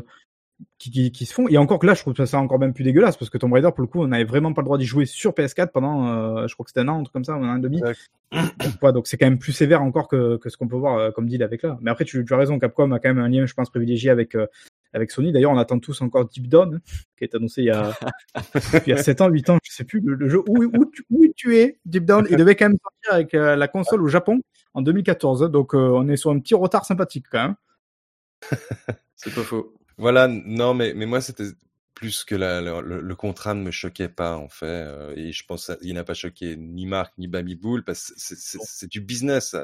qui, 0.78 0.92
qui, 0.92 1.12
qui 1.12 1.26
se 1.26 1.34
font. 1.34 1.48
Et 1.48 1.58
encore 1.58 1.80
que 1.80 1.86
là, 1.86 1.94
je 1.94 2.02
trouve 2.02 2.26
ça 2.26 2.40
encore 2.40 2.60
même 2.60 2.74
plus 2.74 2.84
dégueulasse 2.84 3.18
parce 3.18 3.30
que 3.30 3.38
Tomb 3.38 3.54
Raider, 3.54 3.70
pour 3.74 3.82
le 3.82 3.88
coup, 3.88 4.02
on 4.02 4.08
n'avait 4.08 4.24
vraiment 4.24 4.54
pas 4.54 4.62
le 4.62 4.66
droit 4.66 4.78
d'y 4.78 4.86
jouer 4.86 5.06
sur 5.06 5.32
PS4 5.32 5.72
pendant, 5.72 6.08
euh, 6.08 6.48
je 6.48 6.54
crois 6.54 6.64
que 6.64 6.70
c'était 6.72 6.82
un 6.82 6.88
an, 6.88 7.00
un 7.00 7.04
truc 7.04 7.14
comme 7.14 7.24
ça, 7.24 7.34
un 7.34 7.50
an 7.50 7.58
et 7.58 7.62
demi. 7.62 7.82
Donc, 7.82 7.96
ouais, 8.82 8.94
donc 8.94 9.08
c'est 9.08 9.18
quand 9.18 9.28
même 9.28 9.40
plus 9.40 9.54
sévère 9.54 9.82
encore 9.82 10.08
que, 10.08 10.38
que 10.38 10.50
ce 10.50 10.58
qu'on 10.58 10.68
peut 10.68 10.76
voir 10.76 10.98
euh, 10.98 11.12
comme 11.12 11.28
deal 11.28 11.44
avec 11.44 11.64
là. 11.64 11.78
Mais 11.82 11.92
après, 11.92 12.06
tu, 12.06 12.24
tu 12.26 12.34
as 12.34 12.38
raison, 12.38 12.60
Capcom 12.60 12.92
a 12.92 13.00
quand 13.00 13.10
même 13.10 13.24
un 13.24 13.30
lien, 13.30 13.46
je 13.46 13.54
pense, 13.54 13.70
privilégié 13.70 14.10
avec, 14.10 14.36
euh, 14.36 14.48
avec 14.94 15.12
Sony. 15.12 15.32
D'ailleurs, 15.32 15.52
on 15.52 15.58
attend 15.58 15.80
tous 15.80 16.02
encore 16.02 16.26
Deep 16.26 16.48
Down, 16.48 16.76
hein, 16.76 16.80
qui 17.18 17.24
est 17.24 17.36
annoncé 17.36 17.62
il 17.62 17.66
y 17.66 17.72
a, 17.72 17.94
il 18.86 18.90
y 18.90 18.94
a 18.94 18.98
7 18.98 19.22
ans, 19.22 19.30
8 19.30 19.50
ans, 19.50 19.58
je 19.64 19.72
sais 19.72 19.84
plus, 19.84 20.02
le, 20.02 20.16
le 20.16 20.30
jeu 20.30 20.40
où, 20.48 20.64
où, 20.64 20.86
tu, 20.86 21.06
où 21.10 21.26
tu 21.36 21.58
es, 21.58 21.80
Deep 21.86 22.06
Down? 22.06 22.26
Il 22.30 22.38
devait 22.38 22.56
quand 22.56 22.70
même 22.70 22.78
sortir 22.82 23.14
avec 23.14 23.34
euh, 23.34 23.56
la 23.56 23.68
console 23.68 24.02
au 24.02 24.08
Japon 24.08 24.42
en 24.74 24.82
2014. 24.82 25.52
Donc, 25.52 25.74
on 25.74 26.08
est 26.08 26.18
sur 26.18 26.32
un 26.32 26.40
petit 26.40 26.56
retard 26.56 26.86
sympathique 26.86 27.26
quand 27.32 27.44
même. 27.44 27.56
C'est 29.16 29.34
pas 29.36 29.42
faux. 29.42 29.74
Voilà, 30.02 30.28
non, 30.28 30.74
mais, 30.74 30.96
mais 30.96 31.06
moi, 31.06 31.22
c'était 31.22 31.52
plus 31.94 32.24
que 32.24 32.34
la- 32.34 32.60
le, 32.60 32.82
le- 32.82 33.02
le 33.02 33.16
contrat 33.16 33.54
ne 33.54 33.62
me 33.62 33.70
choquait 33.70 34.10
pas, 34.10 34.36
en 34.36 34.50
fait. 34.50 34.66
euh, 34.66 35.14
et 35.16 35.32
je 35.32 35.46
pense 35.46 35.72
qu'il 35.80 35.94
n'a 35.94 36.04
pas 36.04 36.16
choqué 36.16 36.58
ni 36.58 36.88
Marc 36.88 37.14
ni 37.20 37.28
Baby 37.28 37.56
Bull, 37.56 37.84
parce 37.84 38.08
que 38.08 38.14
c'est- 38.18 38.88
du 38.88 39.00
business. 39.00 39.56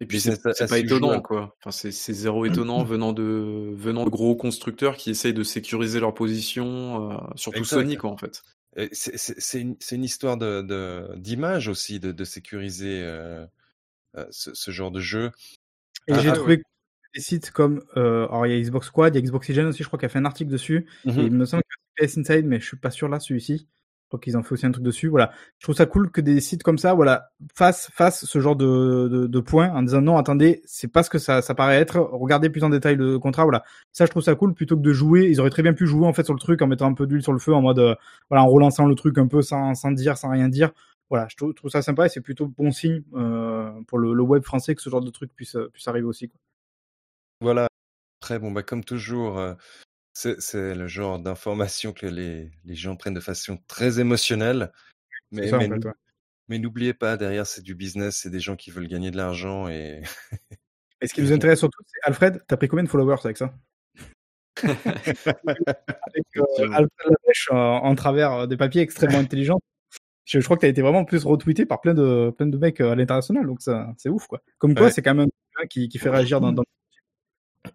Et 0.00 0.06
puis 0.06 0.20
c'est 0.20 0.44
as 0.46 0.54
c'est 0.54 0.68
pas 0.68 0.80
étonnant 0.80 1.22
quoi. 1.22 1.54
Enfin 1.60 1.70
c'est 1.70 2.12
zéro 2.12 2.44
étonnant 2.44 2.82
venant 2.82 3.12
de 3.12 3.72
venant 3.76 4.04
de 4.04 4.10
gros 4.10 4.34
constructeurs 4.34 4.96
qui 4.96 5.10
essayent 5.10 5.32
de 5.32 5.44
sécuriser 5.44 6.00
leur 6.00 6.12
position, 6.12 7.12
euh, 7.12 7.16
surtout 7.36 7.60
Exact. 7.60 7.76
Sony 7.76 7.96
quoi 7.96 8.10
en 8.10 8.16
fait. 8.16 8.42
C'est 8.90 9.60
une, 9.60 9.76
une, 9.92 10.04
histoire 10.04 10.36
d'image 10.36 11.66
de, 11.66 11.70
aussi, 11.70 12.00
de, 12.00 12.10
de 12.10 12.24
sécuriser 12.24 13.02
euh, 13.04 13.46
ce, 14.30 14.52
ce, 14.52 14.70
genre 14.72 14.90
de 14.90 14.98
jeu. 14.98 15.30
Et 16.08 16.12
ah, 16.12 16.18
j'ai 16.18 16.30
ah, 16.30 16.32
trouvé 16.32 16.60
des 17.14 17.20
sites 17.20 17.50
comme, 17.50 17.82
euh, 17.96 18.26
alors 18.26 18.46
il 18.46 18.52
y 18.52 18.56
a 18.56 18.60
Xbox 18.60 18.88
Squad, 18.88 19.14
il 19.14 19.18
y 19.18 19.22
a 19.22 19.24
Xboxygen 19.24 19.66
aussi, 19.66 19.82
je 19.82 19.88
crois 19.88 19.98
qu'il 19.98 20.06
a 20.06 20.08
fait 20.08 20.18
un 20.18 20.24
article 20.24 20.50
dessus. 20.50 20.86
Et 21.06 21.10
il 21.10 21.32
me 21.32 21.44
semble 21.44 21.62
que 21.62 22.04
PS 22.04 22.18
Inside, 22.18 22.46
mais 22.46 22.60
je 22.60 22.66
suis 22.66 22.76
pas 22.76 22.90
sûr 22.90 23.08
là, 23.08 23.20
celui-ci 23.20 23.68
crois 24.14 24.20
qu'ils 24.20 24.36
ont 24.36 24.42
fait 24.42 24.52
aussi 24.52 24.66
un 24.66 24.70
truc 24.70 24.84
dessus. 24.84 25.08
Voilà, 25.08 25.32
je 25.58 25.66
trouve 25.66 25.74
ça 25.74 25.86
cool 25.86 26.10
que 26.10 26.20
des 26.20 26.40
sites 26.40 26.62
comme 26.62 26.78
ça, 26.78 26.94
voilà, 26.94 27.30
fassent, 27.54 27.90
fassent 27.92 28.24
ce 28.24 28.40
genre 28.40 28.56
de, 28.56 29.08
de, 29.10 29.26
de 29.26 29.40
points 29.40 29.70
en 29.70 29.82
disant 29.82 30.00
non, 30.00 30.16
attendez, 30.16 30.62
c'est 30.64 30.88
pas 30.88 31.02
ce 31.02 31.10
que 31.10 31.18
ça, 31.18 31.42
ça 31.42 31.54
paraît 31.54 31.76
être. 31.76 31.98
Regardez 31.98 32.50
plus 32.50 32.64
en 32.64 32.70
détail 32.70 32.96
le 32.96 33.18
contrat. 33.18 33.44
Voilà, 33.44 33.64
ça 33.92 34.06
je 34.06 34.10
trouve 34.10 34.22
ça 34.22 34.34
cool 34.34 34.54
plutôt 34.54 34.76
que 34.76 34.82
de 34.82 34.92
jouer. 34.92 35.28
Ils 35.28 35.40
auraient 35.40 35.50
très 35.50 35.62
bien 35.62 35.74
pu 35.74 35.86
jouer 35.86 36.06
en 36.06 36.12
fait 36.12 36.24
sur 36.24 36.34
le 36.34 36.40
truc 36.40 36.62
en 36.62 36.66
mettant 36.66 36.86
un 36.86 36.94
peu 36.94 37.06
d'huile 37.06 37.22
sur 37.22 37.32
le 37.32 37.38
feu, 37.38 37.54
en 37.54 37.62
mode 37.62 37.78
euh, 37.78 37.94
voilà, 38.30 38.44
en 38.44 38.48
relançant 38.48 38.86
le 38.86 38.94
truc 38.94 39.18
un 39.18 39.26
peu 39.26 39.42
sans, 39.42 39.74
sans 39.74 39.90
dire, 39.90 40.16
sans 40.16 40.30
rien 40.30 40.48
dire. 40.48 40.70
Voilà, 41.10 41.26
je 41.28 41.36
trouve, 41.36 41.70
ça 41.70 41.82
sympa 41.82 42.06
et 42.06 42.08
c'est 42.08 42.22
plutôt 42.22 42.48
bon 42.48 42.70
signe 42.72 43.02
euh, 43.14 43.70
pour 43.86 43.98
le, 43.98 44.14
le, 44.14 44.22
web 44.22 44.42
français 44.42 44.74
que 44.74 44.80
ce 44.80 44.88
genre 44.88 45.02
de 45.02 45.10
truc 45.10 45.30
puisse, 45.34 45.56
puisse 45.72 45.86
arriver 45.86 46.06
aussi. 46.06 46.28
Quoi. 46.28 46.40
Voilà. 47.44 47.68
Très 48.20 48.38
bon, 48.38 48.50
bah 48.50 48.62
comme 48.62 48.82
toujours, 48.82 49.38
euh, 49.38 49.52
c'est 50.14 50.74
le 50.74 50.86
genre 50.86 51.18
d'information 51.18 51.92
que 51.92 52.06
les, 52.06 52.50
les, 52.64 52.74
gens 52.74 52.96
prennent 52.96 53.14
de 53.14 53.20
façon 53.20 53.58
très 53.68 54.00
émotionnelle. 54.00 54.72
Mais, 55.30 55.50
mais, 56.48 56.58
n'oubliez 56.58 56.94
pas, 56.94 57.18
derrière, 57.18 57.46
c'est 57.46 57.60
du 57.62 57.74
business, 57.74 58.16
c'est 58.22 58.30
des 58.30 58.40
gens 58.40 58.56
qui 58.56 58.70
veulent 58.70 58.88
gagner 58.88 59.10
de 59.10 59.18
l'argent. 59.18 59.68
Et... 59.68 60.02
et 61.02 61.06
ce 61.06 61.12
qui 61.12 61.20
nous 61.20 61.32
intéresse 61.32 61.58
surtout, 61.58 61.82
c'est 61.86 62.08
Alfred, 62.08 62.42
t'as 62.46 62.56
pris 62.56 62.68
combien 62.68 62.84
de 62.84 62.88
followers 62.88 63.20
avec 63.24 63.36
ça? 63.36 63.54
Avec 64.62 66.26
euh, 66.36 66.70
Alfred 66.72 67.16
en, 67.50 67.94
travers 67.96 68.32
euh, 68.32 68.46
des 68.46 68.56
papiers 68.56 68.82
extrêmement 68.82 69.18
intelligents. 69.18 69.60
Je, 70.24 70.38
crois 70.38 70.56
que 70.56 70.60
tu 70.60 70.66
as 70.66 70.70
été 70.70 70.80
vraiment 70.80 71.04
plus 71.04 71.24
retweeté 71.24 71.66
par 71.66 71.80
plein 71.80 71.92
de, 71.92 72.30
plein 72.30 72.46
de 72.46 72.56
mecs 72.56 72.80
euh, 72.80 72.92
à 72.92 72.94
l'international, 72.94 73.46
donc 73.46 73.60
c'est 73.98 74.08
ouf 74.08 74.26
quoi. 74.26 74.40
Comme 74.58 74.74
quoi, 74.74 74.90
c'est 74.90 75.02
quand 75.02 75.14
même 75.14 75.28
un 75.60 75.66
qui, 75.66 75.88
qui 75.88 75.98
fait 75.98 76.08
réagir 76.08 76.40
dans, 76.40 76.52
dans 76.52 76.64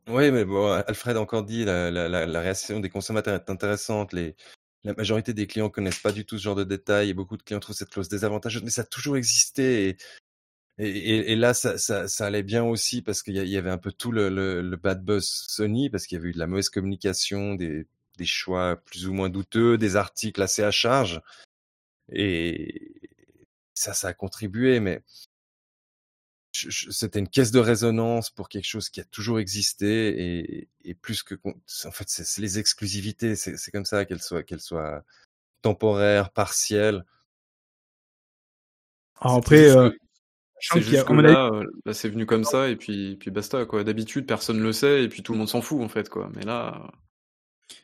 oui, 0.08 0.32
mais 0.32 0.46
bon, 0.46 0.72
Alfred 0.72 1.18
a 1.18 1.22
encore 1.22 1.44
dit, 1.44 1.66
la, 1.66 1.92
la, 1.92 2.08
la, 2.08 2.40
réaction 2.40 2.80
des 2.80 2.90
consommateurs 2.90 3.36
est 3.36 3.50
intéressante. 3.50 4.14
Les, 4.14 4.36
la 4.84 4.94
majorité 4.94 5.34
des 5.34 5.48
clients 5.48 5.70
connaissent 5.70 6.00
pas 6.00 6.12
du 6.12 6.26
tout 6.26 6.38
ce 6.38 6.44
genre 6.44 6.56
de 6.56 6.64
détails 6.64 7.10
et 7.10 7.14
beaucoup 7.14 7.38
de 7.38 7.44
clients 7.44 7.60
trouvent 7.60 7.76
cette 7.76 7.90
clause 7.90 8.10
désavantageuse, 8.10 8.64
mais 8.64 8.70
ça 8.70 8.82
a 8.82 8.86
toujours 8.86 9.18
existé. 9.18 9.98
Et, 10.78 10.88
et, 10.88 11.32
et 11.34 11.36
là, 11.36 11.54
ça, 11.54 11.78
ça, 11.78 12.08
ça, 12.08 12.26
allait 12.28 12.44
bien 12.44 12.64
aussi 12.64 13.02
parce 13.02 13.22
qu'il 13.22 13.36
y, 13.36 13.58
avait 13.58 13.70
un 13.70 13.78
peu 13.78 13.92
tout 13.92 14.12
le, 14.12 14.30
le, 14.30 14.62
le 14.62 14.78
bad 14.78 15.04
buzz 15.04 15.26
Sony, 15.26 15.90
parce 15.90 16.08
qu'il 16.08 16.18
y 16.18 16.20
avait 16.22 16.30
eu 16.30 16.34
de 16.34 16.40
la 16.40 16.48
mauvaise 16.48 16.70
communication, 16.70 17.56
des, 17.56 17.86
des 18.18 18.26
choix 18.26 18.78
plus 18.86 19.08
ou 19.08 19.14
moins 19.14 19.30
douteux, 19.30 19.78
des 19.78 19.96
articles 19.96 20.42
assez 20.42 20.64
à 20.64 20.72
charge. 20.72 21.22
Et 22.12 22.94
ça, 23.74 23.94
ça 23.94 24.10
a 24.10 24.14
contribué, 24.14 24.80
mais 24.80 25.04
c'était 26.52 27.20
une 27.20 27.28
caisse 27.28 27.52
de 27.52 27.60
résonance 27.60 28.30
pour 28.32 28.50
quelque 28.50 28.68
chose 28.68 28.90
qui 28.90 29.02
a 29.02 29.04
toujours 29.06 29.40
existé 29.40 30.40
et, 30.40 30.70
et 30.84 30.96
plus 30.96 31.24
que 31.24 31.36
en 31.86 31.92
fait 31.92 32.06
c'est 32.08 32.42
les 32.42 32.58
exclusivités 32.58 33.36
c'est 33.36 33.72
comme 33.72 33.86
ça 33.86 34.06
qu'elles 34.06 34.22
soient 34.22 34.44
qu'elles 34.44 34.60
soient 34.60 35.04
temporaires 35.62 36.32
partielles. 36.32 37.06
Après 39.22 39.70
euh, 39.70 39.92
c'est 40.60 40.82
juste 40.82 41.06
que 41.06 41.14
là, 41.14 41.52
euh, 41.54 41.66
là 41.86 41.94
c'est 41.94 42.10
venu 42.10 42.26
comme 42.26 42.44
ça 42.44 42.70
et 42.70 42.76
puis 42.76 43.16
puis 43.18 43.32
basta 43.32 43.66
quoi. 43.66 43.84
D'habitude 43.84 44.26
personne 44.26 44.60
le 44.60 44.74
sait 44.74 45.04
et 45.04 45.10
puis 45.10 45.22
tout 45.22 45.34
le 45.34 45.40
monde 45.40 45.50
s'en 45.50 45.62
fout 45.62 45.82
en 45.82 45.90
fait 45.90 46.10
quoi. 46.10 46.32
Mais 46.36 46.44
là 46.44 46.92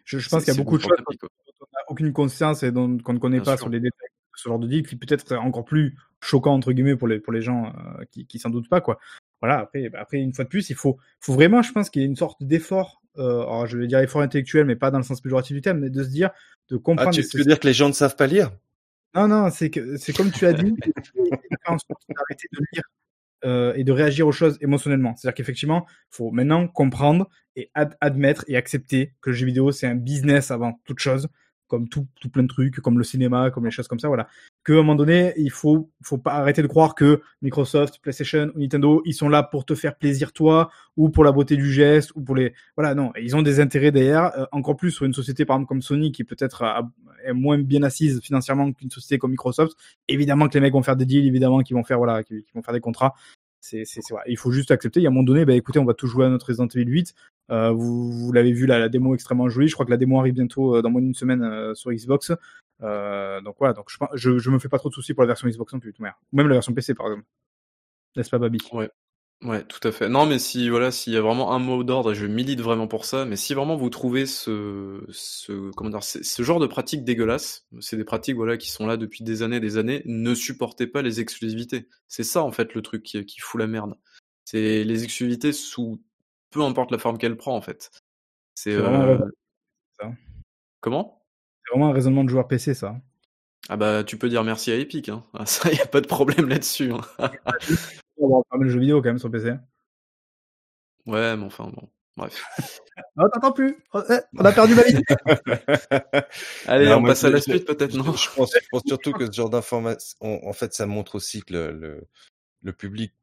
je, 0.06 0.18
je 0.18 0.30
pense 0.30 0.44
qu'il 0.44 0.54
y 0.54 0.58
a 0.58 0.60
beaucoup 0.60 0.78
de 0.78 0.84
choses 0.84 0.92
dont 0.98 1.28
on 1.62 1.66
n'a 1.72 1.80
aucune 1.90 2.14
conscience 2.14 2.64
et 2.64 2.72
dont 2.72 2.98
qu'on 2.98 3.14
ne 3.14 3.20
connaît 3.20 3.42
pas 3.42 3.58
sur 3.58 3.70
les 3.70 3.80
détails 3.80 4.10
de 4.10 4.38
ce 4.38 4.50
genre 4.50 4.60
de 4.60 4.68
deal 4.68 4.88
qui 4.88 4.96
peut-être 4.96 5.36
encore 5.36 5.66
plus 5.66 5.96
choquant 6.22 6.54
entre 6.54 6.72
guillemets 6.72 6.96
pour 6.96 7.08
les 7.08 7.20
pour 7.20 7.34
les 7.34 7.42
gens 7.42 7.68
euh, 7.68 8.04
qui, 8.12 8.26
qui 8.26 8.40
s'en 8.40 8.50
doutent 8.50 8.70
pas 8.70 8.82
quoi. 8.82 9.00
Voilà. 9.42 9.60
Après, 9.60 9.90
bah, 9.90 10.00
après 10.02 10.18
une 10.18 10.34
fois 10.34 10.46
de 10.46 10.50
plus, 10.50 10.70
il 10.70 10.76
faut 10.76 10.98
faut 11.20 11.34
vraiment, 11.34 11.62
je 11.62 11.72
pense 11.72 11.90
qu'il 11.90 12.02
y 12.02 12.06
a 12.06 12.08
une 12.08 12.16
sorte 12.16 12.44
d'effort. 12.44 13.02
Euh, 13.18 13.66
je 13.66 13.78
vais 13.78 13.88
dire 13.88 14.00
effort 14.00 14.22
intellectuel, 14.22 14.66
mais 14.66 14.76
pas 14.76 14.92
dans 14.92 14.98
le 14.98 15.04
sens 15.04 15.22
péjoratif 15.22 15.56
du 15.56 15.62
terme, 15.62 15.80
mais 15.80 15.90
de 15.90 16.04
se 16.04 16.10
dire, 16.10 16.32
de 16.70 16.78
comprendre. 16.78 17.12
Ah, 17.18 17.22
tu 17.22 17.38
veux 17.38 17.46
dire 17.46 17.60
que 17.60 17.68
les 17.68 17.74
gens 17.74 17.88
ne 17.88 17.94
savent 17.94 18.16
pas 18.16 18.28
lire? 18.28 18.52
Non, 19.14 19.28
non, 19.30 19.50
c'est 19.50 19.70
que 19.70 19.96
c'est 19.96 20.14
comme 20.14 20.32
tu 20.32 20.46
as 20.46 20.54
dit, 20.54 20.74
d'arrêter 21.66 22.48
de 22.52 22.66
lire 22.74 22.84
euh, 23.46 23.74
et 23.76 23.86
de 23.86 23.92
réagir 23.92 24.28
aux 24.28 24.34
choses 24.34 24.58
émotionnellement. 24.60 25.16
C'est-à-dire 25.16 25.36
qu'effectivement, 25.36 25.86
il 25.88 26.16
faut 26.16 26.32
maintenant 26.32 26.68
comprendre 26.68 27.30
et 27.56 27.72
admettre 28.02 28.44
et 28.48 28.58
accepter 28.58 29.14
que 29.22 29.30
le 29.30 29.36
jeu 29.36 29.46
vidéo 29.46 29.72
c'est 29.72 29.88
un 29.88 29.96
business 29.96 30.52
avant 30.52 30.82
toute 30.84 31.00
chose 31.00 31.30
comme 31.68 31.88
tout, 31.90 32.08
tout 32.22 32.30
plein 32.30 32.44
de 32.44 32.48
trucs, 32.48 32.76
comme 32.78 32.98
le 32.98 33.04
cinéma, 33.04 33.52
comme 33.52 33.66
les 33.66 33.72
choses 33.72 33.88
comme 33.88 34.00
ça, 34.00 34.08
voilà. 34.08 34.28
Que 34.64 34.74
à 34.74 34.76
un 34.76 34.78
moment 34.80 34.96
donné, 34.96 35.34
il 35.38 35.52
faut, 35.52 35.92
faut 36.02 36.18
pas 36.18 36.34
arrêter 36.34 36.62
de 36.62 36.68
croire 36.68 36.96
que 36.96 37.22
Microsoft, 37.42 38.00
PlayStation 38.02 38.52
ou 38.56 38.60
Nintendo, 38.60 39.02
ils 39.06 39.14
sont 39.14 39.30
là 39.30 39.44
pour 39.44 39.66
te 39.66 39.76
faire 39.76 39.96
plaisir 39.96 40.34
toi, 40.34 40.70
ou 40.98 41.10
pour 41.10 41.24
la 41.24 41.32
beauté 41.32 41.56
du 41.56 41.72
geste, 41.72 42.12
ou 42.16 42.22
pour 42.22 42.36
les, 42.36 42.54
voilà, 42.76 42.96
non, 42.96 43.12
ils 43.20 43.36
ont 43.36 43.42
des 43.42 43.60
intérêts 43.60 43.92
derrière. 43.92 44.38
Euh, 44.38 44.46
encore 44.52 44.76
plus 44.76 44.92
sur 44.92 45.06
une 45.06 45.14
société 45.14 45.46
par 45.46 45.56
exemple 45.56 45.70
comme 45.70 45.82
Sony, 45.82 46.12
qui 46.12 46.24
peut-être 46.24 46.64
est 47.26 47.34
moins 47.34 47.58
bien 47.58 47.84
assise 47.84 48.22
financièrement 48.22 48.72
qu'une 48.72 48.92
société 48.92 49.18
comme 49.18 49.32
Microsoft. 49.32 49.76
Évidemment 50.08 50.48
que 50.48 50.54
les 50.56 50.60
mecs 50.62 50.74
vont 50.74 50.84
faire 50.84 50.96
des 50.96 51.06
deals, 51.06 51.26
évidemment 51.26 51.62
qu'ils 51.62 51.76
vont 51.76 51.84
faire, 51.84 51.98
voilà, 51.98 52.24
qu'ils 52.24 52.44
vont 52.54 52.62
faire 52.62 52.74
des 52.74 52.80
contrats. 52.80 53.16
Il 54.28 54.38
faut 54.38 54.52
juste 54.52 54.72
accepter. 54.72 55.00
Il 55.00 55.04
y 55.04 55.06
a 55.08 55.10
un 55.10 55.14
moment 55.14 55.24
donné, 55.24 55.46
bah, 55.46 55.54
écoutez, 55.54 55.80
on 55.80 55.86
va 55.86 55.94
tout 55.94 56.08
jouer 56.08 56.26
à 56.26 56.30
notre 56.30 56.48
Resident 56.48 56.68
Evil 56.68 56.90
8. 56.90 57.14
Euh, 57.52 57.72
vous, 57.72 58.32
l'avez 58.32 58.52
vu, 58.52 58.66
la, 58.66 58.80
la, 58.80 58.90
démo 58.90 59.14
extrêmement 59.14 59.50
jolie. 59.50 59.68
Je 59.68 59.74
crois 59.74 59.86
que 59.86 59.92
la 59.92 59.98
démo 59.98 60.20
arrive 60.20 60.34
bientôt 60.34 60.76
euh, 60.76 60.82
dans 60.82 60.90
moins 60.90 61.02
d'une 61.02 61.14
semaine 61.14 61.44
euh, 61.44 61.74
sur 61.76 61.92
Xbox. 61.92 62.30
donc 62.30 63.56
voilà, 63.60 63.74
donc 63.74 63.90
je, 63.90 63.98
je, 64.14 64.38
je, 64.38 64.50
me 64.50 64.60
fais 64.60 64.70
pas 64.70 64.80
trop 64.80 64.90
de 64.90 64.94
soucis 64.94 65.14
pour 65.14 65.24
la 65.24 65.28
version 65.28 65.48
Xbox 65.48 65.74
non 65.74 65.80
plus, 65.80 65.94
ou 66.00 66.04
même 66.36 66.48
la 66.48 66.56
version 66.56 66.74
PC 66.74 66.94
par 66.94 67.08
exemple. 67.08 67.26
N'est-ce 68.16 68.30
pas, 68.30 68.40
Babi? 68.40 68.60
Ouais, 69.46 69.64
tout 69.64 69.86
à 69.88 69.92
fait. 69.92 70.10
Non, 70.10 70.26
mais 70.26 70.40
si 70.40 70.70
voilà, 70.70 70.90
s'il 70.90 71.14
y 71.14 71.18
a 71.18 71.22
vraiment 71.22 71.54
un 71.54 71.60
mot 71.60 71.84
d'ordre, 71.84 72.16
je 72.16 72.26
milite 72.26 72.62
vraiment 72.62 72.88
pour 72.88 73.06
ça. 73.06 73.26
Mais 73.26 73.36
si 73.36 73.54
vraiment 73.54 73.76
vous 73.76 73.92
trouvez 73.92 74.26
ce, 74.26 75.06
ce 75.12 75.70
comment 75.72 75.92
dire, 75.92 76.04
ce 76.04 76.42
genre 76.42 76.60
de 76.60 76.66
pratiques 76.66 77.04
dégueulasses, 77.04 77.68
c'est 77.80 77.96
des 77.96 78.04
pratiques 78.04 78.36
voilà 78.36 78.58
qui 78.58 78.72
sont 78.72 78.88
là 78.88 78.98
depuis 78.98 79.24
des 79.24 79.44
années, 79.44 79.60
des 79.60 79.78
années, 79.78 80.02
ne 80.06 80.34
supportez 80.34 80.88
pas 80.88 81.04
les 81.04 81.20
exclusivités. 81.20 81.88
C'est 82.08 82.24
ça 82.24 82.42
en 82.44 82.52
fait 82.52 82.74
le 82.74 82.82
truc 82.82 83.04
qui, 83.04 83.24
qui 83.24 83.40
fout 83.40 83.60
la 83.60 83.68
merde. 83.68 83.96
C'est 84.46 84.84
les 84.84 85.04
exclusivités 85.04 85.54
sous 85.54 86.02
peu 86.50 86.62
importe 86.62 86.92
la 86.92 86.98
forme 86.98 87.20
qu'elle 87.20 87.38
prend 87.38 87.56
en 87.56 87.62
fait. 87.62 87.92
C'est 88.56 88.74
euh... 88.74 89.20
comment? 90.82 91.22
C'est 91.64 91.72
vraiment 91.72 91.90
un 91.90 91.94
raisonnement 91.94 92.24
de 92.24 92.30
joueur 92.30 92.48
PC 92.48 92.74
ça. 92.74 92.96
Ah 93.70 93.78
bah 93.78 94.04
tu 94.04 94.18
peux 94.18 94.30
dire 94.30 94.44
merci 94.44 94.72
à 94.72 94.76
Epic, 94.76 95.10
hein. 95.10 95.24
Ah, 95.36 95.46
ça 95.46 95.72
y 95.72 95.80
a 95.80 95.86
pas 95.86 96.02
de 96.02 96.08
problème 96.08 96.50
là-dessus. 96.50 96.92
Hein. 96.92 97.32
On 98.18 98.38
va 98.38 98.44
pas 98.50 98.58
le 98.58 98.70
jeu 98.70 98.80
vidéo 98.80 99.02
quand 99.02 99.10
même 99.10 99.20
sur 99.20 99.32
PC. 99.32 99.54
Ouais, 101.06 101.36
mais 101.38 101.44
enfin 101.44 101.66
bon. 101.66 101.90
Bref. 102.18 102.42
non, 103.18 103.30
t'entends 103.34 103.52
plus. 103.52 103.78
Oh, 103.94 104.02
eh, 104.10 104.20
on 104.38 104.46
a 104.46 104.52
perdu 104.52 104.74
la 104.74 104.84
vie. 104.84 105.02
Allez, 106.66 106.94
on 106.94 107.04
passe 107.04 107.24
à 107.26 107.30
la 107.30 107.42
suite 107.42 107.66
peut-être, 107.66 107.94
non? 107.94 108.14
je 108.14 108.30
pense, 108.34 108.54
je 108.54 108.68
pense, 108.72 108.84
surtout 108.86 109.12
que 109.14 109.26
ce 109.26 109.32
genre 109.32 109.50
d'information, 109.50 110.18
en 110.22 110.54
fait, 110.54 110.74
ça 110.74 110.86
montre 110.86 111.16
aussi 111.16 111.42
que 111.42 111.54
le, 111.54 111.72
le, 111.72 112.08
le 112.64 112.74
public 112.74 113.14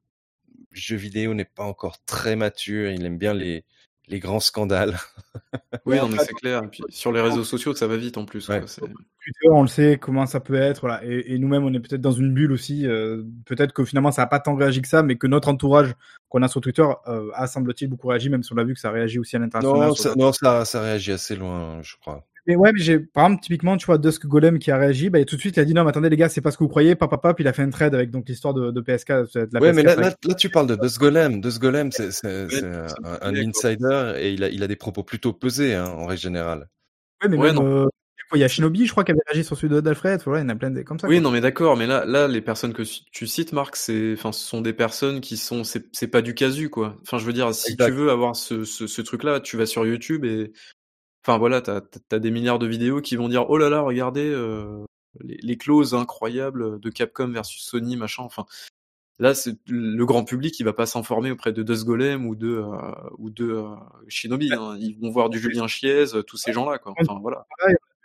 jeu 0.73 0.97
vidéo 0.97 1.35
n'est 1.35 1.47
pas 1.47 1.65
encore 1.65 2.05
très 2.05 2.37
mature. 2.37 2.91
Il 2.91 3.05
aime 3.07 3.19
bien 3.19 3.33
les, 3.33 3.65
les 4.13 4.21
grands 4.21 4.41
scandales. 4.41 4.97
oui, 5.87 5.97
mais 6.11 6.19
c'est 6.19 6.35
clair. 6.35 6.63
Et 6.63 6.69
puis, 6.69 6.83
sur 6.91 7.11
les 7.11 7.21
réseaux 7.21 7.45
sociaux, 7.45 7.75
ça 7.75 7.87
va 7.87 7.97
vite 7.97 8.19
en 8.19 8.25
plus. 8.25 8.47
Twitter, 8.47 9.49
on 9.51 9.63
le 9.63 9.69
sait 9.69 9.99
comment 9.99 10.27
ça 10.27 10.41
peut 10.41 10.55
être. 10.55 10.83
Voilà. 10.83 11.05
Et, 11.05 11.35
et 11.35 11.39
nous-mêmes, 11.39 11.65
on 11.65 11.73
est 11.73 11.81
peut-être 11.81 12.01
dans 12.01 12.13
une 12.13 12.33
bulle 12.33 12.53
aussi. 12.53 12.87
Euh, 12.87 13.23
peut-être 13.47 13.73
que 13.73 13.85
finalement, 13.85 14.13
ça 14.13 14.23
n'a 14.23 14.27
pas 14.27 14.41
tant 14.41 14.55
réagi 14.55 14.83
que 14.83 14.89
ça, 14.89 15.03
mais 15.03 15.17
que 15.17 15.27
notre 15.27 15.49
entourage 15.49 15.95
qu'on 16.29 16.43
a 16.43 16.49
sur 16.49 16.61
Twitter 16.61 16.87
euh, 17.09 17.31
a, 17.35 17.47
semble-t-il, 17.47 17.89
beaucoup 17.89 18.09
réagi, 18.09 18.31
même 18.31 18.43
si 18.43 18.53
on 18.53 18.59
a 18.59 18.65
vu 18.65 18.75
que 18.75 18.81
ça 18.81 18.91
réagit 18.91 19.19
aussi 19.19 19.37
à 19.37 19.39
l'international. 19.39 19.89
Non, 19.89 19.95
ça, 19.95 20.15
non 20.17 20.33
ça, 20.33 20.65
ça 20.65 20.83
réagit 20.83 21.13
assez 21.13 21.37
loin, 21.37 21.81
je 21.83 21.97
crois. 22.01 22.25
Mais 22.47 22.57
ouais, 22.57 22.73
mais 22.73 22.81
j'ai, 22.81 22.99
par 22.99 23.27
exemple, 23.27 23.43
typiquement, 23.43 23.77
tu 23.77 23.87
vois, 23.87 23.99
Dusk 23.99 24.27
Golem 24.27 24.59
qui 24.59 24.71
a 24.73 24.77
réagi, 24.77 25.11
bah, 25.11 25.25
tout 25.25 25.37
de 25.37 25.41
suite, 25.41 25.57
il 25.57 25.61
a 25.61 25.65
dit 25.65 25.75
non, 25.75 25.85
mais 25.85 25.91
attendez, 25.91 26.09
les 26.09 26.17
gars, 26.17 26.29
c'est 26.29 26.41
pas 26.41 26.51
ce 26.51 26.59
que 26.59 26.65
vous 26.65 26.69
croyez, 26.69 26.97
papa, 26.97 27.17
papa, 27.17 27.35
puis 27.35 27.45
il 27.45 27.49
a 27.49 27.53
fait 27.53 27.63
un 27.63 27.71
trade 27.71 27.95
avec 27.95 28.11
donc 28.11 28.29
l'histoire 28.29 28.53
de, 28.53 28.71
de 28.71 28.81
PSK. 28.81 29.09
De 29.09 29.49
la 29.53 29.61
ouais, 29.61 29.73
mais 29.73 29.83
là, 29.83 29.95
là, 29.95 30.13
là, 30.25 30.35
tu 30.35 30.51
parles 30.51 30.67
de 30.67 30.75
Dusk 30.75 31.01
Golem. 31.01 31.41
Dusk 31.41 31.61
Golem, 31.61 31.93
c'est, 31.93 32.11
c'est, 32.11 32.49
c'est 32.51 32.65
un, 32.65 32.87
un, 33.23 33.37
insider 33.37 34.15
et 34.19 34.33
il 34.33 34.43
a, 34.43 34.49
il 34.49 34.63
a 34.63 34.67
des 34.67 34.77
propos 34.77 35.05
plutôt 35.05 35.33
pesés, 35.33 35.75
hein, 35.75 35.87
en 35.87 36.07
règle 36.07 36.21
générale. 36.21 36.69
Ouais, 37.23 37.29
mais 37.29 37.37
ouais, 37.37 37.53
même, 37.53 37.65
euh, 37.65 37.87
il 38.35 38.41
y 38.41 38.45
a 38.45 38.49
Shinobi, 38.49 38.87
je 38.87 38.91
crois, 38.91 39.05
qui 39.05 39.13
avait 39.13 39.21
réagi 39.27 39.45
sur 39.45 39.57
celui 39.57 39.81
d'Alfred. 39.83 40.21
Voilà, 40.25 40.41
il 40.41 40.45
y 40.45 40.47
en 40.47 40.49
a 40.51 40.57
plein 40.57 40.71
de 40.71 40.83
comme 40.83 40.99
ça. 40.99 41.07
Oui, 41.07 41.21
non, 41.21 41.31
mais 41.31 41.41
d'accord, 41.41 41.77
mais 41.77 41.87
là, 41.87 42.05
là, 42.05 42.29
les 42.29 42.41
personnes 42.41 42.73
que 42.73 42.83
tu 43.13 43.27
cites, 43.27 43.53
Marc, 43.53 43.77
c'est, 43.77 44.15
enfin, 44.15 44.33
ce 44.33 44.45
sont 44.45 44.61
des 44.61 44.73
personnes 44.73 45.21
qui 45.21 45.37
sont, 45.37 45.65
c'est, 45.65 45.85
c'est 45.93 46.09
pas 46.09 46.23
du 46.23 46.35
casu, 46.35 46.71
quoi. 46.71 46.99
Enfin, 47.03 47.19
je 47.19 47.25
veux 47.25 47.33
dire, 47.33 47.55
si 47.55 47.77
tu 47.77 47.91
veux 47.91 48.11
avoir 48.11 48.37
ce, 48.37 48.65
ce, 48.65 48.87
ce 48.87 49.03
truc-là, 49.03 49.41
tu 49.41 49.57
vas 49.57 49.67
sur 49.67 49.87
YouTube 49.87 50.25
et 50.25 50.53
Enfin 51.25 51.39
voilà, 51.39 51.61
t'as 51.63 51.81
as 52.11 52.19
des 52.19 52.31
milliards 52.31 52.59
de 52.59 52.67
vidéos 52.67 53.01
qui 53.01 53.17
vont 53.17 53.29
dire 53.29 53.49
oh 53.49 53.57
là 53.57 53.69
là, 53.69 53.81
regardez 53.81 54.29
euh, 54.29 54.85
les, 55.21 55.39
les, 55.41 55.57
clauses 55.57 55.95
incroyables 55.95 56.81
de 56.81 56.91
Capcom 56.91 57.29
versus 57.29 57.63
Sony, 57.63 57.97
machin. 57.97 58.25
Enfin 58.25 58.45
là, 59.21 59.35
c'est 59.35 59.57
le 59.69 60.05
grand 60.05 60.25
public, 60.25 60.59
il 60.59 60.65
va 60.65 60.73
pas 60.73 60.87
s'informer 60.87 61.31
auprès 61.31 61.53
de 61.53 61.63
Dust 61.63 61.85
Golem 61.85 62.27
ou 62.27 62.35
de 62.35 62.57
euh, 62.57 62.93
ou 63.19 63.31
de 63.31 63.53
euh, 63.53 63.75
Shinobi. 64.09 64.53
Hein. 64.53 64.77
Ils 64.81 64.99
vont 64.99 65.11
voir 65.11 65.31
du 65.31 65.39
Julien 65.39 65.69
Chiez, 65.69 66.07
tous 66.27 66.37
ces 66.37 66.53
gens-là, 66.53 66.79
quoi. 66.79 66.93
Enfin 66.99 67.19
voilà. 67.21 67.47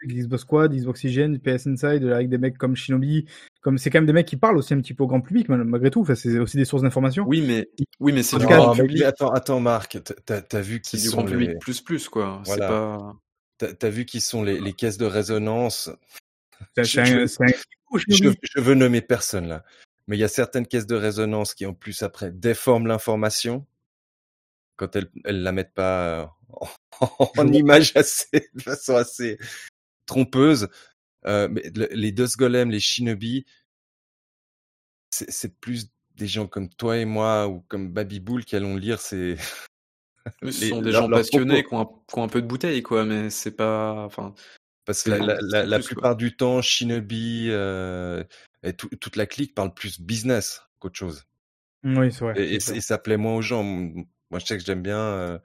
Xbox 0.05 0.41
Squad, 0.41 0.73
Xbox 0.73 0.99
Oxygen, 0.99 1.39
PS 1.39 1.67
Inside, 1.67 2.03
avec 2.05 2.29
des 2.29 2.37
mecs 2.37 2.57
comme 2.57 2.75
Shinobi, 2.75 3.25
comme 3.61 3.77
c'est 3.77 3.89
quand 3.89 3.99
même 3.99 4.05
des 4.05 4.13
mecs 4.13 4.27
qui 4.27 4.37
parlent 4.37 4.57
aussi 4.57 4.73
un 4.73 4.81
petit 4.81 4.93
peu 4.93 5.03
au 5.03 5.07
grand 5.07 5.21
public 5.21 5.49
malgré 5.49 5.91
tout. 5.91 6.01
Enfin, 6.01 6.15
c'est 6.15 6.39
aussi 6.39 6.57
des 6.57 6.65
sources 6.65 6.83
d'information. 6.83 7.25
Oui, 7.27 7.41
mais 7.41 7.69
oui, 7.99 8.13
mais 8.13 8.23
c'est 8.23 8.37
du 8.37 8.45
grand 8.45 8.73
public. 8.75 9.01
Attends, 9.03 9.31
attends, 9.31 9.59
Marc, 9.59 9.97
t'as 10.25 10.41
as 10.51 10.61
vu 10.61 10.81
qui 10.81 10.99
sont 10.99 11.07
du 11.07 11.15
grand 11.15 11.25
public 11.25 11.59
plus 11.59 11.81
plus 11.81 12.09
quoi. 12.09 12.41
Voilà. 12.45 12.67
Pas... 12.67 13.73
T'as 13.79 13.89
vu 13.89 14.05
qui 14.05 14.21
sont 14.21 14.43
les, 14.43 14.59
les, 14.59 14.73
caisses 14.73 14.99
de 14.99 15.05
résonance? 15.05 15.89
Je, 16.77 16.83
je, 16.83 18.33
je, 18.41 18.59
veux 18.59 18.75
nommer 18.75 19.01
personne 19.01 19.47
là, 19.47 19.63
mais 20.07 20.15
il 20.15 20.19
y 20.19 20.23
a 20.23 20.27
certaines 20.27 20.67
caisses 20.67 20.85
de 20.85 20.95
résonance 20.95 21.55
qui 21.55 21.65
en 21.65 21.73
plus 21.73 22.03
après 22.03 22.31
déforment 22.31 22.87
l'information 22.87 23.65
quand 24.77 24.95
elles, 24.95 25.09
elles 25.25 25.43
la 25.43 25.51
mettent 25.51 25.73
pas 25.73 26.37
en, 27.37 27.47
image 27.51 27.91
assez, 27.95 28.49
de 28.53 28.61
façon 28.61 28.95
assez 28.95 29.37
trompeuse. 30.07 30.67
Euh, 31.27 31.47
mais 31.49 31.63
les 31.91 32.11
deux 32.11 32.27
Golem, 32.37 32.71
les 32.71 32.79
Shinobi, 32.79 33.45
c'est 35.11 35.59
plus 35.59 35.91
des 36.15 36.27
gens 36.27 36.47
comme 36.47 36.69
toi 36.69 36.97
et 36.97 37.05
moi 37.05 37.47
ou 37.47 37.61
comme 37.67 37.91
Baby 37.91 38.19
Bull 38.19 38.43
qui 38.43 38.55
allons 38.55 38.75
lire 38.75 38.99
ces. 38.99 39.37
Ce 40.43 40.51
sont 40.69 40.81
des 40.81 40.91
gens 40.91 41.09
passionnés 41.09 41.63
qui 41.63 41.73
ont, 41.73 41.87
un, 42.17 42.27
peu 42.27 42.41
de 42.41 42.47
bouteille, 42.47 42.81
quoi, 42.81 43.05
mais 43.05 43.29
c'est 43.29 43.51
pas. 43.51 44.03
Enfin, 44.05 44.33
Parce 44.85 45.03
que 45.03 45.11
la, 45.11 45.79
plupart 45.79 46.15
du 46.15 46.35
temps, 46.35 46.61
Shinobi 46.61 47.47
euh, 47.49 48.23
et 48.63 48.73
toute 48.73 49.15
la 49.15 49.25
clique 49.25 49.53
parle 49.53 49.73
plus 49.73 50.01
business 50.01 50.63
qu'autre 50.79 50.97
chose. 50.97 51.25
Oui, 51.83 52.11
c'est 52.11 52.21
vrai. 52.21 52.41
Et, 52.41 52.59
ça 52.59 52.97
plaît 52.97 53.17
moins 53.17 53.35
aux 53.35 53.41
gens. 53.41 53.63
Moi, 53.63 54.39
je 54.39 54.45
sais 54.45 54.57
que 54.57 54.63
j'aime 54.63 54.81
bien. 54.81 54.99
Euh, 54.99 55.39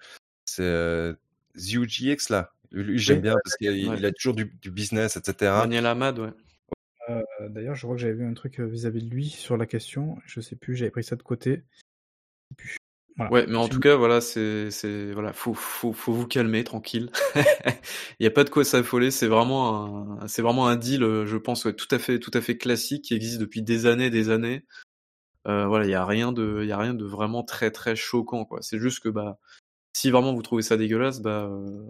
c'est 0.44 0.62
euh, 0.62 1.14
ZUGX 1.56 2.30
là. 2.30 2.52
Lui, 2.72 2.98
j'aime 2.98 3.20
bien 3.20 3.36
parce 3.44 3.56
qu'il 3.56 4.04
a 4.04 4.12
toujours 4.12 4.34
du, 4.34 4.46
business, 4.70 5.16
etc. 5.16 5.34
Daniel 5.62 5.86
Ahmad, 5.86 6.18
ouais. 6.18 6.30
Euh, 7.10 7.22
d'ailleurs, 7.48 7.74
je 7.74 7.82
crois 7.82 7.96
que 7.96 8.00
j'avais 8.00 8.14
vu 8.14 8.24
un 8.24 8.34
truc 8.34 8.60
euh, 8.60 8.66
vis-à-vis 8.66 9.02
de 9.02 9.10
lui 9.10 9.28
sur 9.28 9.56
la 9.56 9.66
question. 9.66 10.16
Je 10.24 10.40
sais 10.40 10.56
plus, 10.56 10.76
j'avais 10.76 10.90
pris 10.90 11.04
ça 11.04 11.16
de 11.16 11.22
côté. 11.22 11.62
Ouais, 13.30 13.46
mais 13.46 13.56
en 13.56 13.68
tout 13.68 13.78
cas, 13.78 13.94
voilà, 13.94 14.20
c'est, 14.20 14.70
c'est, 14.70 15.12
voilà, 15.12 15.32
faut, 15.32 15.52
faut, 15.52 15.92
faut 15.92 16.12
vous 16.12 16.26
calmer, 16.26 16.64
tranquille. 16.64 17.10
Il 18.18 18.22
n'y 18.22 18.26
a 18.26 18.30
pas 18.30 18.44
de 18.44 18.50
quoi 18.50 18.64
s'affoler. 18.64 19.10
C'est 19.10 19.26
vraiment 19.26 20.20
un, 20.22 20.28
c'est 20.28 20.40
vraiment 20.40 20.66
un 20.66 20.76
deal, 20.76 21.02
je 21.02 21.36
pense, 21.36 21.64
ouais, 21.64 21.74
tout 21.74 21.88
à 21.90 21.98
fait, 21.98 22.18
tout 22.18 22.30
à 22.34 22.40
fait 22.40 22.56
classique 22.56 23.04
qui 23.04 23.14
existe 23.14 23.38
depuis 23.38 23.62
des 23.62 23.86
années, 23.86 24.08
des 24.08 24.30
années. 24.30 24.64
Euh, 25.48 25.66
voilà, 25.66 25.86
il 25.86 25.90
y 25.90 25.94
a 25.94 26.06
rien 26.06 26.32
de, 26.32 26.60
il 26.62 26.68
y 26.68 26.72
a 26.72 26.78
rien 26.78 26.94
de 26.94 27.04
vraiment 27.04 27.42
très, 27.42 27.70
très 27.70 27.96
choquant, 27.96 28.44
quoi. 28.44 28.62
C'est 28.62 28.78
juste 28.78 29.00
que, 29.00 29.08
bah, 29.08 29.38
si 29.92 30.10
vraiment 30.10 30.34
vous 30.34 30.42
trouvez 30.42 30.62
ça 30.62 30.76
dégueulasse, 30.76 31.20
bah, 31.20 31.48
euh, 31.50 31.84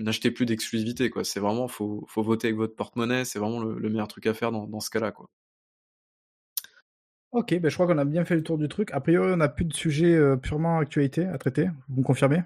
n'achetez 0.00 0.30
plus 0.30 0.46
d'exclusivité, 0.46 1.10
quoi. 1.10 1.24
C'est 1.24 1.40
vraiment, 1.40 1.68
faut, 1.68 2.04
faut 2.08 2.22
voter 2.22 2.48
avec 2.48 2.56
votre 2.56 2.74
porte-monnaie. 2.74 3.24
C'est 3.24 3.38
vraiment 3.38 3.60
le, 3.60 3.88
meilleur 3.88 4.08
truc 4.08 4.26
à 4.26 4.34
faire 4.34 4.52
dans, 4.52 4.66
dans 4.66 4.80
ce 4.80 4.90
cas-là, 4.90 5.12
quoi. 5.12 5.28
Ok, 7.32 7.54
ben 7.60 7.68
je 7.68 7.74
crois 7.74 7.86
qu'on 7.86 7.98
a 7.98 8.04
bien 8.04 8.24
fait 8.24 8.34
le 8.34 8.42
tour 8.42 8.58
du 8.58 8.68
truc. 8.68 8.90
A 8.92 9.00
priori, 9.00 9.32
on 9.32 9.36
n'a 9.36 9.48
plus 9.48 9.64
de 9.64 9.72
sujet 9.72 10.12
euh, 10.12 10.36
purement 10.36 10.78
actualité 10.78 11.26
à 11.26 11.38
traiter. 11.38 11.68
Vous 11.88 12.00
me 12.00 12.04
confirmez? 12.04 12.42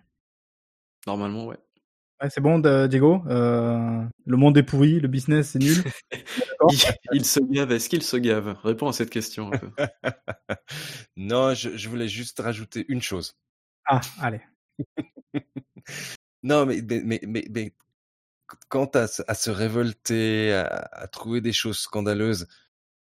Normalement, 1.06 1.46
ouais. 1.46 1.56
ouais 2.22 2.28
c'est 2.28 2.42
bon, 2.42 2.58
Diego. 2.86 3.22
Euh, 3.26 4.04
le 4.26 4.36
monde 4.36 4.58
est 4.58 4.62
pourri, 4.62 5.00
le 5.00 5.08
business 5.08 5.50
c'est 5.50 5.58
nul. 5.58 5.76
il, 7.12 7.24
se 7.24 7.40
gave. 7.40 7.72
Est-ce 7.72 7.88
qu'il 7.88 8.02
se 8.02 8.18
gave? 8.18 8.58
Réponds 8.62 8.88
à 8.88 8.92
cette 8.92 9.08
question. 9.08 9.50
Un 9.52 9.56
peu. 9.56 9.70
non, 11.16 11.54
je, 11.54 11.78
je, 11.78 11.88
voulais 11.88 12.08
juste 12.08 12.38
rajouter 12.40 12.84
une 12.88 13.00
chose. 13.00 13.32
Ah, 13.86 14.02
allez. 14.20 14.42
non, 16.44 16.66
mais, 16.66 16.82
mais, 16.82 17.20
mais, 17.26 17.44
mais, 17.50 17.72
quant 18.68 18.90
à, 18.94 19.06
à 19.26 19.34
se 19.34 19.50
révolter, 19.50 20.52
à, 20.52 21.08
trouver 21.08 21.40
des 21.40 21.54
choses 21.54 21.78
scandaleuses, 21.78 22.46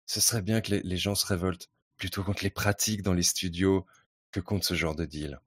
ce 0.07 0.21
serait 0.21 0.43
bien 0.43 0.61
que 0.61 0.75
les, 0.75 0.97
gens 0.97 1.17
se 1.17 1.27
révoltent 1.27 1.69
plutôt 1.97 2.23
contre 2.23 2.45
les 2.45 2.51
pratiques 2.51 3.03
dans 3.03 3.15
les 3.15 3.25
studios 3.25 3.85
que 4.31 4.39
contre 4.39 4.65
ce 4.65 4.75
genre 4.75 4.95
de 4.95 5.05
deal. 5.05 5.41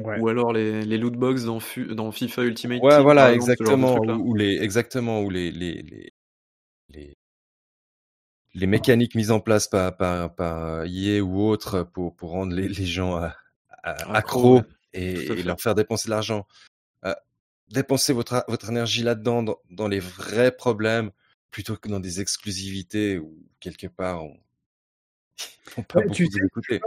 Ou 0.00 0.28
alors 0.28 0.52
les, 0.52 0.84
les 0.84 0.98
lootbox 0.98 1.44
dans, 1.44 1.60
dans 1.94 2.12
FIFA 2.12 2.42
Ultimate 2.42 2.82
ouais, 2.82 3.02
voilà, 3.02 3.32
exactement. 3.32 3.96
Ou, 3.96 4.34
les, 4.34 4.58
exactement, 4.60 5.22
ou 5.22 5.30
les, 5.30 5.50
les, 5.50 6.12
les, 6.90 7.16
les, 8.54 8.66
mécaniques 8.66 9.14
mises 9.14 9.30
en 9.30 9.40
place 9.40 9.66
par, 9.66 9.96
par, 9.96 10.34
par 10.34 10.84
EA 10.84 11.20
ou 11.20 11.40
autres 11.40 11.84
pour, 11.84 12.14
pour 12.16 12.30
rendre 12.30 12.54
les, 12.54 12.68
les 12.68 12.86
gens 12.86 13.20
accros 13.82 14.62
et, 14.92 15.42
leur 15.42 15.60
faire 15.60 15.74
dépenser 15.74 16.08
de 16.08 16.10
l'argent. 16.10 16.46
Dépensez 17.70 18.12
votre, 18.12 18.44
votre 18.48 18.70
énergie 18.70 19.02
là-dedans, 19.02 19.42
dans, 19.42 19.58
dans, 19.70 19.88
les 19.88 20.00
vrais 20.00 20.52
problèmes, 20.52 21.10
plutôt 21.50 21.76
que 21.76 21.88
dans 21.88 22.00
des 22.00 22.20
exclusivités 22.20 23.18
où 23.18 23.46
quelque 23.60 23.86
part 23.86 24.24
on, 24.24 24.36
on 25.76 25.82
pas 25.82 26.00
beaucoup 26.00 26.14
tu 26.14 26.28
sais, 26.68 26.80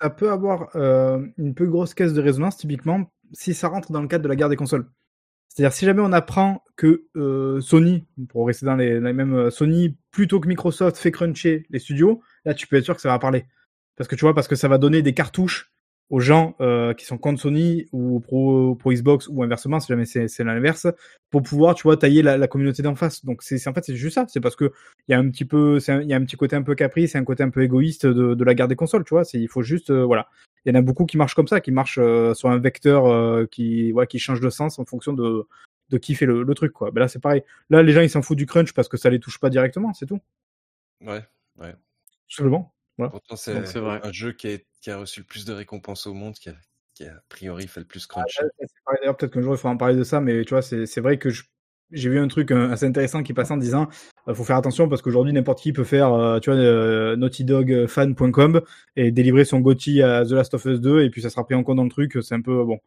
Ça 0.00 0.10
peut 0.10 0.30
avoir 0.30 0.74
euh, 0.76 1.26
une 1.38 1.54
peu 1.54 1.66
grosse 1.66 1.94
caisse 1.94 2.14
de 2.14 2.22
résonance, 2.22 2.56
typiquement, 2.56 3.12
si 3.32 3.54
ça 3.54 3.68
rentre 3.68 3.92
dans 3.92 4.00
le 4.00 4.08
cadre 4.08 4.24
de 4.24 4.28
la 4.28 4.36
guerre 4.36 4.48
des 4.48 4.56
consoles. 4.56 4.88
C'est-à-dire 5.48 5.72
si 5.72 5.84
jamais 5.84 6.00
on 6.00 6.12
apprend 6.12 6.64
que 6.76 7.06
euh, 7.16 7.60
Sony, 7.60 8.04
pour 8.28 8.46
rester 8.46 8.66
dans 8.66 8.74
les, 8.74 8.98
les 8.98 9.12
mêmes, 9.12 9.34
euh, 9.34 9.50
Sony 9.50 9.96
plutôt 10.10 10.40
que 10.40 10.48
Microsoft 10.48 10.96
fait 10.96 11.12
cruncher 11.12 11.66
les 11.70 11.78
studios, 11.78 12.22
là 12.44 12.54
tu 12.54 12.66
peux 12.66 12.76
être 12.76 12.84
sûr 12.84 12.96
que 12.96 13.00
ça 13.00 13.10
va 13.10 13.18
parler. 13.18 13.46
Parce 13.96 14.08
que 14.08 14.16
tu 14.16 14.22
vois, 14.22 14.34
parce 14.34 14.48
que 14.48 14.56
ça 14.56 14.66
va 14.66 14.78
donner 14.78 15.02
des 15.02 15.14
cartouches 15.14 15.73
aux 16.10 16.20
gens 16.20 16.54
euh, 16.60 16.92
qui 16.92 17.06
sont 17.06 17.16
contre 17.16 17.40
Sony 17.40 17.86
ou 17.92 18.20
pro, 18.20 18.74
pro 18.74 18.92
Xbox 18.92 19.26
ou 19.28 19.42
inversement 19.42 19.80
si 19.80 19.88
jamais 19.88 20.04
c'est 20.04 20.44
l'inverse 20.44 20.86
pour 21.30 21.42
pouvoir 21.42 21.74
tu 21.74 21.84
vois 21.84 21.96
tailler 21.96 22.22
la, 22.22 22.36
la 22.36 22.46
communauté 22.46 22.82
d'en 22.82 22.94
face. 22.94 23.24
Donc 23.24 23.42
c'est 23.42 23.66
en 23.66 23.72
fait 23.72 23.84
c'est 23.84 23.96
juste 23.96 24.14
ça. 24.14 24.26
C'est 24.28 24.40
parce 24.40 24.54
que 24.54 24.70
il 25.08 25.12
y 25.12 25.14
a 25.14 25.18
un 25.18 25.28
petit 25.30 25.44
peu 25.44 25.78
il 25.88 26.08
y 26.08 26.12
a 26.12 26.16
un 26.16 26.24
petit 26.24 26.36
côté 26.36 26.56
un 26.56 26.62
peu 26.62 26.74
caprice 26.74 27.12
c'est 27.12 27.18
un 27.18 27.24
côté 27.24 27.42
un 27.42 27.50
peu 27.50 27.62
égoïste 27.62 28.06
de, 28.06 28.34
de 28.34 28.44
la 28.44 28.54
guerre 28.54 28.68
des 28.68 28.76
consoles 28.76 29.04
tu 29.04 29.14
vois. 29.14 29.24
C'est 29.24 29.40
il 29.40 29.48
faut 29.48 29.62
juste 29.62 29.90
euh, 29.90 30.04
voilà. 30.04 30.28
Il 30.66 30.72
y 30.72 30.76
en 30.76 30.78
a 30.78 30.82
beaucoup 30.82 31.06
qui 31.06 31.16
marchent 31.16 31.34
comme 31.34 31.48
ça 31.48 31.60
qui 31.60 31.72
marchent 31.72 31.98
euh, 32.00 32.34
sur 32.34 32.50
un 32.50 32.58
vecteur 32.58 33.06
euh, 33.06 33.46
qui 33.50 33.92
ouais, 33.92 34.06
qui 34.06 34.18
change 34.18 34.40
de 34.40 34.50
sens 34.50 34.78
en 34.78 34.84
fonction 34.84 35.14
de 35.14 35.46
de 35.90 35.98
qui 35.98 36.14
fait 36.14 36.26
le, 36.26 36.42
le 36.42 36.54
truc 36.54 36.72
quoi. 36.72 36.90
Ben 36.90 37.00
là 37.00 37.08
c'est 37.08 37.20
pareil. 37.20 37.42
Là 37.70 37.82
les 37.82 37.92
gens 37.92 38.02
ils 38.02 38.10
s'en 38.10 38.22
foutent 38.22 38.38
du 38.38 38.46
crunch 38.46 38.72
parce 38.72 38.88
que 38.88 38.96
ça 38.96 39.10
les 39.10 39.20
touche 39.20 39.38
pas 39.40 39.50
directement 39.50 39.92
c'est 39.94 40.06
tout. 40.06 40.20
Ouais 41.00 41.22
ouais. 41.58 41.72
Tout 42.28 42.36
simplement. 42.36 42.74
Pourtant, 42.96 43.34
c'est 43.34 43.76
un 43.76 44.12
jeu 44.12 44.32
qui 44.32 44.46
a, 44.48 44.58
qui 44.84 44.90
a, 44.90 44.98
reçu 44.98 45.20
le 45.20 45.24
plus 45.24 45.46
de 45.46 45.52
récompenses 45.54 46.06
au 46.06 46.12
monde, 46.12 46.34
qui 46.34 46.50
a, 46.50 46.54
qui 46.92 47.04
a, 47.04 47.12
a 47.12 47.22
priori 47.30 47.66
fait 47.66 47.80
le 47.80 47.86
plus 47.86 48.06
ah, 48.10 48.12
crunch. 48.12 48.38
D'ailleurs, 49.00 49.16
peut-être 49.16 49.32
qu'un 49.32 49.40
jour 49.40 49.54
il 49.54 49.56
faudra 49.56 49.70
en 49.70 49.78
parler 49.78 49.96
de 49.96 50.04
ça, 50.04 50.20
mais 50.20 50.44
tu 50.44 50.50
vois, 50.50 50.60
c'est 50.60 51.00
vrai 51.00 51.18
que 51.18 51.30
j'ai 51.90 52.10
vu 52.10 52.18
un 52.18 52.28
truc 52.28 52.50
euh, 52.50 52.70
assez 52.70 52.84
intéressant 52.84 53.22
qui 53.22 53.32
passait 53.32 53.52
en 53.52 53.56
disant 53.56 53.88
euh, 54.28 54.34
faut 54.34 54.44
faire 54.44 54.56
attention 54.56 54.88
parce 54.88 55.00
qu'aujourd'hui 55.00 55.32
n'importe 55.32 55.60
qui 55.60 55.72
peut 55.72 55.84
faire 55.84 56.12
euh, 56.12 56.40
tu 56.40 56.50
vois 56.50 56.58
euh, 56.58 57.14
naughtydogfan.com 57.14 58.62
et 58.96 59.12
délivrer 59.12 59.44
son 59.44 59.60
GOTY 59.60 60.02
à 60.02 60.24
The 60.24 60.30
Last 60.30 60.54
of 60.54 60.64
Us 60.64 60.80
2 60.80 61.02
et 61.02 61.10
puis 61.10 61.22
ça 61.22 61.30
sera 61.30 61.44
pris 61.44 61.54
en 61.54 61.62
compte 61.62 61.76
dans 61.76 61.84
le 61.84 61.90
truc 61.90 62.18
c'est 62.22 62.34
un 62.34 62.40
peu 62.40 62.64
bon 62.64 62.78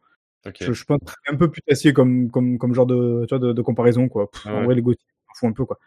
je, 0.60 0.72
je, 0.72 0.84
pense 0.84 0.98
un 1.28 1.36
peu 1.36 1.48
plus 1.50 1.62
tassier 1.62 1.92
comme 1.92 2.30
comme 2.30 2.58
comme 2.58 2.74
genre 2.74 2.86
de 2.86 3.24
tu 3.28 3.34
vois, 3.34 3.38
de, 3.38 3.52
de 3.52 3.62
comparaison 3.62 4.08
quoi. 4.08 4.30
Pff, 4.30 4.46
en 4.46 4.64
vrai 4.64 4.74
les 4.74 4.82
GOTY 4.82 5.06
on 5.30 5.34
fout 5.38 5.48
un 5.48 5.52
peu 5.52 5.64
quoi. 5.64 5.78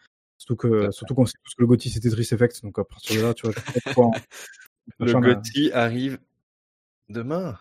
Surtout 0.41 0.55
que, 0.55 0.89
surtout 0.89 1.13
qu'on 1.13 1.27
sait 1.27 1.37
tous 1.43 1.53
que 1.53 1.61
le 1.61 1.67
Gotti 1.67 1.91
c'était 1.91 2.09
Tetris 2.09 2.29
Effect, 2.31 2.63
donc 2.63 2.79
à 2.79 2.83
partir 2.83 3.15
de 3.15 3.27
là, 3.27 3.35
tu 3.35 3.45
vois, 3.45 3.53
je 3.55 3.93
Le 4.99 5.13
Gotti 5.13 5.71
arrive 5.73 6.19
demain. 7.09 7.57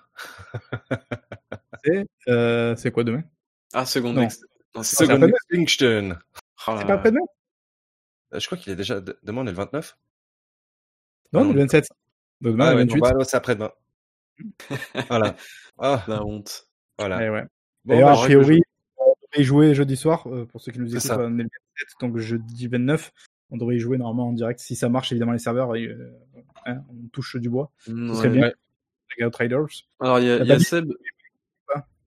euh, 2.29 2.77
c'est 2.77 2.91
quoi 2.91 3.05
demain? 3.05 3.23
Ah, 3.73 3.87
seconde 3.87 4.29
Second 4.83 5.23
Extinction. 5.23 6.17
Oh 6.67 6.77
c'est 6.79 6.87
pas 6.87 6.95
après-demain 6.95 7.25
euh, 8.35 8.41
Je 8.41 8.47
crois 8.47 8.59
qu'il 8.59 8.73
est 8.73 8.77
déjà. 8.77 9.01
Demain, 9.01 9.43
on 9.43 9.47
est 9.47 9.51
le 9.51 9.57
29 9.57 9.97
Non, 11.33 11.53
le 11.53 11.59
27. 11.59 11.89
Donc 12.41 12.53
demain, 12.53 12.67
ah, 12.67 12.73
le 12.73 12.79
28. 12.81 13.01
Bon, 13.01 13.09
bah, 13.11 13.25
c'est 13.25 13.37
après-demain. 13.37 13.73
voilà. 15.09 15.37
Ah. 15.83 16.05
La 16.09 16.23
honte. 16.23 16.69
Voilà. 16.99 17.25
Et 17.25 17.31
ouais. 17.31 17.45
Bon, 17.87 17.95
D'ailleurs, 17.95 18.11
bah, 18.11 18.21
a 18.21 18.25
priori, 18.25 18.63
y 19.35 19.43
jouer 19.43 19.75
jeudi 19.75 19.97
soir, 19.97 20.27
euh, 20.27 20.45
pour 20.45 20.61
ceux 20.61 20.73
qui 20.73 20.79
nous 20.79 20.95
écoutent, 20.95 21.11
on 21.13 21.39
est 21.39 21.45
le 21.45 21.49
27, 21.49 21.89
donc 22.01 22.19
jeudi 22.19 22.67
29. 22.67 23.11
On 23.51 23.57
devrait 23.57 23.77
y 23.77 23.79
jouer 23.79 23.97
normalement 23.97 24.29
en 24.29 24.33
direct. 24.33 24.61
Si 24.61 24.77
ça 24.77 24.89
marche, 24.89 25.11
évidemment, 25.13 25.33
les 25.33 25.39
serveurs, 25.39 25.75
euh, 25.75 26.13
hein, 26.67 26.83
on 26.89 27.09
touche 27.09 27.37
du 27.37 27.49
bois. 27.49 27.73
Ce 27.79 27.91
serait 27.91 28.29
bien. 28.31 28.53
Alors, 30.01 30.19
il 30.21 30.27
y 30.27 30.31
a, 30.31 30.43
y 30.43 30.53
a 30.53 30.59
Seb. 30.59 30.93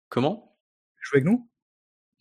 Comment? 0.09 0.57
Jouer 1.01 1.17
avec 1.17 1.25
nous? 1.25 1.49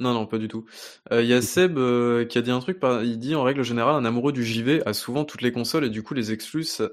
Non, 0.00 0.14
non, 0.14 0.26
pas 0.26 0.38
du 0.38 0.48
tout. 0.48 0.64
Il 1.10 1.16
euh, 1.16 1.22
y 1.22 1.32
a 1.32 1.42
Seb 1.42 1.78
euh, 1.78 2.24
qui 2.24 2.38
a 2.38 2.42
dit 2.42 2.50
un 2.50 2.58
truc, 2.58 2.78
il 3.04 3.18
dit 3.18 3.34
en 3.34 3.44
règle 3.44 3.62
générale, 3.62 3.94
un 3.94 4.04
amoureux 4.04 4.32
du 4.32 4.44
JV 4.44 4.82
a 4.86 4.94
souvent 4.94 5.24
toutes 5.24 5.42
les 5.42 5.52
consoles 5.52 5.84
et 5.84 5.90
du 5.90 6.02
coup 6.02 6.14
les 6.14 6.32
exclus, 6.32 6.64
ça, 6.64 6.88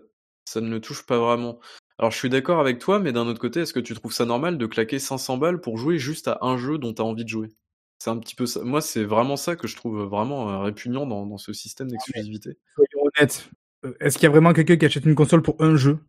ça 0.45 0.61
ne 0.61 0.69
le 0.69 0.79
touche 0.79 1.05
pas 1.05 1.17
vraiment. 1.17 1.59
Alors 1.97 2.11
je 2.11 2.17
suis 2.17 2.29
d'accord 2.29 2.59
avec 2.59 2.77
toi, 2.79 2.99
mais 2.99 3.11
d'un 3.11 3.25
autre 3.27 3.39
côté, 3.39 3.61
est-ce 3.61 3.73
que 3.73 3.79
tu 3.79 3.95
trouves 3.95 4.13
ça 4.13 4.25
normal 4.25 4.57
de 4.57 4.65
claquer 4.67 4.99
500 4.99 5.37
balles 5.37 5.59
pour 5.59 5.77
jouer 5.77 5.97
juste 5.97 6.27
à 6.27 6.37
un 6.41 6.57
jeu 6.57 6.77
dont 6.77 6.93
tu 6.93 7.01
as 7.01 7.05
envie 7.05 7.23
de 7.23 7.29
jouer? 7.29 7.49
C'est 7.97 8.11
un 8.11 8.17
petit 8.17 8.35
peu 8.35 8.45
ça. 8.45 8.61
Moi, 8.63 8.79
c'est 8.79 9.03
vraiment 9.03 9.35
ça 9.35 9.55
que 9.55 9.67
je 9.67 9.75
trouve 9.75 10.03
vraiment 10.03 10.49
euh, 10.49 10.59
répugnant 10.59 11.05
dans, 11.05 11.25
dans 11.25 11.37
ce 11.37 11.51
système 11.51 11.87
ah, 11.87 11.91
d'exclusivité. 11.91 12.57
Soyons 12.75 13.07
honnêtes. 13.07 13.49
Euh, 13.85 13.93
est-ce 13.99 14.17
qu'il 14.17 14.23
y 14.23 14.27
a 14.27 14.31
vraiment 14.31 14.53
quelqu'un 14.53 14.77
qui 14.77 14.85
achète 14.85 15.05
une 15.05 15.15
console 15.15 15.41
pour 15.41 15.55
un 15.59 15.75
jeu? 15.75 15.99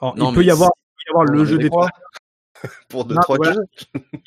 Non, 0.00 0.30
il, 0.30 0.34
peut 0.34 0.44
y 0.44 0.50
avoir, 0.50 0.70
il 1.00 1.04
peut 1.04 1.08
y 1.08 1.10
avoir 1.10 1.24
le 1.24 1.44
jeu 1.44 1.58
des 1.58 1.68
trois. 1.68 1.88
pour 2.88 3.04
deux 3.04 3.14
Non, 3.14 3.20
trois 3.20 3.36
voilà. 3.36 3.54
jeux. 3.54 3.64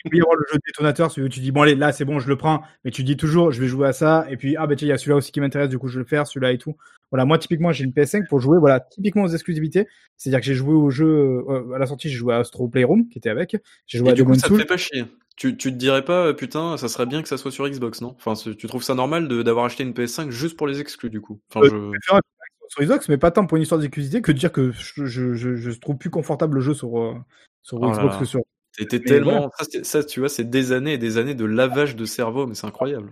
Il 0.06 0.12
peut 0.12 0.18
y 0.18 0.22
avoir 0.22 0.36
le 0.38 0.46
jeu 0.52 0.60
détonateur, 0.66 1.12
si 1.12 1.22
tu 1.30 1.40
dis, 1.40 1.52
bon, 1.52 1.64
allez, 1.64 1.76
là, 1.76 1.92
c'est 1.92 2.06
bon, 2.06 2.20
je 2.20 2.30
le 2.30 2.38
prends, 2.38 2.64
mais 2.84 2.92
tu 2.92 3.04
dis 3.04 3.18
toujours, 3.18 3.52
je 3.52 3.62
vais 3.62 3.68
jouer 3.68 3.88
à 3.88 3.94
ça, 3.94 4.26
et 4.30 4.38
puis, 4.38 4.56
ah, 4.56 4.68
bah, 4.68 4.76
tiens, 4.76 4.88
il 4.88 4.90
y 4.90 4.94
a 4.94 4.98
celui-là 4.98 5.18
aussi 5.18 5.32
qui 5.32 5.42
m'intéresse, 5.42 5.70
du 5.70 5.78
coup, 5.78 5.88
je 5.88 5.96
vais 5.96 6.04
le 6.04 6.08
faire, 6.08 6.28
celui-là 6.28 6.54
et 6.54 6.58
tout. 6.58 6.78
Voilà, 7.12 7.26
moi, 7.26 7.38
typiquement, 7.38 7.72
j'ai 7.72 7.84
une 7.84 7.92
PS5 7.92 8.28
pour 8.28 8.40
jouer, 8.40 8.58
voilà, 8.60 8.80
typiquement 8.80 9.24
aux 9.24 9.28
exclusivités. 9.30 9.88
C'est-à-dire 10.18 10.40
que 10.40 10.46
j'ai 10.46 10.54
joué 10.54 10.74
au 10.74 10.90
jeu, 10.90 11.44
euh, 11.48 11.74
à 11.74 11.80
la 11.80 11.86
sortie, 11.86 12.10
j'ai 12.10 12.16
joué 12.16 12.34
à 12.34 12.40
Astro 12.40 12.68
Playroom, 12.68 13.08
qui 13.10 13.18
était 13.18 13.30
avec. 13.30 13.58
J'ai 13.86 13.98
joué 14.00 14.10
Et 14.10 14.12
à 14.12 14.14
du 14.16 14.26
coup, 14.26 14.36
ça 14.36 14.48
te 14.50 14.56
fait 14.58 14.66
pas 14.66 14.78
chier. 14.78 15.06
Tu, 15.36 15.58
tu 15.58 15.72
te 15.72 15.78
dirais 15.78 16.06
pas, 16.06 16.28
euh, 16.28 16.34
putain, 16.34 16.78
ça 16.78 16.88
serait 16.88 17.06
bien 17.06 17.22
que 17.22 17.28
ça 17.28 17.38
soit 17.38 17.52
sur 17.52 17.68
Xbox, 17.68 18.02
non? 18.02 18.16
Enfin, 18.18 18.34
tu 18.36 18.68
trouves 18.68 18.84
ça 18.84 18.96
normal 18.96 19.28
de- 19.28 19.44
d'avoir 19.44 19.66
acheté 19.66 19.84
une 19.84 19.94
PS5 19.94 20.30
juste 20.30 20.56
pour 20.56 20.66
les 20.66 20.80
exclus, 20.80 21.10
du 21.10 21.20
coup? 21.20 21.42
Enfin, 21.50 21.66
Euh, 21.66 21.92
je... 22.02 22.20
sur 22.70 22.82
Xbox, 22.84 23.10
mais 23.10 23.18
pas 23.18 23.32
tant 23.32 23.46
pour 23.46 23.58
une 23.58 23.64
histoire 23.64 23.80
d'exclusivité 23.80 24.22
que 24.22 24.32
de 24.32 24.38
dire 24.38 24.52
que 24.52 24.72
je, 24.72 25.06
je, 25.06 25.34
je, 25.36 25.72
trouve 25.80 25.98
plus 25.98 26.10
confortable 26.10 26.56
le 26.56 26.62
jeu 26.62 26.74
sur, 26.74 27.00
euh, 27.00 27.16
sur 27.62 27.82
Oh 27.82 27.92
Xbox 27.92 28.14
là. 28.14 28.20
que 28.20 28.26
sur. 28.26 28.42
Mais 28.80 28.86
tellement. 28.86 29.32
voilà. 29.32 29.50
Ça, 29.60 29.84
ça, 29.84 30.04
tu 30.04 30.22
vois, 30.22 30.30
c'est 30.30 30.50
des 30.50 30.72
années 30.72 30.94
et 30.94 30.98
des 30.98 31.18
années 31.18 31.36
de 31.36 31.46
lavage 31.46 31.96
de 31.96 32.06
cerveau, 32.06 32.48
mais 32.48 32.56
c'est 32.56 32.68
incroyable. 32.68 33.10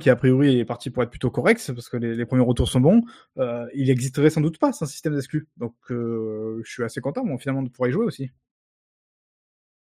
Qui 0.00 0.10
a 0.10 0.16
priori 0.16 0.58
est 0.58 0.64
parti 0.64 0.90
pour 0.90 1.04
être 1.04 1.10
plutôt 1.10 1.30
correct, 1.30 1.62
parce 1.72 1.88
que 1.88 1.96
les, 1.96 2.16
les 2.16 2.26
premiers 2.26 2.42
retours 2.42 2.68
sont 2.68 2.80
bons, 2.80 3.02
euh, 3.38 3.64
il 3.74 3.90
existerait 3.90 4.28
sans 4.30 4.40
doute 4.40 4.58
pas 4.58 4.72
sans 4.72 4.86
système 4.86 5.14
d'exclus. 5.14 5.46
Donc 5.56 5.74
euh, 5.92 6.60
je 6.64 6.70
suis 6.70 6.82
assez 6.82 7.00
content, 7.00 7.24
moi, 7.24 7.38
finalement, 7.38 7.62
de 7.62 7.68
pouvoir 7.68 7.88
y 7.88 7.92
jouer 7.92 8.04
aussi. 8.04 8.30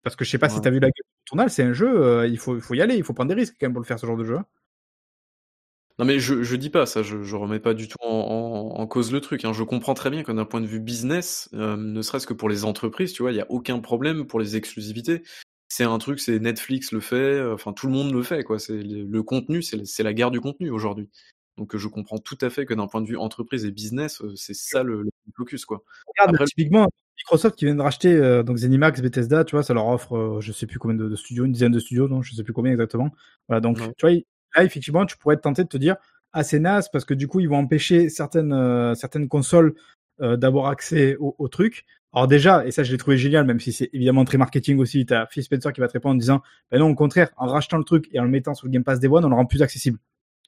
Parce 0.02 0.16
que 0.16 0.24
je 0.24 0.30
sais 0.30 0.38
pas 0.38 0.48
si 0.48 0.56
Ouais. 0.58 0.62
t'as 0.62 0.70
vu 0.70 0.78
la 0.80 0.88
gueule 0.88 0.92
de 1.04 1.24
Tournal, 1.26 1.50
c'est 1.50 1.62
un 1.62 1.72
jeu, 1.72 1.88
euh, 2.02 2.26
il, 2.28 2.38
faut, 2.38 2.54
il 2.56 2.62
faut 2.62 2.74
y 2.74 2.80
aller, 2.82 2.96
il 2.96 3.04
faut 3.04 3.12
prendre 3.14 3.28
des 3.28 3.34
risques 3.34 3.56
quand 3.58 3.66
même 3.66 3.72
pour 3.74 3.82
le 3.82 3.86
faire, 3.86 3.98
ce 3.98 4.06
genre 4.06 4.16
de 4.16 4.24
jeu. 4.24 4.36
hein. 4.38 4.46
Non, 5.98 6.04
mais 6.04 6.18
je, 6.18 6.42
je 6.42 6.56
dis 6.56 6.68
pas 6.68 6.84
ça, 6.84 7.02
je, 7.02 7.22
je 7.22 7.36
remets 7.36 7.58
pas 7.58 7.72
du 7.72 7.88
tout 7.88 7.96
en, 8.02 8.08
en- 8.76 8.80
en 8.80 8.86
cause 8.86 9.12
le 9.12 9.20
truc. 9.22 9.44
hein. 9.46 9.52
Je 9.54 9.62
comprends 9.62 9.94
très 9.94 10.10
bien 10.10 10.22
que 10.24 10.32
d'un 10.32 10.44
point 10.44 10.60
de 10.60 10.66
vue 10.66 10.78
business, 10.80 11.48
euh, 11.54 11.76
ne 11.78 12.02
serait-ce 12.02 12.26
que 12.26 12.34
pour 12.34 12.50
les 12.50 12.64
entreprises, 12.66 13.14
tu 13.14 13.22
vois, 13.22 13.32
il 13.32 13.36
y 13.36 13.40
a 13.40 13.50
aucun 13.50 13.78
problème 13.80 14.26
pour 14.26 14.38
les 14.38 14.56
exclusivités. 14.56 15.22
C'est 15.68 15.84
un 15.84 15.98
truc, 15.98 16.20
c'est 16.20 16.38
Netflix 16.38 16.92
le 16.92 17.00
fait, 17.00 17.16
euh, 17.16 17.54
enfin 17.54 17.72
tout 17.72 17.86
le 17.88 17.92
monde 17.92 18.12
le 18.12 18.22
fait, 18.22 18.44
quoi. 18.44 18.58
C'est 18.58 18.76
le, 18.82 19.22
contenu, 19.22 19.62
c'est 19.62 20.02
la 20.02 20.12
guerre 20.14 20.30
du 20.30 20.40
contenu 20.40 20.70
aujourd'hui. 20.70 21.10
Donc 21.56 21.76
je 21.76 21.88
comprends 21.88 22.18
tout 22.18 22.38
à 22.40 22.50
fait 22.50 22.66
que 22.66 22.74
d'un 22.74 22.86
point 22.86 23.00
de 23.00 23.08
vue 23.08 23.16
entreprise 23.16 23.64
et 23.64 23.72
business, 23.72 24.20
euh, 24.22 24.34
c'est 24.36 24.54
ça 24.54 24.82
le, 24.82 25.02
le 25.02 25.10
focus, 25.36 25.64
quoi. 25.64 25.82
Regarde, 26.06 26.34
Après- 26.36 26.44
typiquement, 26.46 26.88
Microsoft 27.18 27.56
qui 27.56 27.64
vient 27.64 27.74
de 27.74 27.82
racheter 27.82 28.12
euh, 28.14 28.42
donc 28.42 28.58
Zenimax, 28.58 29.00
Bethesda, 29.00 29.44
tu 29.44 29.56
vois, 29.56 29.62
ça 29.64 29.74
leur 29.74 29.88
offre, 29.88 30.16
euh, 30.16 30.40
je 30.40 30.52
sais 30.52 30.66
plus 30.66 30.78
combien 30.78 30.96
de, 30.96 31.08
de 31.08 31.16
studios, 31.16 31.44
une 31.46 31.52
dizaine 31.52 31.72
de 31.72 31.80
studios, 31.80 32.08
non, 32.08 32.22
je 32.22 32.34
sais 32.34 32.44
plus 32.44 32.52
combien 32.52 32.72
exactement. 32.72 33.10
Voilà, 33.48 33.60
donc 33.60 33.78
Ouais. 33.78 33.92
tu 33.96 34.06
vois, 34.06 34.14
là 34.54 34.64
effectivement, 34.64 35.04
tu 35.06 35.16
pourrais 35.18 35.34
être 35.34 35.42
tenté 35.42 35.64
de 35.64 35.68
te 35.68 35.78
dire, 35.78 35.96
ah 36.32 36.44
c'est 36.44 36.58
naze 36.60 36.88
parce 36.90 37.04
que 37.06 37.14
du 37.14 37.26
coup 37.28 37.40
ils 37.40 37.48
vont 37.48 37.56
empêcher 37.58 38.08
certaines 38.10 38.52
euh, 38.52 38.94
certaines 38.94 39.28
consoles 39.28 39.74
d'avoir 40.20 40.66
accès 40.68 41.16
au, 41.20 41.34
au 41.38 41.48
truc. 41.48 41.84
Alors 42.16 42.28
déjà, 42.28 42.66
et 42.66 42.70
ça 42.70 42.82
je 42.82 42.90
l'ai 42.90 42.96
trouvé 42.96 43.18
génial, 43.18 43.44
même 43.44 43.60
si 43.60 43.72
c'est 43.72 43.90
évidemment 43.92 44.24
très 44.24 44.38
marketing 44.38 44.78
aussi, 44.78 45.04
t'as 45.04 45.26
Phil 45.26 45.42
Spencer 45.42 45.70
qui 45.74 45.82
va 45.82 45.86
te 45.86 45.92
répondre 45.92 46.14
en 46.14 46.18
disant, 46.18 46.40
ben 46.70 46.78
non 46.78 46.88
au 46.88 46.94
contraire, 46.94 47.28
en 47.36 47.46
rachetant 47.46 47.76
le 47.76 47.84
truc 47.84 48.08
et 48.10 48.18
en 48.18 48.24
le 48.24 48.30
mettant 48.30 48.54
sur 48.54 48.66
le 48.66 48.72
Game 48.72 48.84
Pass 48.84 49.00
des 49.00 49.06
One, 49.06 49.26
on 49.26 49.28
le 49.28 49.34
rend 49.34 49.44
plus 49.44 49.60
accessible. 49.60 49.98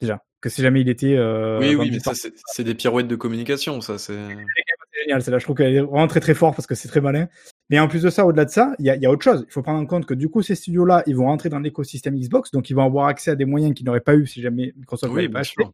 Déjà, 0.01 0.23
que 0.41 0.49
si 0.49 0.63
jamais 0.63 0.81
il 0.81 0.89
était. 0.89 1.15
Euh, 1.15 1.59
oui, 1.59 1.75
oui, 1.75 1.91
mais 1.91 1.99
ça, 1.99 2.13
c'est 2.15 2.63
des 2.63 2.73
pirouettes 2.73 3.07
de 3.07 3.15
communication, 3.15 3.81
ça, 3.81 3.99
c'est. 3.99 4.15
c'est 4.15 5.01
génial, 5.03 5.21
c'est 5.21 5.29
là, 5.29 5.37
je 5.37 5.43
trouve 5.43 5.57
qu'elle 5.57 5.75
est 5.75 5.79
vraiment 5.81 6.07
très 6.07 6.21
très 6.21 6.33
fort 6.33 6.55
parce 6.55 6.65
que 6.65 6.73
c'est 6.73 6.87
très 6.87 7.01
malin. 7.01 7.27
Mais 7.69 7.79
en 7.79 7.87
plus 7.87 8.01
de 8.01 8.09
ça, 8.09 8.25
au-delà 8.25 8.45
de 8.45 8.49
ça, 8.49 8.73
il 8.79 8.85
y 8.85 8.89
a, 8.89 8.95
il 8.95 9.03
y 9.03 9.05
a 9.05 9.11
autre 9.11 9.23
chose. 9.23 9.45
Il 9.47 9.51
faut 9.51 9.61
prendre 9.61 9.79
en 9.79 9.85
compte 9.85 10.07
que 10.07 10.15
du 10.15 10.27
coup, 10.27 10.41
ces 10.41 10.55
studios-là, 10.55 11.03
ils 11.05 11.15
vont 11.15 11.25
rentrer 11.25 11.49
dans 11.49 11.59
l'écosystème 11.59 12.15
Xbox, 12.17 12.49
donc 12.49 12.71
ils 12.71 12.73
vont 12.73 12.83
avoir 12.83 13.05
accès 13.07 13.29
à 13.29 13.35
des 13.35 13.45
moyens 13.45 13.75
qu'ils 13.75 13.85
n'auraient 13.85 13.99
pas 13.99 14.15
eu 14.15 14.25
si 14.25 14.41
jamais 14.41 14.73
Microsoft 14.75 15.11
Oui, 15.13 15.17
l'avait 15.17 15.27
bien 15.27 15.33
pas 15.33 15.39
acheté. 15.41 15.61
sûr. 15.61 15.71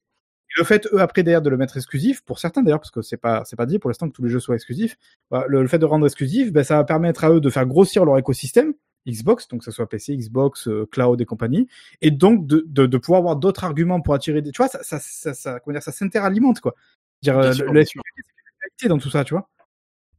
Le 0.57 0.63
fait, 0.63 0.87
eux, 0.93 1.01
après, 1.01 1.23
derrière, 1.23 1.41
de 1.41 1.49
le 1.49 1.57
mettre 1.57 1.75
exclusif, 1.77 2.21
pour 2.23 2.39
certains 2.39 2.61
d'ailleurs, 2.63 2.79
parce 2.79 2.91
que 2.91 3.01
c'est 3.01 3.17
pas, 3.17 3.43
c'est 3.45 3.55
pas 3.57 3.65
dit 3.65 3.77
pour 3.79 3.89
l'instant 3.89 4.07
que 4.07 4.13
tous 4.13 4.23
les 4.23 4.29
jeux 4.29 4.39
soient 4.39 4.55
exclusifs, 4.55 4.95
bah, 5.29 5.45
le, 5.47 5.61
le 5.61 5.67
fait 5.67 5.79
de 5.79 5.85
rendre 5.85 6.05
exclusif, 6.05 6.51
ben, 6.53 6.63
ça 6.63 6.77
va 6.77 6.83
permettre 6.85 7.23
à 7.25 7.31
eux 7.31 7.41
de 7.41 7.49
faire 7.49 7.65
grossir 7.65 8.05
leur 8.05 8.17
écosystème 8.17 8.73
Xbox, 9.07 9.47
donc 9.47 9.59
que 9.59 9.65
ce 9.65 9.71
soit 9.71 9.87
PC, 9.87 10.15
Xbox, 10.15 10.67
euh, 10.67 10.87
Cloud 10.91 11.19
et 11.21 11.25
compagnie, 11.25 11.67
et 12.01 12.09
donc 12.11 12.47
de, 12.47 12.63
de, 12.67 12.85
de 12.85 12.97
pouvoir 12.97 13.19
avoir 13.19 13.35
d'autres 13.35 13.63
arguments 13.63 14.01
pour 14.01 14.13
attirer 14.13 14.41
des. 14.41 14.51
Tu 14.51 14.57
vois, 14.57 14.67
ça, 14.67 14.81
ça, 14.81 14.99
ça, 14.99 15.33
ça, 15.33 15.59
comment 15.59 15.73
dire, 15.73 15.83
ça 15.83 15.91
s'interalimente, 15.91 16.59
quoi. 16.59 16.73
Dire, 17.21 17.37
euh, 17.37 17.51
sûr, 17.51 17.71
le- 17.71 17.81
la 17.81 18.89
dans 18.89 18.97
tout 18.97 19.09
ça, 19.09 19.23
tu 19.23 19.33
vois. 19.33 19.49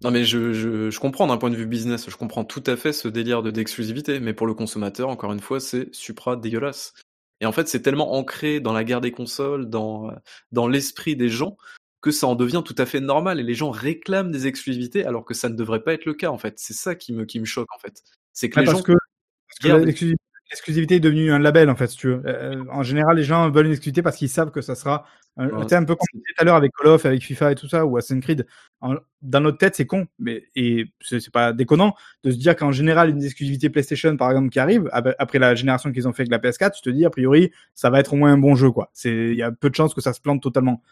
Non 0.02 0.10
mais 0.10 0.24
je, 0.24 0.52
je, 0.52 0.90
je 0.90 1.00
comprends 1.00 1.26
d'un 1.26 1.38
point 1.38 1.48
de 1.48 1.56
vue 1.56 1.66
business, 1.66 2.10
je 2.10 2.16
comprends 2.16 2.44
tout 2.44 2.62
à 2.66 2.76
fait 2.76 2.92
ce 2.92 3.08
délire 3.08 3.42
de 3.42 3.50
d'exclusivité, 3.50 4.20
mais 4.20 4.34
pour 4.34 4.46
le 4.46 4.52
consommateur, 4.52 5.08
encore 5.08 5.32
une 5.32 5.40
fois, 5.40 5.58
c'est 5.58 5.92
supra 5.94 6.36
dégueulasse. 6.36 6.92
Et 7.40 7.46
en 7.46 7.52
fait, 7.52 7.68
c'est 7.68 7.82
tellement 7.82 8.14
ancré 8.14 8.60
dans 8.60 8.72
la 8.72 8.84
guerre 8.84 9.00
des 9.00 9.12
consoles, 9.12 9.68
dans, 9.68 10.08
euh, 10.10 10.14
dans 10.52 10.68
l'esprit 10.68 11.16
des 11.16 11.28
gens, 11.28 11.56
que 12.00 12.10
ça 12.10 12.26
en 12.26 12.34
devient 12.34 12.62
tout 12.64 12.74
à 12.78 12.86
fait 12.86 13.00
normal 13.00 13.40
et 13.40 13.42
les 13.42 13.54
gens 13.54 13.70
réclament 13.70 14.30
des 14.30 14.46
exclusivités 14.46 15.04
alors 15.04 15.24
que 15.24 15.34
ça 15.34 15.48
ne 15.48 15.56
devrait 15.56 15.82
pas 15.82 15.92
être 15.92 16.04
le 16.04 16.14
cas 16.14 16.28
en 16.30 16.38
fait. 16.38 16.54
C'est 16.58 16.74
ça 16.74 16.94
qui 16.94 17.12
me, 17.12 17.24
qui 17.24 17.40
me 17.40 17.44
choque 17.44 17.68
en 17.74 17.78
fait. 17.78 18.02
C'est 18.32 18.48
que 18.48 18.60
les 18.60 18.66
parce 18.66 18.78
gens 18.78 18.82
que, 18.84 18.92
parce 18.92 19.58
que 19.60 19.68
gardent- 19.68 19.84
l'exclusi- 19.84 20.14
l'exclusivité 20.50 20.96
est 20.96 21.00
devenue 21.00 21.30
un 21.32 21.38
label, 21.38 21.68
en 21.70 21.76
fait, 21.76 21.88
si 21.88 21.96
tu 21.96 22.08
veux. 22.08 22.22
Euh, 22.26 22.64
en 22.70 22.82
général, 22.82 23.16
les 23.16 23.24
gens 23.24 23.50
veulent 23.50 23.66
une 23.66 23.72
exclusivité 23.72 24.02
parce 24.02 24.16
qu'ils 24.16 24.28
savent 24.28 24.50
que 24.50 24.60
ça 24.60 24.74
sera. 24.74 25.06
Un, 25.38 25.48
Ouais, 25.50 25.74
un 25.74 25.84
peu 25.84 25.94
comme 25.96 26.06
tout 26.22 26.34
à 26.38 26.44
l'heure 26.44 26.54
avec 26.56 26.72
Call 26.72 26.88
of, 26.92 27.04
avec 27.04 27.22
FIFA 27.22 27.52
et 27.52 27.54
tout 27.56 27.68
ça, 27.68 27.84
ou 27.84 27.98
Assassin's 27.98 28.22
Creed. 28.24 28.46
En- 28.80 28.94
dans 29.20 29.40
notre 29.40 29.58
tête, 29.58 29.74
c'est 29.76 29.84
con, 29.84 30.06
mais 30.18 30.44
et 30.56 30.86
c'est 31.02 31.30
pas 31.30 31.52
déconnant 31.52 31.94
de 32.24 32.30
se 32.30 32.36
dire 32.38 32.56
qu'en 32.56 32.72
général, 32.72 33.10
une 33.10 33.22
exclusivité 33.22 33.68
PlayStation, 33.68 34.16
par 34.16 34.30
exemple, 34.30 34.48
qui 34.48 34.58
arrive 34.58 34.88
ap- 34.92 35.14
après 35.18 35.38
la 35.38 35.54
génération 35.54 35.92
qu'ils 35.92 36.08
ont 36.08 36.14
fait 36.14 36.22
avec 36.22 36.30
la 36.32 36.38
PS4, 36.38 36.72
tu 36.76 36.80
te 36.80 36.88
dis 36.88 37.04
a 37.04 37.10
priori, 37.10 37.50
ça 37.74 37.90
va 37.90 38.00
être 38.00 38.14
au 38.14 38.16
moins 38.16 38.32
un 38.32 38.38
bon 38.38 38.54
jeu, 38.54 38.70
quoi. 38.70 38.88
C'est, 38.94 39.12
il 39.14 39.36
y 39.36 39.42
a 39.42 39.52
peu 39.52 39.68
de 39.68 39.74
chances 39.74 39.92
que 39.92 40.00
ça 40.00 40.14
se 40.14 40.22
plante 40.22 40.42
totalement. 40.42 40.82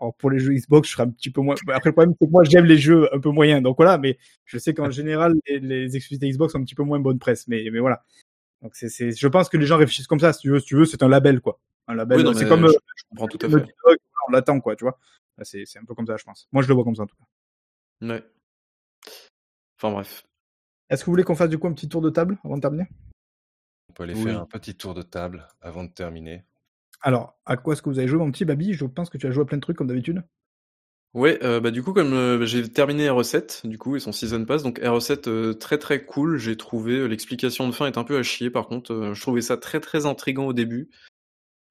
Alors, 0.00 0.14
pour 0.14 0.30
les 0.30 0.38
jeux 0.38 0.54
Xbox, 0.54 0.88
je 0.88 0.94
serais 0.94 1.02
un 1.02 1.10
petit 1.10 1.28
peu 1.30 1.42
moins. 1.42 1.54
Après, 1.74 1.90
le 1.90 1.92
problème, 1.92 2.14
c'est 2.18 2.26
que 2.26 2.30
moi, 2.30 2.42
j'aime 2.44 2.64
les 2.64 2.78
jeux 2.78 3.14
un 3.14 3.20
peu 3.20 3.28
moyens. 3.28 3.62
Donc 3.62 3.76
voilà, 3.76 3.98
mais 3.98 4.16
je 4.46 4.56
sais 4.56 4.72
qu'en 4.72 4.90
général, 4.90 5.34
les, 5.46 5.58
les 5.60 5.94
exclusivités 5.96 6.30
Xbox 6.30 6.54
ont 6.54 6.60
un 6.60 6.64
petit 6.64 6.74
peu 6.74 6.84
moins 6.84 6.98
bonne 7.00 7.18
presse. 7.18 7.46
Mais, 7.48 7.68
mais 7.70 7.80
voilà. 7.80 8.02
Donc 8.64 8.74
c'est, 8.74 8.88
c'est, 8.88 9.12
je 9.12 9.28
pense 9.28 9.50
que 9.50 9.58
les 9.58 9.66
gens 9.66 9.76
réfléchissent 9.76 10.06
comme 10.06 10.18
ça. 10.18 10.32
Si 10.32 10.40
tu 10.40 10.50
veux, 10.50 10.58
si 10.58 10.66
tu 10.66 10.74
veux, 10.74 10.86
c'est 10.86 11.02
un 11.02 11.08
label, 11.08 11.40
quoi. 11.40 11.60
Un 11.86 11.94
label. 11.94 12.18
Oui, 12.18 12.24
non, 12.24 12.32
c'est 12.32 12.48
comme 12.48 12.62
je, 12.62 12.72
euh, 12.72 12.78
je 12.96 13.04
comprends 13.10 13.28
tout 13.28 13.38
à 13.42 13.48
fait. 13.48 13.56
Dog, 13.56 13.98
on 14.26 14.32
l'attend, 14.32 14.58
quoi, 14.60 14.74
tu 14.74 14.84
vois. 14.84 14.98
C'est, 15.42 15.64
c'est 15.66 15.78
un 15.78 15.84
peu 15.84 15.94
comme 15.94 16.06
ça, 16.06 16.16
je 16.16 16.24
pense. 16.24 16.48
Moi, 16.50 16.62
je 16.62 16.68
le 16.68 16.74
vois 16.74 16.82
comme 16.82 16.96
ça, 16.96 17.02
en 17.02 17.06
tout 17.06 17.16
cas. 17.16 18.06
Ouais. 18.06 18.24
Enfin 19.76 19.92
bref. 19.92 20.24
Est-ce 20.88 21.02
que 21.02 21.06
vous 21.06 21.12
voulez 21.12 21.24
qu'on 21.24 21.34
fasse 21.34 21.50
du 21.50 21.58
coup 21.58 21.66
un 21.66 21.74
petit 21.74 21.88
tour 21.88 22.00
de 22.00 22.08
table 22.08 22.38
avant 22.42 22.56
de 22.56 22.62
terminer? 22.62 22.88
On 23.90 23.92
peut 23.92 24.04
aller 24.04 24.14
Oui. 24.14 24.24
faire 24.24 24.40
un 24.40 24.46
petit 24.46 24.74
tour 24.74 24.94
de 24.94 25.02
table 25.02 25.46
avant 25.60 25.84
de 25.84 25.90
terminer. 25.90 26.44
Alors, 27.02 27.38
à 27.44 27.58
quoi 27.58 27.74
est-ce 27.74 27.82
que 27.82 27.90
vous 27.90 27.98
avez 27.98 28.08
joué, 28.08 28.18
mon 28.18 28.32
petit 28.32 28.46
Babi? 28.46 28.72
Je 28.72 28.86
pense 28.86 29.10
que 29.10 29.18
tu 29.18 29.26
as 29.26 29.30
joué 29.30 29.42
à 29.42 29.46
plein 29.46 29.58
de 29.58 29.62
trucs 29.62 29.76
comme 29.76 29.88
d'habitude. 29.88 30.24
Ouais, 31.14 31.38
euh, 31.44 31.60
bah 31.60 31.70
du 31.70 31.80
coup 31.84 31.92
comme 31.92 32.12
euh, 32.12 32.44
j'ai 32.44 32.68
terminé 32.68 33.08
RE7 33.08 33.68
du 33.68 33.78
coup 33.78 33.94
et 33.94 34.00
son 34.00 34.10
season 34.10 34.44
pass 34.44 34.64
donc 34.64 34.80
RE7 34.80 35.28
euh, 35.28 35.54
très 35.54 35.78
très 35.78 36.04
cool, 36.04 36.38
j'ai 36.38 36.56
trouvé 36.56 37.06
l'explication 37.06 37.68
de 37.68 37.72
fin 37.72 37.86
est 37.86 37.98
un 37.98 38.02
peu 38.02 38.18
à 38.18 38.24
chier 38.24 38.50
par 38.50 38.66
contre, 38.66 39.12
je 39.14 39.20
trouvais 39.20 39.40
ça 39.40 39.56
très 39.56 39.78
très 39.78 40.06
intriguant 40.06 40.46
au 40.46 40.52
début. 40.52 40.90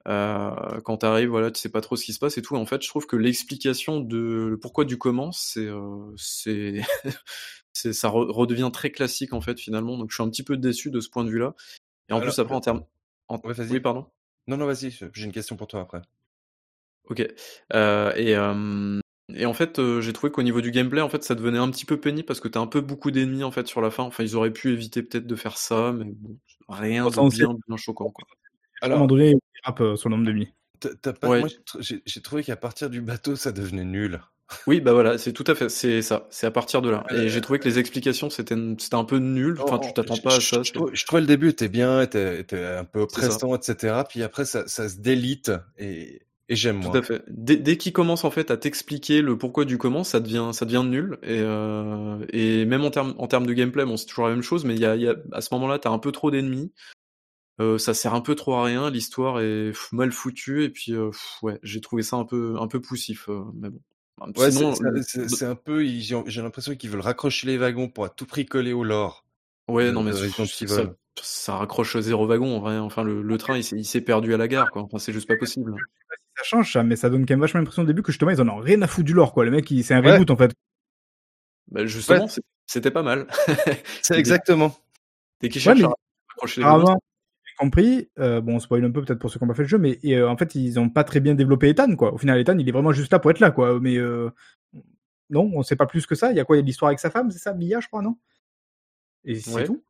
Quand 0.06 0.98
t'arrives 0.98 1.30
voilà, 1.30 1.52
tu 1.52 1.60
sais 1.60 1.70
pas 1.70 1.82
trop 1.82 1.98
ce 1.98 2.06
qui 2.06 2.14
se 2.14 2.20
passe 2.20 2.38
et 2.38 2.42
tout 2.42 2.56
et 2.56 2.60
en 2.60 2.66
fait, 2.66 2.82
je 2.82 2.88
trouve 2.88 3.06
que 3.06 3.18
l'explication 3.18 4.00
de 4.00 4.48
le 4.52 4.58
pourquoi 4.58 4.86
du 4.86 4.98
comment 4.98 5.34
c'est 5.34 5.70
c'est 6.16 6.82
c'est 7.74 7.92
ça 7.92 8.08
re- 8.08 8.32
redevient 8.32 8.70
très 8.72 8.92
classique 8.92 9.34
en 9.34 9.42
fait 9.42 9.60
finalement 9.60 9.98
donc 9.98 10.10
je 10.12 10.16
suis 10.16 10.24
un 10.24 10.30
petit 10.30 10.44
peu 10.44 10.56
déçu 10.56 10.90
de 10.90 11.02
ce 11.02 11.10
point 11.10 11.26
de 11.26 11.30
vue-là. 11.30 11.54
Et 12.08 12.14
en 12.14 12.18
Alors, 12.18 12.30
plus 12.30 12.40
après 12.40 12.56
en 12.56 12.62
termes 12.62 12.84
en... 13.28 13.42
Ouais, 13.44 13.54
vas-y. 13.54 13.72
Oui, 13.72 13.80
pardon. 13.82 14.06
Non, 14.48 14.56
non, 14.56 14.68
vas-y, 14.68 14.92
j'ai 15.14 15.26
une 15.26 15.34
question 15.34 15.58
pour 15.58 15.68
toi 15.68 15.82
après. 15.82 16.02
Ok. 17.10 17.20
Et, 17.20 18.36
et 19.34 19.46
en 19.46 19.54
fait, 19.54 19.80
euh, 19.80 20.02
j'ai 20.02 20.14
trouvé 20.14 20.32
qu'au 20.32 20.44
niveau 20.44 20.62
du 20.62 20.72
gameplay, 20.72 21.02
en 21.02 21.10
fait, 21.10 21.24
ça 21.24 21.36
devenait 21.36 21.58
un 21.60 21.70
petit 21.72 21.86
peu 21.86 22.00
pénible 22.00 22.26
parce 22.26 22.40
que 22.40 22.48
t'as 22.48 22.60
un 22.60 22.68
peu 22.68 22.82
beaucoup 22.82 23.10
d'ennemis 23.12 23.44
en 23.44 23.52
fait 23.52 23.68
sur 23.68 23.82
la 23.82 23.90
fin. 23.92 24.04
Enfin, 24.04 24.24
ils 24.24 24.36
auraient 24.36 24.52
pu 24.52 24.72
éviter 24.74 25.02
peut-être 25.04 25.28
de 25.28 25.36
faire 25.36 25.58
ça, 25.58 25.94
mais 25.94 26.06
bon, 26.06 26.38
rien 26.70 27.06
de 27.10 27.30
bien, 27.30 27.56
bien 27.68 27.78
choquant. 27.78 28.10
Quoi. 28.12 28.26
À 28.82 28.86
un 28.86 28.90
moment 28.90 29.06
Alors, 29.06 29.08
donné, 29.08 29.32
il 29.32 29.40
rappe 29.64 29.82
euh, 29.82 29.96
sur 29.96 30.10
le 30.10 30.16
nombre 30.16 30.28
de 30.28 30.32
demi. 30.34 30.50
t'as- 30.80 30.94
t'as 31.02 31.14
pas... 31.14 31.30
Ouais. 31.30 31.40
moi, 31.40 31.48
j'ai 31.48 31.58
tr- 31.58 31.82
j'ai 31.82 32.02
j'ai 32.06 32.22
trouvé 32.22 32.44
qu'à 32.44 32.58
partir 32.58 32.90
du 32.90 33.02
bateau, 33.02 33.36
ça 33.36 33.52
devenait 33.52 33.86
nul. 33.86 34.22
Oui, 34.68 34.82
bah 34.82 34.94
voilà, 34.94 35.18
c'est 35.18 35.34
tout 35.34 35.46
à 35.48 35.56
fait, 35.56 35.70
c'est 35.70 36.02
ça, 36.02 36.28
c'est 36.30 36.46
à 36.46 36.52
partir 36.52 36.82
de 36.82 36.90
là. 36.90 37.04
Euh, 37.12 37.24
Et 37.24 37.30
j'ai 37.30 37.42
trouvé 37.42 37.58
que 37.60 37.68
les 37.68 37.80
explications, 37.80 38.30
c'était 38.30 38.56
c'était 38.78 38.96
un 38.96 39.06
peu 39.06 39.18
nul. 39.18 39.58
Enfin, 39.60 39.80
tu 39.80 39.92
t'attends 39.94 40.16
Je- 40.16 40.22
pas 40.22 40.36
à 40.36 40.40
ça. 40.42 40.62
Je, 40.62 40.72
je 40.94 41.06
trouvais 41.06 41.22
le 41.22 41.28
début 41.28 41.50
était 41.50 41.70
bien, 41.70 42.02
était, 42.02 42.40
était 42.42 42.64
un 42.64 42.84
peu 42.84 43.00
oppressant, 43.00 43.56
etc. 43.56 44.04
Puis 44.08 44.22
après, 44.22 44.46
ça, 44.46 44.68
ça 44.68 44.90
se 44.90 44.98
délite 44.98 45.52
et, 45.80 46.22
et 46.50 46.56
j'aime 46.56 46.82
Tout 46.82 46.90
moi. 46.90 46.98
à 46.98 47.02
fait. 47.02 47.24
Dès, 47.28 47.56
dès 47.56 47.78
qu'il 47.78 47.94
commence 47.94 48.26
en 48.26 48.32
fait 48.32 48.52
à 48.52 48.58
t'expliquer 48.58 49.22
le 49.22 49.38
pourquoi 49.38 49.66
du 49.66 49.78
comment, 49.78 50.04
ça 50.04 50.20
devient, 50.20 50.50
ça 50.54 50.66
devient 50.66 50.84
nul. 50.86 51.18
Et, 51.24 51.40
euh, 51.40 52.26
et 52.30 52.66
même 52.66 52.84
en 52.84 52.92
termes, 52.92 53.16
en 53.18 53.28
termes 53.28 53.46
de 53.46 53.54
gameplay, 53.54 53.86
bon, 53.86 53.98
c'est 53.98 54.06
toujours 54.06 54.28
la 54.28 54.34
même 54.34 54.44
chose, 54.44 54.66
mais 54.66 54.76
il 54.76 54.82
y 54.82 54.86
a, 54.86 54.96
il 54.96 55.02
y 55.04 55.08
a, 55.08 55.16
à 55.32 55.42
ce 55.42 55.54
moment-là, 55.54 55.80
t'as 55.80 55.90
un 55.92 56.00
peu 56.00 56.12
trop 56.12 56.32
d'ennemis. 56.32 56.72
Euh, 57.62 57.78
ça 57.78 57.94
sert 57.94 58.14
un 58.14 58.22
peu 58.22 58.36
trop 58.36 58.56
à 58.56 58.64
rien. 58.64 58.90
L'histoire 58.90 59.40
est 59.40 59.72
mal 59.92 60.12
foutue. 60.12 60.64
Et 60.64 60.70
puis, 60.70 60.94
euh, 60.94 61.10
pff, 61.12 61.38
ouais, 61.44 61.60
j'ai 61.64 61.82
trouvé 61.82 62.02
ça 62.04 62.18
un 62.18 62.26
peu, 62.26 62.56
un 62.60 62.68
peu 62.68 62.82
poussif. 62.82 63.30
euh, 63.30 63.44
mais 63.56 63.70
bon. 63.70 63.80
Ouais, 64.38 64.52
Sinon, 64.52 64.74
c'est- 64.76 65.44
le- 65.44 65.50
un 65.50 65.56
peu, 65.56 65.84
j'ai 65.86 66.42
l'impression 66.42 66.76
qu'ils 66.76 66.90
veulent 66.90 67.02
raccrocher 67.02 67.48
les 67.48 67.58
wagons 67.58 67.90
pour 67.90 68.06
à 68.06 68.10
tout 68.10 68.26
prix 68.26 68.46
coller 68.46 68.74
au 68.74 68.84
lore. 68.84 69.26
ouais, 69.68 69.92
non, 69.92 70.04
mais 70.04 70.12
ça. 70.68 70.96
Ça, 71.22 71.56
raccroche 71.58 71.98
zéro 72.00 72.26
wagon 72.28 72.58
en 72.58 72.60
vrai. 72.60 72.78
Enfin, 72.80 73.04
le, 73.04 73.22
le 73.22 73.38
train, 73.38 73.58
il 73.58 73.86
s'est 73.86 74.02
perdu 74.02 74.34
à 74.34 74.38
la 74.38 74.48
gare, 74.48 74.72
quoi. 74.72 74.82
Enfin, 74.84 74.98
c'est 75.00 75.14
juste 75.14 75.28
pas 75.28 75.38
possible. 75.38 75.76
Ça 76.38 76.44
change, 76.44 76.74
ça, 76.74 76.84
mais 76.84 76.96
ça 76.96 77.10
donne 77.10 77.26
quand 77.26 77.34
même 77.34 77.42
vachement 77.42 77.60
l'impression 77.60 77.84
au 77.84 77.86
début 77.86 78.02
que 78.02 78.12
justement, 78.12 78.32
ils 78.32 78.42
en 78.42 78.50
ont 78.50 78.58
rien 78.58 78.82
à 78.82 78.88
foutre 78.88 79.06
du 79.06 79.14
lore, 79.14 79.34
quoi. 79.34 79.46
Le 79.46 79.52
mec, 79.52 79.68
c'est 79.84 79.94
un 79.94 80.02
Ouais. 80.04 80.14
reboot, 80.14 80.32
en 80.32 80.36
fait. 80.38 80.52
Bah, 81.72 81.86
justement, 81.86 82.26
Ouais. 82.26 82.32
c'était 82.68 82.92
pas 82.92 83.04
mal. 83.04 83.28
C'est 84.04 84.18
exactement. 84.18 84.76
Dès 85.42 85.50
qu'ils 85.50 85.60
Ouais, 85.60 85.76
cherchent 85.76 85.80
mais 85.80 85.86
à 85.86 85.90
compris, 87.60 88.10
euh, 88.20 88.42
bon, 88.42 88.56
on 88.56 88.60
spoil 88.60 88.84
un 88.84 88.92
peu 88.92 89.04
peut-être 89.04 89.20
pour 89.20 89.30
ceux 89.30 89.38
qui 89.38 89.46
n'ont 89.46 89.50
pas 89.50 89.54
fait 89.56 89.62
le 89.64 89.68
jeu, 89.68 89.78
mais 89.78 90.00
et, 90.02 90.18
euh, 90.18 90.28
en 90.30 90.36
fait, 90.38 90.56
ils 90.56 90.80
ont 90.80 90.90
pas 90.90 91.04
très 91.04 91.20
bien 91.20 91.36
développé 91.36 91.70
Ethan, 91.70 91.96
quoi. 91.96 92.12
Au 92.14 92.18
final, 92.18 92.40
Ethan, 92.40 92.58
il 92.58 92.68
est 92.68 92.72
vraiment 92.72 92.92
juste 92.94 93.12
là 93.12 93.20
pour 93.20 93.30
être 93.32 93.40
là, 93.40 93.52
quoi. 93.52 93.80
Mais 93.80 93.98
euh, 93.98 94.30
non, 95.30 95.52
on 95.54 95.62
sait 95.62 95.76
pas 95.76 95.86
plus 95.86 96.06
que 96.08 96.16
ça. 96.16 96.32
Il 96.32 96.38
y 96.38 96.40
a 96.40 96.46
quoi? 96.46 96.56
Il 96.58 96.60
y 96.60 96.64
a 96.64 96.66
l'histoire 96.66 96.90
avec 96.90 97.00
sa 97.00 97.12
femme, 97.12 97.30
c'est 97.32 97.38
ça, 97.40 97.54
Mia, 97.54 97.80
je 97.80 97.88
crois, 97.88 98.02
non? 98.02 98.18
Et 99.24 99.36
c'est 99.40 99.54
Ouais. 99.54 99.64
tout. 99.66 99.84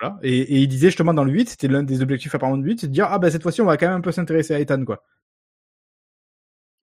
Voilà. 0.00 0.18
Et, 0.22 0.38
et 0.38 0.58
il 0.60 0.68
disait 0.68 0.88
justement 0.88 1.14
dans 1.14 1.24
le 1.24 1.32
8, 1.32 1.50
c'était 1.50 1.68
l'un 1.68 1.82
des 1.82 2.02
objectifs 2.02 2.34
apparemment 2.34 2.58
du 2.58 2.66
8, 2.66 2.80
c'est 2.80 2.86
de 2.88 2.92
dire 2.92 3.06
ah 3.10 3.18
bah 3.18 3.30
cette 3.30 3.42
fois-ci 3.42 3.60
on 3.62 3.66
va 3.66 3.76
quand 3.76 3.86
même 3.88 3.98
un 3.98 4.00
peu 4.00 4.12
s'intéresser 4.12 4.54
à 4.54 4.60
Ethan, 4.60 4.84
quoi. 4.84 5.04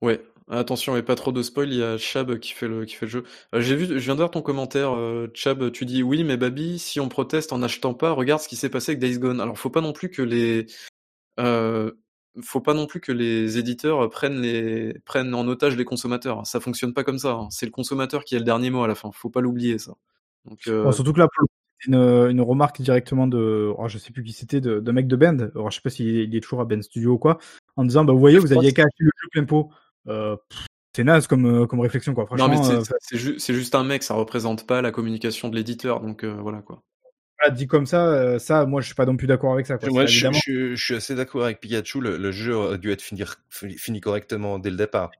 Ouais, 0.01 0.21
attention, 0.49 0.95
et 0.95 1.03
pas 1.03 1.15
trop 1.15 1.31
de 1.33 1.41
spoil, 1.43 1.69
il 1.73 1.79
y 1.79 1.83
a 1.83 1.97
Chab 1.97 2.37
qui 2.39 2.53
fait 2.53 2.67
le, 2.67 2.85
qui 2.85 2.95
fait 2.95 3.05
le 3.05 3.11
jeu. 3.11 3.23
Euh, 3.53 3.59
j'ai 3.61 3.75
vu, 3.75 3.85
je 3.85 3.93
viens 4.05 4.13
de 4.13 4.19
voir 4.19 4.31
ton 4.31 4.41
commentaire, 4.41 4.93
euh, 4.95 5.27
Chab, 5.33 5.71
tu 5.71 5.85
dis 5.85 6.03
oui, 6.03 6.23
mais 6.23 6.37
Babi, 6.37 6.79
si 6.79 6.99
on 7.01 7.09
proteste 7.09 7.51
en 7.51 7.57
n'achetant 7.59 7.93
pas, 7.93 8.11
regarde 8.11 8.41
ce 8.41 8.47
qui 8.47 8.55
s'est 8.55 8.69
passé 8.69 8.91
avec 8.93 8.99
Days 8.99 9.19
Gone. 9.19 9.41
Alors, 9.41 9.57
faut 9.57 9.69
pas 9.69 9.81
non 9.81 9.91
plus 9.91 10.09
que 10.09 10.21
les, 10.21 10.67
euh, 11.39 11.91
faut 12.41 12.61
pas 12.61 12.73
non 12.73 12.87
plus 12.87 13.01
que 13.01 13.11
les 13.11 13.57
éditeurs 13.57 14.09
prennent 14.09 14.41
les, 14.41 14.93
prennent 15.05 15.33
en 15.33 15.47
otage 15.47 15.75
les 15.75 15.85
consommateurs. 15.85 16.47
Ça 16.47 16.59
fonctionne 16.61 16.93
pas 16.93 17.03
comme 17.03 17.19
ça. 17.19 17.31
hein. 17.33 17.47
C'est 17.51 17.65
le 17.65 17.71
consommateur 17.71 18.23
qui 18.23 18.35
a 18.35 18.39
le 18.39 18.45
dernier 18.45 18.69
mot 18.69 18.83
à 18.83 18.87
la 18.87 18.95
fin. 18.95 19.11
Faut 19.11 19.29
pas 19.29 19.41
l'oublier, 19.41 19.77
ça. 19.79 19.93
Donc, 20.45 20.59
euh, 20.67 20.83
Bon, 20.83 20.91
surtout 20.93 21.11
que 21.13 21.19
là, 21.19 21.27
pour 21.27 21.43
le 21.43 21.47
une, 21.87 21.95
une 21.95 22.41
remarque 22.41 22.81
directement 22.81 23.27
de, 23.27 23.71
oh, 23.77 23.87
je 23.87 23.97
sais 23.97 24.11
plus 24.11 24.23
qui 24.23 24.33
c'était, 24.33 24.61
de, 24.61 24.79
de 24.79 24.91
mec 24.91 25.07
de 25.07 25.15
Bend. 25.15 25.37
Alors, 25.55 25.71
je 25.71 25.75
sais 25.75 25.81
pas 25.81 25.89
s'il 25.89 26.07
est, 26.17 26.23
il 26.25 26.35
est 26.35 26.41
toujours 26.41 26.61
à 26.61 26.65
Bend 26.65 26.81
Studio 26.81 27.13
ou 27.13 27.17
quoi, 27.17 27.37
en 27.77 27.85
disant 27.85 28.03
bah 28.03 28.13
vous 28.13 28.19
voyez, 28.19 28.37
Je 28.37 28.41
vous 28.41 28.53
aviez 28.53 28.73
qu'à 28.73 28.83
acheter 28.83 29.03
le 29.03 29.11
jeu 29.21 29.27
plein 29.31 29.45
pot. 29.45 29.71
Euh, 30.07 30.35
c'est 30.95 31.03
naze 31.03 31.27
comme, 31.27 31.45
euh, 31.45 31.65
comme 31.67 31.79
réflexion, 31.79 32.13
quoi. 32.13 32.23
non, 32.23 32.27
Franchement, 32.37 32.49
mais 32.49 32.63
c'est, 32.63 32.73
euh, 32.73 32.83
c'est- 32.83 32.93
c'est 32.99 33.17
ju- 33.17 33.39
c'est 33.39 33.53
juste 33.53 33.75
un 33.75 33.83
mec, 33.83 34.03
ça 34.03 34.15
représente 34.15 34.65
pas 34.67 34.81
la 34.81 34.91
communication 34.91 35.49
de 35.49 35.55
l'éditeur. 35.55 36.01
Donc, 36.01 36.23
euh, 36.23 36.33
voilà, 36.41 36.61
quoi. 36.61 36.81
voilà, 37.39 37.55
dit 37.55 37.67
comme 37.67 37.85
ça, 37.85 38.07
euh, 38.07 38.39
ça, 38.39 38.65
moi, 38.65 38.81
je 38.81 38.87
suis 38.87 38.95
pas 38.95 39.05
non 39.05 39.15
plus 39.15 39.27
d'accord 39.27 39.53
avec 39.53 39.65
ça, 39.67 39.77
quoi. 39.77 39.87
Moi, 39.89 40.01
C'est 40.07 40.13
je, 40.13 40.25
évidemment. 40.25 40.39
je- 40.45 40.75
je 40.75 40.83
suis 40.83 40.95
assez 40.95 41.15
d'accord 41.15 41.43
avec 41.45 41.61
Pikachu. 41.61 42.01
Le, 42.01 42.17
le 42.17 42.31
jeu 42.31 42.55
aurait 42.55 42.77
dû 42.79 42.91
être 42.91 43.01
fini, 43.01 43.23
fini 43.49 44.01
correctement 44.01 44.59
dès 44.59 44.71
le 44.71 44.75
départ. 44.77 45.11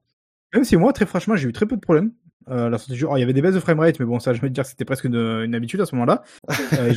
Même 0.53 0.64
si 0.65 0.76
moi, 0.76 0.91
très 0.91 1.06
franchement, 1.06 1.36
j'ai 1.36 1.48
eu 1.48 1.53
très 1.53 1.68
peu 1.68 1.76
de 1.76 1.81
problèmes. 1.81 2.11
Euh, 2.50 2.70
la 2.70 2.78
Alors, 2.78 3.18
il 3.18 3.22
y 3.22 3.24
avait 3.24 3.34
des 3.34 3.42
baisses 3.42 3.56
de 3.56 3.60
framerate, 3.60 4.00
mais 4.00 4.06
bon, 4.06 4.20
ça, 4.20 4.34
je 4.34 4.42
vais 4.42 4.50
te 4.50 4.54
dire 4.54 4.64
que 4.64 4.70
c'était 4.70 4.86
presque 4.86 5.06
une, 5.06 5.54
habitude 5.54 5.82
à 5.82 5.86
ce 5.86 5.96
moment-là. 5.96 6.24
Euh, 6.74 6.94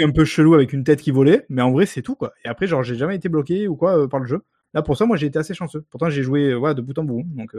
un 0.00 0.10
peu 0.10 0.24
chelou 0.24 0.54
avec 0.54 0.72
une 0.72 0.84
tête 0.84 1.00
qui 1.00 1.10
volait, 1.10 1.44
mais 1.48 1.60
en 1.60 1.72
vrai, 1.72 1.84
c'est 1.84 2.02
tout, 2.02 2.14
quoi. 2.14 2.32
Et 2.44 2.48
après, 2.48 2.68
genre, 2.68 2.84
j'ai 2.84 2.94
jamais 2.94 3.16
été 3.16 3.28
bloqué 3.28 3.66
ou 3.66 3.74
quoi 3.74 3.98
euh, 3.98 4.06
par 4.06 4.20
le 4.20 4.26
jeu. 4.26 4.44
Là, 4.72 4.82
pour 4.82 4.96
ça, 4.96 5.06
moi, 5.06 5.16
j'ai 5.16 5.26
été 5.26 5.40
assez 5.40 5.54
chanceux. 5.54 5.84
Pourtant, 5.90 6.08
j'ai 6.08 6.22
joué 6.22 6.50
de 6.50 6.80
bout 6.80 6.96
en 6.98 7.04
bout. 7.04 7.24
Donc. 7.24 7.56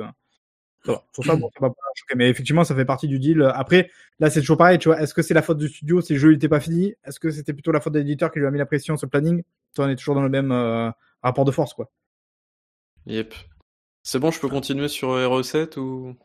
Mais 2.15 2.29
effectivement, 2.29 2.63
ça 2.63 2.75
fait 2.75 2.85
partie 2.85 3.09
du 3.09 3.19
deal. 3.19 3.43
Après, 3.53 3.91
là, 4.19 4.29
c'est 4.29 4.39
toujours 4.39 4.57
pareil, 4.57 4.77
tu 4.77 4.87
vois. 4.87 5.01
Est-ce 5.01 5.13
que 5.13 5.21
c'est 5.21 5.33
la 5.33 5.41
faute 5.41 5.57
du 5.57 5.67
studio 5.67 5.99
si 5.99 6.13
le 6.13 6.19
jeu 6.19 6.31
n'était 6.31 6.47
pas 6.47 6.61
fini? 6.61 6.93
Est-ce 7.03 7.19
que 7.19 7.29
c'était 7.29 7.51
plutôt 7.51 7.73
la 7.73 7.81
faute 7.81 7.93
de 7.93 7.99
l'éditeur 7.99 8.31
qui 8.31 8.39
lui 8.39 8.45
a 8.45 8.51
mis 8.51 8.59
la 8.59 8.65
pression 8.65 8.95
sur 8.95 9.07
le 9.07 9.09
planning? 9.09 9.43
On 9.77 9.89
est 9.89 9.97
toujours 9.97 10.15
dans 10.15 10.23
le 10.23 10.29
même 10.29 10.53
rapport 11.21 11.43
de 11.43 11.51
force, 11.51 11.73
quoi. 11.73 11.91
Yep. 13.07 13.33
C'est 14.03 14.19
bon, 14.19 14.31
je 14.31 14.39
peux 14.39 14.49
continuer 14.49 14.87
sur 14.87 15.09
RE7 15.09 15.77
ou? 15.77 16.15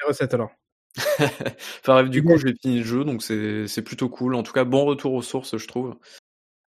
Les 0.00 0.08
recettes, 0.08 0.34
alors. 0.34 0.50
enfin 1.20 1.92
bref, 1.94 2.10
du 2.10 2.22
coup, 2.24 2.36
j'ai 2.38 2.54
fini 2.60 2.78
le 2.78 2.84
jeu, 2.84 3.04
donc 3.04 3.22
c'est 3.22 3.82
plutôt 3.84 4.08
cool. 4.08 4.34
En 4.34 4.42
tout 4.42 4.52
cas, 4.52 4.64
bon 4.64 4.84
retour 4.84 5.12
aux 5.14 5.22
sources, 5.22 5.56
je 5.56 5.66
trouve. 5.66 5.96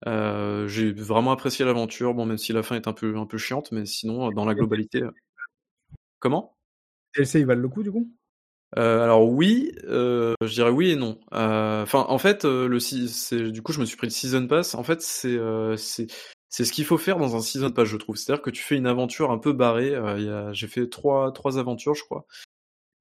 Euh, 0.06 0.68
j'ai 0.68 0.92
vraiment 0.92 1.32
apprécié 1.32 1.64
l'aventure, 1.64 2.14
bon, 2.14 2.26
même 2.26 2.38
si 2.38 2.52
la 2.52 2.62
fin 2.62 2.76
est 2.76 2.88
un 2.88 2.92
peu 2.94 3.16
un 3.18 3.26
peu 3.26 3.38
chiante, 3.38 3.72
mais 3.72 3.86
sinon, 3.86 4.30
dans 4.32 4.44
la 4.46 4.54
globalité. 4.54 5.02
euh. 5.02 5.12
Comment? 6.18 6.56
DLC, 7.14 7.40
ils 7.40 7.46
valent 7.46 7.62
le 7.62 7.68
coup, 7.68 7.82
du 7.82 7.90
coup? 7.92 8.08
Euh, 8.76 9.02
alors 9.04 9.28
oui, 9.30 9.72
euh, 9.84 10.34
je 10.42 10.52
dirais 10.52 10.70
oui 10.70 10.90
et 10.90 10.96
non. 10.96 11.18
Euh, 11.32 11.82
Enfin, 11.82 12.04
en 12.08 12.18
fait, 12.18 12.44
euh, 12.44 12.68
le 12.68 13.50
du 13.50 13.62
coup, 13.62 13.72
je 13.72 13.80
me 13.80 13.84
suis 13.86 13.96
pris 13.96 14.08
le 14.08 14.12
season 14.12 14.46
pass. 14.48 14.74
En 14.74 14.82
fait, 14.82 15.00
c'est 15.02 15.36
euh, 15.36 15.76
c'est 15.76 16.64
ce 16.64 16.72
qu'il 16.72 16.84
faut 16.84 16.98
faire 16.98 17.18
dans 17.18 17.36
un 17.36 17.40
season 17.40 17.70
pass, 17.70 17.86
je 17.88 17.96
trouve. 17.96 18.16
C'est-à-dire 18.16 18.42
que 18.42 18.50
tu 18.50 18.62
fais 18.62 18.76
une 18.76 18.86
aventure 18.86 19.30
un 19.30 19.38
peu 19.38 19.52
barrée. 19.52 19.94
Euh, 19.94 20.52
j'ai 20.52 20.66
fait 20.68 20.88
trois 20.88 21.32
trois 21.32 21.58
aventures, 21.58 21.94
je 21.94 22.02
crois. 22.04 22.26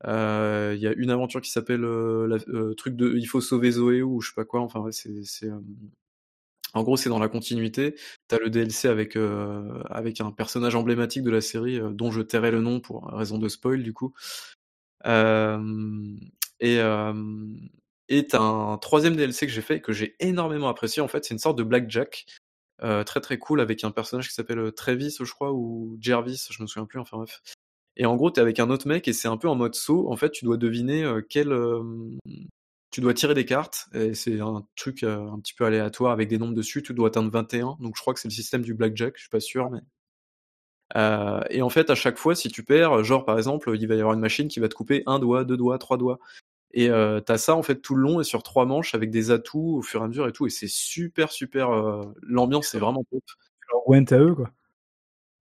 Euh, 0.08 0.74
Il 0.76 0.82
y 0.82 0.88
a 0.88 0.94
une 0.94 1.10
aventure 1.10 1.42
qui 1.42 1.52
s'appelle 1.52 1.84
euh, 1.84 2.38
euh, 2.50 2.74
truc 2.76 2.96
de 2.96 3.16
il 3.16 3.26
faut 3.26 3.42
sauver 3.42 3.72
Zoé 3.72 4.02
ou 4.04 4.22
je 4.22 4.30
sais 4.30 4.36
pas 4.36 4.46
quoi. 4.46 4.62
Enfin, 4.62 4.86
c'est 4.92 5.48
euh, 5.48 5.60
en 6.74 6.84
gros, 6.84 6.98
c'est 6.98 7.10
dans 7.10 7.20
la 7.20 7.30
continuité. 7.30 7.96
T'as 8.28 8.38
le 8.38 8.50
DLC 8.50 8.88
avec 8.90 9.18
avec 9.90 10.22
un 10.22 10.32
personnage 10.32 10.76
emblématique 10.76 11.24
de 11.24 11.32
la 11.32 11.42
série 11.42 11.80
dont 11.94 12.12
je 12.12 12.22
tairai 12.22 12.52
le 12.52 12.62
nom 12.62 12.80
pour 12.82 13.08
raison 13.08 13.38
de 13.38 13.48
spoil 13.50 13.82
du 13.84 13.94
coup. 13.94 14.14
Et 16.60 16.80
et 18.08 18.28
t'as 18.28 18.40
un 18.42 18.78
troisième 18.78 19.16
DLC 19.16 19.48
que 19.48 19.54
j'ai 19.54 19.62
fait 19.62 19.82
que 19.82 19.94
j'ai 19.94 20.16
énormément 20.20 20.68
apprécié. 20.70 21.02
En 21.02 21.08
fait, 21.08 21.24
c'est 21.26 21.34
une 21.34 21.40
sorte 21.40 21.58
de 21.58 21.64
blackjack 21.64 22.26
très 22.80 23.22
très 23.22 23.38
cool 23.40 23.62
avec 23.62 23.84
un 23.86 23.92
personnage 23.92 24.28
qui 24.28 24.34
s'appelle 24.34 24.72
Travis, 24.74 25.16
je 25.20 25.32
crois, 25.32 25.54
ou 25.54 25.98
Jervis, 26.02 26.48
je 26.52 26.62
me 26.62 26.68
souviens 26.68 26.86
plus. 26.86 27.00
Enfin 27.00 27.18
bref. 27.18 27.42
Et 27.98 28.06
en 28.06 28.16
gros, 28.16 28.30
t'es 28.32 28.42
avec 28.42 28.60
un 28.60 28.70
autre 28.70 28.88
mec 28.88 29.08
et 29.08 29.14
c'est 29.14 29.28
un 29.28 29.38
peu 29.38 29.48
en 29.50 29.56
mode 29.56 29.76
saut. 29.76 30.12
En 30.12 30.16
fait, 30.18 30.32
tu 30.32 30.46
dois 30.46 30.58
deviner 30.58 31.04
euh, 31.04 31.22
quel. 31.28 31.52
euh, 31.52 31.82
tu 32.92 33.02
dois 33.02 33.14
tirer 33.14 33.34
des 33.34 33.46
cartes 33.46 33.88
et 33.94 34.14
c'est 34.14 34.40
un 34.40 34.66
truc 34.78 35.04
euh, 35.04 35.30
un 35.30 35.40
petit 35.40 35.54
peu 35.54 35.66
aléatoire 35.66 36.12
avec 36.14 36.30
des 36.30 36.38
nombres 36.38 36.54
dessus. 36.54 36.82
Tu 36.84 36.94
dois 36.94 37.10
atteindre 37.10 37.30
21. 37.32 37.78
Donc 37.82 37.96
je 37.98 38.02
crois 38.02 38.14
que 38.14 38.20
c'est 38.20 38.30
le 38.30 38.34
système 38.34 38.62
du 38.62 38.74
blackjack. 38.74 39.14
Je 39.18 39.22
suis 39.22 39.30
pas 39.30 39.40
sûr, 39.42 39.70
mais. 39.70 39.80
Euh, 40.96 41.42
et 41.50 41.62
en 41.62 41.70
fait, 41.70 41.90
à 41.90 41.96
chaque 41.96 42.18
fois, 42.18 42.36
si 42.36 42.50
tu 42.50 42.64
perds, 42.64 43.04
genre 43.04 43.26
par 43.26 43.38
exemple, 43.38 43.72
il 43.76 43.88
va 43.88 43.96
y 43.96 44.00
avoir 44.00 44.14
une 44.14 44.20
machine 44.22 44.48
qui 44.48 44.60
va 44.60 44.70
te 44.70 44.76
couper 44.76 45.04
un 45.08 45.20
doigt, 45.20 45.44
deux 45.44 45.58
doigts, 45.58 45.78
trois 45.80 45.98
doigts. 45.98 46.20
Et 46.74 46.90
euh, 46.90 47.22
t'as 47.22 47.38
ça 47.38 47.56
en 47.56 47.64
fait 47.64 47.78
tout 47.82 47.96
le 47.96 48.04
long 48.04 48.20
et 48.22 48.24
sur 48.26 48.44
trois 48.44 48.66
manches 48.66 48.96
avec 48.96 49.10
des 49.12 49.32
atouts 49.32 49.78
au 49.78 49.82
fur 49.82 50.02
et 50.02 50.06
à 50.06 50.08
mesure 50.08 50.28
et 50.28 50.32
tout. 50.34 50.46
Et 50.48 50.50
c'est 50.50 50.68
super, 50.70 51.32
super. 51.32 51.72
euh, 51.72 52.04
L'ambiance 52.22 52.68
c'est 52.68 52.80
vraiment 52.80 53.04
top. 53.12 53.24
Gwent 53.88 54.06
à 54.14 54.20
eux, 54.20 54.36
quoi. 54.36 54.52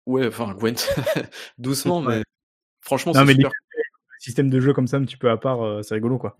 Ouais, 0.06 0.26
enfin, 0.28 0.54
Gwent, 0.54 0.76
doucement, 1.58 2.00
mais 2.02 2.22
franchement, 2.84 3.12
c'est 3.12 3.24
les 3.24 3.34
super. 3.34 3.50
systèmes 4.18 4.50
de 4.50 4.60
jeu 4.60 4.72
comme 4.72 4.86
ça, 4.86 4.96
un 4.98 5.04
petit 5.04 5.16
peu 5.16 5.30
à 5.30 5.36
part, 5.36 5.62
euh, 5.62 5.82
c'est 5.82 5.94
rigolo, 5.94 6.18
quoi. 6.18 6.36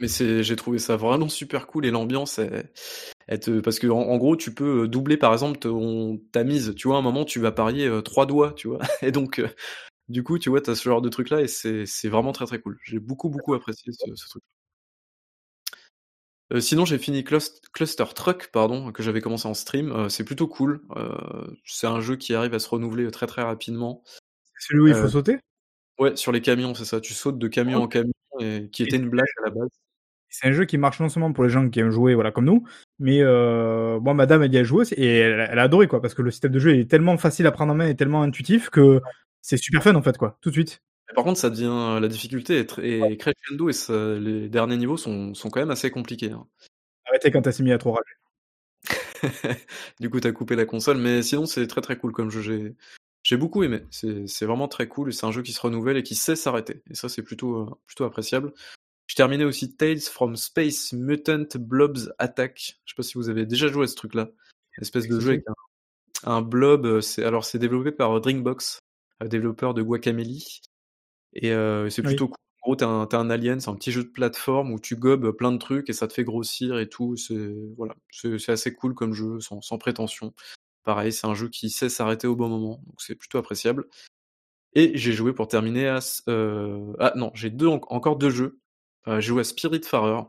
Mais 0.00 0.08
c'est, 0.08 0.42
j'ai 0.42 0.56
trouvé 0.56 0.78
ça 0.78 0.96
vraiment 0.96 1.28
super 1.28 1.66
cool 1.68 1.86
et 1.86 1.90
l'ambiance, 1.90 2.38
elle, 2.38 2.70
elle 3.28 3.40
te- 3.40 3.60
parce 3.60 3.78
que 3.78 3.86
en, 3.86 4.00
en 4.00 4.16
gros, 4.16 4.36
tu 4.36 4.52
peux 4.52 4.88
doubler 4.88 5.16
par 5.16 5.32
exemple 5.32 5.58
ton, 5.58 6.18
ta 6.32 6.42
mise. 6.42 6.74
Tu 6.76 6.88
vois, 6.88 6.96
à 6.96 6.98
un 7.00 7.02
moment, 7.02 7.24
tu 7.24 7.38
vas 7.40 7.52
parier 7.52 7.86
euh, 7.86 8.02
trois 8.02 8.26
doigts, 8.26 8.52
tu 8.54 8.68
vois. 8.68 8.80
Et 9.02 9.12
donc, 9.12 9.38
euh, 9.38 9.48
du 10.08 10.24
coup, 10.24 10.38
tu 10.38 10.50
vois, 10.50 10.60
t'as 10.60 10.74
ce 10.74 10.84
genre 10.84 11.02
de 11.02 11.08
truc 11.08 11.30
là 11.30 11.40
et 11.40 11.48
c'est, 11.48 11.86
vraiment 12.08 12.32
très 12.32 12.46
très 12.46 12.60
cool. 12.60 12.78
J'ai 12.84 12.98
beaucoup 12.98 13.30
beaucoup 13.30 13.54
apprécié 13.54 13.92
ce, 13.92 14.14
ce 14.14 14.28
truc. 14.28 14.42
Euh, 16.52 16.60
sinon, 16.60 16.84
j'ai 16.84 16.98
fini 16.98 17.24
Clus- 17.24 17.60
Cluster 17.72 18.04
Truck, 18.14 18.50
pardon, 18.52 18.92
que 18.92 19.02
j'avais 19.02 19.20
commencé 19.20 19.48
en 19.48 19.54
stream. 19.54 19.92
Euh, 19.92 20.08
c'est 20.08 20.24
plutôt 20.24 20.46
cool. 20.46 20.82
Euh, 20.96 21.46
c'est 21.64 21.86
un 21.86 22.00
jeu 22.00 22.16
qui 22.16 22.34
arrive 22.34 22.54
à 22.54 22.58
se 22.58 22.68
renouveler 22.68 23.10
très 23.10 23.26
très 23.26 23.42
rapidement. 23.42 24.02
C'est 24.58 24.68
celui 24.68 24.80
où 24.82 24.86
il 24.88 24.94
faut 24.94 25.06
Euh, 25.06 25.08
sauter? 25.08 25.38
Ouais, 25.98 26.16
sur 26.16 26.32
les 26.32 26.40
camions, 26.40 26.74
c'est 26.74 26.84
ça. 26.84 27.00
Tu 27.00 27.14
sautes 27.14 27.38
de 27.38 27.48
camion 27.48 27.82
en 27.82 27.88
camion 27.88 28.12
et 28.40 28.68
qui 28.72 28.82
était 28.82 28.96
une 28.96 29.08
blague 29.08 29.26
à 29.42 29.46
la 29.46 29.50
base. 29.50 29.68
C'est 30.28 30.48
un 30.48 30.52
jeu 30.52 30.64
qui 30.64 30.78
marche 30.78 30.98
non 30.98 31.08
seulement 31.08 31.32
pour 31.32 31.44
les 31.44 31.50
gens 31.50 31.68
qui 31.70 31.78
aiment 31.78 31.90
jouer, 31.92 32.14
voilà, 32.16 32.32
comme 32.32 32.44
nous, 32.46 32.64
mais 32.98 33.20
euh, 33.22 34.00
moi, 34.00 34.14
madame, 34.14 34.42
elle 34.42 34.52
y 34.52 34.58
a 34.58 34.64
joué 34.64 34.84
et 34.96 35.18
elle, 35.18 35.46
elle 35.48 35.58
a 35.60 35.62
adoré, 35.62 35.86
quoi, 35.86 36.02
parce 36.02 36.14
que 36.14 36.22
le 36.22 36.32
système 36.32 36.50
de 36.50 36.58
jeu 36.58 36.76
est 36.76 36.90
tellement 36.90 37.16
facile 37.16 37.46
à 37.46 37.52
prendre 37.52 37.72
en 37.72 37.76
main 37.76 37.86
et 37.86 37.94
tellement 37.94 38.22
intuitif 38.22 38.68
que 38.68 39.00
c'est 39.42 39.56
super 39.56 39.80
fun, 39.84 39.94
en 39.94 40.02
fait, 40.02 40.18
quoi, 40.18 40.36
tout 40.40 40.48
de 40.48 40.54
suite. 40.54 40.82
Mais 41.08 41.14
Par 41.14 41.22
contre, 41.22 41.38
ça 41.38 41.50
devient 41.50 42.00
la 42.00 42.08
difficulté 42.08 42.58
est, 42.58 42.64
très- 42.66 42.88
est 43.12 43.16
crescendo 43.16 43.68
et 43.68 43.72
ça- 43.72 44.14
les 44.18 44.48
derniers 44.48 44.76
niveaux 44.76 44.96
sont, 44.96 45.34
sont 45.34 45.50
quand 45.50 45.60
même 45.60 45.70
assez 45.70 45.92
compliqués. 45.92 46.32
hein. 46.32 46.48
Arrêtez 47.06 47.30
quand 47.30 47.42
t'as 47.42 47.56
mis 47.62 47.70
à 47.70 47.78
trop 47.78 47.92
rager. 47.92 48.16
du 50.00 50.10
coup, 50.10 50.18
t'as 50.18 50.32
coupé 50.32 50.56
la 50.56 50.64
console, 50.66 50.98
mais 50.98 51.22
sinon, 51.22 51.46
c'est 51.46 51.66
très 51.68 51.80
très 51.80 51.96
cool 51.96 52.10
comme 52.12 52.30
jeu. 52.30 52.74
J'ai, 53.24 53.36
beaucoup 53.36 53.64
aimé. 53.64 53.80
C'est, 53.90 54.44
vraiment 54.44 54.68
très 54.68 54.86
cool 54.86 55.08
et 55.08 55.12
c'est 55.12 55.26
un 55.26 55.32
jeu 55.32 55.42
qui 55.42 55.52
se 55.52 55.60
renouvelle 55.60 55.96
et 55.96 56.02
qui 56.02 56.14
sait 56.14 56.36
s'arrêter. 56.36 56.82
Et 56.90 56.94
ça, 56.94 57.08
c'est 57.08 57.22
plutôt, 57.22 57.62
euh, 57.62 57.70
plutôt 57.86 58.04
appréciable. 58.04 58.52
Je 59.06 59.16
terminais 59.16 59.44
aussi 59.44 59.74
Tales 59.74 60.00
from 60.00 60.36
Space 60.36 60.92
Mutant 60.92 61.46
Blobs 61.58 62.14
Attack. 62.18 62.78
Je 62.84 62.92
sais 62.92 62.96
pas 62.96 63.02
si 63.02 63.14
vous 63.14 63.28
avez 63.28 63.46
déjà 63.46 63.68
joué 63.68 63.84
à 63.84 63.86
ce 63.86 63.96
truc-là. 63.96 64.30
Espèce 64.80 65.08
de 65.08 65.20
jeu 65.20 65.30
avec 65.30 65.44
un, 65.48 65.54
un 66.24 66.42
blob. 66.42 66.86
euh, 66.86 67.00
alors, 67.18 67.44
c'est 67.44 67.58
développé 67.58 67.92
par 67.92 68.20
Drinkbox, 68.20 68.78
un 69.20 69.26
développeur 69.26 69.74
de 69.74 69.82
Guacamelee. 69.82 70.60
Et 71.34 71.52
euh, 71.52 71.90
c'est 71.90 72.02
Oui. 72.02 72.08
plutôt 72.08 72.28
cool. 72.28 72.36
En 72.62 72.68
gros, 72.68 72.76
t'es 72.76 73.16
un, 73.16 73.30
alien, 73.30 73.60
c'est 73.60 73.68
un 73.68 73.74
petit 73.74 73.92
jeu 73.92 74.04
de 74.04 74.08
plateforme 74.08 74.72
où 74.72 74.80
tu 74.80 74.96
gobes 74.96 75.32
plein 75.32 75.52
de 75.52 75.58
trucs 75.58 75.90
et 75.90 75.92
ça 75.92 76.08
te 76.08 76.14
fait 76.14 76.24
grossir 76.24 76.78
et 76.78 76.88
tout. 76.88 77.14
C'est 77.14 77.52
voilà, 77.76 77.94
c'est 78.10 78.48
assez 78.48 78.72
cool 78.72 78.94
comme 78.94 79.12
jeu, 79.12 79.38
sans, 79.40 79.60
sans 79.60 79.76
prétention. 79.76 80.32
Pareil, 80.84 81.12
c'est 81.12 81.26
un 81.26 81.34
jeu 81.34 81.48
qui 81.48 81.70
sait 81.70 81.88
s'arrêter 81.88 82.26
au 82.26 82.36
bon 82.36 82.48
moment, 82.48 82.82
donc 82.86 83.00
c'est 83.00 83.14
plutôt 83.14 83.38
appréciable. 83.38 83.86
Et 84.74 84.96
j'ai 84.98 85.12
joué 85.12 85.32
pour 85.32 85.48
terminer 85.48 85.88
à... 85.88 86.00
euh, 86.28 86.92
Ah 86.98 87.12
non, 87.16 87.30
j'ai 87.34 87.50
encore 87.62 88.16
deux 88.16 88.30
jeux. 88.30 88.60
Euh, 89.08 89.20
j'ai 89.20 89.28
joué 89.28 89.40
à 89.40 89.44
Spiritfarer. 89.44 90.22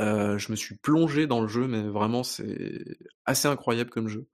Euh, 0.00 0.38
je 0.38 0.50
me 0.50 0.56
suis 0.56 0.76
plongé 0.76 1.26
dans 1.26 1.40
le 1.40 1.48
jeu, 1.48 1.68
mais 1.68 1.82
vraiment, 1.82 2.24
c'est 2.24 2.82
assez 3.24 3.46
incroyable 3.46 3.90
comme 3.90 4.08
jeu. 4.08 4.26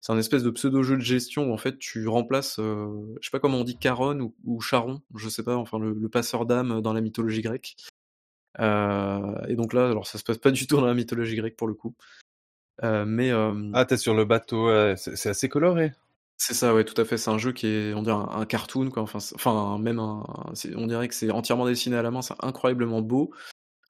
C'est 0.00 0.12
un 0.12 0.18
espèce 0.18 0.42
de 0.42 0.50
pseudo-jeu 0.50 0.96
de 0.96 1.02
gestion 1.02 1.50
où 1.50 1.52
en 1.52 1.58
fait 1.58 1.78
tu 1.78 2.08
remplaces, 2.08 2.56
je 2.58 3.18
sais 3.20 3.30
pas 3.30 3.40
comment 3.40 3.58
on 3.58 3.64
dit, 3.64 3.78
Charon 3.80 4.32
ou, 4.44 4.60
Charon, 4.60 5.02
je 5.14 5.28
sais 5.28 5.44
pas, 5.44 5.56
enfin 5.56 5.78
le, 5.78 5.92
le 5.92 6.08
passeur 6.08 6.46
d'âme 6.46 6.80
dans 6.80 6.92
la 6.92 7.00
mythologie 7.00 7.42
grecque. 7.42 7.76
Et 8.58 9.54
donc 9.54 9.72
là, 9.74 9.88
alors 9.88 10.06
ça 10.06 10.18
se 10.18 10.24
passe 10.24 10.38
pas 10.38 10.50
du 10.50 10.66
tout 10.66 10.76
dans 10.76 10.86
la 10.86 10.94
mythologie 10.94 11.36
grecque 11.36 11.56
pour 11.56 11.68
le 11.68 11.74
coup. 11.74 11.94
Euh, 12.84 13.04
mais 13.06 13.30
euh, 13.30 13.70
Ah, 13.74 13.84
t'es 13.84 13.96
sur 13.96 14.14
le 14.14 14.24
bateau, 14.24 14.68
c'est 14.96 15.28
assez 15.28 15.48
coloré. 15.48 15.92
c'est 16.36 16.54
ça, 16.54 16.74
ouais, 16.74 16.84
tout 16.84 17.00
à 17.00 17.04
fait. 17.04 17.18
C'est 17.18 17.30
un 17.30 17.38
jeu 17.38 17.52
qui 17.52 17.66
est, 17.68 17.94
on 17.94 18.02
dirait 18.02 18.16
un, 18.16 18.28
un 18.40 18.46
cartoon, 18.46 18.90
quoi. 18.90 19.02
Enfin, 19.02 19.18
enfin 19.34 19.78
même 19.78 19.98
un, 20.00 20.24
c'est- 20.54 20.74
on 20.76 20.86
dirait 20.86 21.06
que 21.08 21.14
c'est 21.14 21.30
entièrement 21.30 21.66
dessiné 21.66 21.96
à 21.96 22.02
la 22.02 22.10
main. 22.10 22.22
C'est 22.22 22.34
incroyablement 22.40 23.00
beau. 23.02 23.32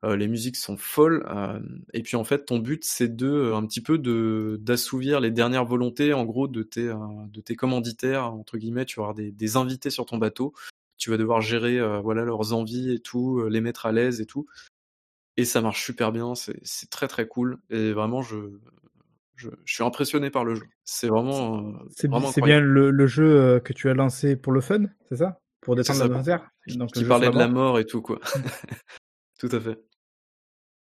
Euh, 0.05 0.17
les 0.17 0.29
musiques 0.29 0.57
sont 0.57 0.77
folles. 0.77 1.25
euh, 1.31 1.61
et 1.95 2.03
puis 2.03 2.17
en 2.17 2.25
fait, 2.25 2.45
ton 2.47 2.59
but, 2.59 2.85
c'est 2.85 3.15
de 3.17 3.53
un 3.55 3.65
petit 3.67 3.81
peu 3.83 3.99
de 3.99 4.59
d'assouvir 4.63 5.21
les 5.21 5.31
dernières 5.31 5.65
volontés, 5.67 6.13
en 6.15 6.25
gros, 6.25 6.49
de 6.49 6.63
tes 6.65 6.89
euh, 6.89 6.97
de 7.29 7.41
tes 7.41 7.57
commanditaires 7.57 8.25
entre 8.35 8.59
guillemets. 8.59 8.85
Tu 8.87 8.97
vas 9.01 9.05
avoir 9.05 9.15
des, 9.15 9.33
des 9.33 9.57
invités 9.57 9.91
sur 9.91 10.07
ton 10.07 10.19
bateau. 10.19 10.53
Tu 10.99 11.11
vas 11.11 11.17
devoir 11.19 11.41
gérer, 11.41 11.79
euh, 11.81 12.01
voilà, 12.01 12.25
leurs 12.25 12.53
envies 12.53 12.93
et 12.93 13.01
tout, 13.01 13.43
les 13.49 13.61
mettre 13.61 13.87
à 13.87 13.93
l'aise 13.93 14.21
et 14.21 14.27
tout. 14.27 14.47
Et 15.37 15.45
ça 15.45 15.61
marche 15.61 15.85
super 15.85 16.13
bien. 16.13 16.35
C'est 16.35 16.91
très 16.91 17.09
très 17.09 17.27
cool. 17.27 17.59
Et 17.71 17.93
vraiment, 17.93 18.23
je 18.23 18.59
je, 19.37 19.49
je 19.65 19.75
suis 19.75 19.83
impressionné 19.85 20.31
par 20.31 20.45
le 20.45 20.55
jeu. 20.55 20.67
C'est 20.85 21.09
vraiment 21.09 21.59
euh, 21.59 21.73
C'est 21.97 22.09
vraiment 22.09 22.31
c'est 22.31 22.43
bien 22.43 22.61
le, 22.61 22.91
le 22.91 23.07
jeu 23.07 23.25
euh, 23.25 23.61
que 23.61 23.73
tu 23.73 23.89
as 23.89 23.95
lancé 23.95 24.37
pour 24.37 24.53
le 24.53 24.61
fun, 24.61 24.85
c'est 25.09 25.17
ça? 25.17 25.41
Pour 25.61 25.75
détendre 25.75 25.99
ça, 25.99 26.05
l'adversaire? 26.05 26.51
qui 26.95 27.05
parlait 27.05 27.31
de 27.31 27.39
la 27.39 27.49
mort. 27.49 27.79
et 27.79 27.87
tout 27.87 28.03
quoi. 28.03 28.21
tout 29.41 29.49
à 29.51 29.61
fait. 29.61 29.79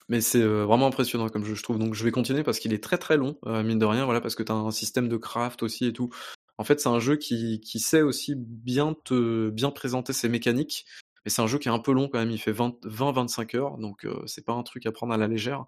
Mais 0.09 0.21
c'est 0.21 0.41
euh, 0.41 0.65
vraiment 0.65 0.87
impressionnant 0.87 1.29
comme 1.29 1.45
jeu, 1.45 1.55
je 1.55 1.63
trouve. 1.63 1.79
Donc 1.79 1.93
je 1.93 2.03
vais 2.03 2.11
continuer 2.11 2.43
parce 2.43 2.59
qu'il 2.59 2.73
est 2.73 2.83
très 2.83 2.97
très 2.97 3.17
long, 3.17 3.37
euh, 3.45 3.63
mine 3.63 3.79
de 3.79 3.85
rien, 3.85 4.05
voilà, 4.05 4.19
parce 4.21 4.35
que 4.35 4.43
tu 4.43 4.51
as 4.51 4.55
un 4.55 4.71
système 4.71 5.07
de 5.07 5.17
craft 5.17 5.63
aussi 5.63 5.85
et 5.85 5.93
tout. 5.93 6.09
En 6.57 6.63
fait, 6.63 6.79
c'est 6.79 6.89
un 6.89 6.99
jeu 6.99 7.15
qui, 7.15 7.61
qui 7.61 7.79
sait 7.79 8.01
aussi 8.01 8.35
bien 8.35 8.93
te 9.05 9.49
bien 9.49 9.71
présenter 9.71 10.13
ses 10.13 10.29
mécaniques. 10.29 10.85
Mais 11.25 11.31
c'est 11.31 11.41
un 11.41 11.47
jeu 11.47 11.59
qui 11.59 11.67
est 11.67 11.71
un 11.71 11.79
peu 11.79 11.91
long 11.91 12.07
quand 12.07 12.19
même, 12.19 12.31
il 12.31 12.39
fait 12.39 12.51
20-25 12.51 13.55
heures, 13.57 13.77
donc 13.77 14.05
euh, 14.05 14.23
c'est 14.25 14.45
pas 14.45 14.53
un 14.53 14.63
truc 14.63 14.85
à 14.85 14.91
prendre 14.91 15.13
à 15.13 15.17
la 15.17 15.27
légère. 15.27 15.65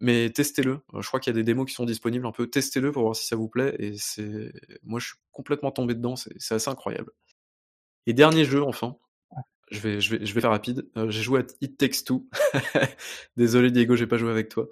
Mais 0.00 0.30
testez-le. 0.30 0.80
Je 0.98 1.06
crois 1.06 1.20
qu'il 1.20 1.30
y 1.32 1.36
a 1.36 1.38
des 1.38 1.44
démos 1.44 1.66
qui 1.66 1.74
sont 1.74 1.84
disponibles 1.84 2.26
un 2.26 2.32
peu. 2.32 2.48
Testez-le 2.48 2.90
pour 2.90 3.02
voir 3.02 3.14
si 3.14 3.26
ça 3.26 3.36
vous 3.36 3.48
plaît. 3.48 3.76
Et 3.78 3.96
c'est, 3.98 4.50
moi, 4.82 4.98
je 4.98 5.08
suis 5.08 5.16
complètement 5.30 5.70
tombé 5.72 5.94
dedans. 5.94 6.16
C'est 6.16 6.32
c'est 6.38 6.54
assez 6.54 6.70
incroyable. 6.70 7.12
Et 8.06 8.14
dernier 8.14 8.44
jeu, 8.44 8.62
enfin. 8.62 8.96
Je 9.70 9.78
vais, 9.80 10.00
je 10.00 10.16
vais, 10.16 10.26
je 10.26 10.34
vais 10.34 10.40
faire 10.40 10.50
rapide. 10.50 10.88
Euh, 10.96 11.10
j'ai 11.10 11.22
joué 11.22 11.40
à 11.40 11.44
It 11.60 11.78
Takes 11.78 12.04
Two. 12.04 12.28
Désolé, 13.36 13.70
Diego, 13.70 13.94
j'ai 13.94 14.06
pas 14.06 14.16
joué 14.16 14.30
avec 14.30 14.48
toi. 14.48 14.68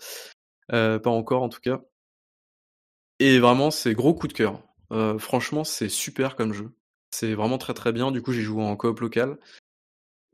Euh, 0.73 0.99
pas 0.99 1.11
encore, 1.11 1.43
en 1.43 1.49
tout 1.49 1.61
cas. 1.61 1.83
Et 3.21 3.39
vraiment, 3.39 3.71
c'est 3.71 3.95
gros 3.95 4.15
coup 4.15 4.29
de 4.29 4.33
cœur. 4.33 4.63
Euh, 4.93 5.19
franchement, 5.19 5.65
c'est 5.65 5.89
super 5.89 6.37
comme 6.37 6.53
jeu. 6.53 6.71
C'est 7.11 7.35
vraiment 7.35 7.59
très 7.59 7.75
très 7.75 7.93
bien. 7.93 8.11
Du 8.11 8.23
coup, 8.23 8.33
j'ai 8.33 8.43
joué 8.43 8.63
en 8.63 8.77
coop 8.77 9.01
local. 9.01 9.39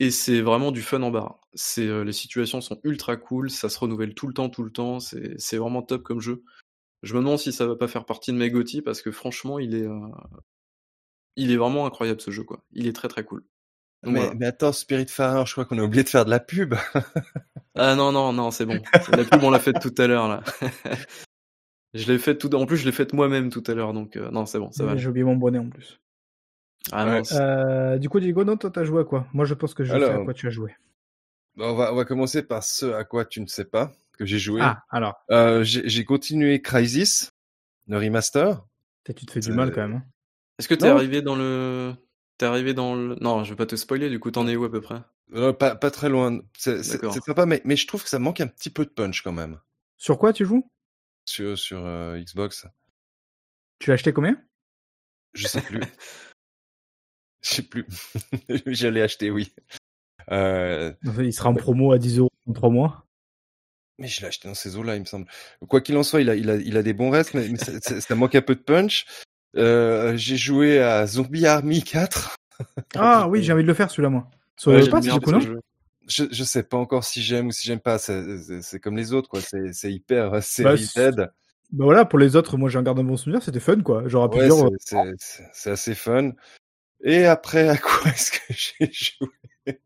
Et 0.00 0.10
c'est 0.10 0.40
vraiment 0.40 0.72
du 0.72 0.82
fun 0.82 1.02
en 1.02 1.10
barre. 1.10 1.38
C'est, 1.54 1.86
euh, 1.86 2.02
les 2.02 2.12
situations 2.12 2.60
sont 2.60 2.80
ultra 2.82 3.16
cool, 3.16 3.50
ça 3.50 3.68
se 3.68 3.78
renouvelle 3.78 4.14
tout 4.14 4.26
le 4.26 4.34
temps, 4.34 4.48
tout 4.48 4.64
le 4.64 4.72
temps. 4.72 4.98
C'est, 5.00 5.34
c'est 5.38 5.56
vraiment 5.56 5.82
top 5.82 6.02
comme 6.02 6.20
jeu. 6.20 6.42
Je 7.02 7.14
me 7.14 7.20
demande 7.20 7.38
si 7.38 7.52
ça 7.52 7.66
va 7.66 7.76
pas 7.76 7.86
faire 7.86 8.06
partie 8.06 8.32
de 8.32 8.36
mes 8.36 8.50
GOTY 8.50 8.82
parce 8.82 9.02
que 9.02 9.12
franchement, 9.12 9.58
il 9.58 9.74
est, 9.74 9.86
euh, 9.86 10.08
il 11.36 11.52
est 11.52 11.56
vraiment 11.56 11.86
incroyable 11.86 12.20
ce 12.20 12.30
jeu, 12.30 12.44
quoi. 12.44 12.64
Il 12.72 12.86
est 12.86 12.92
très 12.92 13.08
très 13.08 13.24
cool. 13.24 13.44
Donc 14.02 14.14
Mais, 14.14 14.20
voilà. 14.20 14.34
mais 14.34 14.46
attends, 14.46 14.72
Spiritfarer, 14.72 15.46
je 15.46 15.52
crois 15.52 15.64
qu'on 15.64 15.78
a 15.78 15.82
oublié 15.82 16.02
de 16.02 16.08
faire 16.08 16.24
de 16.24 16.30
la 16.30 16.40
pub. 16.40 16.74
Ah 17.76 17.96
non, 17.96 18.12
non, 18.12 18.32
non, 18.32 18.52
c'est 18.52 18.66
bon. 18.66 18.80
La 19.10 19.24
pub, 19.24 19.42
on 19.42 19.50
l'a 19.50 19.58
faite 19.58 19.80
tout 19.80 19.92
à 19.98 20.06
l'heure, 20.06 20.28
là. 20.28 20.44
je 21.94 22.06
l'ai 22.06 22.20
faite 22.20 22.38
tout, 22.38 22.54
en 22.54 22.66
plus, 22.66 22.76
je 22.76 22.84
l'ai 22.84 22.92
faite 22.92 23.12
moi-même 23.12 23.50
tout 23.50 23.64
à 23.66 23.74
l'heure, 23.74 23.92
donc, 23.92 24.14
euh, 24.14 24.30
non, 24.30 24.46
c'est 24.46 24.60
bon, 24.60 24.70
ça 24.70 24.84
va. 24.84 24.96
J'ai 24.96 25.08
oublié 25.08 25.24
mon 25.24 25.34
bonnet 25.34 25.58
en 25.58 25.68
plus. 25.68 25.98
Ah 26.92 27.06
Ouais. 27.06 27.22
Euh, 27.32 27.98
du 27.98 28.08
coup, 28.08 28.20
Diego, 28.20 28.44
non, 28.44 28.56
toi, 28.56 28.70
t'as 28.70 28.84
joué 28.84 29.00
à 29.02 29.04
quoi? 29.04 29.26
Moi, 29.32 29.44
je 29.44 29.54
pense 29.54 29.74
que 29.74 29.84
je 29.84 29.98
sais 29.98 30.04
à 30.04 30.18
quoi 30.24 30.34
tu 30.34 30.46
as 30.46 30.50
joué. 30.50 30.74
Bah, 31.56 31.66
on, 31.68 31.74
va, 31.74 31.92
on 31.92 31.96
va 31.96 32.04
commencer 32.04 32.42
par 32.42 32.62
ce 32.64 32.86
à 32.86 33.04
quoi 33.04 33.24
tu 33.24 33.40
ne 33.40 33.46
sais 33.46 33.64
pas, 33.64 33.92
que 34.18 34.26
j'ai 34.26 34.38
joué. 34.38 34.60
Ah, 34.62 34.82
alors, 34.90 35.14
Euh, 35.30 35.62
j'ai 35.64 36.04
continué 36.04 36.60
Crysis, 36.60 37.30
le 37.86 37.98
remaster. 37.98 38.62
tu 39.04 39.14
te 39.14 39.30
fais 39.32 39.40
du 39.40 39.50
Euh, 39.50 39.54
mal 39.54 39.72
quand 39.72 39.82
même. 39.82 39.94
hein. 39.96 40.04
Est-ce 40.58 40.68
que 40.68 40.74
t'es 40.74 40.88
arrivé 40.88 41.22
dans 41.22 41.36
le, 41.36 41.94
t'es 42.38 42.46
arrivé 42.46 42.74
dans 42.74 42.94
le, 42.94 43.16
non, 43.20 43.44
je 43.44 43.50
vais 43.50 43.56
pas 43.56 43.66
te 43.66 43.76
spoiler, 43.76 44.10
du 44.10 44.20
coup, 44.20 44.30
t'en 44.30 44.46
es 44.46 44.56
où 44.56 44.64
à 44.64 44.70
peu 44.70 44.80
près? 44.80 45.00
Euh, 45.32 45.52
pas, 45.52 45.74
pas 45.74 45.90
très 45.90 46.08
loin. 46.08 46.40
C'est 46.56 46.82
c'est- 46.82 46.92
D'accord. 46.92 47.14
c'est 47.14 47.24
sympa, 47.24 47.46
mais, 47.46 47.62
mais 47.64 47.76
je 47.76 47.86
trouve 47.86 48.02
que 48.02 48.08
ça 48.08 48.18
manque 48.18 48.40
un 48.40 48.46
petit 48.46 48.70
peu 48.70 48.84
de 48.84 48.90
punch 48.90 49.22
quand 49.22 49.32
même 49.32 49.58
Sur 49.96 50.18
quoi 50.18 50.32
tu 50.32 50.44
joues? 50.44 50.68
Sur, 51.24 51.58
sur 51.58 51.84
euh, 51.86 52.18
Xbox. 52.18 52.66
Tu 53.78 53.90
l'as 53.90 53.94
acheté 53.94 54.12
combien? 54.12 54.36
Je 55.32 55.46
sais 55.46 55.60
plus. 55.62 55.80
Je 57.44 57.48
sais 57.56 57.62
plus. 57.62 57.86
je 58.66 58.88
l'ai 58.88 59.02
acheté, 59.02 59.30
oui. 59.30 59.52
Euh, 60.30 60.92
Il 61.18 61.32
sera 61.32 61.50
en 61.50 61.54
promo 61.54 61.92
à 61.92 61.98
10 61.98 62.18
euros 62.18 62.30
dans 62.46 62.52
3 62.54 62.70
mois. 62.70 63.04
mais 63.98 64.08
je 64.08 64.20
l'ai 64.22 64.28
acheté 64.28 64.48
dans 64.48 64.54
ces 64.54 64.76
eaux-là, 64.76 64.96
il 64.96 65.00
me 65.00 65.04
semble. 65.06 65.26
Quoi 65.68 65.80
qu'il 65.82 65.96
en 65.96 66.02
soit, 66.02 66.22
il 66.22 66.30
a, 66.30 66.34
il 66.34 66.48
a, 66.50 66.56
il 66.56 66.76
a 66.76 66.82
des 66.82 66.94
bons 66.94 67.10
restes, 67.10 67.34
mais, 67.34 67.48
mais 67.48 67.58
ça, 67.58 67.72
ça- 67.80 68.00
ça 68.00 68.14
manque 68.14 68.34
un 68.34 68.42
peu 68.42 68.54
de 68.54 68.60
punch. 68.60 69.04
Euh, 69.56 70.16
j'ai 70.16 70.36
joué 70.36 70.80
à 70.80 71.06
Zombie 71.06 71.46
Army 71.46 71.82
4. 71.82 72.36
Ah 72.96 73.26
oui, 73.28 73.42
j'ai 73.42 73.52
envie 73.52 73.62
de 73.64 73.68
le 73.68 73.74
faire 73.74 73.90
celui-là, 73.90 74.08
moi. 74.10 74.30
Sur 74.56 74.72
Ouais, 74.72 74.88
coup, 74.88 75.32
non. 75.32 75.40
Je, 76.06 76.24
je 76.30 76.44
sais 76.44 76.62
pas 76.62 76.76
encore 76.76 77.02
si 77.04 77.20
j'aime 77.22 77.48
ou 77.48 77.50
si 77.52 77.66
j'aime 77.66 77.80
pas. 77.80 77.98
C'est- 77.98 78.38
C'est 78.38 78.62
c'est 78.62 78.78
comme 78.80 78.96
les 78.96 79.12
autres, 79.12 79.28
quoi. 79.28 79.40
C'est 79.40 79.72
c'est 79.72 79.92
hyper 79.92 80.26
euh, 80.34 80.40
Bah, 80.60 80.76
c'est- 80.76 81.10
Z. 81.12 81.16
Bah 81.72 81.84
voilà, 81.84 82.04
pour 82.04 82.18
les 82.20 82.36
autres, 82.36 82.56
moi 82.56 82.68
j'en 82.68 82.82
garde 82.82 82.98
un 83.00 83.04
bon 83.04 83.16
souvenir, 83.16 83.42
c'était 83.42 83.58
fun 83.58 83.80
quoi. 83.80 84.04
J'aurais 84.06 84.28
pu 84.30 84.38
Ouais, 84.38 84.44
dire. 84.48 84.54
c'est- 84.54 84.96
c'est 84.96 85.14
c'est- 85.18 85.48
c'est 85.52 85.70
assez 85.72 85.94
fun. 85.94 86.30
Et 87.02 87.24
après, 87.26 87.68
à 87.68 87.76
quoi 87.76 88.10
est-ce 88.10 88.30
que 88.30 88.38
j'ai 88.50 88.90
joué? 88.92 89.78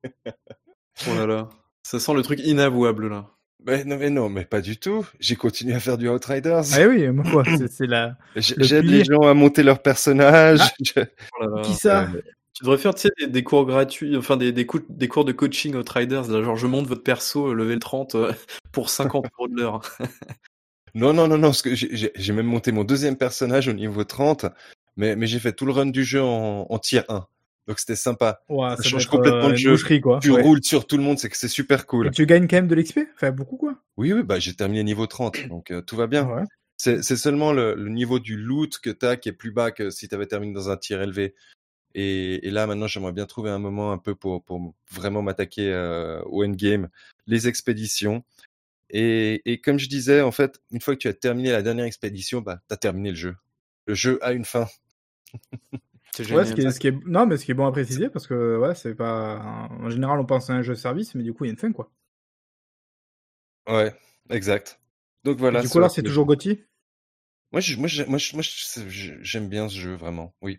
Oh 1.07 1.15
là 1.15 1.27
là. 1.27 1.49
Ça 1.83 1.99
sent 1.99 2.15
le 2.15 2.23
truc 2.23 2.41
inavouable, 2.41 3.09
là. 3.09 3.31
mais 3.65 3.85
non, 3.85 3.97
mais 3.97 4.11
non, 4.11 4.29
mais 4.29 4.45
pas 4.45 4.61
du 4.61 4.77
tout. 4.79 5.07
J'ai 5.21 5.37
continué 5.37 5.75
à 5.75 5.81
faire 5.81 5.97
du 5.99 6.09
Outriders. 6.09 6.63
Ah 6.75 6.87
oui, 6.87 7.07
ma 7.09 7.25
foi, 7.25 7.45
c'est- 7.71 7.87
la. 7.87 8.17
J'aide 8.37 8.85
les 8.85 9.05
gens 9.05 9.23
à 9.23 9.35
monter 9.35 9.63
leur 9.63 9.81
personnage. 9.83 10.61
Je- 10.81 11.01
Oh 11.39 11.45
là 11.45 11.57
là. 11.57 11.63
Qui 11.63 11.75
ça? 11.75 12.03
Euh, 12.03 12.21
Tu 12.55 12.65
devrais 12.65 12.79
faire, 12.79 12.93
tu 12.95 13.03
sais, 13.03 13.11
des, 13.19 13.27
des 13.29 13.45
cours 13.45 13.67
gratuits, 13.67 14.17
enfin, 14.17 14.37
des, 14.37 14.51
des, 14.51 14.67
cours, 14.67 14.81
des 14.89 15.07
cours 15.07 15.25
de 15.25 15.31
coaching 15.33 15.77
Outriders, 15.77 16.29
là, 16.29 16.43
genre, 16.43 16.57
je 16.57 16.67
monte 16.67 16.89
votre 16.89 17.05
perso, 17.05 17.49
euh, 17.49 17.55
level 17.55 17.79
30, 17.79 18.17
euh, 18.17 18.33
pour 18.73 18.91
50 18.91 19.27
euros 19.39 19.49
de 19.49 19.57
l'heure. 19.57 19.81
Non, 20.95 21.13
non, 21.13 21.29
non, 21.29 21.37
non, 21.37 21.49
parce 21.49 21.63
que 21.63 21.75
j'ai- 21.75 21.95
j'ai 21.95 22.11
j'ai 22.17 22.33
même 22.33 22.47
monté 22.47 22.73
mon 22.73 22.83
deuxième 22.83 23.17
personnage 23.17 23.69
au 23.69 23.75
niveau 23.75 24.05
30, 24.05 24.47
mais, 24.99 25.17
mais 25.17 25.27
j'ai 25.27 25.39
fait 25.39 25.53
tout 25.55 25.65
le 25.65 25.73
run 25.73 25.87
du 25.87 26.05
jeu 26.05 26.21
en, 26.23 26.67
en 26.69 26.79
tier 26.79 27.01
1. 27.09 27.27
Donc 27.67 27.79
c'était 27.79 27.97
sympa. 27.97 28.41
Ouais, 28.49 28.71
Ça 28.71 28.77
ça 28.77 28.83
change 28.83 29.03
être, 29.05 29.11
complètement 29.11 29.47
euh, 29.47 29.51
le 29.51 29.57
jeu. 29.57 29.71
boucherie, 29.71 30.01
quoi. 30.01 30.21
Tu 30.23 30.31
Ouais. 30.31 30.43
roules 30.43 30.63
sur 30.63 30.87
tout 30.87 30.97
le 30.97 31.03
monde, 31.03 31.19
c'est 31.19 31.29
que 31.31 31.37
c'est 31.37 31.49
super 31.49 31.87
cool. 31.87 32.09
Et 32.09 32.11
tu 32.11 32.25
gagnes 32.27 32.47
quand 32.49 32.57
même 32.57 32.69
de 32.69 32.75
l'XP 32.75 33.01
Enfin, 33.15 33.31
beaucoup 33.31 33.57
quoi. 33.57 33.77
Oui, 33.97 34.13
oui, 34.13 34.23
bah 34.23 34.39
j'ai 34.39 34.55
terminé 34.55 34.83
niveau 34.85 35.07
30, 35.07 35.49
donc 35.49 35.71
euh, 35.71 35.81
tout 35.81 35.97
va 35.97 36.07
bien. 36.07 36.27
Ouais. 36.29 36.45
C'est 36.77 37.03
seulement 37.03 37.53
le, 37.53 37.75
le 37.75 37.89
niveau 37.91 38.21
du 38.21 38.37
loot 38.37 38.79
que 38.79 38.91
tu 38.91 39.05
as 39.05 39.17
qui 39.17 39.29
est 39.29 39.33
plus 39.33 39.51
bas 39.51 39.71
que 39.73 39.91
si 39.91 40.09
tu 40.09 40.15
avais 40.15 40.27
terminé 40.27 40.53
dans 40.53 40.71
un 40.71 40.77
tir 40.77 41.03
élevé. 41.03 41.35
Et, 41.95 42.47
et 42.47 42.51
là, 42.51 42.67
maintenant, 42.69 42.87
j'aimerais 42.87 43.13
bien 43.13 43.27
trouver 43.27 43.51
un 43.51 43.59
moment 43.59 43.91
un 43.93 43.99
peu 43.99 44.15
pour, 44.15 44.45
pour 44.45 44.75
vraiment 44.93 45.21
m'attaquer 45.21 45.73
euh, 45.73 46.23
au 46.27 46.45
endgame, 46.45 46.89
les 47.27 47.49
expéditions. 47.49 48.23
Et, 48.91 49.43
et 49.51 49.61
comme 49.61 49.79
je 49.79 49.89
disais, 49.89 50.21
en 50.21 50.31
fait, 50.33 50.61
une 50.71 50.81
fois 50.81 50.95
que 50.95 51.01
tu 51.01 51.09
as 51.09 51.15
terminé 51.15 51.51
la 51.51 51.63
dernière 51.63 51.85
expédition, 51.87 52.41
bah, 52.41 52.61
tu 52.69 52.75
as 52.75 52.77
terminé 52.77 53.11
le 53.11 53.17
jeu. 53.17 53.37
Le 53.87 53.95
jeu 53.95 54.19
a 54.23 54.33
une 54.33 54.45
fin. 54.45 54.67
C'est 56.15 56.23
Ouais, 56.33 56.45
génial. 56.45 56.47
ce 56.47 56.55
qui 56.55 56.61
est, 56.63 56.71
ce 56.71 56.81
qui 56.81 56.87
est... 56.89 57.07
Non, 57.07 57.27
mais 57.27 57.37
ce 57.37 57.45
qui 57.45 57.51
est 57.51 57.55
bon 57.55 57.67
à 57.67 57.71
préciser, 57.73 58.09
parce 58.09 58.27
que 58.27 58.57
ouais, 58.59 58.75
c'est 58.75 58.95
pas. 58.95 59.69
En 59.81 59.91
général, 59.91 60.19
on 60.19 60.25
pense 60.25 60.51
à 60.51 60.55
un 60.55 60.63
jeu 60.63 60.73
de 60.75 60.79
service, 60.79 61.15
mais 61.15 61.23
du 61.23 61.33
coup, 61.35 61.45
il 61.45 61.49
y 61.49 61.51
a 61.51 61.53
une 61.53 61.59
fin 61.59 61.71
quoi. 61.73 61.91
Ouais, 63.69 63.95
exact. 64.31 64.81
Donc 65.25 65.39
voilà. 65.39 65.61
Et 65.61 65.63
du 65.63 65.69
coup, 65.69 65.79
là, 65.79 65.89
c'est 65.89 66.03
toujours 66.03 66.25
Gotti 66.27 66.65
Moi, 67.53 67.61
je- 67.61 67.77
moi, 67.77 67.89
je- 67.89 68.05
moi, 68.05 68.19
je- 68.19 68.35
moi, 68.35 68.43
j'aime 69.23 69.49
bien 69.49 69.69
ce 69.69 69.77
jeu, 69.77 69.95
vraiment. 69.95 70.35
Oui. 70.43 70.59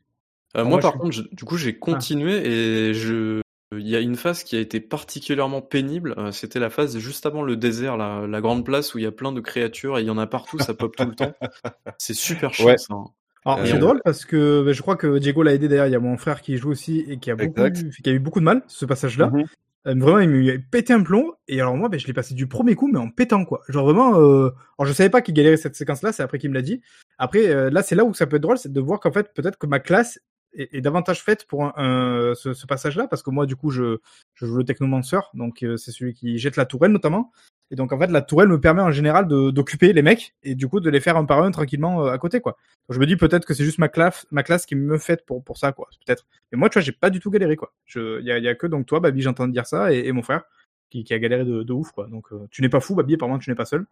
Euh, 0.56 0.62
Ah, 0.62 0.64
moi, 0.64 0.70
moi, 0.74 0.80
par 0.82 0.92
suis- 0.92 1.00
contre, 1.00 1.12
je- 1.14 1.36
du 1.36 1.44
coup, 1.46 1.58
j'ai 1.58 1.78
continué 1.78 2.46
et 2.46 2.94
je. 2.94 3.42
Il 3.72 3.88
y 3.88 3.96
a 3.96 4.00
une 4.00 4.16
phase 4.16 4.44
qui 4.44 4.56
a 4.56 4.60
été 4.60 4.80
particulièrement 4.80 5.62
pénible. 5.62 6.16
euh, 6.18 6.32
C'était 6.32 6.60
la 6.60 6.72
phase 6.72 6.98
juste 6.98 7.28
avant 7.28 7.44
le 7.44 7.56
désert, 7.56 7.98
la, 7.98 8.26
la 8.26 8.42
grande 8.42 8.66
place 8.66 8.96
où 8.96 8.98
il 8.98 9.04
y 9.04 9.08
a 9.08 9.12
plein 9.12 9.32
de 9.32 9.42
créatures 9.42 10.00
et 10.00 10.02
il 10.02 10.08
y 10.08 10.10
en 10.10 10.18
a 10.18 10.26
partout, 10.26 10.58
ça 10.58 10.74
pop 10.74 10.96
tout 10.96 11.06
le 11.06 11.16
temps. 11.16 11.34
C'est 12.00 12.16
super 12.16 12.52
chiant 12.54 12.66
Ouais. 12.66 12.78
ça. 12.80 12.94
hein. 12.96 13.06
Alors, 13.46 13.60
Euh, 13.60 13.66
c'est 13.66 13.80
drôle 13.80 14.02
parce 14.04 14.26
que 14.26 14.64
bah, 14.64 14.74
je 14.74 14.82
crois 14.82 14.96
que 14.96 15.18
Diego 15.18 15.44
l'a 15.44 15.54
aidé 15.54 15.68
d'ailleurs. 15.68 15.88
Il 15.88 15.92
y 15.92 15.96
a 15.96 16.00
mon 16.00 16.18
frère 16.18 16.42
qui 16.42 16.58
joue 16.58 16.70
aussi 16.72 17.06
et 17.08 17.18
qui 17.20 17.32
a, 17.32 17.36
beaucoup, 17.36 17.62
Exact. 17.64 17.92
qui 18.04 18.10
a 18.10 18.14
eu 18.14 18.20
beaucoup 18.20 18.40
de 18.40 18.46
mal, 18.46 18.64
ce 18.68 18.86
passage-là. 18.86 19.28
Mhm. 19.28 19.46
Euh, 19.88 19.96
vraiment, 19.96 20.20
il 20.20 20.30
m'a 20.30 20.52
pété 20.70 20.92
un 20.92 21.02
plomb. 21.04 21.32
Et 21.48 21.62
alors, 21.62 21.76
moi, 21.78 21.88
ben, 21.88 21.98
je 22.00 22.06
l'ai 22.06 22.14
passé 22.14 22.34
du 22.34 22.48
premier 22.48 22.76
coup, 22.76 22.90
mais 22.92 23.00
en 23.00 23.10
pétant, 23.10 23.46
quoi. 23.46 23.62
Genre 23.70 23.86
vraiment, 23.86 24.20
euh... 24.20 24.50
alors 24.78 24.86
je 24.88 24.92
savais 24.94 25.10
pas 25.10 25.22
qu'il 25.22 25.34
galérait 25.34 25.56
cette 25.58 25.76
séquence-là, 25.76 26.12
c'est 26.12 26.22
après 26.22 26.38
qu'il 26.38 26.50
me 26.50 26.56
l'a 26.56 26.62
dit. 26.62 26.82
Après, 27.18 27.48
euh, 27.48 27.70
là, 27.70 27.82
c'est 27.82 27.96
là 27.96 28.04
où 28.04 28.14
ça 28.14 28.28
peut 28.28 28.36
être 28.36 28.42
drôle, 28.42 28.58
c'est 28.58 28.72
de 28.74 28.82
voir 28.82 29.00
qu'en 29.00 29.12
fait, 29.12 29.34
peut-être 29.34 29.58
que 29.58 29.68
ma 29.68 29.80
classe 29.80 30.20
est, 30.54 30.76
est 30.76 30.82
davantage 30.82 31.24
faite 31.24 31.46
pour 31.48 31.64
un, 31.64 31.74
un- 31.78 32.36
ce, 32.36 32.54
ce 32.54 32.66
passage-là, 32.66 33.08
parce 33.08 33.24
que 33.24 33.30
moi, 33.30 33.46
du 33.46 33.56
coup, 33.56 33.70
je, 33.72 34.00
je 34.34 34.46
joue 34.46 34.58
le 34.58 34.66
technomancer, 34.66 35.20
donc 35.34 35.66
c'est 35.78 35.92
celui 35.92 36.14
qui 36.14 36.38
jette 36.40 36.58
la 36.58 36.66
tourelle, 36.66 36.92
notamment. 36.92 37.32
Et 37.72 37.76
donc, 37.76 37.92
en 37.94 38.00
fait, 38.00 38.08
la 38.08 38.22
tourelle 38.22 38.48
me 38.48 38.60
permet 38.60 38.82
en 38.82 38.92
général 38.92 39.28
de- 39.28 39.52
d'occuper 39.52 39.94
les 39.94 40.02
mecs 40.02 40.34
et 40.44 40.56
du 40.56 40.68
coup 40.68 40.80
de 40.80 40.90
les 40.90 41.00
faire 41.00 41.18
un 41.18 41.26
par 41.26 41.44
un 41.44 41.52
tranquillement 41.52 42.06
euh, 42.06 42.12
à 42.12 42.18
côté, 42.18 42.42
quoi. 42.42 42.54
Donc, 42.88 42.96
je 42.96 43.00
me 43.00 43.06
dis 43.06 43.16
peut-être 43.16 43.46
que 43.46 43.54
c'est 43.54 43.64
juste 43.64 43.78
ma 43.78 43.90
classe, 43.90 44.26
ma 44.32 44.42
classe 44.44 44.66
qui 44.66 44.76
me 44.76 44.98
fait 44.98 45.24
pour, 45.26 45.44
pour 45.44 45.58
ça, 45.58 45.72
quoi. 45.72 45.88
Peut-être. 46.06 46.26
Mais 46.52 46.58
moi, 46.58 46.70
tu 46.70 46.74
vois, 46.74 46.82
j'ai 46.82 46.92
pas 46.92 47.10
du 47.10 47.20
tout 47.20 47.30
galéré, 47.30 47.56
quoi. 47.56 47.74
Il 47.96 48.22
y 48.24 48.32
a, 48.32 48.40
y 48.40 48.48
a 48.48 48.56
que 48.56 48.68
donc 48.68 48.86
toi, 48.86 49.00
Babi, 49.00 49.22
j'entends 49.22 49.48
dire 49.48 49.68
ça, 49.68 49.94
et, 49.94 50.08
et 50.08 50.12
mon 50.12 50.24
frère, 50.24 50.44
qui, 50.90 51.04
qui 51.04 51.14
a 51.14 51.20
galéré 51.20 51.46
de, 51.46 51.64
de 51.64 51.74
ouf, 51.74 51.92
quoi. 51.92 52.08
Donc, 52.08 52.32
euh, 52.32 52.48
tu 52.50 52.62
n'es 52.62 52.70
pas 52.70 52.80
fou, 52.80 52.96
Babi, 52.96 53.14
apparemment, 53.14 53.38
tu 53.40 53.50
n'es 53.50 53.56
pas 53.56 53.66
seul. 53.66 53.86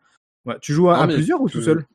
Ouais, 0.46 0.56
tu 0.62 0.74
joues 0.74 0.90
à, 0.90 0.98
Non, 0.98 1.04
à 1.04 1.08
mais 1.08 1.14
plusieurs 1.14 1.42
ou 1.42 1.50
tout 1.50 1.62
seul? 1.62 1.86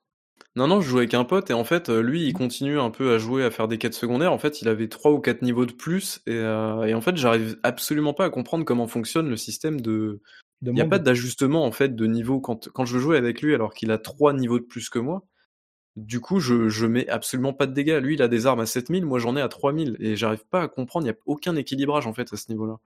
Non, 0.54 0.66
non, 0.66 0.80
je 0.82 0.88
joue 0.88 0.98
avec 0.98 1.14
un 1.14 1.24
pote 1.24 1.50
et 1.50 1.54
en 1.54 1.64
fait, 1.64 1.88
euh, 1.88 2.02
lui, 2.02 2.26
il 2.26 2.32
continue 2.34 2.78
un 2.78 2.90
peu 2.90 3.14
à 3.14 3.18
jouer, 3.18 3.42
à 3.42 3.50
faire 3.50 3.68
des 3.68 3.78
quêtes 3.78 3.94
secondaires. 3.94 4.32
En 4.32 4.38
fait, 4.38 4.60
il 4.60 4.68
avait 4.68 4.88
trois 4.88 5.10
ou 5.10 5.18
quatre 5.18 5.40
niveaux 5.40 5.64
de 5.64 5.72
plus 5.72 6.20
et, 6.26 6.34
euh, 6.34 6.84
et 6.84 6.92
en 6.94 7.00
fait, 7.00 7.16
j'arrive 7.16 7.56
absolument 7.62 8.12
pas 8.12 8.26
à 8.26 8.30
comprendre 8.30 8.64
comment 8.64 8.86
fonctionne 8.86 9.30
le 9.30 9.36
système 9.36 9.80
de. 9.80 10.20
Il 10.62 10.72
n'y 10.74 10.80
a 10.80 10.84
pas 10.90 10.98
d'ajustement 10.98 11.64
en 11.64 11.72
fait 11.72 11.94
de 11.96 12.06
niveau 12.06 12.40
quand 12.40 12.68
quand 12.72 12.84
je 12.84 12.94
veux 12.94 13.00
jouer 13.00 13.16
avec 13.16 13.42
lui 13.42 13.54
alors 13.54 13.74
qu'il 13.74 13.90
a 13.90 13.98
trois 13.98 14.32
niveaux 14.32 14.58
de 14.58 14.64
plus 14.64 14.88
que 14.90 14.98
moi. 14.98 15.22
Du 15.96 16.20
coup, 16.20 16.40
je, 16.40 16.70
je 16.70 16.86
mets 16.86 17.06
absolument 17.08 17.52
pas 17.52 17.66
de 17.66 17.74
dégâts. 17.74 18.00
Lui, 18.02 18.14
il 18.14 18.22
a 18.22 18.28
des 18.28 18.46
armes 18.46 18.60
à 18.60 18.66
7000, 18.66 19.04
moi 19.04 19.18
j'en 19.18 19.36
ai 19.36 19.42
à 19.42 19.48
3000 19.48 19.96
et 20.00 20.16
j'arrive 20.16 20.44
pas 20.48 20.62
à 20.62 20.68
comprendre. 20.68 21.04
Il 21.06 21.08
y 21.08 21.12
a 21.12 21.16
aucun 21.26 21.54
équilibrage 21.56 22.06
en 22.06 22.14
fait 22.14 22.32
à 22.32 22.36
ce 22.36 22.50
niveau-là. 22.50 22.78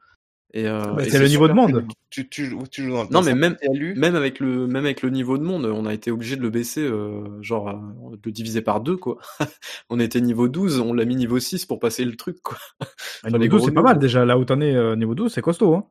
Et, 0.55 0.67
euh, 0.67 0.81
Bah, 0.95 1.05
et 1.05 1.11
c'est 1.11 1.19
le 1.19 1.29
niveau 1.29 1.47
de 1.49 1.53
monde. 1.53 1.87
Tu, 2.09 2.29
tu, 2.29 2.47
joues- 2.47 2.63
tu 2.71 2.83
joues 2.85 2.93
dans 2.93 3.03
le 3.03 3.09
Non, 3.11 3.21
mais 3.21 3.35
même- 3.35 3.57
Même 3.97 4.15
avec 4.17 4.41
le 4.41 4.67
même 4.67 4.85
avec 4.87 5.03
le 5.03 5.11
niveau 5.11 5.39
de 5.39 5.43
monde, 5.45 5.67
on 5.67 5.87
a 5.87 5.93
été 5.93 6.11
obligé 6.11 6.35
de 6.37 6.41
le 6.43 6.51
baisser, 6.51 6.81
euh, 6.83 7.25
genre 7.43 7.69
euh, 7.69 8.17
de 8.17 8.21
le 8.25 8.33
diviser 8.33 8.63
par 8.63 8.81
deux 8.81 8.97
quoi. 8.97 9.19
on 9.91 10.01
était 10.01 10.21
niveau 10.21 10.49
12, 10.49 10.81
on 10.81 10.93
l'a 10.95 11.05
mis 11.05 11.17
niveau 11.17 11.39
6 11.39 11.67
pour 11.67 11.79
passer 11.79 12.05
le 12.05 12.17
truc 12.17 12.39
quoi. 12.43 12.57
Ah, 12.81 12.87
les 13.31 13.39
Niveau 13.39 13.57
12, 13.57 13.59
gros 13.59 13.69
c'est 13.69 13.75
pas 13.75 13.83
mal 13.83 13.99
déjà. 13.99 14.25
Là 14.25 14.39
où 14.39 14.45
t'en 14.45 14.61
es, 14.61 14.75
euh, 14.75 14.97
niveau 14.97 15.15
12, 15.15 15.33
c'est 15.33 15.43
costaud. 15.43 15.75
Hein. 15.75 15.85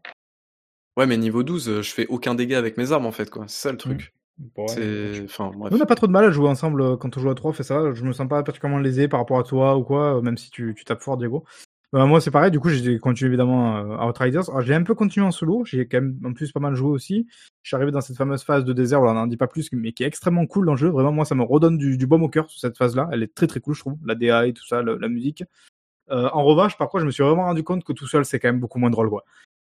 Ouais, 0.98 1.06
mais 1.08 1.18
niveau 1.18 1.44
12, 1.44 1.68
euh, 1.70 1.82
je 1.82 1.92
fais 1.94 2.08
aucun 2.08 2.36
dégât 2.36 2.58
avec 2.58 2.78
mes 2.78 2.92
armes 2.92 3.06
en 3.06 3.12
fait 3.12 3.30
quoi. 3.30 3.46
C'est 3.48 3.62
ça 3.68 3.72
le 3.72 3.78
truc. 3.78 4.14
Bon, 4.56 4.64
ouais. 4.64 4.68
C'est 4.70 5.24
enfin 5.24 5.52
bref. 5.56 5.72
On 5.74 5.78
n'a 5.78 5.86
pas 5.86 5.96
trop 5.96 6.08
de 6.08 6.12
mal 6.12 6.26
à 6.26 6.32
jouer 6.32 6.50
ensemble 6.50 6.82
euh, 6.82 6.98
quand 6.98 7.16
on 7.18 7.20
joue 7.22 7.30
à 7.30 7.36
3, 7.36 7.54
fait 7.54 7.64
ça. 7.64 7.94
Je 7.94 8.04
me 8.04 8.12
sens 8.12 8.28
pas 8.28 8.44
particulièrement 8.44 8.82
lésé 8.82 9.08
par 9.08 9.20
rapport 9.22 9.40
à 9.40 9.44
toi 9.44 9.78
ou 9.78 9.84
quoi, 9.84 10.18
euh, 10.18 10.22
même 10.22 10.38
si 10.38 10.50
tu, 10.50 10.74
tu 10.76 10.84
tapes 10.86 11.02
fort, 11.02 11.18
Diego. 11.18 11.46
Euh, 11.94 12.06
moi, 12.06 12.20
c'est 12.20 12.32
pareil, 12.32 12.52
du 12.52 12.60
coup, 12.60 12.68
j'ai 12.68 13.00
continué 13.00 13.30
évidemment 13.30 13.78
euh, 13.78 13.96
à 13.98 14.08
Outriders. 14.10 14.50
Alors, 14.50 14.62
j'ai 14.62 14.74
un 14.74 14.84
peu 14.84 14.96
continué 14.96 15.26
en 15.26 15.32
solo, 15.32 15.64
j'ai 15.64 15.88
quand 15.88 16.02
même 16.02 16.20
en 16.26 16.34
plus 16.34 16.52
pas 16.52 16.60
mal 16.60 16.76
joué 16.76 16.90
aussi. 16.90 17.26
Je 17.64 17.70
suis 17.70 17.76
arrivé 17.78 17.92
dans 17.92 18.02
cette 18.02 18.18
fameuse 18.18 18.44
phase 18.44 18.66
de 18.66 18.74
désert, 18.74 19.02
on 19.02 19.14
n'en 19.14 19.28
dit 19.28 19.38
pas 19.38 19.48
plus, 19.48 19.70
mais 19.72 19.94
qui 19.94 20.04
est 20.04 20.08
extrêmement 20.08 20.46
cool 20.46 20.66
dans 20.66 20.74
le 20.74 20.78
jeu. 20.78 20.90
Vraiment, 20.90 21.14
moi, 21.14 21.24
ça 21.24 21.36
me 21.36 21.44
redonne 21.44 21.78
du, 21.78 21.98
du 21.98 22.06
baume 22.08 22.24
au 22.24 22.30
cœur 22.30 22.50
sur 22.50 22.60
cette 22.60 22.78
phase-là. 22.78 23.08
Elle 23.14 23.24
est 23.24 23.34
très 23.34 23.48
très 23.48 23.62
cool, 23.62 23.76
je 23.76 23.80
trouve. 23.80 23.98
La 24.06 24.16
DA 24.16 24.48
et 24.48 24.54
tout 24.54 24.66
ça, 24.66 24.82
le- 24.82 24.98
la 24.98 25.08
musique. 25.08 25.46
Euh, 26.12 26.28
en 26.34 26.44
revanche, 26.44 26.78
par 26.78 26.90
contre, 26.90 27.02
je 27.04 27.06
me 27.06 27.12
suis 27.12 27.24
vraiment 27.24 27.44
rendu 27.46 27.64
compte 27.64 27.86
que 27.86 27.94
tout 27.94 28.08
seul, 28.08 28.26
c'est 28.26 28.40
quand 28.40 28.50
même 28.50 28.60
beaucoup 28.60 28.80
moins 28.80 28.90
drôle, 28.90 29.10
quoi. 29.10 29.24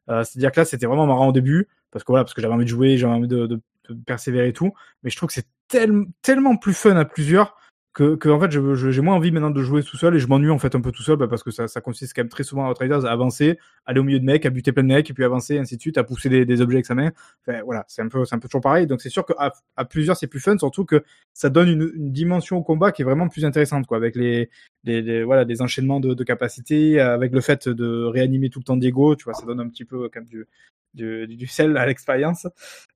Euh, 0.09 0.25
C'est-à-dire 0.25 0.53
que 0.53 0.61
là, 0.61 0.65
c'était 0.65 0.87
vraiment 0.87 1.07
marrant 1.07 1.29
au 1.29 1.33
début, 1.33 1.69
parce 1.91 2.05
que 2.05 2.13
voilà, 2.13 2.25
parce 2.25 2.35
que 2.35 2.41
j'avais 2.41 2.55
envie 2.55 2.65
de 2.65 2.71
jouer, 2.71 2.97
j'avais 2.99 3.13
envie 3.13 3.29
de, 3.29 3.47
de- 3.47 3.61
de 3.89 3.95
persévérer 4.07 4.49
et 4.49 4.53
tout. 4.53 4.73
Mais 5.03 5.11
je 5.11 5.17
trouve 5.17 5.29
que 5.29 5.35
c'est 5.35 5.47
tel- 5.69 6.05
tellement 6.23 6.57
plus 6.57 6.75
fun 6.75 6.97
à 6.97 7.05
plusieurs 7.05 7.57
que, 7.93 8.15
que 8.15 8.29
en 8.29 8.39
fait, 8.39 8.51
j'ai 8.91 9.01
moins 9.01 9.17
envie 9.17 9.33
maintenant 9.33 9.51
de 9.51 9.63
jouer 9.63 9.83
tout 9.83 9.97
seul 9.97 10.15
et 10.15 10.21
je 10.21 10.29
m'ennuie 10.29 10.51
en 10.51 10.59
fait 10.59 10.75
un 10.77 10.81
peu 10.81 10.93
tout 10.93 11.03
seul, 11.03 11.17
bah, 11.17 11.27
parce 11.27 11.43
que 11.43 11.51
ça, 11.51 11.67
ça 11.67 11.81
consiste 11.81 12.15
quand 12.15 12.23
même 12.23 12.29
très 12.29 12.45
souvent 12.45 12.67
à 12.67 12.71
Outriders 12.71 13.05
à 13.05 13.11
avancer, 13.11 13.59
aller 13.85 13.99
au 13.99 14.05
milieu 14.05 14.21
de 14.21 14.25
mecs, 14.25 14.47
à 14.47 14.51
buter 14.51 14.71
plein 14.71 14.85
de 14.85 14.89
mecs, 14.89 15.11
et 15.11 15.13
puis 15.15 15.25
avancer, 15.25 15.59
ainsi 15.59 15.77
de 15.77 15.81
suite, 15.81 15.99
à 15.99 16.05
pousser 16.05 16.29
des, 16.29 16.45
des 16.45 16.61
objets 16.61 16.77
avec 16.77 16.87
sa 16.87 16.95
main. 16.95 17.11
Enfin, 17.47 17.63
voilà, 17.65 17.85
c'est 17.89 18.03
un 18.03 18.09
peu, 18.09 18.25
c'est 18.25 18.35
un 18.35 18.39
peu 18.39 18.49
toujours 18.49 18.61
pareil. 18.61 18.87
Donc 18.87 19.01
c'est 19.01 19.09
sûr 19.09 19.27
qu'à 19.27 19.53
à 19.77 19.85
plusieurs, 19.85 20.17
c'est 20.17 20.29
plus 20.29 20.41
fun, 20.41 20.57
surtout 20.57 20.85
que 20.85 21.03
ça 21.33 21.51
donne 21.51 21.69
une, 21.69 21.91
une 21.97 22.13
dimension 22.13 22.59
au 22.59 22.63
combat 22.63 22.93
qui 22.93 23.03
est 23.03 23.05
vraiment 23.05 23.29
plus 23.29 23.45
intéressante, 23.45 23.87
quoi, 23.87 23.97
avec 23.97 24.15
les, 24.15 24.51
les, 24.85 25.03
les- 25.03 25.25
voilà, 25.25 25.45
des 25.45 25.61
enchaînements 25.61 25.99
de, 25.99 26.15
de 26.15 26.25
capacités, 26.25 27.01
avec 27.01 27.33
le 27.33 27.41
fait 27.41 27.69
de 27.69 28.05
réanimer 28.05 28.51
tout 28.51 28.61
le 28.61 28.65
temps 28.65 28.77
Diego, 28.77 29.17
tu 29.17 29.25
vois, 29.25 29.35
ça 29.35 29.45
donne 29.47 29.61
un 29.61 29.69
petit 29.69 29.85
peu 29.85 30.09
même 30.15 30.27
du, 30.27 30.47
du, 30.95 31.27
du 31.27 31.47
sel 31.47 31.77
à 31.77 31.87
l'expérience. 31.87 32.47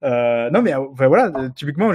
Euh, 0.04 0.50
non, 0.50 0.62
mais 0.62 0.74
enfin, 0.74 1.08
voilà, 1.08 1.50
typiquement, 1.56 1.92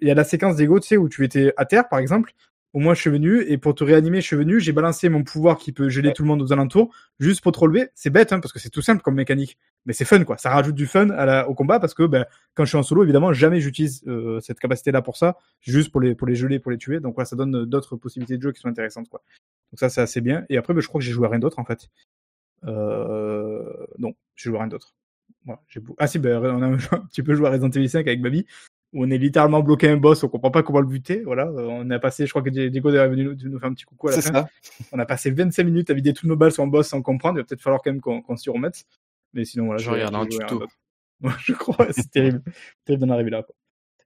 il 0.00 0.08
y 0.08 0.10
a 0.10 0.14
la 0.14 0.24
séquence 0.24 0.56
Diego, 0.56 0.80
tu 0.80 0.88
sais, 0.88 0.96
où 0.96 1.08
tu 1.08 1.24
étais 1.24 1.52
à 1.56 1.64
terre, 1.64 1.88
par 1.88 1.98
exemple, 1.98 2.32
où 2.74 2.80
moi 2.80 2.94
je 2.94 3.00
suis 3.00 3.10
venu, 3.10 3.42
et 3.42 3.56
pour 3.56 3.74
te 3.74 3.84
réanimer, 3.84 4.20
je 4.20 4.26
suis 4.26 4.36
venu, 4.36 4.58
j'ai 4.60 4.72
balancé 4.72 5.08
mon 5.08 5.22
pouvoir 5.22 5.58
qui 5.58 5.70
peut 5.72 5.88
geler 5.88 6.08
Ouais. 6.08 6.12
tout 6.12 6.22
le 6.24 6.28
monde 6.28 6.42
aux 6.42 6.52
alentours, 6.52 6.92
juste 7.20 7.40
pour 7.40 7.52
te 7.52 7.60
relever. 7.60 7.88
C'est 7.94 8.10
bête, 8.10 8.32
hein, 8.32 8.40
parce 8.40 8.52
que 8.52 8.58
c'est 8.58 8.70
tout 8.70 8.82
simple 8.82 9.00
comme 9.02 9.14
mécanique, 9.14 9.56
mais 9.86 9.92
c'est 9.92 10.04
fun, 10.04 10.24
quoi. 10.24 10.38
Ça 10.38 10.50
rajoute 10.50 10.74
du 10.74 10.86
fun 10.86 11.10
à 11.10 11.24
la, 11.24 11.48
au 11.48 11.54
combat, 11.54 11.78
parce 11.78 11.94
que 11.94 12.02
ben, 12.02 12.26
quand 12.54 12.64
je 12.64 12.70
suis 12.70 12.78
en 12.78 12.82
solo, 12.82 13.04
évidemment, 13.04 13.32
jamais 13.32 13.60
j'utilise 13.60 14.02
euh, 14.08 14.40
cette 14.40 14.58
capacité-là 14.58 15.02
pour 15.02 15.16
ça, 15.16 15.36
juste 15.60 15.92
pour 15.92 16.00
les, 16.00 16.14
pour 16.16 16.26
les 16.26 16.34
geler, 16.34 16.58
pour 16.58 16.72
les 16.72 16.78
tuer. 16.78 16.98
Donc 16.98 17.14
voilà, 17.14 17.26
ça 17.26 17.36
donne 17.36 17.54
euh, 17.54 17.66
d'autres 17.66 17.94
possibilités 17.96 18.36
de 18.38 18.42
jeu 18.42 18.50
qui 18.52 18.60
sont 18.60 18.68
intéressantes, 18.68 19.08
quoi. 19.08 19.22
Donc 19.72 19.78
ça, 19.78 19.88
c'est 19.88 20.00
assez 20.00 20.20
bien. 20.20 20.44
Et 20.48 20.56
après, 20.56 20.74
ben, 20.74 20.80
je 20.80 20.88
crois 20.88 20.98
que 21.00 21.04
j'ai 21.04 21.12
joué 21.12 21.26
à 21.26 21.30
rien 21.30 21.38
d'autre, 21.38 21.60
en 21.60 21.64
fait. 21.64 21.88
Euh... 22.66 23.86
Non, 23.98 24.14
j'ai 24.36 24.50
joué 24.50 24.56
à 24.58 24.62
rien 24.62 24.68
d'autre. 24.68 24.94
Voilà, 25.44 25.60
Ah 25.98 26.06
si, 26.06 26.18
ben, 26.18 26.42
on 26.44 26.62
a 26.62 26.66
un 26.96 27.00
petit 27.06 27.22
peu 27.22 27.34
joué 27.34 27.46
à 27.46 27.50
Resident 27.50 27.70
Evil 27.70 27.88
5 27.88 28.06
avec 28.06 28.20
Babi, 28.22 28.46
on 28.94 29.10
est 29.10 29.18
littéralement 29.18 29.60
bloqué 29.62 29.88
un 29.88 29.96
boss, 29.96 30.22
on 30.22 30.28
comprend 30.28 30.50
pas 30.50 30.62
comment 30.62 30.80
le 30.80 30.86
buter. 30.86 31.22
Voilà, 31.24 31.46
euh, 31.46 31.66
on 31.68 31.90
a 31.90 31.98
passé, 31.98 32.26
je 32.26 32.30
crois 32.30 32.42
que 32.42 32.50
Diego 32.50 32.90
est 32.90 33.08
venu 33.08 33.24
nous, 33.24 33.50
nous 33.50 33.58
faire 33.58 33.68
un 33.68 33.74
petit 33.74 33.84
coucou 33.84 34.08
à 34.08 34.12
la 34.12 34.20
C'est 34.20 34.32
fin. 34.32 34.42
ça. 34.42 34.48
On 34.92 34.98
a 34.98 35.06
passé 35.06 35.30
25 35.30 35.64
minutes 35.64 35.90
à 35.90 35.94
vider 35.94 36.12
toutes 36.12 36.28
nos 36.28 36.36
balles 36.36 36.52
sur 36.52 36.62
un 36.62 36.68
boss 36.68 36.88
sans 36.88 37.02
comprendre. 37.02 37.38
Il 37.38 37.42
va 37.42 37.44
peut-être 37.44 37.62
falloir 37.62 37.82
quand 37.82 37.90
même 37.92 38.00
qu'on 38.00 38.36
s'y 38.36 38.50
remette. 38.50 38.84
Mais 39.32 39.44
sinon, 39.44 39.66
voilà. 39.66 39.82
Je 39.82 39.90
regarde 39.90 40.14
un 40.14 40.24
joué 40.28 40.42
à 40.42 40.46
rien 40.46 40.58
tuto. 40.58 40.66
Ouais, 41.22 41.30
je 41.38 41.52
crois, 41.52 41.86
c'est 41.90 42.10
terrible. 42.10 42.42
terrible 42.84 43.06
d'en 43.06 43.14
arriver 43.14 43.30
là. 43.30 43.42
Quoi. 43.42 43.54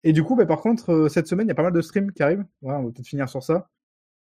Et 0.05 0.13
du 0.13 0.23
coup, 0.23 0.37
ben, 0.37 0.47
par 0.47 0.61
contre, 0.61 0.91
euh, 0.91 1.09
cette 1.09 1.27
semaine, 1.27 1.47
il 1.47 1.49
y 1.49 1.53
a 1.53 1.55
pas 1.55 1.63
mal 1.65 1.73
de 1.73 1.81
streams 1.81 2.13
qui 2.13 2.23
arrivent. 2.23 2.45
Voilà, 2.63 2.79
on 2.79 2.85
va 2.85 2.91
peut-être 2.93 3.07
finir 3.07 3.29
sur 3.29 3.43
ça. 3.43 3.69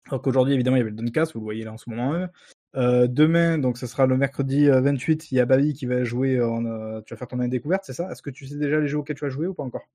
Alors 0.08 0.22
qu'aujourd'hui, 0.22 0.54
évidemment, 0.54 0.78
il 0.78 0.80
y 0.80 0.82
avait 0.82 0.90
le 0.90 0.96
Duncast, 0.96 1.34
vous 1.34 1.40
le 1.40 1.44
voyez 1.44 1.64
là 1.64 1.74
en 1.74 1.78
ce 1.78 1.90
moment 1.90 2.14
même. 2.14 2.30
Euh, 2.76 3.08
demain, 3.08 3.58
donc 3.58 3.78
ce 3.78 3.86
sera 3.86 4.08
le 4.08 4.18
mercredi 4.18 4.70
euh, 4.70 4.82
28, 4.82 5.32
il 5.32 5.36
y 5.36 5.40
a 5.40 5.46
Babi 5.46 5.74
qui 5.74 5.86
va 5.86 6.04
jouer. 6.04 6.42
En, 6.42 6.66
euh, 6.66 7.02
tu 7.06 7.14
vas 7.14 7.18
faire 7.18 7.28
ton 7.28 7.40
année 7.40 7.50
découverte, 7.50 7.84
c'est 7.86 7.94
ça? 7.94 8.10
Est-ce 8.12 8.22
que 8.22 8.30
tu 8.30 8.48
sais 8.48 8.56
déjà 8.56 8.80
les 8.80 8.88
jeux 8.88 8.98
auxquels 8.98 9.18
tu 9.18 9.26
vas 9.26 9.30
jouer 9.30 9.48
ou 9.48 9.54
pas 9.54 9.64
encore? 9.64 9.88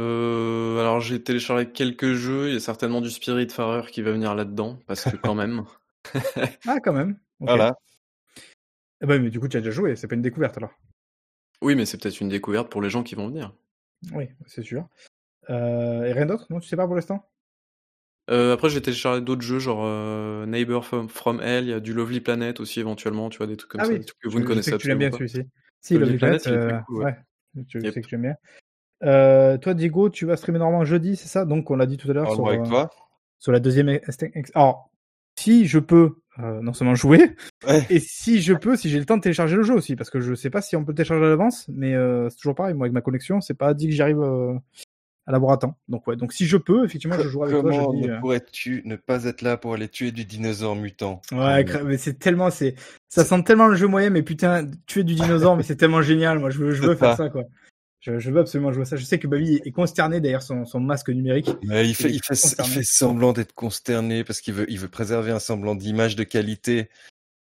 Euh, 0.00 0.80
alors 0.80 1.00
j'ai 1.00 1.22
téléchargé 1.22 1.70
quelques 1.70 2.14
jeux, 2.14 2.48
il 2.48 2.54
y 2.54 2.56
a 2.56 2.60
certainement 2.60 3.00
du 3.02 3.10
Spirit 3.10 3.48
Farer 3.50 3.90
qui 3.90 4.00
va 4.02 4.12
venir 4.12 4.34
là-dedans, 4.34 4.78
parce 4.86 5.04
que 5.04 5.16
quand 5.16 5.34
même. 5.34 5.64
Ah, 6.66 6.80
quand 6.82 6.94
même. 6.94 7.18
Voilà. 7.40 7.76
Eh 9.02 9.06
ben, 9.06 9.22
mais 9.22 9.28
du 9.30 9.38
coup, 9.38 9.48
tu 9.48 9.56
as 9.58 9.60
déjà 9.60 9.70
joué, 9.70 9.96
c'est 9.96 10.08
pas 10.08 10.14
une 10.14 10.22
découverte 10.22 10.56
alors. 10.56 10.72
Oui, 11.62 11.74
mais 11.74 11.84
c'est 11.84 12.00
peut-être 12.00 12.20
une 12.20 12.30
découverte 12.30 12.70
pour 12.70 12.80
les 12.80 12.88
gens 12.88 13.02
qui 13.02 13.14
vont 13.14 13.28
venir. 13.28 13.52
Oui, 14.12 14.28
c'est 14.46 14.62
sûr. 14.62 14.88
Euh, 15.50 16.04
et 16.04 16.12
rien 16.12 16.24
d'autre? 16.26 16.46
Non, 16.48 16.58
tu 16.60 16.68
sais 16.68 16.76
pas 16.76 16.86
pour 16.86 16.94
l'instant? 16.94 17.28
Euh, 18.30 18.54
après, 18.54 18.70
j'ai 18.70 18.80
téléchargé 18.80 19.20
d'autres 19.20 19.42
jeux, 19.42 19.58
genre 19.58 19.82
euh, 19.84 20.46
Neighbor 20.46 20.86
from, 20.86 21.08
from 21.08 21.40
Hell, 21.42 21.64
il 21.64 21.70
y 21.70 21.72
a 21.74 21.80
du 21.80 21.92
Lovely 21.92 22.20
Planet 22.20 22.60
aussi 22.60 22.80
éventuellement, 22.80 23.28
tu 23.28 23.38
vois, 23.38 23.46
des 23.46 23.56
trucs 23.56 23.72
comme 23.72 23.80
Ah 23.80 23.84
ça, 23.84 23.90
oui, 23.92 23.98
des 23.98 24.04
trucs 24.06 24.20
que 24.20 24.28
vous 24.28 24.38
Je- 24.38 24.42
ne 24.42 24.46
connaissez 24.48 24.70
sais 24.70 24.76
que 24.76 24.82
tu 24.82 24.88
l'aimes 24.88 24.98
bien 24.98 25.10
celui-ci. 25.10 25.42
Si, 25.80 25.94
Lovely 25.94 26.12
Lovely 26.12 26.18
Planet, 26.18 26.42
Planet, 26.42 26.46
il 26.46 26.54
est 26.54 26.68
très 26.70 26.78
euh, 26.78 26.82
cool, 26.86 26.96
ouais. 26.98 27.04
ouais. 27.56 27.64
Je 27.68 27.78
Yep. 27.80 27.94
sais 27.94 28.00
que 28.00 28.06
tu 28.06 28.14
aimes 28.14 28.22
bien. 28.22 28.36
Euh, 29.02 29.58
toi, 29.58 29.74
Diego, 29.74 30.10
tu 30.10 30.26
vas 30.26 30.36
streamer 30.36 30.58
normalement 30.58 30.84
jeudi, 30.84 31.16
c'est 31.16 31.28
ça? 31.28 31.44
Donc, 31.44 31.70
on 31.70 31.76
l'a 31.76 31.86
dit 31.86 31.96
tout 31.96 32.10
à 32.10 32.14
l'heure 32.14 32.32
sur, 32.32 32.44
Parle-moi 32.44 32.52
avec 32.52 32.66
euh, 32.66 32.70
toi. 32.70 32.90
sur 33.38 33.52
la 33.52 33.60
deuxième. 33.60 33.98
Alors, 34.54 34.90
si 35.38 35.66
je 35.66 35.78
peux 35.78 36.16
euh, 36.38 36.60
non 36.62 36.72
seulement 36.72 36.94
jouer, 36.94 37.34
Ouais. 37.66 37.84
et 37.90 38.00
si 38.00 38.40
je 38.40 38.54
peux, 38.54 38.76
si 38.76 38.88
j'ai 38.88 38.98
le 38.98 39.04
temps 39.04 39.16
de 39.16 39.22
télécharger 39.22 39.56
le 39.56 39.62
jeu 39.62 39.74
aussi, 39.74 39.96
parce 39.96 40.10
que 40.10 40.20
je 40.20 40.34
sais 40.34 40.50
pas 40.50 40.62
si 40.62 40.76
on 40.76 40.84
peut 40.84 40.92
le 40.92 40.96
télécharger 40.96 41.24
à 41.24 41.28
l'avance, 41.28 41.66
mais 41.68 41.94
euh, 41.94 42.28
c'est 42.30 42.36
toujours 42.36 42.54
pareil. 42.54 42.74
Moi, 42.74 42.86
avec 42.86 42.94
ma 42.94 43.00
connexion, 43.00 43.40
c'est 43.40 43.54
pas 43.54 43.74
dit 43.74 43.88
que 43.88 43.94
j'arrive 43.94 44.20
euh, 44.20 44.54
à 45.26 45.32
l'avoir 45.32 45.52
à 45.52 45.58
temps. 45.58 45.76
Donc, 45.88 46.06
ouais. 46.06 46.16
Donc, 46.16 46.32
si 46.32 46.46
je 46.46 46.56
peux, 46.56 46.84
effectivement, 46.84 47.18
je 47.18 47.28
jouerai 47.28 47.52
avec 47.52 47.62
toi 47.62 47.70
Comment 47.72 47.92
ne 47.92 48.20
pourrais-tu 48.20 48.82
ne 48.84 48.96
pas 48.96 49.24
être 49.24 49.42
là 49.42 49.56
pour 49.56 49.74
aller 49.74 49.88
tuer 49.88 50.12
du 50.12 50.24
dinosaure 50.24 50.76
mutant? 50.76 51.20
Ouais, 51.32 51.64
mais 51.84 51.98
c'est 51.98 52.18
tellement, 52.18 52.50
c'est, 52.50 52.74
ça 53.08 53.24
sent 53.24 53.42
tellement 53.42 53.66
le 53.66 53.76
jeu 53.76 53.86
moyen, 53.86 54.10
mais 54.10 54.22
putain, 54.22 54.66
tuer 54.86 55.04
du 55.04 55.14
dinosaure, 55.14 55.56
mais 55.56 55.62
c'est 55.62 55.76
tellement 55.76 56.02
génial. 56.02 56.38
Moi, 56.38 56.50
je 56.50 56.58
veux, 56.58 56.72
je 56.72 56.82
veux 56.82 56.94
faire 56.94 57.16
ça, 57.16 57.28
quoi. 57.28 57.42
Je, 58.00 58.18
je 58.18 58.30
veux 58.30 58.40
absolument 58.40 58.72
jouer 58.72 58.82
à 58.82 58.84
ça. 58.86 58.96
Je 58.96 59.04
sais 59.04 59.18
que 59.18 59.26
Babi 59.26 59.60
est 59.64 59.72
consterné 59.72 60.20
derrière 60.20 60.42
son, 60.42 60.64
son 60.64 60.80
masque 60.80 61.10
numérique. 61.10 61.50
Mais 61.62 61.86
il 61.86 61.94
fait, 61.94 62.10
Il 62.10 62.20
fait, 62.24 62.34
il 62.58 62.64
fait 62.64 62.82
semblant 62.82 63.32
d'être 63.34 63.52
consterné 63.52 64.24
parce 64.24 64.40
qu'il 64.40 64.54
veut, 64.54 64.64
il 64.70 64.78
veut 64.78 64.88
préserver 64.88 65.32
un 65.32 65.38
semblant 65.38 65.74
d'image 65.74 66.16
de 66.16 66.24
qualité. 66.24 66.88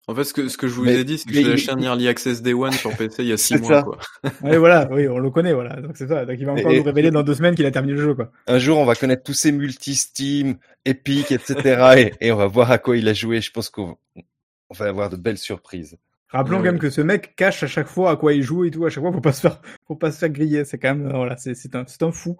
En 0.08 0.16
fait, 0.16 0.24
ce 0.26 0.34
que, 0.34 0.50
ce 0.50 0.58
que 0.58 0.68
je 0.68 0.74
vous 0.74 0.84
Mais- 0.84 0.96
ai 1.00 1.04
dit, 1.06 1.20
c'est 1.20 1.28
que 1.30 1.34
j'ai 1.34 1.42
il- 1.42 1.48
lâché 1.48 1.72
un 1.72 1.80
Early 1.80 2.08
Access 2.10 2.42
Day 2.42 2.52
One 2.54 2.74
sur 2.74 2.94
PC 2.98 3.24
il 3.24 3.30
y 3.30 3.32
a 3.32 3.38
6 3.38 3.48
C'est 3.54 3.60
mois, 3.62 3.76
ça. 3.78 3.84
quoi. 3.84 3.98
Ouais, 4.42 4.58
voilà, 4.58 4.90
oui, 4.92 5.08
on 5.08 5.20
le 5.20 5.30
connaît, 5.30 5.54
voilà. 5.54 5.80
Donc 5.80 5.92
c'est 5.96 6.08
ça. 6.08 6.26
Donc 6.26 6.36
il 6.38 6.46
va 6.46 6.52
encore 6.54 6.72
Et- 6.72 6.78
nous 6.80 6.84
révéler 6.84 7.12
dans 7.12 7.24
deux 7.24 7.36
semaines 7.36 7.56
qu'il 7.56 7.66
a 7.66 7.72
terminé 7.72 7.94
le 7.94 8.02
jeu, 8.02 8.14
quoi. 8.16 8.30
Un 8.48 8.60
jour, 8.60 8.78
on 8.78 8.84
va 8.86 8.96
connaître 8.96 9.24
tous 9.24 9.34
ces 9.34 9.52
multi-Steam, 9.54 10.58
Epic, 10.86 11.32
etc. 11.32 11.54
et, 12.20 12.28
et 12.28 12.32
on 12.34 12.36
va 12.36 12.48
voir 12.48 12.72
à 12.72 12.78
quoi 12.78 12.98
il 12.98 13.08
a 13.08 13.14
joué. 13.14 13.40
Je 13.40 13.52
pense 13.52 13.70
qu'on 13.70 13.96
on 14.18 14.74
va 14.74 14.86
avoir 14.88 15.10
de 15.10 15.16
belles 15.16 15.38
surprises. 15.38 15.98
Rappelons 16.32 16.58
Ouais, 16.58 16.60
quand 16.60 16.64
même 16.66 16.76
ouais. 16.76 16.80
que 16.80 16.90
ce 16.90 17.02
mec 17.02 17.36
cache 17.36 17.64
à 17.64 17.68
chaque 17.68 17.88
fois 17.88 18.12
à 18.12 18.16
quoi 18.16 18.34
il 18.34 18.42
joue 18.42 18.64
et 18.64 18.72
tout. 18.72 18.86
À 18.86 18.90
chaque 18.90 19.04
fois, 19.04 19.12
faut 19.12 19.22
pas 19.22 19.34
se 19.34 19.42
faire, 19.42 19.62
faut 19.86 19.96
pas 19.96 20.12
se 20.12 20.20
faire 20.20 20.30
griller. 20.30 20.66
C'est 20.66 20.80
quand 20.80 20.96
même, 20.96 21.08
euh, 21.08 21.14
voilà, 21.14 21.38
c'est, 21.38 21.56
c'est 21.56 21.76
un, 21.76 21.86
c'est 21.88 22.04
un 22.04 22.12
fou. 22.12 22.38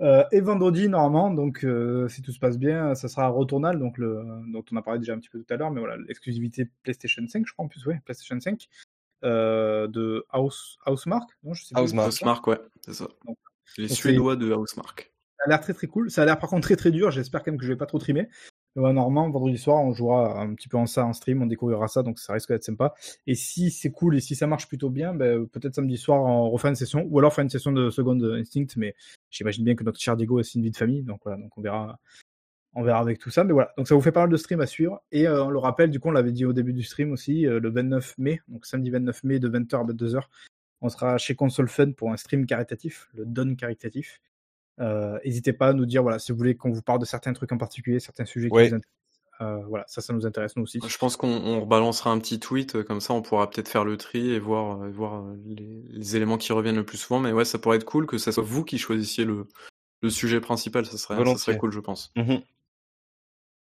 Euh, 0.00 0.24
et 0.30 0.40
vendredi, 0.40 0.88
normalement, 0.88 1.30
donc 1.30 1.64
euh, 1.64 2.06
si 2.08 2.20
tout 2.20 2.30
se 2.30 2.38
passe 2.38 2.58
bien, 2.58 2.94
ça 2.94 3.08
sera 3.08 3.28
Returnal, 3.28 3.78
donc 3.78 3.96
le, 3.96 4.22
dont 4.52 4.62
on 4.70 4.76
a 4.76 4.82
parlé 4.82 5.00
déjà 5.00 5.14
un 5.14 5.18
petit 5.18 5.30
peu 5.30 5.38
tout 5.42 5.54
à 5.54 5.56
l'heure, 5.56 5.70
mais 5.70 5.80
voilà, 5.80 5.96
l'exclusivité 5.96 6.68
PlayStation 6.82 7.26
5, 7.26 7.44
je 7.46 7.52
crois 7.54 7.64
en 7.64 7.68
plus, 7.68 7.84
ouais, 7.86 7.98
PlayStation 8.04 8.38
5, 8.38 8.68
euh, 9.24 9.88
de 9.88 10.26
House, 10.28 10.76
Housemark, 10.86 11.30
non, 11.42 11.54
je 11.54 11.64
sais 11.64 11.74
plus. 11.74 11.82
Housemarque. 11.82 12.08
Housemark, 12.08 12.46
ouais, 12.46 12.60
c'est 12.84 12.92
ça. 12.92 13.08
Donc, 13.26 13.38
Les 13.78 13.88
donc 13.88 13.96
Suédois 13.96 14.36
de 14.36 14.52
Housemark. 14.52 15.12
Ça 15.38 15.44
a 15.46 15.48
l'air 15.48 15.60
très 15.60 15.72
très 15.72 15.86
cool. 15.86 16.10
Ça 16.10 16.22
a 16.22 16.24
l'air 16.26 16.38
par 16.38 16.50
contre 16.50 16.66
très 16.66 16.76
très 16.76 16.90
dur. 16.90 17.10
J'espère 17.10 17.42
quand 17.42 17.50
même 17.52 17.58
que 17.58 17.64
je 17.64 17.72
vais 17.72 17.78
pas 17.78 17.86
trop 17.86 17.98
trimer. 17.98 18.28
Normalement, 18.76 19.30
vendredi 19.30 19.56
soir, 19.56 19.82
on 19.82 19.94
jouera 19.94 20.38
un 20.38 20.54
petit 20.54 20.68
peu 20.68 20.76
en 20.76 20.84
ça 20.84 21.06
en 21.06 21.14
stream, 21.14 21.42
on 21.42 21.46
découvrira 21.46 21.88
ça, 21.88 22.02
donc 22.02 22.18
ça 22.18 22.34
risque 22.34 22.50
d'être 22.50 22.62
sympa. 22.62 22.94
Et 23.26 23.34
si 23.34 23.70
c'est 23.70 23.90
cool 23.90 24.16
et 24.16 24.20
si 24.20 24.34
ça 24.36 24.46
marche 24.46 24.68
plutôt 24.68 24.90
bien, 24.90 25.14
ben, 25.14 25.46
peut-être 25.46 25.74
samedi 25.74 25.96
soir, 25.96 26.22
on 26.22 26.50
refait 26.50 26.68
une 26.68 26.74
session, 26.74 27.06
ou 27.10 27.18
alors 27.18 27.32
faire 27.32 27.42
une 27.42 27.50
session 27.50 27.72
de 27.72 27.88
Second 27.88 28.20
Instinct, 28.22 28.66
mais 28.76 28.94
j'imagine 29.30 29.64
bien 29.64 29.76
que 29.76 29.84
notre 29.84 29.98
cher 29.98 30.14
Diego 30.14 30.36
a 30.36 30.40
aussi 30.40 30.58
une 30.58 30.64
vie 30.64 30.70
de 30.70 30.76
famille, 30.76 31.02
donc 31.02 31.20
voilà, 31.24 31.40
donc 31.40 31.56
on 31.56 31.62
verra, 31.62 31.98
on 32.74 32.82
verra 32.82 33.00
avec 33.00 33.18
tout 33.18 33.30
ça. 33.30 33.44
Mais 33.44 33.54
voilà, 33.54 33.72
donc 33.78 33.88
ça 33.88 33.94
vous 33.94 34.02
fait 34.02 34.12
pas 34.12 34.20
mal 34.20 34.30
de 34.30 34.36
streams 34.36 34.60
à 34.60 34.66
suivre. 34.66 35.02
Et 35.10 35.26
euh, 35.26 35.44
on 35.44 35.50
le 35.50 35.58
rappelle, 35.58 35.90
du 35.90 35.98
coup, 35.98 36.08
on 36.08 36.12
l'avait 36.12 36.32
dit 36.32 36.44
au 36.44 36.52
début 36.52 36.74
du 36.74 36.82
stream 36.82 37.12
aussi, 37.12 37.46
euh, 37.46 37.60
le 37.60 37.70
29 37.70 38.18
mai, 38.18 38.42
donc 38.48 38.66
samedi 38.66 38.90
29 38.90 39.24
mai 39.24 39.38
de 39.38 39.48
20h 39.48 39.74
à 39.74 39.84
22h, 39.84 40.20
on 40.82 40.90
sera 40.90 41.16
chez 41.16 41.34
Console 41.34 41.68
Fun 41.68 41.92
pour 41.92 42.12
un 42.12 42.18
stream 42.18 42.44
caritatif, 42.44 43.08
le 43.14 43.24
Don 43.24 43.54
caritatif. 43.54 44.20
N'hésitez 44.78 45.52
pas 45.52 45.68
à 45.68 45.72
nous 45.72 45.86
dire 45.86 46.02
voilà, 46.02 46.18
si 46.18 46.32
vous 46.32 46.38
voulez 46.38 46.56
qu'on 46.56 46.70
vous 46.70 46.82
parle 46.82 46.98
de 46.98 47.04
certains 47.04 47.32
trucs 47.32 47.52
en 47.52 47.58
particulier, 47.58 48.00
certains 48.00 48.24
sujets 48.24 48.48
qui 48.48 48.54
vous 48.54 48.60
intéressent. 48.60 48.96
Euh, 49.42 49.62
voilà, 49.68 49.84
ça, 49.86 50.00
ça 50.00 50.14
nous 50.14 50.24
intéresse 50.26 50.56
nous 50.56 50.62
aussi. 50.62 50.80
Je 50.86 50.98
pense 50.98 51.16
qu'on 51.16 51.28
on 51.28 51.60
rebalancera 51.60 52.10
un 52.10 52.18
petit 52.18 52.40
tweet, 52.40 52.76
euh, 52.76 52.82
comme 52.82 53.00
ça 53.00 53.12
on 53.12 53.20
pourra 53.20 53.50
peut-être 53.50 53.68
faire 53.68 53.84
le 53.84 53.98
tri 53.98 54.30
et 54.30 54.38
voir, 54.38 54.80
euh, 54.80 54.88
voir 54.88 55.20
euh, 55.20 55.36
les, 55.44 55.82
les 55.90 56.16
éléments 56.16 56.38
qui 56.38 56.52
reviennent 56.52 56.76
le 56.76 56.86
plus 56.86 56.96
souvent. 56.96 57.20
Mais 57.20 57.32
ouais, 57.32 57.44
ça 57.44 57.58
pourrait 57.58 57.76
être 57.76 57.84
cool 57.84 58.06
que 58.06 58.16
ça 58.16 58.32
soit 58.32 58.42
vous 58.42 58.64
qui 58.64 58.78
choisissiez 58.78 59.26
le, 59.26 59.46
le 60.00 60.10
sujet 60.10 60.40
principal, 60.40 60.86
ça 60.86 60.96
serait, 60.96 61.22
ça 61.22 61.36
serait 61.36 61.58
cool, 61.58 61.70
je 61.70 61.80
pense. 61.80 62.12
Mhm. 62.16 62.40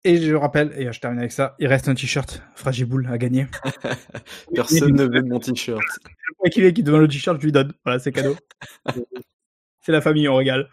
Et 0.05 0.17
je 0.17 0.33
rappelle, 0.35 0.73
et 0.75 0.91
je 0.91 0.99
termine 0.99 1.19
avec 1.19 1.31
ça, 1.31 1.55
il 1.59 1.67
reste 1.67 1.87
un 1.87 1.95
t-shirt 1.95 2.43
Fragiboule 2.55 3.07
à 3.09 3.17
gagner. 3.17 3.47
Personne 4.53 4.95
ne 4.95 5.05
veut 5.05 5.21
mon 5.21 5.39
t-shirt. 5.39 5.81
Le 6.03 6.33
premier 6.37 6.49
qui 6.49 6.59
vient 6.59 6.73
qui 6.73 6.83
demande 6.83 7.01
le 7.01 7.07
t-shirt, 7.07 7.39
je 7.39 7.45
lui 7.45 7.53
donne. 7.53 7.73
Voilà, 7.85 7.99
c'est 7.99 8.11
cadeau. 8.11 8.35
c'est 9.81 9.93
la 9.93 10.01
famille, 10.01 10.27
on 10.27 10.35
régale. 10.35 10.69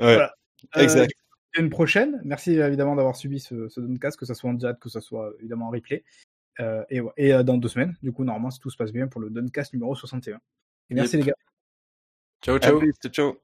Voilà. 0.00 0.34
Euh, 0.76 0.80
exact. 0.80 1.12
à 1.56 1.60
une 1.60 1.70
prochaine. 1.70 2.20
Merci 2.24 2.52
évidemment 2.52 2.96
d'avoir 2.96 3.16
subi 3.16 3.40
ce, 3.40 3.68
ce 3.68 3.80
Doncast, 3.80 4.18
que 4.18 4.26
ce 4.26 4.34
soit 4.34 4.50
en 4.50 4.54
direct, 4.54 4.80
que 4.80 4.88
ce 4.88 5.00
soit 5.00 5.32
évidemment 5.38 5.68
en 5.68 5.70
replay. 5.70 6.04
Euh, 6.60 6.84
et 7.16 7.32
euh, 7.32 7.42
dans 7.42 7.56
deux 7.56 7.68
semaines, 7.68 7.96
du 8.02 8.12
coup, 8.12 8.24
normalement, 8.24 8.50
si 8.50 8.60
tout 8.60 8.70
se 8.70 8.76
passe 8.76 8.92
bien, 8.92 9.08
pour 9.08 9.20
le 9.20 9.30
Doncast 9.30 9.72
numéro 9.72 9.94
61. 9.94 10.40
Et 10.90 10.94
merci 10.94 11.16
Yep. 11.16 11.24
les 11.24 11.30
gars. 11.30 11.36
Ciao, 12.42 12.58
ciao. 13.10 13.40